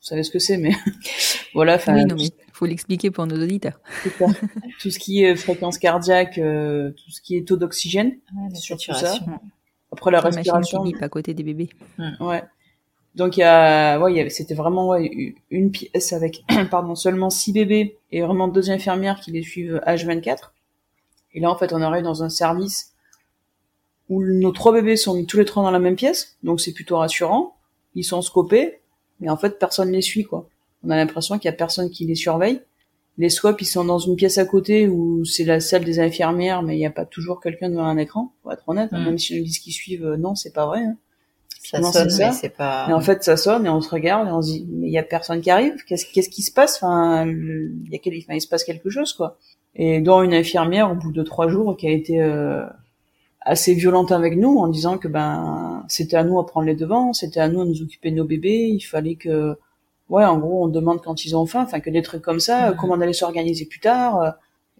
vous 0.00 0.06
savez 0.06 0.22
ce 0.22 0.30
que 0.30 0.38
c'est, 0.38 0.56
mais 0.56 0.72
voilà, 1.54 1.74
enfin, 1.74 1.94
oui, 1.94 2.04
non, 2.04 2.14
mais 2.16 2.30
faut 2.52 2.66
l'expliquer 2.66 3.10
pour 3.10 3.26
nos 3.26 3.42
auditeurs. 3.42 3.80
tout, 4.02 4.10
ça. 4.18 4.26
Tout 4.80 4.90
ce 4.90 4.98
qui 4.98 5.24
est 5.24 5.34
fréquence 5.36 5.78
cardiaque, 5.78 6.38
euh, 6.38 6.90
tout 6.90 7.10
ce 7.10 7.20
qui 7.20 7.36
est 7.36 7.46
taux 7.46 7.56
d'oxygène, 7.56 8.18
Ouais, 8.36 8.48
la 8.50 8.54
sur 8.54 8.76
tout 8.76 8.92
saturation. 8.92 9.40
après 9.90 10.10
la 10.10 10.18
La 10.18 10.24
machine 10.24 10.42
qui 10.42 10.50
respiration, 10.50 10.82
bip 10.84 11.02
à 11.02 11.08
côté 11.08 11.34
des 11.34 11.42
bébés. 11.42 11.70
ouais. 12.20 12.42
Donc 13.16 13.36
il 13.36 13.40
y 13.40 13.44
a, 13.44 13.98
ouais, 14.00 14.28
c'était 14.30 14.54
vraiment 14.54 14.88
ouais, 14.88 15.34
une 15.50 15.70
pièce 15.70 16.12
avec, 16.12 16.44
pardon, 16.70 16.94
seulement 16.96 17.30
six 17.30 17.52
bébés 17.52 17.98
et 18.10 18.20
vraiment 18.22 18.48
deux 18.48 18.70
infirmières 18.70 19.20
qui 19.20 19.30
les 19.30 19.42
suivent 19.42 19.80
H24. 19.86 20.50
Et 21.32 21.40
là, 21.40 21.50
en 21.50 21.56
fait, 21.56 21.72
on 21.72 21.80
arrive 21.80 22.02
dans 22.04 22.22
un 22.24 22.28
service 22.28 22.93
où 24.08 24.22
nos 24.22 24.52
trois 24.52 24.72
bébés 24.72 24.96
sont 24.96 25.14
mis 25.14 25.26
tous 25.26 25.38
les 25.38 25.44
trois 25.44 25.62
dans 25.62 25.70
la 25.70 25.78
même 25.78 25.96
pièce, 25.96 26.36
donc 26.42 26.60
c'est 26.60 26.72
plutôt 26.72 26.98
rassurant. 26.98 27.54
Ils 27.94 28.04
sont 28.04 28.22
scopés, 28.22 28.80
mais 29.20 29.30
en 29.30 29.36
fait, 29.36 29.58
personne 29.58 29.90
les 29.92 30.02
suit, 30.02 30.24
quoi. 30.24 30.48
On 30.84 30.90
a 30.90 30.96
l'impression 30.96 31.38
qu'il 31.38 31.48
y 31.50 31.54
a 31.54 31.56
personne 31.56 31.88
qui 31.90 32.04
les 32.06 32.14
surveille. 32.14 32.60
Les 33.16 33.30
scopes, 33.30 33.60
ils 33.62 33.66
sont 33.66 33.84
dans 33.84 33.98
une 33.98 34.16
pièce 34.16 34.38
à 34.38 34.44
côté 34.44 34.88
où 34.88 35.24
c'est 35.24 35.44
la 35.44 35.60
salle 35.60 35.84
des 35.84 36.00
infirmières, 36.00 36.62
mais 36.62 36.74
il 36.76 36.80
n'y 36.80 36.86
a 36.86 36.90
pas 36.90 37.04
toujours 37.04 37.40
quelqu'un 37.40 37.70
devant 37.70 37.84
un 37.86 37.96
écran, 37.96 38.32
pour 38.42 38.52
être 38.52 38.68
honnête. 38.68 38.90
hein. 38.92 39.00
Mm. 39.00 39.04
Même 39.04 39.18
si 39.18 39.38
on 39.38 39.42
disent 39.42 39.60
qu'ils 39.60 39.72
suivent, 39.72 40.04
euh, 40.04 40.16
non, 40.16 40.34
c'est 40.34 40.52
pas 40.52 40.66
vrai. 40.66 40.80
hein. 40.80 40.96
Ça 41.62 41.78
Non, 41.80 41.92
sonne, 41.92 42.10
ça. 42.10 42.26
mais 42.26 42.32
c'est 42.32 42.50
pas. 42.50 42.86
Et 42.90 42.92
en 42.92 43.00
fait, 43.00 43.24
ça 43.24 43.36
sonne 43.38 43.64
et 43.64 43.70
on 43.70 43.80
se 43.80 43.88
regarde 43.88 44.28
et 44.28 44.32
on 44.32 44.42
se 44.42 44.50
dit, 44.50 44.66
mais 44.68 44.88
il 44.88 44.92
y 44.92 44.98
a 44.98 45.02
personne 45.02 45.40
qui 45.40 45.48
arrive? 45.50 45.76
Qu'est-ce 45.86 46.04
qu'est-ce 46.12 46.28
qui 46.28 46.42
se 46.42 46.52
passe? 46.52 46.76
Enfin, 46.82 47.24
il 47.26 47.88
y 47.90 47.94
a 47.94 47.98
quel- 47.98 48.12
enfin, 48.18 48.34
il 48.34 48.40
se 48.42 48.48
passe 48.48 48.64
quelque 48.64 48.90
chose, 48.90 49.14
quoi. 49.14 49.38
Et 49.76 50.00
dont 50.00 50.20
une 50.22 50.34
infirmière, 50.34 50.90
au 50.90 50.94
bout 50.94 51.10
de 51.12 51.22
trois 51.22 51.48
jours, 51.48 51.76
qui 51.76 51.86
a 51.86 51.90
été 51.90 52.20
euh, 52.20 52.64
assez 53.44 53.74
violente 53.74 54.12
avec 54.12 54.36
nous, 54.36 54.58
en 54.58 54.68
disant 54.68 54.98
que 54.98 55.08
ben 55.08 55.84
c'était 55.88 56.16
à 56.16 56.24
nous 56.24 56.38
à 56.40 56.46
prendre 56.46 56.66
les 56.66 56.74
devants, 56.76 57.12
c'était 57.12 57.40
à 57.40 57.48
nous 57.48 57.60
à 57.62 57.64
nous 57.64 57.82
occuper 57.82 58.10
de 58.10 58.16
nos 58.16 58.24
bébés. 58.24 58.68
Il 58.72 58.80
fallait 58.80 59.16
que, 59.16 59.56
ouais, 60.08 60.24
en 60.24 60.38
gros, 60.38 60.64
on 60.64 60.68
demande 60.68 61.00
quand 61.02 61.24
ils 61.24 61.36
ont 61.36 61.46
faim, 61.46 61.62
enfin 61.64 61.80
que 61.80 61.90
des 61.90 62.02
trucs 62.02 62.22
comme 62.22 62.40
ça, 62.40 62.74
comment 62.78 62.94
on 62.94 63.00
allait 63.00 63.12
s'organiser 63.12 63.66
plus 63.66 63.80
tard. 63.80 64.20
euh, 64.22 64.30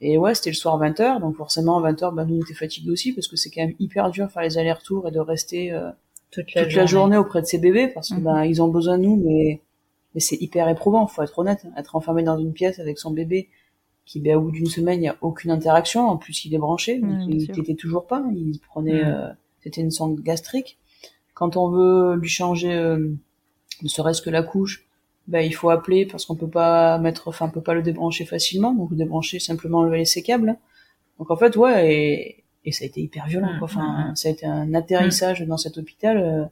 Et 0.00 0.18
ouais, 0.18 0.34
c'était 0.34 0.50
le 0.50 0.56
soir 0.56 0.78
20h, 0.78 1.20
donc 1.20 1.36
forcément 1.36 1.80
20h, 1.80 2.14
ben 2.14 2.24
nous 2.26 2.38
on 2.38 2.42
était 2.42 2.54
fatigués 2.54 2.90
aussi 2.90 3.12
parce 3.12 3.28
que 3.28 3.36
c'est 3.36 3.50
quand 3.50 3.62
même 3.62 3.74
hyper 3.78 4.10
dur 4.10 4.26
de 4.26 4.32
faire 4.32 4.42
les 4.42 4.58
allers-retours 4.58 5.06
et 5.08 5.10
de 5.12 5.20
rester 5.20 5.72
euh, 5.72 5.90
toute 6.30 6.52
la 6.54 6.62
toute 6.62 6.70
journée. 6.72 6.82
la 6.82 6.86
journée 6.86 7.16
auprès 7.16 7.40
de 7.42 7.46
ces 7.46 7.58
bébés 7.58 7.88
parce 7.88 8.10
que 8.10 8.14
Mhm. 8.16 8.22
ben 8.24 8.44
ils 8.44 8.60
ont 8.62 8.68
besoin 8.68 8.98
de 8.98 9.04
nous 9.04 9.16
mais 9.24 9.60
mais 10.14 10.20
c'est 10.20 10.36
hyper 10.36 10.68
éprouvant 10.68 11.06
faut 11.06 11.22
être 11.22 11.38
honnête 11.38 11.64
être 11.76 11.96
enfermé 11.96 12.22
dans 12.24 12.38
une 12.38 12.52
pièce 12.52 12.78
avec 12.80 12.98
son 12.98 13.10
bébé 13.12 13.48
qui 14.06 14.20
ben, 14.20 14.36
au 14.36 14.42
bout 14.42 14.50
d'une 14.50 14.66
semaine 14.66 15.00
il 15.00 15.04
y 15.04 15.08
a 15.08 15.16
aucune 15.20 15.50
interaction. 15.50 16.08
En 16.08 16.16
plus 16.16 16.44
il 16.44 16.54
est 16.54 16.58
branché 16.58 16.98
donc 16.98 17.22
il 17.28 17.48
t'était 17.48 17.74
toujours 17.74 18.06
pas. 18.06 18.24
Il 18.34 18.58
prenait 18.68 19.04
euh, 19.04 19.28
c'était 19.62 19.80
une 19.80 19.90
sonde 19.90 20.20
gastrique. 20.20 20.78
Quand 21.34 21.56
on 21.56 21.68
veut 21.70 22.16
lui 22.16 22.28
changer 22.28 22.72
euh, 22.72 23.12
ne 23.82 23.88
serait-ce 23.88 24.22
que 24.22 24.30
la 24.30 24.42
couche 24.42 24.86
ben 25.26 25.40
il 25.40 25.54
faut 25.54 25.70
appeler 25.70 26.04
parce 26.06 26.26
qu'on 26.26 26.36
peut 26.36 26.50
pas 26.50 26.98
mettre 26.98 27.28
enfin 27.28 27.46
on 27.46 27.50
peut 27.50 27.62
pas 27.62 27.74
le 27.74 27.82
débrancher 27.82 28.24
facilement. 28.24 28.74
Donc 28.74 28.90
le 28.90 28.96
débrancher 28.96 29.38
simplement 29.38 29.78
enlever 29.78 30.04
ses 30.04 30.22
câbles 30.22 30.56
donc 31.18 31.30
en 31.30 31.36
fait 31.36 31.56
ouais 31.56 31.94
et, 31.94 32.44
et 32.64 32.72
ça 32.72 32.84
a 32.84 32.86
été 32.86 33.00
hyper 33.00 33.26
violent 33.26 33.50
quoi. 33.58 33.64
Enfin 33.64 34.12
ça 34.14 34.28
a 34.28 34.32
été 34.32 34.46
un 34.46 34.74
atterrissage 34.74 35.42
dans 35.42 35.56
cet 35.56 35.78
hôpital 35.78 36.18
euh, 36.18 36.44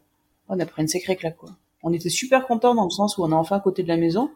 on 0.48 0.58
a 0.58 0.66
pris 0.66 0.82
une 0.82 0.88
sacrée 0.88 1.16
claque 1.16 1.36
quoi. 1.36 1.50
On 1.82 1.92
était 1.92 2.10
super 2.10 2.46
contents 2.46 2.74
dans 2.74 2.84
le 2.84 2.90
sens 2.90 3.18
où 3.18 3.24
on 3.24 3.30
est 3.30 3.34
enfin 3.34 3.56
à 3.56 3.60
côté 3.60 3.82
de 3.82 3.88
la 3.88 3.96
maison, 3.96 4.30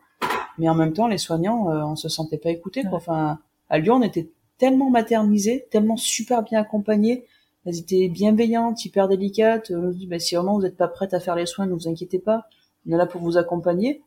mais 0.59 0.68
en 0.68 0.74
même 0.74 0.92
temps 0.92 1.07
les 1.09 1.18
soignants, 1.18 1.70
euh, 1.70 1.82
on 1.84 1.96
se 1.96 2.09
sentait 2.09 2.38
pas 2.38 2.50
écoutés 2.50 2.82
quoi. 2.82 2.98
Enfin, 2.98 3.38
à 3.68 3.78
Lyon 3.78 3.96
on 3.96 4.02
était 4.02 4.28
tellement 4.59 4.90
maternisés, 4.90 5.66
tellement 5.70 5.96
super 5.96 6.42
bien 6.42 6.61
accompagnés, 6.61 7.24
elles 7.64 7.78
étaient 7.78 8.09
bienveillantes, 8.09 8.84
hyper 8.84 9.09
délicates. 9.09 9.70
On 9.74 9.78
nous 9.82 9.92
dit 9.92 10.07
bah, 10.07 10.18
si 10.18 10.34
vraiment 10.34 10.54
vous 10.54 10.62
n'êtes 10.62 10.76
pas 10.76 10.88
prête 10.88 11.12
à 11.14 11.20
faire 11.20 11.34
les 11.36 11.46
soins, 11.46 11.66
ne 11.66 11.74
vous 11.74 11.88
inquiétez 11.88 12.18
pas, 12.18 12.44
on 12.88 12.92
est 12.92 12.96
là 12.96 13.07
pour 13.07 13.20
vous 13.20 13.36
accompagner. 13.36 14.02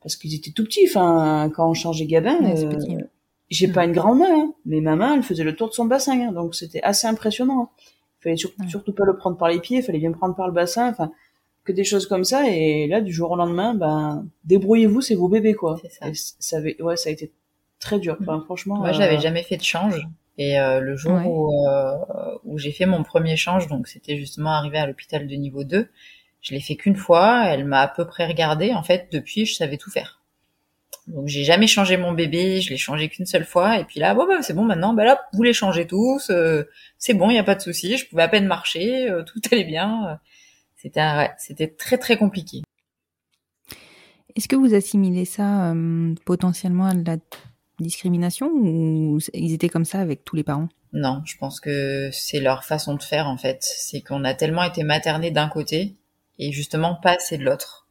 Parce 0.00 0.16
qu'ils 0.16 0.34
étaient 0.34 0.50
tout 0.52 0.64
petits, 0.64 0.86
enfin 0.88 1.50
quand 1.54 1.68
on 1.68 1.74
changeait 1.74 2.06
Gabin, 2.06 2.38
Ouais, 2.40 2.64
euh, 2.64 3.00
j'ai 3.50 3.68
pas 3.68 3.84
une 3.84 3.92
grande 3.92 4.18
main, 4.18 4.26
hein, 4.30 4.52
mais 4.66 4.80
ma 4.80 4.96
main, 4.96 5.14
elle 5.14 5.22
faisait 5.22 5.44
le 5.44 5.54
tour 5.56 5.68
de 5.68 5.74
son 5.74 5.84
bassin, 5.86 6.18
hein, 6.20 6.32
donc 6.32 6.54
c'était 6.54 6.82
assez 6.82 7.06
impressionnant. 7.06 7.62
hein. 7.62 7.68
Il 8.20 8.22
fallait 8.24 8.36
sur- 8.36 8.50
surtout 8.68 8.92
pas 8.92 9.04
le 9.04 9.16
prendre 9.16 9.36
par 9.36 9.48
les 9.48 9.60
pieds, 9.60 9.78
il 9.78 9.82
fallait 9.82 9.98
bien 9.98 10.12
prendre 10.12 10.34
par 10.34 10.46
le 10.46 10.52
bassin, 10.54 10.88
enfin 10.88 11.10
que 11.64 11.72
des 11.72 11.84
choses 11.84 12.06
comme 12.06 12.24
ça. 12.24 12.48
Et 12.50 12.86
là, 12.86 13.00
du 13.00 13.12
jour 13.12 13.30
au 13.30 13.36
lendemain, 13.36 13.74
ben 13.74 14.26
débrouillez-vous, 14.44 15.00
c'est 15.00 15.14
vos 15.14 15.28
bébés 15.28 15.54
quoi. 15.54 15.78
C'est 15.82 15.90
ça. 15.92 16.06
Ça 16.38 16.56
avait, 16.58 16.80
ouais, 16.82 16.96
ça 16.96 17.08
a 17.08 17.12
été 17.12 17.32
très 17.80 17.98
dur. 17.98 18.16
Enfin, 18.20 18.40
franchement. 18.44 18.76
Moi, 18.76 18.90
euh, 18.90 18.92
j'avais 18.92 19.20
jamais 19.20 19.42
fait 19.42 19.56
de 19.56 19.62
change. 19.62 20.06
Et 20.36 20.58
euh, 20.58 20.80
le 20.80 20.96
jour 20.96 21.12
Ouais. 21.12 21.24
où, 21.26 21.66
euh, 21.68 21.94
où 22.44 22.58
j'ai 22.58 22.72
fait 22.72 22.86
mon 22.86 23.02
premier 23.04 23.36
change, 23.36 23.68
donc 23.68 23.86
c'était 23.88 24.16
justement 24.16 24.50
arrivé 24.50 24.78
à 24.78 24.86
l'hôpital 24.86 25.26
de 25.28 25.34
niveau 25.36 25.62
2, 25.64 25.88
je 26.40 26.54
l'ai 26.54 26.60
fait 26.60 26.74
qu'une 26.76 26.96
fois. 26.96 27.44
Elle 27.46 27.64
m'a 27.64 27.80
à 27.82 27.88
peu 27.88 28.04
près 28.06 28.26
regardé. 28.26 28.72
En 28.74 28.82
fait, 28.82 29.08
depuis, 29.12 29.46
je 29.46 29.54
savais 29.54 29.76
tout 29.76 29.90
faire. 29.90 30.20
Donc 31.06 31.28
j'ai 31.28 31.44
jamais 31.44 31.66
changé 31.66 31.96
mon 31.98 32.12
bébé, 32.12 32.60
je 32.62 32.70
l'ai 32.70 32.78
changé 32.78 33.08
qu'une 33.10 33.26
seule 33.26 33.44
fois. 33.44 33.78
Et 33.78 33.84
puis 33.84 34.00
là, 34.00 34.14
bon, 34.14 34.26
bah, 34.26 34.42
c'est 34.42 34.54
bon 34.54 34.64
maintenant. 34.64 34.92
Bah 34.94 35.04
là, 35.04 35.20
vous 35.34 35.42
les 35.42 35.52
changez 35.52 35.86
tous. 35.86 36.30
euh, 36.30 36.64
c'est 36.98 37.14
bon, 37.14 37.30
il 37.30 37.36
y 37.36 37.38
a 37.38 37.44
pas 37.44 37.54
de 37.54 37.60
souci. 37.60 37.96
Je 37.98 38.08
pouvais 38.08 38.22
à 38.22 38.28
peine 38.28 38.46
marcher, 38.46 39.08
euh, 39.10 39.22
tout 39.22 39.40
allait 39.52 39.64
bien. 39.64 40.06
euh, 40.08 40.14
C'était 40.84 41.00
un- 41.00 41.16
ouais, 41.18 41.30
c'était 41.38 41.66
très 41.68 41.98
très 41.98 42.16
compliqué. 42.16 42.62
Est-ce 44.36 44.48
que 44.48 44.56
vous 44.56 44.74
assimilez 44.74 45.24
ça 45.24 45.72
euh, 45.72 46.14
potentiellement 46.24 46.86
à 46.86 46.94
la 46.94 47.16
discrimination 47.80 48.48
ou 48.52 49.18
ils 49.32 49.52
étaient 49.52 49.68
comme 49.68 49.84
ça 49.84 50.00
avec 50.00 50.24
tous 50.24 50.36
les 50.36 50.42
parents? 50.44 50.68
Non, 50.92 51.22
je 51.24 51.36
pense 51.38 51.58
que 51.60 52.10
c'est 52.12 52.40
leur 52.40 52.64
façon 52.64 52.94
de 52.94 53.02
faire 53.02 53.28
en 53.28 53.36
fait. 53.36 53.58
C'est 53.62 54.00
qu'on 54.00 54.24
a 54.24 54.34
tellement 54.34 54.62
été 54.62 54.82
materné 54.82 55.30
d'un 55.30 55.48
côté 55.48 55.94
et 56.38 56.52
justement 56.52 56.94
pas 56.96 57.12
assez 57.16 57.38
de 57.38 57.44
l'autre. 57.44 57.86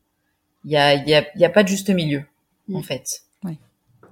Il 0.65 0.71
y 0.71 0.77
a, 0.77 0.93
il 0.93 1.07
y, 1.09 1.13
a, 1.15 1.25
il 1.35 1.41
y 1.41 1.45
a 1.45 1.49
pas 1.49 1.63
de 1.63 1.67
juste 1.69 1.89
milieu 1.89 2.23
en 2.73 2.79
Mm. 2.79 2.83
fait. 2.83 3.05
Ouais. 3.43 3.57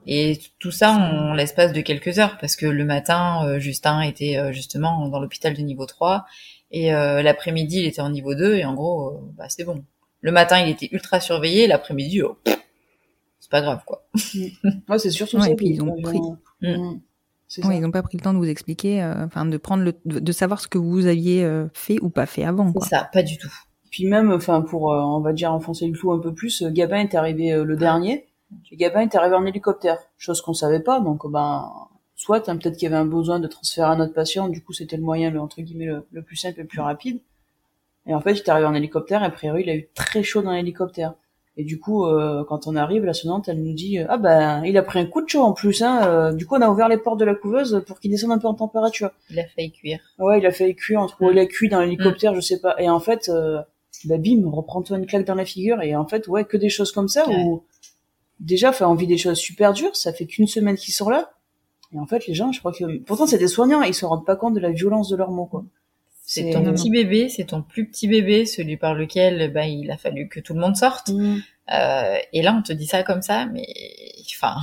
Et 0.08 0.40
tout 0.60 0.72
ça 0.72 0.92
en 0.92 1.34
l'espace 1.34 1.72
de 1.74 1.80
quelques 1.82 2.20
heures 2.20 2.38
parce 2.40 2.56
que 2.58 2.66
le 2.66 2.84
matin, 2.84 3.46
euh, 3.46 3.60
Justin 3.60 4.02
était 4.02 4.38
euh, 4.38 4.52
justement 4.52 5.08
dans 5.08 5.20
l'hôpital 5.20 5.54
de 5.54 5.62
niveau 5.62 5.86
3 5.86 6.26
et 6.72 6.94
euh, 6.94 7.22
l'après-midi 7.22 7.80
il 7.82 7.86
était 7.86 8.02
en 8.02 8.10
niveau 8.10 8.34
2 8.36 8.56
et 8.56 8.66
en 8.66 8.74
gros, 8.74 9.10
euh, 9.10 9.18
bah, 9.38 9.46
c'est 9.50 9.64
bon. 9.64 9.84
Le 10.22 10.32
matin 10.32 10.60
il 10.60 10.70
était 10.70 10.90
ultra 10.92 11.20
surveillé, 11.20 11.68
l'après-midi, 11.68 12.22
oh, 12.24 12.38
c'est 13.40 13.50
pas 13.52 13.62
grave 13.62 13.82
quoi. 13.86 14.04
Ouais, 14.90 15.00
c'est 15.00 15.10
surtout 15.12 15.38
Ouais, 15.38 15.44
ça. 15.44 15.50
et 15.52 15.56
puis 15.56 15.68
qui- 15.68 15.74
ils 15.74 15.82
ont 15.84 16.02
pris- 16.02 16.20
Mm. 16.64 16.68
Ouais, 16.68 17.64
ça. 17.64 17.74
ils 17.74 17.82
n'ont 17.82 17.92
pas 17.92 18.04
pris 18.04 18.18
le 18.18 18.24
temps 18.24 18.34
de 18.34 18.38
vous 18.38 18.48
expliquer, 18.48 19.02
euh, 19.04 19.26
enfin 19.26 19.46
de 19.46 19.58
prendre 19.58 19.84
le, 19.84 19.94
de 20.06 20.20
de 20.20 20.32
savoir 20.32 20.62
ce 20.62 20.68
que 20.68 20.78
vous 20.78 21.06
aviez 21.08 21.44
euh, 21.44 21.68
fait 21.74 21.98
ou 22.02 22.10
pas 22.10 22.26
fait 22.26 22.44
avant. 22.46 22.72
Quoi. 22.72 22.84
C'est 22.86 22.96
ça, 22.96 23.10
pas 23.12 23.24
du 23.24 23.38
tout. 23.38 23.52
Puis 23.90 24.06
même, 24.08 24.32
enfin, 24.32 24.62
pour, 24.62 24.94
euh, 24.94 25.02
on 25.02 25.20
va 25.20 25.34
dire, 25.34 25.52
enfoncer 25.52 25.86
le 25.86 25.92
clou 25.92 26.14
un 26.14 26.20
peu 26.20 26.34
plus, 26.34 26.64
Gabin 26.64 27.00
est 27.00 27.14
arrivé 27.16 27.52
euh, 27.52 27.66
le 27.66 27.76
dernier. 27.76 28.28
Et 28.72 28.78
Gabin 28.78 29.02
est 29.02 29.16
arrivé 29.16 29.36
en 29.36 29.46
hélicoptère, 29.46 29.98
chose 30.18 30.40
qu'on 30.42 30.54
savait 30.54 30.80
pas. 30.80 31.02
Donc, 31.02 31.30
ben, 31.30 31.70
soit 32.22 32.48
hein, 32.50 32.58
peut-être 32.58 32.78
qu'il 32.78 32.84
y 32.90 32.92
avait 32.92 33.02
un 33.02 33.06
besoin 33.06 33.40
de 33.40 33.48
transférer 33.48 33.88
un 33.88 34.00
autre 34.00 34.14
patient. 34.14 34.48
Du 34.50 34.62
coup, 34.64 34.74
c'était 34.74 34.98
le 34.98 35.04
moyen, 35.04 35.30
le, 35.32 35.40
entre 35.40 35.62
guillemets, 35.62 35.86
le, 35.86 36.06
le 36.12 36.22
plus 36.22 36.36
simple 36.36 36.60
et 36.60 36.64
le 36.64 36.68
plus 36.68 36.82
rapide. 36.82 37.20
Et 38.08 38.14
en 38.14 38.22
fait, 38.22 38.34
il 38.34 38.38
est 38.40 38.50
arrivé 38.50 38.68
en 38.68 38.74
hélicoptère. 38.74 39.22
Et 39.24 39.26
a 39.26 39.30
priori, 39.30 39.64
il 39.64 39.70
a 39.70 39.76
eu 39.76 39.88
très 39.94 40.24
chaud 40.24 40.42
dans 40.42 40.52
l'hélicoptère. 40.52 41.14
Et 41.58 41.64
du 41.64 41.80
coup, 41.80 42.06
euh, 42.06 42.44
quand 42.48 42.66
on 42.66 42.76
arrive, 42.76 43.04
la 43.04 43.14
sonnante, 43.14 43.50
elle 43.50 43.62
nous 43.62 43.74
dit, 43.74 44.00
euh, 44.00 44.06
ah 44.10 44.18
ben, 44.18 44.64
il 44.64 44.78
a 44.78 44.84
pris 44.84 45.00
un 45.00 45.06
coup 45.06 45.22
de 45.22 45.28
chaud 45.28 45.42
en 45.44 45.52
plus. 45.54 45.82
Hein, 45.82 46.02
euh, 46.08 46.32
du 46.32 46.46
coup, 46.46 46.56
on 46.56 46.62
a 46.62 46.70
ouvert 46.70 46.88
les 46.88 46.98
portes 46.98 47.20
de 47.20 47.26
la 47.26 47.36
couveuse 47.36 47.84
pour 47.86 48.00
qu'il 48.00 48.10
descende 48.10 48.32
un 48.32 48.38
peu 48.40 48.48
en 48.48 48.54
température. 48.54 49.12
Il 49.30 49.40
a 49.40 49.46
failli 49.46 49.72
cuire. 49.72 50.00
Ouais, 50.18 50.40
il 50.40 50.46
a 50.46 50.52
fait 50.52 50.74
cuire 50.74 51.02
entre 51.02 51.22
Mm. 51.22 51.30
il 51.34 51.40
a 51.40 51.46
cuit 51.46 51.70
dans 51.70 51.82
l'hélicoptère, 51.82 52.34
je 52.36 52.40
sais 52.42 52.60
pas. 52.62 52.76
Et 52.80 52.90
en 52.90 53.00
fait, 53.02 53.30
bah 54.06 54.18
bim, 54.18 54.50
reprends-toi 54.50 54.98
une 54.98 55.06
claque 55.06 55.26
dans 55.26 55.36
la 55.36 55.46
figure. 55.46 55.82
Et 55.82 55.96
en 55.96 56.08
fait, 56.08 56.28
ouais, 56.28 56.46
que 56.46 56.58
des 56.58 56.70
choses 56.70 56.92
comme 56.92 57.10
ça 57.10 57.28
Ouais. 57.28 57.36
où 57.44 57.64
déjà, 58.40 58.70
enfin, 58.70 58.88
on 58.88 58.96
vit 58.96 59.06
des 59.08 59.18
choses 59.18 59.38
super 59.38 59.74
dures. 59.74 59.96
Ça 59.96 60.14
fait 60.14 60.26
qu'une 60.26 60.48
semaine 60.48 60.78
qu'ils 60.78 60.94
sont 60.94 61.10
là. 61.10 61.32
Et 61.94 62.00
en 62.00 62.06
fait, 62.06 62.28
les 62.28 62.34
gens, 62.34 62.52
je 62.52 62.60
crois 62.60 62.72
que 62.72 63.00
pourtant 63.00 63.28
c'est 63.28 63.38
des 63.38 63.48
soignants, 63.48 63.82
ils 63.82 63.94
se 63.94 64.06
rendent 64.06 64.26
pas 64.26 64.36
compte 64.36 64.54
de 64.54 64.60
la 64.60 64.72
violence 64.72 65.10
de 65.10 65.16
leurs 65.16 65.32
mots, 65.32 65.46
quoi. 65.46 65.66
C'est 66.24 66.52
ton 66.52 66.62
Non, 66.62 66.72
petit 66.72 66.90
bébé, 66.90 67.28
c'est 67.28 67.46
ton 67.46 67.62
plus 67.62 67.86
petit 67.90 68.08
bébé, 68.08 68.46
celui 68.46 68.78
par 68.78 68.94
lequel 68.94 69.52
bah, 69.52 69.66
il 69.68 69.92
a 69.92 69.98
fallu 69.98 70.30
que 70.30 70.40
tout 70.40 70.54
le 70.54 70.62
monde 70.62 70.78
sorte. 70.78 71.10
Mm. 71.10 71.40
Euh, 71.74 72.16
et 72.32 72.42
là, 72.42 72.56
on 72.58 72.62
te 72.62 72.72
dit 72.72 72.86
ça 72.86 73.04
comme 73.04 73.22
ça, 73.22 73.48
mais 73.48 73.68
enfin, 74.36 74.56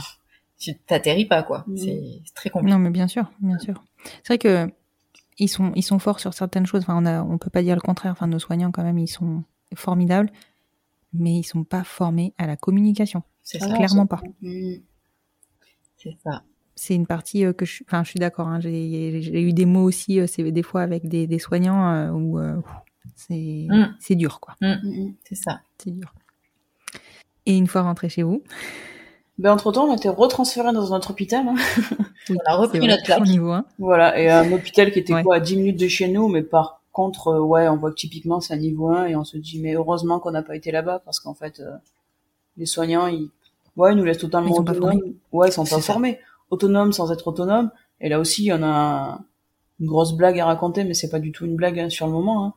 tu 0.58 0.76
t'atterris 0.78 1.26
pas 1.26 1.42
quoi. 1.42 1.64
Mhm. 1.66 1.76
C'est 1.76 2.34
très 2.34 2.50
compliqué. 2.50 2.72
Non, 2.72 2.78
mais 2.78 2.90
bien 2.90 3.08
sûr, 3.08 3.30
bien 3.40 3.58
sûr. 3.58 3.84
C'est 4.22 4.28
vrai 4.28 4.38
que 4.38 4.72
ils 5.38 5.48
sont, 5.48 5.72
ils 5.74 5.82
sont 5.82 5.98
forts 5.98 6.20
sur 6.20 6.34
certaines 6.34 6.66
choses. 6.66 6.82
Enfin, 6.82 6.96
on 6.96 7.06
a, 7.06 7.22
on 7.22 7.38
peut 7.38 7.50
pas 7.50 7.62
dire 7.62 7.74
le 7.74 7.80
contraire. 7.80 8.12
Enfin, 8.12 8.26
nos 8.26 8.38
soignants 8.38 8.72
quand 8.72 8.82
même, 8.82 8.98
ils 8.98 9.08
sont 9.08 9.44
formidables, 9.74 10.30
mais 11.12 11.34
ils 11.34 11.44
sont 11.44 11.64
pas 11.64 11.84
formés 11.84 12.34
à 12.38 12.46
la 12.46 12.56
communication. 12.56 13.22
C'est 13.42 13.58
clairement 13.58 14.06
pas. 14.06 14.20
Mm. 14.40 14.76
C'est 15.96 16.16
ça. 16.24 16.42
C'est 16.80 16.94
une 16.94 17.06
partie 17.06 17.44
euh, 17.44 17.52
que 17.52 17.64
je, 17.64 17.82
enfin, 17.86 18.04
je 18.04 18.10
suis 18.10 18.20
d'accord. 18.20 18.46
Hein, 18.46 18.60
j'ai, 18.60 19.20
j'ai 19.20 19.42
eu 19.42 19.52
des 19.52 19.66
mots 19.66 19.82
aussi. 19.82 20.20
euh, 20.20 20.26
c'est 20.28 20.50
des 20.52 20.62
fois 20.62 20.82
avec 20.82 21.08
des, 21.08 21.26
des 21.26 21.38
soignants 21.40 21.90
euh, 21.92 22.10
où 22.10 22.38
euh, 22.38 22.54
c'est, 23.16 23.66
Mm. 23.68 23.96
c'est 23.98 24.14
dur, 24.14 24.38
quoi. 24.40 24.54
Mm. 24.60 25.10
C'est 25.24 25.34
ça. 25.34 25.60
C'est 25.78 25.90
dur. 25.90 26.12
Et 27.46 27.56
une 27.56 27.66
fois 27.66 27.82
rentré 27.82 28.08
chez 28.08 28.22
vous, 28.22 28.42
Ben 29.38 29.52
entre 29.52 29.72
temps, 29.72 29.86
on 29.86 29.92
a 29.92 29.96
été 29.96 30.08
retransférés 30.08 30.72
dans 30.72 30.92
un 30.92 30.96
autre 30.98 31.10
hôpital. 31.12 31.46
hein. 31.48 31.54
oui, 32.30 32.36
On 32.36 32.52
a 32.52 32.56
repris 32.56 32.78
vrai, 32.78 32.88
notre 32.88 33.02
claque. 33.04 33.22
niveau 33.26 33.50
1. 33.52 33.64
Voilà, 33.78 34.18
et 34.20 34.28
un 34.30 34.50
hôpital 34.52 34.92
qui 34.92 34.98
était 35.00 35.14
Ouais. 35.14 35.22
quoi 35.22 35.36
à 35.36 35.40
10 35.40 35.56
minutes 35.56 35.80
de 35.80 35.88
chez 35.88 36.08
nous, 36.08 36.28
mais 36.28 36.42
par 36.42 36.80
contre, 36.92 37.28
euh, 37.28 37.40
ouais, 37.40 37.68
on 37.68 37.76
voit 37.76 37.90
que 37.90 37.96
typiquement 37.96 38.40
c'est 38.40 38.54
un 38.54 38.58
niveau 38.58 38.88
1 38.90 39.06
et 39.06 39.16
on 39.16 39.24
se 39.24 39.36
dit 39.36 39.60
mais 39.60 39.74
heureusement 39.74 40.18
qu'on 40.20 40.32
n'a 40.32 40.42
pas 40.42 40.56
été 40.56 40.70
là-bas 40.72 41.00
parce 41.04 41.20
qu'en 41.20 41.34
fait 41.34 41.60
euh, 41.60 41.70
les 42.56 42.66
soignants 42.66 43.06
ils 43.06 43.30
ouais, 43.76 43.92
ils 43.92 43.96
nous 43.96 44.04
laissent 44.04 44.18
totalement 44.18 44.50
Ils 44.50 44.54
sont 44.56 44.64
pas 44.64 44.72
autonomes. 44.72 45.00
Ouais, 45.32 45.48
ils 45.48 45.52
sont 45.52 45.64
C'est 45.64 45.76
pas 45.76 45.80
ça. 45.80 45.92
formés, 45.92 46.18
autonomes 46.51 46.92
sans 46.92 47.12
être 47.12 47.28
autonomes. 47.28 47.70
Et 48.01 48.09
là 48.09 48.20
aussi, 48.20 48.51
on 48.53 48.62
a 48.62 49.20
une 49.80 49.86
grosse 49.86 50.12
blague 50.16 50.38
à 50.40 50.46
raconter 50.46 50.84
mais 50.84 50.94
c'est 50.94 51.09
pas 51.09 51.20
du 51.20 51.30
tout 51.32 51.44
une 51.44 51.55
blague 51.57 51.78
hein, 51.78 51.88
sur 51.90 52.07
le 52.07 52.12
moment 52.12 52.44
hein. 52.44 52.55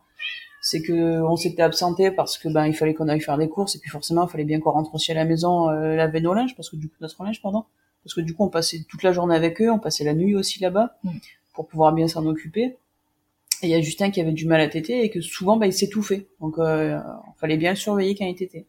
C'est 0.64 0.82
que 0.84 1.22
on 1.24 1.36
s'était 1.36 1.64
absenté 1.64 2.12
parce 2.12 2.38
que 2.38 2.48
ben 2.48 2.68
il 2.68 2.74
fallait 2.76 2.94
qu'on 2.94 3.08
aille 3.08 3.20
faire 3.22 3.38
des 3.38 3.50
courses 3.50 3.76
et 3.76 3.80
puis 3.80 3.90
forcément, 3.90 4.28
il 4.28 4.30
fallait 4.30 4.44
bien 4.44 4.60
qu'on 4.60 4.70
rentre 4.72 4.94
aussi 4.94 5.12
à 5.12 5.16
la 5.16 5.26
maison 5.26 5.70
euh, 5.70 5.96
laver 5.96 6.22
nos 6.22 6.36
linges 6.36 6.56
parce 6.56 6.70
que 6.70 6.76
du 6.76 6.88
coup 6.88 6.96
notre 7.02 7.24
linge 7.24 7.42
pardon 7.42 7.64
parce 8.04 8.14
que 8.14 8.22
du 8.22 8.36
coup 8.36 8.44
on 8.44 8.50
passait 8.50 8.86
toute 8.88 9.02
la 9.02 9.12
journée 9.12 9.36
avec 9.36 9.60
eux, 9.62 9.72
on 9.72 9.80
passait 9.80 10.04
la 10.04 10.14
nuit 10.14 10.36
aussi 10.36 10.60
là-bas 10.60 10.98
Mm. 11.04 11.10
pour 11.56 11.68
pouvoir 11.68 11.94
bien 11.94 12.08
s'en 12.08 12.26
occuper. 12.28 12.78
Et 13.64 13.68
il 13.68 13.70
y 13.70 13.74
a 13.76 13.82
Justin 13.82 14.10
qui 14.12 14.22
avait 14.22 14.32
du 14.32 14.46
mal 14.48 14.62
à 14.62 14.68
téter 14.68 15.04
et 15.04 15.10
que 15.10 15.22
souvent 15.22 15.58
bah, 15.58 15.68
il 15.68 15.74
s'étouffait. 15.74 16.28
Donc 16.40 16.58
euh, 16.60 16.98
il 16.98 17.40
fallait 17.40 17.58
bien 17.58 17.72
le 17.72 17.76
surveiller 17.76 18.16
quand 18.16 18.26
il 18.26 18.36
tétait. 18.36 18.66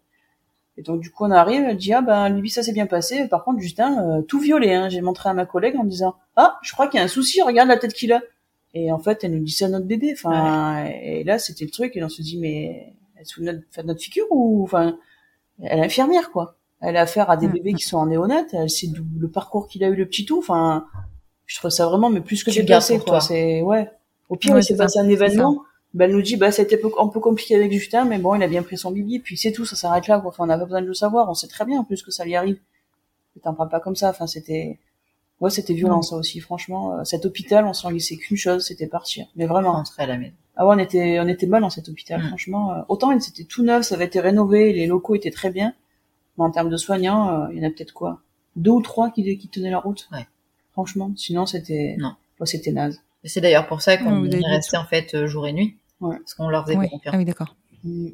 Et 0.79 0.83
donc 0.83 1.01
du 1.01 1.11
coup 1.11 1.25
on 1.25 1.31
arrive, 1.31 1.65
elle 1.69 1.77
dit 1.77 1.93
ah 1.93 2.01
ben 2.01 2.29
lui 2.31 2.49
ça 2.49 2.63
s'est 2.63 2.73
bien 2.73 2.87
passé. 2.87 3.29
Par 3.29 3.45
contre 3.45 3.61
Justin 3.61 3.99
euh, 4.09 4.23
tout 4.23 4.39
violet. 4.41 4.75
Hein. 4.75 4.89
J'ai 4.89 5.03
montré 5.03 5.29
à 5.29 5.35
ma 5.35 5.45
collègue 5.45 5.77
en 5.77 5.85
me 5.85 5.91
disant 5.91 6.15
ah 6.37 6.59
je 6.63 6.73
crois 6.73 6.89
qu'il 6.89 6.99
y 6.99 7.01
a 7.01 7.05
un 7.05 7.09
souci, 7.09 7.43
regarde 7.43 7.69
la 7.69 7.77
tête 7.77 7.93
qu'il 7.93 8.13
a. 8.13 8.23
Et 8.75 8.91
en 8.91 8.99
fait 8.99 9.23
elle 9.23 9.33
nous 9.33 9.45
dit 9.45 9.53
ça 9.53 9.67
à 9.67 9.69
notre 9.69 9.87
bébé. 9.87 10.15
Enfin 10.17 10.87
et 10.87 11.25
là 11.25 11.39
c'était 11.39 11.65
le 11.65 11.71
truc 11.71 11.95
et 11.97 12.03
on 12.03 12.09
se 12.09 12.23
dit 12.23 12.39
mais 12.39 12.95
elle 13.17 13.27
se 13.27 13.35
fout 13.35 13.45
de 13.45 13.51
notre, 13.53 13.83
de 13.83 13.87
notre 13.87 14.01
figure 14.01 14.27
ou 14.31 14.65
enfin 14.65 14.97
elle 15.61 15.81
est 15.81 15.85
infirmière 15.85 16.31
quoi. 16.31 16.57
Elle 16.81 16.97
a 16.97 17.03
affaire 17.03 17.31
à 17.31 17.37
des 17.37 17.49
Mm, 17.49 17.53
bébés 17.53 17.75
qui 17.75 17.85
sont 17.85 17.99
en 17.99 18.07
néonat. 18.07 18.45
Elle 18.53 18.71
sait 18.71 18.89
le 19.19 19.29
parcours 19.29 19.69
qu'il 19.69 19.85
a 19.85 19.89
eu 19.89 19.95
le 19.95 20.07
petit 20.07 20.25
tout. 20.25 20.39
Enfin 20.39 20.87
je 21.45 21.59
trouve 21.59 21.71
ça 21.71 21.87
vraiment 21.87 22.09
mais 22.09 22.23
plus 22.23 22.43
que 22.45 22.51
déplacé 22.51 22.99
toi. 22.99 23.21
C'est 23.21 23.61
ouais. 23.61 23.91
Au 24.31 24.37
pire, 24.37 24.55
Ouais, 24.55 24.61
il 24.61 24.65
s'est 24.65 24.77
passé 24.77 24.99
un 24.99 25.09
événement. 25.09 25.63
Ben, 25.95 26.07
elle 26.09 26.17
nous 26.17 26.23
dit, 26.23 26.37
bah, 26.37 26.49
été 26.49 26.81
un 26.99 27.09
peu, 27.09 27.21
compliqué 27.21 27.55
avec 27.55 27.71
Justin, 27.71 28.05
mais 28.07 28.19
bon, 28.19 28.35
il 28.35 28.43
a 28.43 28.49
bien 28.49 28.63
pris 28.63 28.79
son 28.79 28.91
bibi, 28.91 29.19
puis 29.19 29.37
c'est 29.37 29.53
tout, 29.53 29.67
ça 29.67 29.77
s'arrête 29.77 30.07
là, 30.09 30.21
quoi. 30.21 30.31
Enfin, 30.31 30.45
on 30.45 30.47
n'a 30.47 30.57
pas 30.57 30.65
besoin 30.65 30.81
de 30.81 30.87
le 30.87 30.95
savoir, 30.95 31.29
on 31.29 31.35
sait 31.35 31.49
très 31.49 31.65
bien, 31.67 31.81
en 31.81 31.85
plus, 31.85 32.03
que 32.03 32.11
ça 32.11 32.25
lui 32.25 32.35
arrive. 32.35 32.59
Mais 33.37 33.43
T'en 33.43 33.53
parles 33.55 33.69
pas 33.69 33.81
comme 33.81 33.97
ça, 33.97 34.09
enfin, 34.11 34.27
c'était, 34.27 34.79
ouais, 35.41 35.51
c'était 35.51 35.75
violent, 35.75 35.99
Ouais. 35.99 36.03
ça 36.03 36.17
aussi, 36.17 36.41
franchement. 36.41 36.99
Euh, 36.99 37.05
Cet 37.05 37.27
hôpital, 37.27 37.67
on 37.67 37.75
s'en 37.75 37.91
laissait 37.91 38.17
qu'une 38.17 38.39
chose, 38.39 38.65
c'était 38.65 38.87
partir. 38.87 39.27
Mais 39.37 39.47
vraiment. 39.47 39.73
Rentrer 39.73 40.05
à 40.05 40.07
la 40.07 40.17
maison. 40.19 40.33
Ah 40.57 40.67
ouais, 40.67 40.75
on 40.75 40.79
était, 40.79 41.19
on 41.21 41.29
était 41.29 41.47
mal 41.47 41.61
dans 41.63 41.71
cet 41.71 41.89
hôpital, 41.91 42.23
franchement. 42.29 42.73
Euh, 42.73 42.81
Autant, 42.89 43.19
c'était 43.21 43.45
tout 43.45 43.63
neuf, 43.63 43.85
ça 43.85 43.95
avait 43.95 44.05
été 44.07 44.21
rénové, 44.21 44.73
les 44.73 44.87
locaux 44.87 45.15
étaient 45.15 45.31
très 45.31 45.51
bien. 45.51 45.75
Mais 46.39 46.45
en 46.45 46.51
termes 46.51 46.71
de 46.71 46.77
soignants, 46.79 47.43
euh, 47.45 47.47
il 47.53 47.59
y 47.59 47.65
en 47.65 47.69
a 47.69 47.71
peut-être 47.71 47.93
quoi? 47.93 48.21
Deux 48.57 48.71
ou 48.71 48.81
trois 48.83 49.11
qui, 49.11 49.37
qui 49.39 49.49
tenaient 49.49 49.71
la 49.71 49.79
route. 49.79 50.09
Ouais. 50.13 50.27
Franchement. 50.73 51.11
Sinon, 51.17 51.45
c'était, 51.47 51.97
Non. 51.99 52.15
ouais, 52.41 52.47
c'était 52.47 52.73
naze. 52.73 53.01
Et 53.25 53.29
c'est 53.29 53.41
d'ailleurs 53.41 53.67
pour 53.67 53.83
ça 53.83 53.97
qu'on 53.99 54.25
est 54.25 54.47
resté 54.47 54.77
en 54.77 54.85
fait 54.85 55.27
jour 55.27 55.47
et 55.47 55.53
nuit. 55.53 55.77
Ouais. 56.03 56.17
Parce 56.19 56.35
qu'on 56.35 56.49
leur 56.49 56.65
faisait 56.67 56.77
Ouais. 56.77 56.87
pas 56.89 56.93
Ah 56.93 56.97
confiance. 56.99 57.17
oui, 57.17 57.25
d'accord. 57.25 57.57
Mm. 57.85 58.09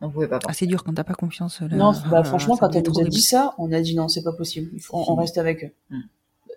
On 0.00 0.10
pouvait 0.10 0.28
pas 0.28 0.38
Ah, 0.46 0.52
c'est 0.52 0.66
dur 0.66 0.84
quand 0.84 0.92
t'as 0.94 1.02
pas 1.04 1.14
confiance. 1.14 1.60
là. 1.60 1.68
Non, 1.76 1.92
Ah 1.94 2.08
bah, 2.08 2.16
là 2.18 2.24
franchement, 2.24 2.56
quand 2.56 2.74
elle 2.76 2.84
nous 2.86 3.00
a 3.00 3.04
dit 3.04 3.22
ça, 3.22 3.54
on 3.58 3.72
a 3.72 3.80
dit 3.80 3.96
non, 3.96 4.06
c'est 4.08 4.22
pas 4.22 4.32
possible. 4.32 4.70
Il 4.74 4.80
faut- 4.80 4.96
on, 4.96 5.00
on 5.00 5.04
fini. 5.06 5.18
reste 5.20 5.38
avec 5.38 5.64
eux. 5.64 5.70
Mm. 5.90 6.00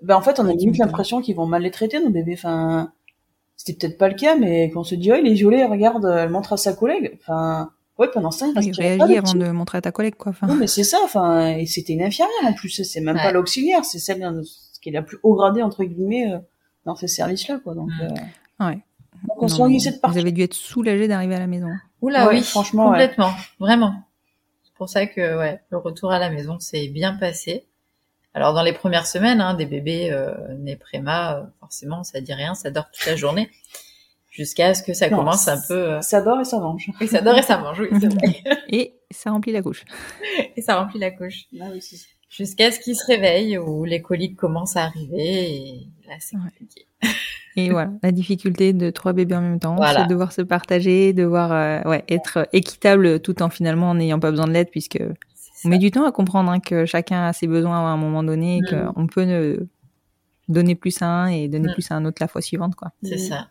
Bah, 0.04 0.18
en 0.18 0.22
fait, 0.22 0.40
on 0.40 0.48
a 0.48 0.54
limite 0.54 0.78
l'impression 0.78 1.22
qu'ils 1.22 1.36
vont 1.36 1.46
mal 1.48 1.62
les 1.64 1.72
traiter, 1.72 2.00
nos 2.04 2.10
bébés. 2.12 2.34
Enfin, 2.34 2.92
c'était 3.56 3.74
peut-être 3.88 3.98
pas 3.98 4.10
le 4.10 4.16
cas, 4.16 4.36
mais 4.36 4.70
qu'on 4.72 4.84
se 4.84 4.96
dit, 4.96 5.12
oh, 5.12 5.16
il 5.20 5.28
est 5.28 5.34
violet, 5.34 5.66
regarde, 5.66 6.06
elle 6.06 6.30
montre 6.30 6.54
à 6.54 6.58
sa 6.58 6.74
collègue. 6.74 7.18
Enfin, 7.22 7.72
ouais, 8.00 8.08
pendant 8.12 8.32
ça, 8.32 8.48
il 8.48 8.54
respirait 8.56 8.98
pas, 8.98 9.06
réagis 9.06 9.14
le 9.14 9.18
avant 9.46 9.48
de 9.48 9.52
montrer 9.58 9.78
à 9.78 9.82
ta 9.82 9.92
collègue, 9.92 10.16
quoi. 10.16 10.32
Enfin, 10.32 10.48
Non, 10.48 10.56
mais 10.56 10.68
c'est 10.68 10.84
ça, 10.84 10.98
enfin, 11.04 11.56
et 11.56 11.66
c'était 11.68 11.94
une 11.94 12.02
infirmière 12.04 12.34
en 12.46 12.54
plus, 12.54 12.84
c'est 12.84 13.02
même 13.02 13.18
pas 13.18 13.32
l'auxiliaire, 13.32 13.86
c'est 13.86 14.00
celle 14.00 14.24
euh, 14.24 14.42
qui 14.82 14.90
est 14.90 14.94
la 14.94 15.02
plus 15.04 15.18
haut 15.24 15.36
gradée, 15.36 15.62
entre 15.62 15.84
guillemets, 15.84 16.32
euh, 16.32 16.40
dans 16.86 16.96
ces 16.96 17.08
services-là, 17.08 17.60
quoi. 17.64 17.76
Donc, 17.76 17.90
Mm. 17.90 18.02
euh, 18.62 18.66
ouais. 18.68 18.80
Donc 19.28 19.38
on 19.38 19.42
Non, 19.44 19.48
s'en 19.48 19.70
mais 19.70 19.78
de 19.78 20.08
Vous 20.12 20.18
avez 20.18 20.32
dû 20.32 20.42
être 20.42 20.54
soulagé 20.54 21.08
d'arriver 21.08 21.36
à 21.36 21.40
la 21.40 21.48
maison. 21.48 21.70
Oula, 22.02 22.28
Ouais, 22.28 22.36
oui, 22.36 22.44
franchement, 22.44 22.86
ouais. 22.86 22.90
complètement, 22.92 23.32
vraiment. 23.60 23.94
C'est 24.64 24.74
pour 24.76 24.90
ça 24.90 25.06
que 25.06 25.38
ouais, 25.38 25.60
le 25.70 25.78
retour 25.78 26.12
à 26.12 26.20
la 26.20 26.30
maison 26.30 26.60
s'est 26.60 26.88
bien 26.88 27.14
passé. 27.14 27.66
Alors 28.34 28.54
dans 28.54 28.64
les 28.64 28.74
premières 28.74 29.06
semaines, 29.08 29.42
hein, 29.42 29.54
des 29.54 29.66
bébés 29.66 30.10
euh, 30.12 30.34
nés 30.58 30.76
préma, 30.78 31.36
euh, 31.38 31.44
forcément, 31.60 32.04
ça 32.04 32.22
dit 32.22 32.34
rien, 32.34 32.56
ça 32.56 32.72
dort 32.72 32.90
toute 32.92 33.06
la 33.06 33.16
journée, 33.16 33.50
jusqu'à 34.30 34.74
ce 34.74 34.82
que 34.84 34.94
ça 34.94 35.10
Non, 35.10 35.18
commence 35.18 35.48
un 35.48 35.60
peu. 35.68 35.74
euh, 35.94 36.02
Ça 36.02 36.22
dort 36.22 36.40
et 36.40 36.46
ça 36.46 36.58
mange. 36.60 36.90
Oui, 37.02 37.08
ça 37.08 37.22
dort 37.22 37.38
et 37.38 37.42
ça 37.44 37.58
mange, 37.58 37.80
oui, 37.82 37.90
vrai. 37.92 38.44
Et 38.70 38.94
ça 39.12 39.32
remplit 39.32 39.52
la 39.52 39.62
couche. 39.62 39.84
et 40.56 40.62
ça 40.62 40.80
remplit 40.80 41.00
la 41.00 41.12
couche. 41.12 41.44
Ah 41.60 41.66
oui. 41.74 41.84
Jusqu'à 42.30 42.72
ce 42.72 42.80
qu'ils 42.80 42.96
se 42.96 43.06
réveillent, 43.06 43.58
où 43.58 43.84
les 43.84 44.02
coliques 44.02 44.38
commencent 44.38 44.78
à 44.78 44.86
arriver, 44.86 45.52
et 45.52 45.88
là 46.08 46.16
c'est 46.22 46.38
Ouais. 46.38 46.44
compliqué. 46.46 46.86
Et 47.58 47.70
voilà, 47.70 47.92
la 48.02 48.12
difficulté 48.14 48.72
de 48.72 48.90
trois 48.92 49.12
bébés 49.12 49.36
en 49.36 49.42
même 49.42 49.60
temps, 49.60 49.76
Voilà. 49.76 50.02
c'est 50.04 50.08
devoir 50.08 50.32
se 50.32 50.42
partager, 50.42 51.12
devoir 51.12 51.52
euh, 51.52 51.82
ouais, 51.90 52.06
être 52.08 52.48
équitable 52.54 53.20
tout 53.20 53.44
en 53.44 53.50
finalement 53.50 53.90
en 53.90 53.96
n'ayant 53.96 54.20
pas 54.22 54.32
besoin 54.32 54.48
de 54.48 54.54
l'aide 54.54 54.70
puisque 54.72 55.00
C'est 55.36 55.68
on 55.68 55.70
met 55.70 55.78
du 55.78 55.92
temps 55.92 56.06
à 56.06 56.14
comprendre 56.14 56.50
hein, 56.50 56.62
que 56.62 56.86
chacun 56.86 57.24
a 57.28 57.34
ses 57.34 57.48
besoins 57.48 57.76
à 57.78 57.90
un 57.92 57.98
moment 57.98 58.24
donné 58.24 58.58
et 58.58 58.62
Mm. 58.62 58.94
qu'on 58.94 59.08
peut 59.08 59.26
ne 59.26 59.68
donner 60.48 60.76
plus 60.76 61.02
à 61.02 61.08
un 61.08 61.28
et 61.28 61.50
donner 61.50 61.68
Mm. 61.70 61.74
plus 61.74 61.92
à 61.92 61.96
un 61.96 62.06
autre 62.06 62.18
la 62.22 62.30
fois 62.30 62.42
suivante 62.42 62.76
quoi. 62.76 62.92
C'est 63.04 63.18
ça. 63.18 63.50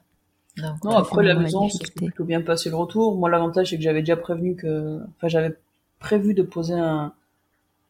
Donc, 0.57 0.83
Non, 0.83 0.97
après 0.97 1.23
la 1.23 1.35
maison, 1.35 1.69
ça 1.69 1.73
s'est 1.73 1.79
difficulté. 1.85 2.07
plutôt 2.07 2.25
bien 2.25 2.41
passé 2.41 2.71
le 2.71 2.77
retour. 2.77 3.17
Moi, 3.17 3.29
l'avantage, 3.31 3.71
c'est 3.71 3.77
que 3.77 3.83
j'avais 3.83 4.01
déjà 4.01 4.17
prévenu 4.17 4.57
que, 4.57 4.99
enfin, 5.17 5.29
j'avais 5.29 5.55
prévu 6.01 6.33
de 6.35 6.43
poser 6.43 6.75
un, 6.75 7.13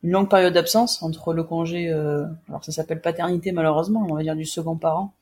une 0.03 0.11
longue 0.11 0.29
période 0.29 0.53
d'absence 0.55 1.03
entre 1.05 1.33
le 1.35 1.43
congé, 1.45 1.89
euh, 1.91 2.25
alors 2.49 2.65
ça 2.65 2.73
s'appelle 2.73 3.01
paternité 3.01 3.53
malheureusement, 3.53 4.05
on 4.11 4.15
va 4.15 4.23
dire 4.23 4.35
du 4.37 4.45
second 4.45 4.77
parent, 4.77 5.15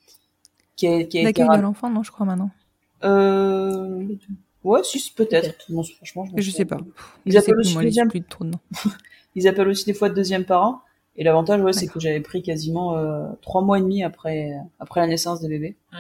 qui 0.79 0.87
a, 0.87 1.05
qui 1.05 1.19
a 1.19 1.23
été 1.31 1.43
de 1.59 1.63
l'enfant, 1.63 1.91
non, 1.91 2.03
je 2.03 2.11
crois 2.11 2.25
maintenant. 2.25 2.51
euh, 3.05 4.03
ouais, 4.65 4.81
si, 4.85 5.13
peut-être. 5.15 5.55
Bon, 5.69 5.83
franchement, 5.83 6.27
je, 6.37 6.43
Je 6.43 6.51
sais 6.51 6.65
pas. 6.65 6.79
Ils 7.27 7.33
Je 7.33 7.39
appellent 7.39 7.59
aussi 7.59 7.75
moi, 7.75 7.83
deuxième- 7.83 8.09
plus 8.09 8.23
trop 8.23 8.45
de 8.45 8.51
noms. 8.51 8.61
Ils 9.35 9.47
appellent 9.47 9.69
aussi 9.69 9.85
des 9.85 9.95
fois 9.95 10.09
deuxième 10.09 10.45
parent. 10.45 10.81
Et 11.17 11.25
l'avantage, 11.25 11.61
ouais, 11.61 11.73
c'est 11.73 11.87
que 11.89 11.99
j'avais 12.01 12.21
pris 12.21 12.43
quasiment 12.43 12.97
euh, 12.97 13.27
trois 13.43 13.61
mois 13.63 13.79
et 13.79 13.83
demi 13.83 14.03
après 14.05 14.53
après 14.79 15.01
la 15.01 15.07
naissance 15.09 15.41
des 15.41 15.49
bébés. 15.49 15.77
Ouais. 15.93 15.99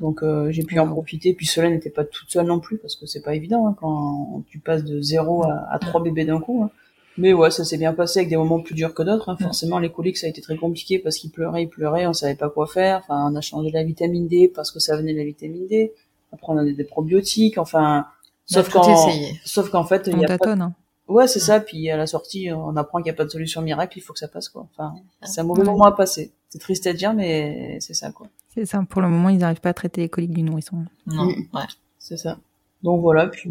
Donc 0.00 0.22
euh, 0.22 0.50
j'ai 0.50 0.62
pu 0.62 0.78
en 0.78 0.88
profiter. 0.88 1.34
Puis 1.34 1.46
Solène 1.46 1.72
n'était 1.72 1.90
pas 1.90 2.04
toute 2.04 2.30
seule 2.30 2.46
non 2.46 2.58
plus 2.58 2.78
parce 2.78 2.96
que 2.96 3.06
c'est 3.06 3.20
pas 3.22 3.34
évident 3.34 3.66
hein, 3.66 3.76
quand 3.78 4.42
tu 4.48 4.58
passes 4.58 4.84
de 4.84 5.00
zéro 5.00 5.44
à, 5.44 5.66
à 5.70 5.78
trois 5.78 6.02
bébés 6.02 6.24
d'un 6.24 6.40
coup. 6.40 6.62
hein. 6.64 6.70
Mais 7.18 7.32
ouais, 7.32 7.50
ça 7.50 7.64
s'est 7.64 7.78
bien 7.78 7.94
passé 7.94 8.18
avec 8.20 8.28
des 8.28 8.36
moments 8.36 8.60
plus 8.60 8.74
durs 8.74 8.92
que 8.94 9.02
d'autres. 9.02 9.28
hein. 9.30 9.36
Forcément, 9.40 9.78
les 9.78 9.90
coliques, 9.90 10.18
ça 10.18 10.26
a 10.26 10.30
été 10.30 10.40
très 10.42 10.56
compliqué 10.56 10.98
parce 10.98 11.16
qu'ils 11.16 11.30
pleuraient, 11.30 11.62
ils 11.62 11.68
pleuraient, 11.68 12.06
on 12.06 12.12
savait 12.12 12.34
pas 12.34 12.50
quoi 12.50 12.66
faire. 12.66 12.98
Enfin, 12.98 13.30
on 13.32 13.34
a 13.36 13.40
changé 13.40 13.70
la 13.70 13.82
vitamine 13.84 14.28
D 14.28 14.50
parce 14.54 14.70
que 14.70 14.78
ça 14.80 14.96
venait 14.96 15.12
de 15.14 15.18
la 15.18 15.24
vitamine 15.24 15.66
D. 15.66 15.92
Après, 16.32 16.52
on 16.52 16.58
a 16.58 16.64
des, 16.64 16.74
des 16.74 16.84
probiotiques. 16.84 17.56
Enfin, 17.58 18.06
On 18.52 18.56
a 18.58 18.62
sauf 18.62 18.66
tout 18.70 18.78
qu'en 18.80 19.08
essayé. 19.08 19.40
sauf 19.44 19.70
qu'en 19.70 19.84
fait, 19.84 20.06
il 20.08 20.14
On 20.16 20.20
y 20.20 20.26
a 20.26 20.36
pas. 20.38 20.52
Hein. 20.52 20.74
Ouais, 21.08 21.26
c'est 21.28 21.40
ça. 21.40 21.60
Puis 21.60 21.88
à 21.90 21.96
la 21.96 22.06
sortie, 22.06 22.50
on 22.52 22.76
apprend 22.76 22.98
qu'il 22.98 23.04
n'y 23.04 23.10
a 23.10 23.14
pas 23.14 23.24
de 23.24 23.30
solution 23.30 23.62
miracle, 23.62 23.96
il 23.96 24.00
faut 24.02 24.12
que 24.12 24.18
ça 24.18 24.28
passe, 24.28 24.48
quoi. 24.48 24.66
Enfin, 24.72 24.94
c'est 25.22 25.40
un 25.40 25.44
mauvais 25.44 25.60
Ouais. 25.62 25.66
moment 25.68 25.84
à 25.84 25.92
passer. 25.92 26.32
C'est 26.50 26.58
triste 26.58 26.86
à 26.86 26.92
dire, 26.92 27.14
mais 27.14 27.78
c'est 27.80 27.94
ça, 27.94 28.10
quoi. 28.10 28.26
C'est 28.54 28.66
ça, 28.66 28.82
pour 28.88 29.00
le 29.02 29.08
moment, 29.08 29.28
ils 29.28 29.38
n'arrivent 29.38 29.60
pas 29.60 29.68
à 29.70 29.74
traiter 29.74 30.00
les 30.02 30.08
coliques 30.08 30.32
du 30.32 30.42
nourrisson. 30.42 30.84
Non, 31.06 31.24
Mm. 31.26 31.46
ouais. 31.54 31.62
C'est 31.98 32.16
ça. 32.16 32.38
Donc 32.82 33.00
voilà, 33.00 33.26
puis 33.28 33.50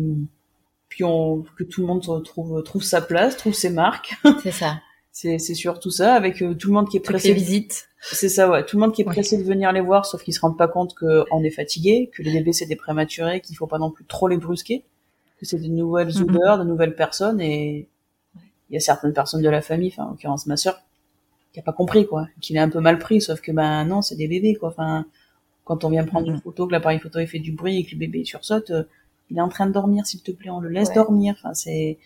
puis 0.95 1.03
on 1.03 1.43
que 1.57 1.65
tout 1.65 1.81
le 1.81 1.87
monde 1.87 2.23
trouve 2.23 2.63
trouve 2.63 2.81
sa 2.81 3.01
place, 3.01 3.35
trouve 3.35 3.53
ses 3.53 3.69
marques. 3.69 4.13
c'est 4.41 4.53
ça. 4.53 4.79
c'est 5.11 5.39
c'est 5.39 5.53
surtout 5.53 5.91
ça, 5.91 6.15
avec 6.15 6.41
euh, 6.41 6.53
tout 6.53 6.69
le 6.69 6.73
monde 6.75 6.87
qui 6.87 6.95
est 6.95 7.01
Toutes 7.01 7.15
pressé. 7.15 7.27
les 7.27 7.33
visites. 7.33 7.89
C'est 7.99 8.29
ça, 8.29 8.49
ouais. 8.49 8.65
Tout 8.65 8.77
le 8.77 8.81
monde 8.81 8.93
qui 8.93 9.01
est 9.01 9.05
Ouais. 9.05 9.11
pressé 9.13 9.37
de 9.37 9.43
venir 9.43 9.73
les 9.73 9.81
voir, 9.81 10.05
sauf 10.05 10.23
qu'ils 10.23 10.33
se 10.33 10.39
rendent 10.39 10.57
pas 10.57 10.69
compte 10.69 10.95
qu'on 10.95 11.43
est 11.43 11.49
fatigué, 11.49 12.09
que 12.13 12.23
les 12.23 12.31
bébés 12.31 12.53
c'est 12.53 12.65
des 12.65 12.77
prématurés, 12.77 13.41
qu'il 13.41 13.57
faut 13.57 13.67
pas 13.67 13.77
non 13.77 13.91
plus 13.91 14.05
trop 14.05 14.29
les 14.29 14.37
brusquer, 14.37 14.85
que 15.37 15.45
c'est 15.45 15.57
de 15.59 15.67
nouvelles 15.67 16.13
Mhm. 16.15 16.23
odeurs, 16.29 16.59
de 16.59 16.63
nouvelles 16.63 16.95
personnes, 16.95 17.41
et 17.41 17.89
il 18.69 18.73
y 18.73 18.77
a 18.77 18.79
certaines 18.79 19.11
personnes 19.11 19.41
de 19.41 19.49
la 19.49 19.61
famille, 19.61 19.89
enfin 19.91 20.05
en 20.05 20.11
l'occurrence 20.11 20.45
ma 20.45 20.55
sœur, 20.55 20.79
qui 21.51 21.59
a 21.59 21.63
pas 21.63 21.73
compris 21.73 22.07
quoi, 22.07 22.29
qui 22.39 22.53
l'a 22.53 22.63
un 22.63 22.69
peu 22.69 22.79
mal 22.79 22.99
pris, 22.99 23.19
sauf 23.19 23.41
que 23.41 23.51
ben 23.51 23.83
non, 23.83 24.01
c'est 24.01 24.15
des 24.15 24.29
bébés 24.29 24.55
quoi. 24.55 24.69
Enfin, 24.69 25.05
quand 25.65 25.83
on 25.83 25.89
vient 25.89 26.05
prendre 26.05 26.27
Mhm. 26.29 26.35
une 26.35 26.41
photo, 26.41 26.67
que 26.67 26.71
l'appareil 26.71 26.99
photo 26.99 27.19
il 27.19 27.27
fait 27.27 27.39
du 27.39 27.51
bruit 27.51 27.79
et 27.79 27.83
que 27.85 27.91
le 27.91 27.97
bébé 27.97 28.23
sursaute, 28.23 28.69
euh, 28.71 28.83
il 29.29 29.37
est 29.37 29.41
en 29.41 29.49
train 29.49 29.67
de 29.67 29.71
dormir, 29.73 30.05
s'il 30.05 30.21
te 30.21 30.31
plaît, 30.31 30.49
on 30.49 30.59
le 30.59 30.69
laisse 30.69 30.89
Ouais. 30.89 30.95
dormir. 30.95 31.35
Enfin, 31.39 31.53
c'est 31.53 31.97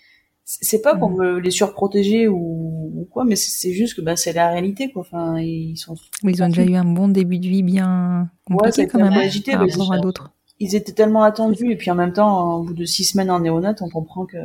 c'est 0.46 0.82
pas 0.82 0.96
pour 0.96 1.10
Mhm. 1.12 1.18
veut 1.18 1.40
les 1.40 1.52
surprotéger 1.52 2.28
ou, 2.28 2.92
ou 2.96 3.08
quoi, 3.12 3.24
mais 3.24 3.36
c'est 3.36 3.72
juste 3.72 3.96
que 3.96 4.02
ben 4.02 4.16
c'est 4.16 4.34
la 4.34 4.50
réalité 4.50 4.92
quoi. 4.92 5.04
Enfin, 5.04 5.40
ils 5.40 5.78
sont 5.78 5.96
Ils 6.24 6.42
ont 6.44 6.48
déjà 6.48 6.64
eu 6.66 6.76
un 6.76 6.86
bon 6.86 7.08
début 7.08 7.38
de 7.40 7.48
vie 7.48 7.62
bien 7.64 8.32
Ouais, 8.50 8.58
compliqué 8.58 8.82
été 8.84 8.92
quand 8.92 9.00
un 9.00 9.04
même 9.04 9.18
hein, 9.18 9.22
agité, 9.22 9.52
par 9.52 9.62
rapport 9.62 9.94
à 9.94 10.00
d'autres. 10.00 10.32
ils 10.60 10.76
étaient 10.76 10.92
tellement 10.94 11.22
attendus 11.24 11.72
et 11.72 11.76
puis 11.76 11.92
en 11.92 11.96
même 11.96 12.14
temps 12.14 12.56
au 12.58 12.64
bout 12.64 12.74
de 12.74 12.84
six 12.86 13.04
semaines 13.06 13.30
en 13.30 13.40
néonate 13.40 13.82
on 13.84 13.90
comprend 13.90 14.26
que 14.26 14.38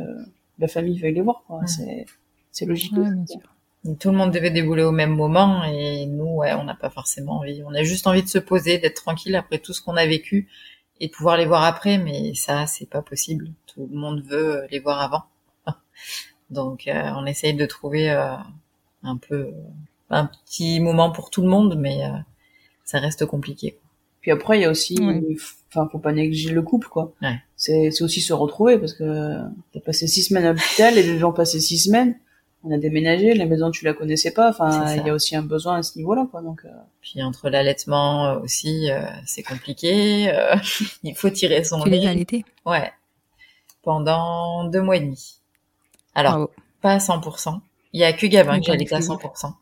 la 0.59 0.67
famille 0.67 0.99
veuille 0.99 1.15
les 1.15 1.21
voir 1.21 1.43
quoi 1.47 1.59
Ouais. 1.61 1.67
c'est 1.67 2.05
c'est 2.51 2.65
logique 2.65 2.93
Ouais, 2.93 3.09
bien 3.11 3.25
sûr. 3.25 3.39
Donc, 3.83 3.99
Tout 3.99 4.11
le 4.11 4.17
monde 4.17 4.31
devait 4.31 4.51
débouler 4.51 4.83
au 4.83 4.91
même 4.91 5.15
moment 5.15 5.63
et 5.65 6.05
nous, 6.07 6.25
ouais, 6.37 6.53
on 6.53 6.63
n'a 6.63 6.73
pas 6.75 6.89
forcément 6.89 7.33
envie. 7.39 7.61
On 7.67 7.73
a 7.75 7.83
juste 7.83 8.07
envie 8.07 8.23
de 8.23 8.27
se 8.27 8.39
poser, 8.39 8.77
d'être 8.79 8.95
tranquille 9.03 9.35
après 9.35 9.59
tout 9.59 9.73
ce 9.73 9.81
qu'on 9.81 9.95
a 9.95 10.05
vécu 10.07 10.47
et 10.99 11.07
de 11.07 11.11
pouvoir 11.13 11.37
les 11.37 11.45
voir 11.45 11.63
après, 11.63 11.97
mais 11.97 12.33
ça, 12.35 12.67
c'est 12.67 12.89
pas 12.89 13.01
possible. 13.01 13.49
Tout 13.67 13.87
le 13.91 13.97
monde 13.97 14.23
veut 14.25 14.65
les 14.71 14.79
voir 14.79 15.01
avant. 15.01 15.23
Donc, 16.49 16.87
euh, 16.87 17.11
on 17.17 17.25
essaye 17.25 17.53
de 17.53 17.65
trouver 17.65 18.11
euh, 18.11 18.35
un 19.03 19.17
peu 19.17 19.35
euh, 19.35 19.51
un 20.09 20.25
petit 20.27 20.79
moment 20.79 21.11
pour 21.11 21.29
tout 21.29 21.41
le 21.41 21.47
monde, 21.49 21.75
mais 21.77 22.05
euh, 22.05 22.09
ça 22.85 22.99
reste 22.99 23.25
compliqué. 23.25 23.77
puis 24.21 24.31
après 24.31 24.57
il 24.59 24.61
y 24.61 24.65
a 24.65 24.69
aussi 24.71 24.95
enfin 25.69 25.89
faut 25.91 25.99
pas 25.99 26.11
négliger 26.13 26.51
le 26.51 26.61
couple 26.61 26.87
quoi 26.87 27.13
Ouais. 27.21 27.37
c'est 27.57 27.89
c'est 27.91 28.03
aussi 28.03 28.21
se 28.21 28.31
retrouver 28.33 28.77
parce 28.77 28.93
que 28.93 29.39
t'as 29.73 29.79
passé 29.81 30.07
six 30.07 30.23
semaines 30.23 30.45
à 30.45 30.53
l'hôpital 30.53 30.97
et 30.97 31.03
les 31.03 31.17
gens 31.19 31.29
ont 31.31 31.33
passé 31.33 31.59
six 31.59 31.79
semaines 31.79 32.15
on 32.65 32.71
a 32.71 32.77
déménagé 32.77 33.33
la 33.35 33.45
maison 33.45 33.71
tu 33.71 33.85
la 33.85 33.93
connaissais 33.93 34.31
pas 34.31 34.49
enfin 34.49 34.95
il 34.95 35.05
y 35.05 35.09
a 35.09 35.13
aussi 35.13 35.35
un 35.35 35.41
besoin 35.43 35.77
à 35.77 35.83
ce 35.83 35.97
niveau 35.97 36.15
là 36.15 36.27
quoi 36.29 36.41
donc 36.41 36.61
euh, 36.65 36.69
Puis 37.01 37.21
entre 37.23 37.49
l'allaitement 37.49 38.25
euh, 38.27 38.39
aussi, 38.39 38.89
euh, 38.91 39.05
c'est 39.25 39.43
compliqué. 39.43 40.29
euh, 40.33 40.55
il 41.03 41.15
faut 41.15 41.29
tirer 41.29 41.63
son 41.63 41.81
Tu 41.81 41.93
allaités? 41.93 42.43
Ouais. 42.65 42.91
Pendant 43.83 44.63
deux 44.69 44.81
mois 44.81 44.97
et 44.97 45.01
demi. 45.01 45.39
Alors, 46.15 46.31
Bravo. 46.33 46.51
pas 46.81 46.93
à 46.93 46.97
100%. 46.97 47.59
Il 47.93 47.99
y 48.01 48.03
a 48.03 48.13
que 48.13 48.25
Gabin 48.25 48.59
j'allais 48.61 48.85
pas 48.85 48.97
à 48.97 48.99
du 48.99 49.05
tout. 49.05 49.13
100%. 49.13 49.53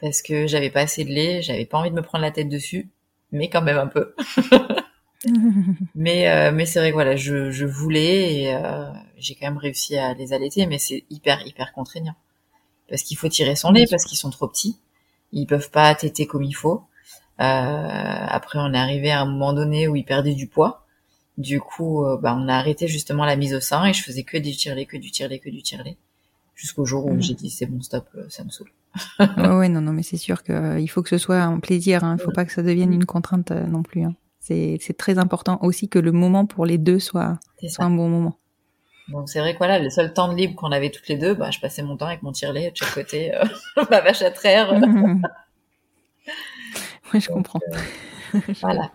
Parce 0.00 0.22
que 0.22 0.46
j'avais 0.46 0.70
pas 0.70 0.80
assez 0.82 1.04
de 1.04 1.10
lait, 1.10 1.42
j'avais 1.42 1.66
pas 1.66 1.78
envie 1.78 1.90
de 1.90 1.94
me 1.96 2.02
prendre 2.02 2.22
la 2.22 2.30
tête 2.30 2.48
dessus, 2.48 2.88
mais 3.32 3.48
quand 3.48 3.62
même 3.62 3.78
un 3.78 3.86
peu. 3.88 4.14
Mais 5.94 6.28
euh, 6.28 6.52
mais 6.52 6.66
c'est 6.66 6.78
vrai 6.78 6.90
que 6.90 6.94
voilà, 6.94 7.16
je, 7.16 7.50
je 7.50 7.64
voulais 7.66 8.34
et 8.42 8.54
euh, 8.54 8.90
j'ai 9.16 9.34
quand 9.34 9.46
même 9.46 9.56
réussi 9.58 9.96
à 9.96 10.14
les 10.14 10.32
allaiter, 10.32 10.66
mais 10.66 10.78
c'est 10.78 11.04
hyper 11.10 11.44
hyper 11.46 11.72
contraignant. 11.72 12.14
Parce 12.88 13.02
qu'il 13.02 13.16
faut 13.16 13.28
tirer 13.28 13.56
son 13.56 13.72
lait, 13.72 13.86
parce 13.90 14.04
qu'ils 14.04 14.18
sont 14.18 14.30
trop 14.30 14.46
petits. 14.48 14.78
Ils 15.32 15.46
peuvent 15.46 15.70
pas 15.70 15.94
téter 15.94 16.26
comme 16.26 16.42
il 16.44 16.52
faut. 16.54 16.82
Euh, 17.40 17.44
après, 18.28 18.58
on 18.60 18.72
est 18.72 18.78
arrivé 18.78 19.10
à 19.10 19.20
un 19.20 19.26
moment 19.26 19.52
donné 19.52 19.88
où 19.88 19.96
ils 19.96 20.04
perdaient 20.04 20.34
du 20.34 20.46
poids. 20.46 20.84
Du 21.36 21.60
coup, 21.60 22.04
euh, 22.06 22.16
bah, 22.16 22.34
on 22.38 22.48
a 22.48 22.54
arrêté 22.54 22.88
justement 22.88 23.24
la 23.24 23.36
mise 23.36 23.54
au 23.54 23.60
sein 23.60 23.84
et 23.84 23.92
je 23.92 24.02
faisais 24.02 24.22
que 24.22 24.38
du 24.38 24.52
tire-lait, 24.56 24.86
que 24.86 24.96
du 24.96 25.10
tire-lait, 25.10 25.38
que 25.38 25.50
du 25.50 25.62
tire-lait. 25.62 25.96
Jusqu'au 26.54 26.86
jour 26.86 27.04
où 27.04 27.12
Mhm. 27.14 27.22
j'ai 27.22 27.34
dit 27.34 27.50
c'est 27.50 27.66
bon, 27.66 27.82
stop, 27.82 28.06
euh, 28.16 28.24
ça 28.30 28.42
me 28.42 28.48
saoule. 28.50 28.70
ouais, 29.20 29.56
ouais, 29.58 29.68
non, 29.68 29.82
non, 29.82 29.92
mais 29.92 30.02
c'est 30.02 30.16
sûr 30.16 30.42
qu'il 30.42 30.88
faut 30.88 31.02
que 31.02 31.10
ce 31.10 31.18
soit 31.18 31.42
un 31.42 31.60
plaisir. 31.60 32.00
Il 32.18 32.22
faut 32.22 32.30
pas 32.30 32.46
que 32.46 32.52
ça 32.52 32.62
devienne 32.62 32.94
une 32.94 33.04
contrainte 33.04 33.50
euh, 33.50 33.66
non 33.66 33.82
plus. 33.82 34.04
hein. 34.04 34.14
C'est 34.40 34.78
très 34.96 35.18
important 35.18 35.58
aussi 35.62 35.88
que 35.88 35.98
le 35.98 36.12
moment 36.12 36.46
pour 36.46 36.64
les 36.66 36.78
deux 36.78 37.00
soit, 37.00 37.38
un 37.78 37.90
bon 37.90 38.08
moment. 38.08 38.38
Donc 39.08 39.28
c'est 39.28 39.38
vrai 39.38 39.52
que 39.52 39.58
voilà, 39.58 39.78
le 39.78 39.90
seul 39.90 40.12
temps 40.12 40.32
de 40.32 40.36
libre 40.36 40.56
qu'on 40.56 40.72
avait 40.72 40.90
toutes 40.90 41.08
les 41.08 41.16
deux, 41.16 41.34
bah, 41.34 41.50
je 41.50 41.60
passais 41.60 41.82
mon 41.82 41.96
temps 41.96 42.06
avec 42.06 42.22
mon 42.22 42.32
tire-lait 42.32 42.72
de 42.72 42.76
chaque 42.76 42.94
côté, 42.94 43.34
euh, 43.34 43.44
ma 43.90 44.00
vache 44.00 44.22
à 44.22 44.30
traire. 44.30 44.72
ouais, 47.14 47.20
je 47.20 47.28
comprends. 47.28 47.60
Voilà. 48.60 48.90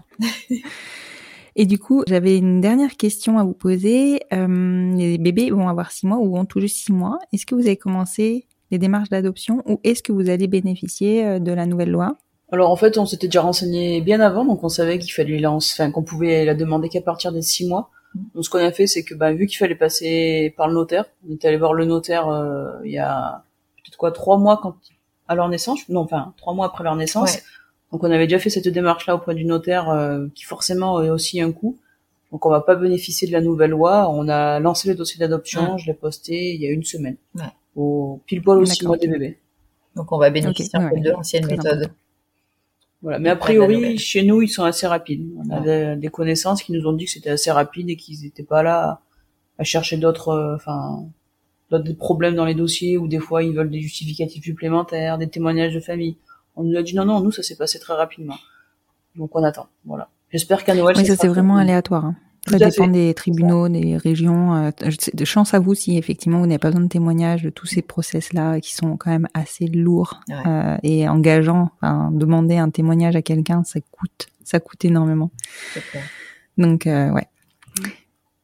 Et 1.55 1.65
du 1.65 1.79
coup, 1.79 2.03
j'avais 2.05 2.37
une 2.37 2.61
dernière 2.61 2.97
question 2.97 3.39
à 3.39 3.43
vous 3.43 3.53
poser. 3.53 4.19
Euh, 4.33 4.93
les 4.95 5.17
bébés 5.17 5.49
vont 5.49 5.67
avoir 5.67 5.91
six 5.91 6.05
mois 6.05 6.17
ou 6.17 6.37
ont 6.37 6.45
tout 6.45 6.59
juste 6.59 6.77
six 6.77 6.91
mois. 6.91 7.17
Est-ce 7.33 7.45
que 7.45 7.55
vous 7.55 7.61
avez 7.61 7.77
commencé 7.77 8.45
les 8.71 8.77
démarches 8.77 9.09
d'adoption 9.09 9.63
ou 9.65 9.79
est-ce 9.83 10.03
que 10.03 10.11
vous 10.11 10.29
allez 10.29 10.47
bénéficier 10.47 11.25
euh, 11.25 11.39
de 11.39 11.51
la 11.51 11.65
nouvelle 11.65 11.89
loi? 11.89 12.17
Alors 12.51 12.69
en 12.69 12.75
fait 12.75 12.97
on 12.97 13.05
s'était 13.05 13.27
déjà 13.27 13.41
renseigné 13.41 14.01
bien 14.01 14.19
avant 14.19 14.43
donc 14.43 14.63
on 14.63 14.69
savait 14.69 14.99
qu'il 14.99 15.13
fallait 15.13 15.39
la 15.39 15.51
enfin 15.51 15.89
qu'on 15.89 16.03
pouvait 16.03 16.43
la 16.43 16.53
demander 16.53 16.89
qu'à 16.89 16.99
partir 16.99 17.31
des 17.31 17.41
six 17.41 17.65
mois 17.65 17.89
donc 18.15 18.43
ce 18.45 18.49
qu'on 18.49 18.59
a 18.59 18.71
fait 18.71 18.87
c'est 18.87 19.03
que 19.03 19.15
bah 19.15 19.31
vu 19.33 19.47
qu'il 19.47 19.57
fallait 19.57 19.75
passer 19.75 20.53
par 20.57 20.67
le 20.67 20.73
notaire 20.73 21.05
on 21.27 21.33
est 21.33 21.45
allé 21.45 21.57
voir 21.57 21.73
le 21.73 21.85
notaire 21.85 22.27
euh, 22.29 22.71
il 22.83 22.91
y 22.91 22.97
a 22.99 23.43
peut-être 23.77 23.97
quoi 23.97 24.11
trois 24.11 24.37
mois 24.37 24.59
quand 24.61 24.75
à 25.27 25.35
leur 25.35 25.47
naissance 25.49 25.87
non 25.89 26.01
enfin 26.01 26.33
trois 26.37 26.53
mois 26.53 26.65
après 26.67 26.83
leur 26.83 26.95
naissance 26.95 27.35
Ouais. 27.35 27.41
Donc 27.91 28.03
on 28.05 28.11
avait 28.11 28.25
déjà 28.25 28.39
fait 28.39 28.49
cette 28.49 28.67
démarche 28.69 29.05
là 29.05 29.15
auprès 29.15 29.35
du 29.35 29.43
notaire 29.43 29.89
euh, 29.89 30.27
qui 30.33 30.45
forcément 30.45 30.97
a 30.97 31.09
aussi 31.11 31.41
un 31.41 31.51
coût. 31.51 31.77
Donc 32.31 32.45
on 32.45 32.49
va 32.49 32.61
pas 32.61 32.75
bénéficier 32.75 33.27
de 33.27 33.33
la 33.33 33.41
nouvelle 33.41 33.71
loi. 33.71 34.09
On 34.09 34.29
a 34.29 34.61
lancé 34.61 34.87
le 34.87 34.95
dossier 34.95 35.19
d'adoption, 35.19 35.73
Ouais. 35.73 35.77
je 35.77 35.87
l'ai 35.87 35.93
posté 35.93 36.53
il 36.53 36.61
y 36.61 36.67
a 36.67 36.71
une 36.71 36.83
semaine. 36.85 37.17
Ouais. 37.35 37.43
Au 37.75 38.21
pile 38.25 38.41
poil 38.41 38.59
aussi 38.59 38.79
D'accord, 38.79 38.87
mois 38.87 38.97
des 38.97 39.07
bébés. 39.09 39.39
Donc 39.97 40.09
on 40.13 40.17
va 40.17 40.29
bénéficier 40.29 40.79
fait 40.79 40.85
ouais, 40.85 41.01
de 41.01 41.11
l'ancienne 41.11 41.45
méthode. 41.47 41.91
Voilà. 43.01 43.17
Mais 43.19 43.29
a 43.29 43.35
priori 43.35 43.97
chez 43.97 44.23
nous 44.23 44.41
ils 44.41 44.49
sont 44.49 44.63
assez 44.63 44.85
rapides. 44.87 45.27
On 45.37 45.49
a 45.49 45.59
Ouais. 45.61 45.95
des, 45.97 46.07
connaissances 46.09 46.61
qui 46.61 46.71
nous 46.71 46.85
ont 46.87 46.93
dit 46.93 47.05
que 47.05 47.11
c'était 47.11 47.31
assez 47.31 47.49
rapide 47.51 47.89
et 47.89 47.95
qu'ils 47.95 48.21
n'étaient 48.21 48.43
pas 48.43 48.61
là 48.63 49.01
à 49.57 49.63
chercher 49.63 49.97
d'autres, 49.97 50.29
euh, 50.29 50.55
enfin 50.55 51.05
d'autres 51.71 51.93
problèmes 51.97 52.35
dans 52.35 52.45
les 52.45 52.53
dossiers 52.55 52.97
ou 52.97 53.07
des 53.07 53.19
fois 53.19 53.43
ils 53.43 53.53
veulent 53.53 53.69
des 53.71 53.79
justificatifs 53.81 54.43
supplémentaires, 54.43 55.17
des 55.17 55.27
témoignages 55.29 55.73
de 55.73 55.79
famille. 55.79 56.17
On 56.55 56.63
nous 56.63 56.77
a 56.77 56.83
dit 56.83 56.95
non, 56.95 57.05
non, 57.05 57.21
nous 57.21 57.31
ça 57.31 57.43
s'est 57.43 57.55
passé 57.55 57.79
très 57.79 57.93
rapidement. 57.93 58.37
Donc 59.15 59.35
on 59.35 59.43
attend. 59.43 59.67
Voilà. 59.85 60.09
J'espère 60.31 60.63
qu'à 60.63 60.75
Noël. 60.75 60.95
Oui, 60.97 61.05
ça 61.05 61.15
c'est 61.15 61.27
vraiment 61.27 61.57
aléatoire. 61.57 62.05
hein. 62.05 62.15
Ça 62.47 62.57
dépend 62.57 62.85
fait. 62.85 62.91
des 62.91 63.13
tribunaux, 63.13 63.69
des 63.69 63.97
régions. 63.97 64.55
euh, 64.55 64.71
de 65.13 65.25
chance 65.25 65.53
à 65.53 65.59
vous 65.59 65.75
si 65.75 65.97
effectivement 65.97 66.39
vous 66.39 66.47
n'avez 66.47 66.57
pas 66.57 66.69
besoin 66.69 66.81
de 66.83 66.87
témoignages 66.89 67.43
de 67.43 67.49
tous 67.51 67.67
ces 67.67 67.81
process-là 67.83 68.59
qui 68.59 68.73
sont 68.75 68.97
quand 68.97 69.11
même 69.11 69.27
assez 69.35 69.67
lourds 69.67 70.21
Ouais. 70.27 70.35
euh, 70.47 70.77
et 70.83 71.07
engageants. 71.07 71.69
Enfin, 71.81 72.09
demander 72.11 72.57
un 72.57 72.69
témoignage 72.71 73.15
à 73.15 73.21
quelqu'un, 73.21 73.63
ça 73.63 73.79
coûte, 73.91 74.27
ça 74.43 74.59
coûte 74.59 74.83
énormément. 74.85 75.29
Donc 76.57 76.87
euh, 76.87 77.11
ouais. 77.11 77.27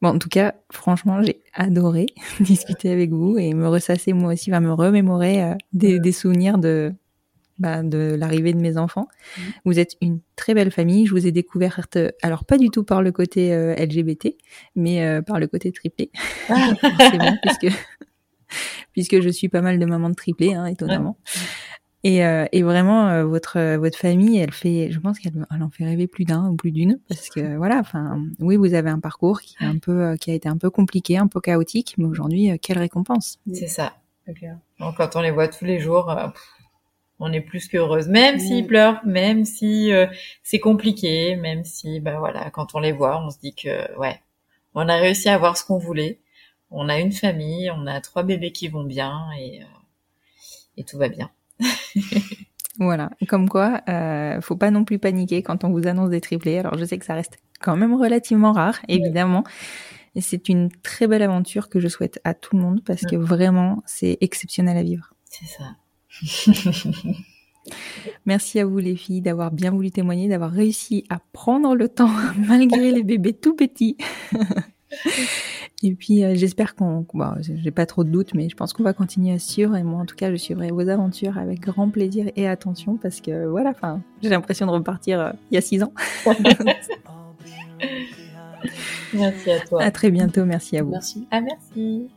Bon, 0.00 0.10
en 0.10 0.18
tout 0.20 0.28
cas, 0.28 0.54
franchement, 0.70 1.20
j'ai 1.22 1.40
adoré 1.54 2.06
discuter 2.40 2.92
avec 2.92 3.10
vous 3.10 3.36
et 3.36 3.52
me 3.52 3.66
ressasser 3.68 4.12
moi 4.12 4.32
aussi, 4.34 4.48
va 4.50 4.60
me 4.60 4.72
remémorer 4.72 5.42
euh, 5.42 5.54
des, 5.72 5.98
des 5.98 6.12
souvenirs 6.12 6.58
de 6.58 6.92
bah, 7.58 7.82
de 7.82 8.16
l'arrivée 8.18 8.52
de 8.52 8.60
mes 8.60 8.76
enfants. 8.76 9.08
Vous 9.64 9.78
êtes 9.78 9.96
une 10.00 10.20
très 10.36 10.54
belle 10.54 10.70
famille. 10.70 11.06
Je 11.06 11.12
vous 11.12 11.26
ai 11.26 11.32
découverte, 11.32 11.96
euh, 11.96 12.10
alors 12.22 12.44
pas 12.44 12.58
du 12.58 12.70
tout 12.70 12.84
par 12.84 13.02
le 13.02 13.12
côté 13.12 13.52
euh, 13.52 13.74
LGBT, 13.74 14.36
mais 14.76 15.04
euh, 15.04 15.22
par 15.22 15.38
le 15.38 15.46
côté 15.46 15.72
triplé, 15.72 16.10
forcément, 16.46 17.36
puisque 17.42 17.76
puisque 18.92 19.20
je 19.20 19.28
suis 19.28 19.48
pas 19.48 19.60
mal 19.60 19.78
de 19.78 19.86
mamans 19.86 20.10
de 20.10 20.14
triplé, 20.14 20.54
hein, 20.54 20.66
étonnamment. 20.66 21.18
Et, 22.04 22.24
euh, 22.24 22.46
et 22.52 22.62
vraiment, 22.62 23.08
euh, 23.08 23.24
votre 23.24 23.76
votre 23.76 23.98
famille, 23.98 24.38
elle 24.38 24.52
fait, 24.52 24.90
je 24.92 25.00
pense 25.00 25.18
qu'elle 25.18 25.46
elle 25.52 25.62
en 25.62 25.70
fait 25.70 25.84
rêver 25.84 26.06
plus 26.06 26.24
d'un 26.24 26.48
ou 26.48 26.54
plus 26.54 26.70
d'une, 26.70 27.00
parce 27.08 27.28
que 27.28 27.56
voilà, 27.56 27.78
enfin, 27.78 28.22
oui, 28.38 28.56
vous 28.56 28.74
avez 28.74 28.90
un 28.90 29.00
parcours 29.00 29.40
qui 29.40 29.56
est 29.60 29.66
un 29.66 29.78
peu, 29.78 30.02
euh, 30.02 30.16
qui 30.16 30.30
a 30.30 30.34
été 30.34 30.48
un 30.48 30.56
peu 30.56 30.70
compliqué, 30.70 31.18
un 31.18 31.26
peu 31.26 31.40
chaotique, 31.40 31.94
mais 31.98 32.04
aujourd'hui, 32.04 32.52
euh, 32.52 32.56
quelle 32.60 32.78
récompense 32.78 33.40
C'est 33.52 33.66
ça. 33.66 33.94
Donc 34.78 34.96
quand 34.96 35.16
on 35.16 35.22
les 35.22 35.30
voit 35.30 35.48
tous 35.48 35.64
les 35.64 35.80
jours, 35.80 36.10
euh, 36.10 36.28
pff, 36.28 36.57
on 37.20 37.32
est 37.32 37.40
plus 37.40 37.68
qu'heureuse. 37.68 38.08
Même 38.08 38.36
Mm. 38.36 38.40
s'ils 38.40 38.66
pleurent, 38.66 39.00
même 39.04 39.44
si 39.44 39.92
euh, 39.92 40.06
c'est 40.42 40.60
compliqué, 40.60 41.36
même 41.36 41.64
si, 41.64 42.00
bah 42.00 42.18
voilà, 42.18 42.50
quand 42.50 42.74
on 42.74 42.80
les 42.80 42.92
voit, 42.92 43.20
on 43.24 43.30
se 43.30 43.38
dit 43.38 43.54
que, 43.54 43.96
ouais, 43.98 44.20
on 44.74 44.88
a 44.88 44.96
réussi 44.96 45.28
à 45.28 45.34
avoir 45.34 45.56
ce 45.56 45.64
qu'on 45.64 45.78
voulait. 45.78 46.20
On 46.70 46.88
a 46.88 46.98
une 46.98 47.12
famille, 47.12 47.70
on 47.70 47.86
a 47.86 48.00
trois 48.00 48.22
bébés 48.22 48.52
qui 48.52 48.68
vont 48.68 48.84
bien 48.84 49.26
et, 49.38 49.62
euh, 49.62 49.66
et 50.76 50.84
tout 50.84 50.98
va 50.98 51.08
bien. 51.08 51.30
Voilà, 52.80 53.10
comme 53.26 53.48
quoi, 53.48 53.80
euh, 53.88 54.40
faut 54.40 54.54
pas 54.54 54.70
non 54.70 54.84
plus 54.84 55.00
paniquer 55.00 55.42
quand 55.42 55.64
on 55.64 55.70
vous 55.70 55.88
annonce 55.88 56.10
des 56.10 56.20
triplés. 56.20 56.58
Alors 56.58 56.78
je 56.78 56.84
sais 56.84 56.96
que 56.96 57.04
ça 57.04 57.14
reste 57.14 57.38
quand 57.60 57.76
même 57.76 57.92
relativement 57.92 58.52
rare, 58.52 58.78
évidemment. 58.86 59.42
Et 60.14 60.20
c'est 60.20 60.48
une 60.48 60.70
très 60.70 61.08
belle 61.08 61.22
aventure 61.22 61.70
que 61.70 61.80
je 61.80 61.88
souhaite 61.88 62.20
à 62.22 62.34
tout 62.34 62.56
le 62.56 62.62
monde 62.62 62.84
parce 62.84 63.02
que 63.02 63.16
vraiment, 63.16 63.82
c'est 63.84 64.16
exceptionnel 64.20 64.76
à 64.76 64.84
vivre. 64.84 65.12
C'est 65.24 65.46
ça. 65.46 65.64
Merci 68.26 68.60
à 68.60 68.66
vous 68.66 68.78
les 68.78 68.96
filles 68.96 69.20
d'avoir 69.20 69.50
bien 69.50 69.70
voulu 69.70 69.90
témoigner, 69.90 70.28
d'avoir 70.28 70.50
réussi 70.50 71.04
à 71.08 71.18
prendre 71.32 71.74
le 71.74 71.88
temps 71.88 72.10
malgré 72.38 72.92
les 72.92 73.02
bébés 73.02 73.34
tout 73.34 73.54
petits. 73.54 73.96
Et 75.82 75.94
puis 75.94 76.24
euh, 76.24 76.34
j'espère 76.34 76.74
qu'on, 76.74 77.06
bon, 77.14 77.34
j'ai 77.40 77.70
pas 77.70 77.86
trop 77.86 78.02
de 78.02 78.10
doutes, 78.10 78.34
mais 78.34 78.48
je 78.48 78.56
pense 78.56 78.72
qu'on 78.72 78.82
va 78.82 78.92
continuer 78.92 79.32
à 79.32 79.38
suivre. 79.38 79.76
Et 79.76 79.84
moi, 79.84 80.00
en 80.00 80.06
tout 80.06 80.16
cas, 80.16 80.30
je 80.30 80.36
suivrai 80.36 80.70
vos 80.70 80.88
aventures 80.88 81.38
avec 81.38 81.60
grand 81.60 81.88
plaisir 81.88 82.30
et 82.34 82.48
attention 82.48 82.96
parce 82.96 83.20
que 83.20 83.46
voilà, 83.46 83.70
enfin, 83.70 84.00
j'ai 84.22 84.28
l'impression 84.28 84.66
de 84.66 84.72
repartir 84.72 85.20
euh, 85.20 85.30
il 85.50 85.54
y 85.54 85.58
a 85.58 85.60
six 85.60 85.82
ans. 85.82 85.92
Merci 89.14 89.50
à 89.52 89.60
toi. 89.60 89.82
à 89.82 89.90
très 89.90 90.10
bientôt, 90.10 90.44
merci 90.44 90.76
à 90.76 90.82
vous. 90.82 90.90
Merci. 90.90 91.28
Ah 91.30 91.40
merci. 91.40 92.10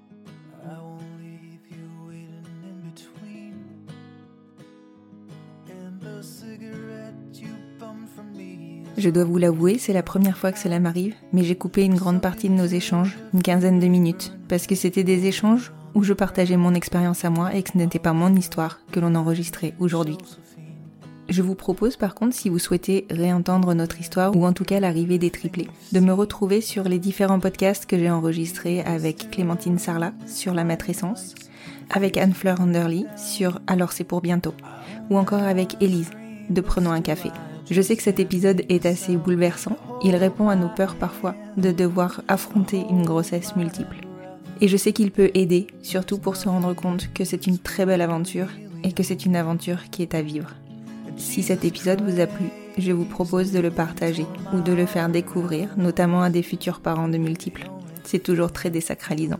Je 9.01 9.09
dois 9.09 9.23
vous 9.23 9.39
l'avouer, 9.39 9.79
c'est 9.79 9.93
la 9.93 10.03
première 10.03 10.37
fois 10.37 10.51
que 10.51 10.59
cela 10.59 10.79
m'arrive, 10.79 11.15
mais 11.33 11.43
j'ai 11.43 11.55
coupé 11.55 11.81
une 11.81 11.95
grande 11.95 12.21
partie 12.21 12.49
de 12.49 12.53
nos 12.53 12.67
échanges, 12.67 13.17
une 13.33 13.41
quinzaine 13.41 13.79
de 13.79 13.87
minutes, 13.87 14.31
parce 14.47 14.67
que 14.67 14.75
c'était 14.75 15.03
des 15.03 15.25
échanges 15.25 15.71
où 15.95 16.03
je 16.03 16.13
partageais 16.13 16.55
mon 16.55 16.75
expérience 16.75 17.25
à 17.25 17.31
moi 17.31 17.55
et 17.55 17.63
que 17.63 17.71
ce 17.71 17.79
n'était 17.79 17.97
pas 17.97 18.13
mon 18.13 18.35
histoire 18.35 18.79
que 18.91 18.99
l'on 18.99 19.15
enregistrait 19.15 19.73
aujourd'hui. 19.79 20.19
Je 21.29 21.41
vous 21.41 21.55
propose 21.55 21.97
par 21.97 22.13
contre, 22.13 22.35
si 22.35 22.47
vous 22.47 22.59
souhaitez 22.59 23.07
réentendre 23.09 23.73
notre 23.73 23.99
histoire 23.99 24.35
ou 24.35 24.45
en 24.45 24.53
tout 24.53 24.65
cas 24.65 24.79
l'arrivée 24.79 25.17
des 25.17 25.31
triplés, 25.31 25.69
de 25.93 25.99
me 25.99 26.13
retrouver 26.13 26.61
sur 26.61 26.83
les 26.83 26.99
différents 26.99 27.39
podcasts 27.39 27.87
que 27.87 27.97
j'ai 27.97 28.11
enregistrés 28.11 28.81
avec 28.81 29.31
Clémentine 29.31 29.79
Sarlat 29.79 30.13
sur 30.27 30.53
la 30.53 30.63
matrescence, 30.63 31.33
avec 31.89 32.17
Anne-Fleur 32.17 32.61
Underly 32.61 33.07
sur 33.17 33.61
Alors 33.65 33.93
c'est 33.93 34.03
pour 34.03 34.21
bientôt, 34.21 34.53
ou 35.09 35.17
encore 35.17 35.41
avec 35.41 35.81
Élise 35.81 36.11
de 36.51 36.61
Prenons 36.61 36.91
un 36.91 37.01
café. 37.01 37.31
Je 37.71 37.81
sais 37.81 37.95
que 37.95 38.03
cet 38.03 38.19
épisode 38.19 38.63
est 38.67 38.85
assez 38.85 39.15
bouleversant, 39.15 39.77
il 40.03 40.17
répond 40.17 40.49
à 40.49 40.57
nos 40.57 40.67
peurs 40.67 40.95
parfois 40.95 41.35
de 41.55 41.71
devoir 41.71 42.21
affronter 42.27 42.83
une 42.89 43.05
grossesse 43.05 43.55
multiple. 43.55 44.01
Et 44.59 44.67
je 44.67 44.75
sais 44.75 44.91
qu'il 44.91 45.09
peut 45.09 45.31
aider, 45.35 45.67
surtout 45.81 46.17
pour 46.17 46.35
se 46.35 46.49
rendre 46.49 46.73
compte 46.73 47.13
que 47.13 47.23
c'est 47.23 47.47
une 47.47 47.57
très 47.57 47.85
belle 47.85 48.01
aventure 48.01 48.49
et 48.83 48.91
que 48.91 49.03
c'est 49.03 49.25
une 49.25 49.37
aventure 49.37 49.89
qui 49.89 50.01
est 50.01 50.15
à 50.15 50.21
vivre. 50.21 50.53
Si 51.15 51.43
cet 51.43 51.63
épisode 51.63 52.01
vous 52.01 52.19
a 52.19 52.27
plu, 52.27 52.47
je 52.77 52.91
vous 52.91 53.05
propose 53.05 53.53
de 53.53 53.59
le 53.59 53.71
partager 53.71 54.25
ou 54.53 54.59
de 54.59 54.73
le 54.73 54.85
faire 54.85 55.07
découvrir, 55.07 55.69
notamment 55.77 56.23
à 56.23 56.29
des 56.29 56.43
futurs 56.43 56.81
parents 56.81 57.07
de 57.07 57.17
multiples. 57.17 57.71
C'est 58.03 58.21
toujours 58.21 58.51
très 58.51 58.69
désacralisant. 58.69 59.39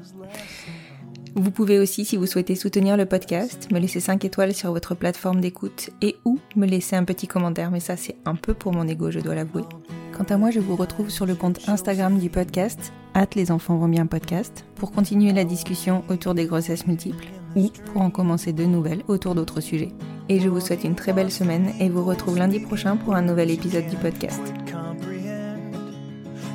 Vous 1.36 1.52
pouvez 1.52 1.80
aussi, 1.80 2.04
si 2.04 2.18
vous 2.18 2.26
souhaitez 2.26 2.56
soutenir 2.56 2.98
le 2.98 3.06
podcast, 3.06 3.70
me 3.72 3.80
laisser 3.80 4.02
5 4.02 4.26
étoiles 4.26 4.54
sur 4.54 4.72
votre 4.74 4.96
plateforme 4.96 5.40
d'écoute 5.40 5.90
et 6.02 6.18
ou 6.26 6.40
me 6.58 6.66
laisser 6.66 6.98
un 6.98 7.06
petit 7.06 7.26
commentaire, 7.26 7.72
mais 7.72 7.80
ça 7.80 7.96
c'est 7.96 8.18
un 8.26 8.36
peu 8.36 8.54
pour 8.54 8.74
mon 8.74 8.86
ego, 8.86 9.12
je 9.12 9.20
dois 9.20 9.36
l'avouer. 9.36 9.64
Quant 10.12 10.26
à 10.26 10.38
moi, 10.38 10.52
je 10.52 10.60
vous 10.60 10.76
retrouve 10.76 11.10
sur 11.10 11.26
le 11.26 11.36
compte 11.36 11.70
Instagram 11.70 12.20
du 12.20 12.30
podcast, 12.30 12.92
hâte 13.16 13.36
les 13.36 13.50
enfants 13.50 13.78
vont 13.78 13.88
bien 13.88 14.08
podcast, 14.08 14.66
pour 14.76 14.92
continuer 14.92 15.32
la 15.32 15.46
discussion 15.46 16.04
autour 16.10 16.34
des 16.34 16.46
grossesses 16.48 16.86
multiples 16.86 17.28
ou 17.56 17.70
pour 17.86 18.02
en 18.02 18.10
commencer 18.10 18.52
de 18.52 18.66
nouvelles 18.66 19.04
autour 19.08 19.34
d'autres 19.34 19.62
sujets. 19.62 19.94
Et 20.28 20.42
je 20.42 20.50
vous 20.50 20.60
souhaite 20.60 20.84
une 20.84 20.96
très 20.96 21.14
belle 21.14 21.32
semaine 21.32 21.72
et 21.80 21.88
vous 21.88 22.04
retrouve 22.04 22.38
lundi 22.38 22.60
prochain 22.60 22.98
pour 22.98 23.16
un 23.16 23.22
nouvel 23.22 23.52
épisode 23.52 23.88
du 23.88 23.96
podcast. 23.96 24.42
comprehend. 24.66 25.72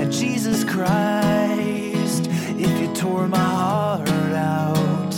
And 0.00 0.12
Jesus 0.12 0.62
Christ, 0.62 2.28
if 2.56 2.80
you 2.80 2.94
tore 2.94 3.26
my 3.26 3.38
heart 3.38 4.08
out, 4.08 5.10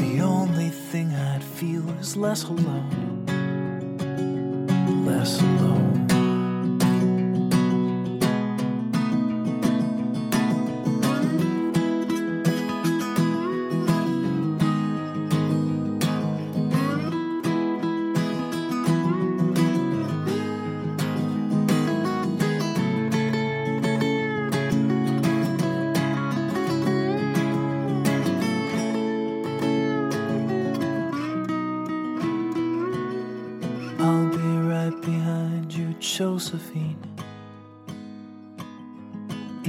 the 0.00 0.20
only 0.20 0.70
thing 0.70 1.14
I'd 1.14 1.44
feel 1.44 1.88
is 2.00 2.16
less 2.16 2.42
alone. 2.42 3.26
Less 5.06 5.40
alone. 5.40 5.91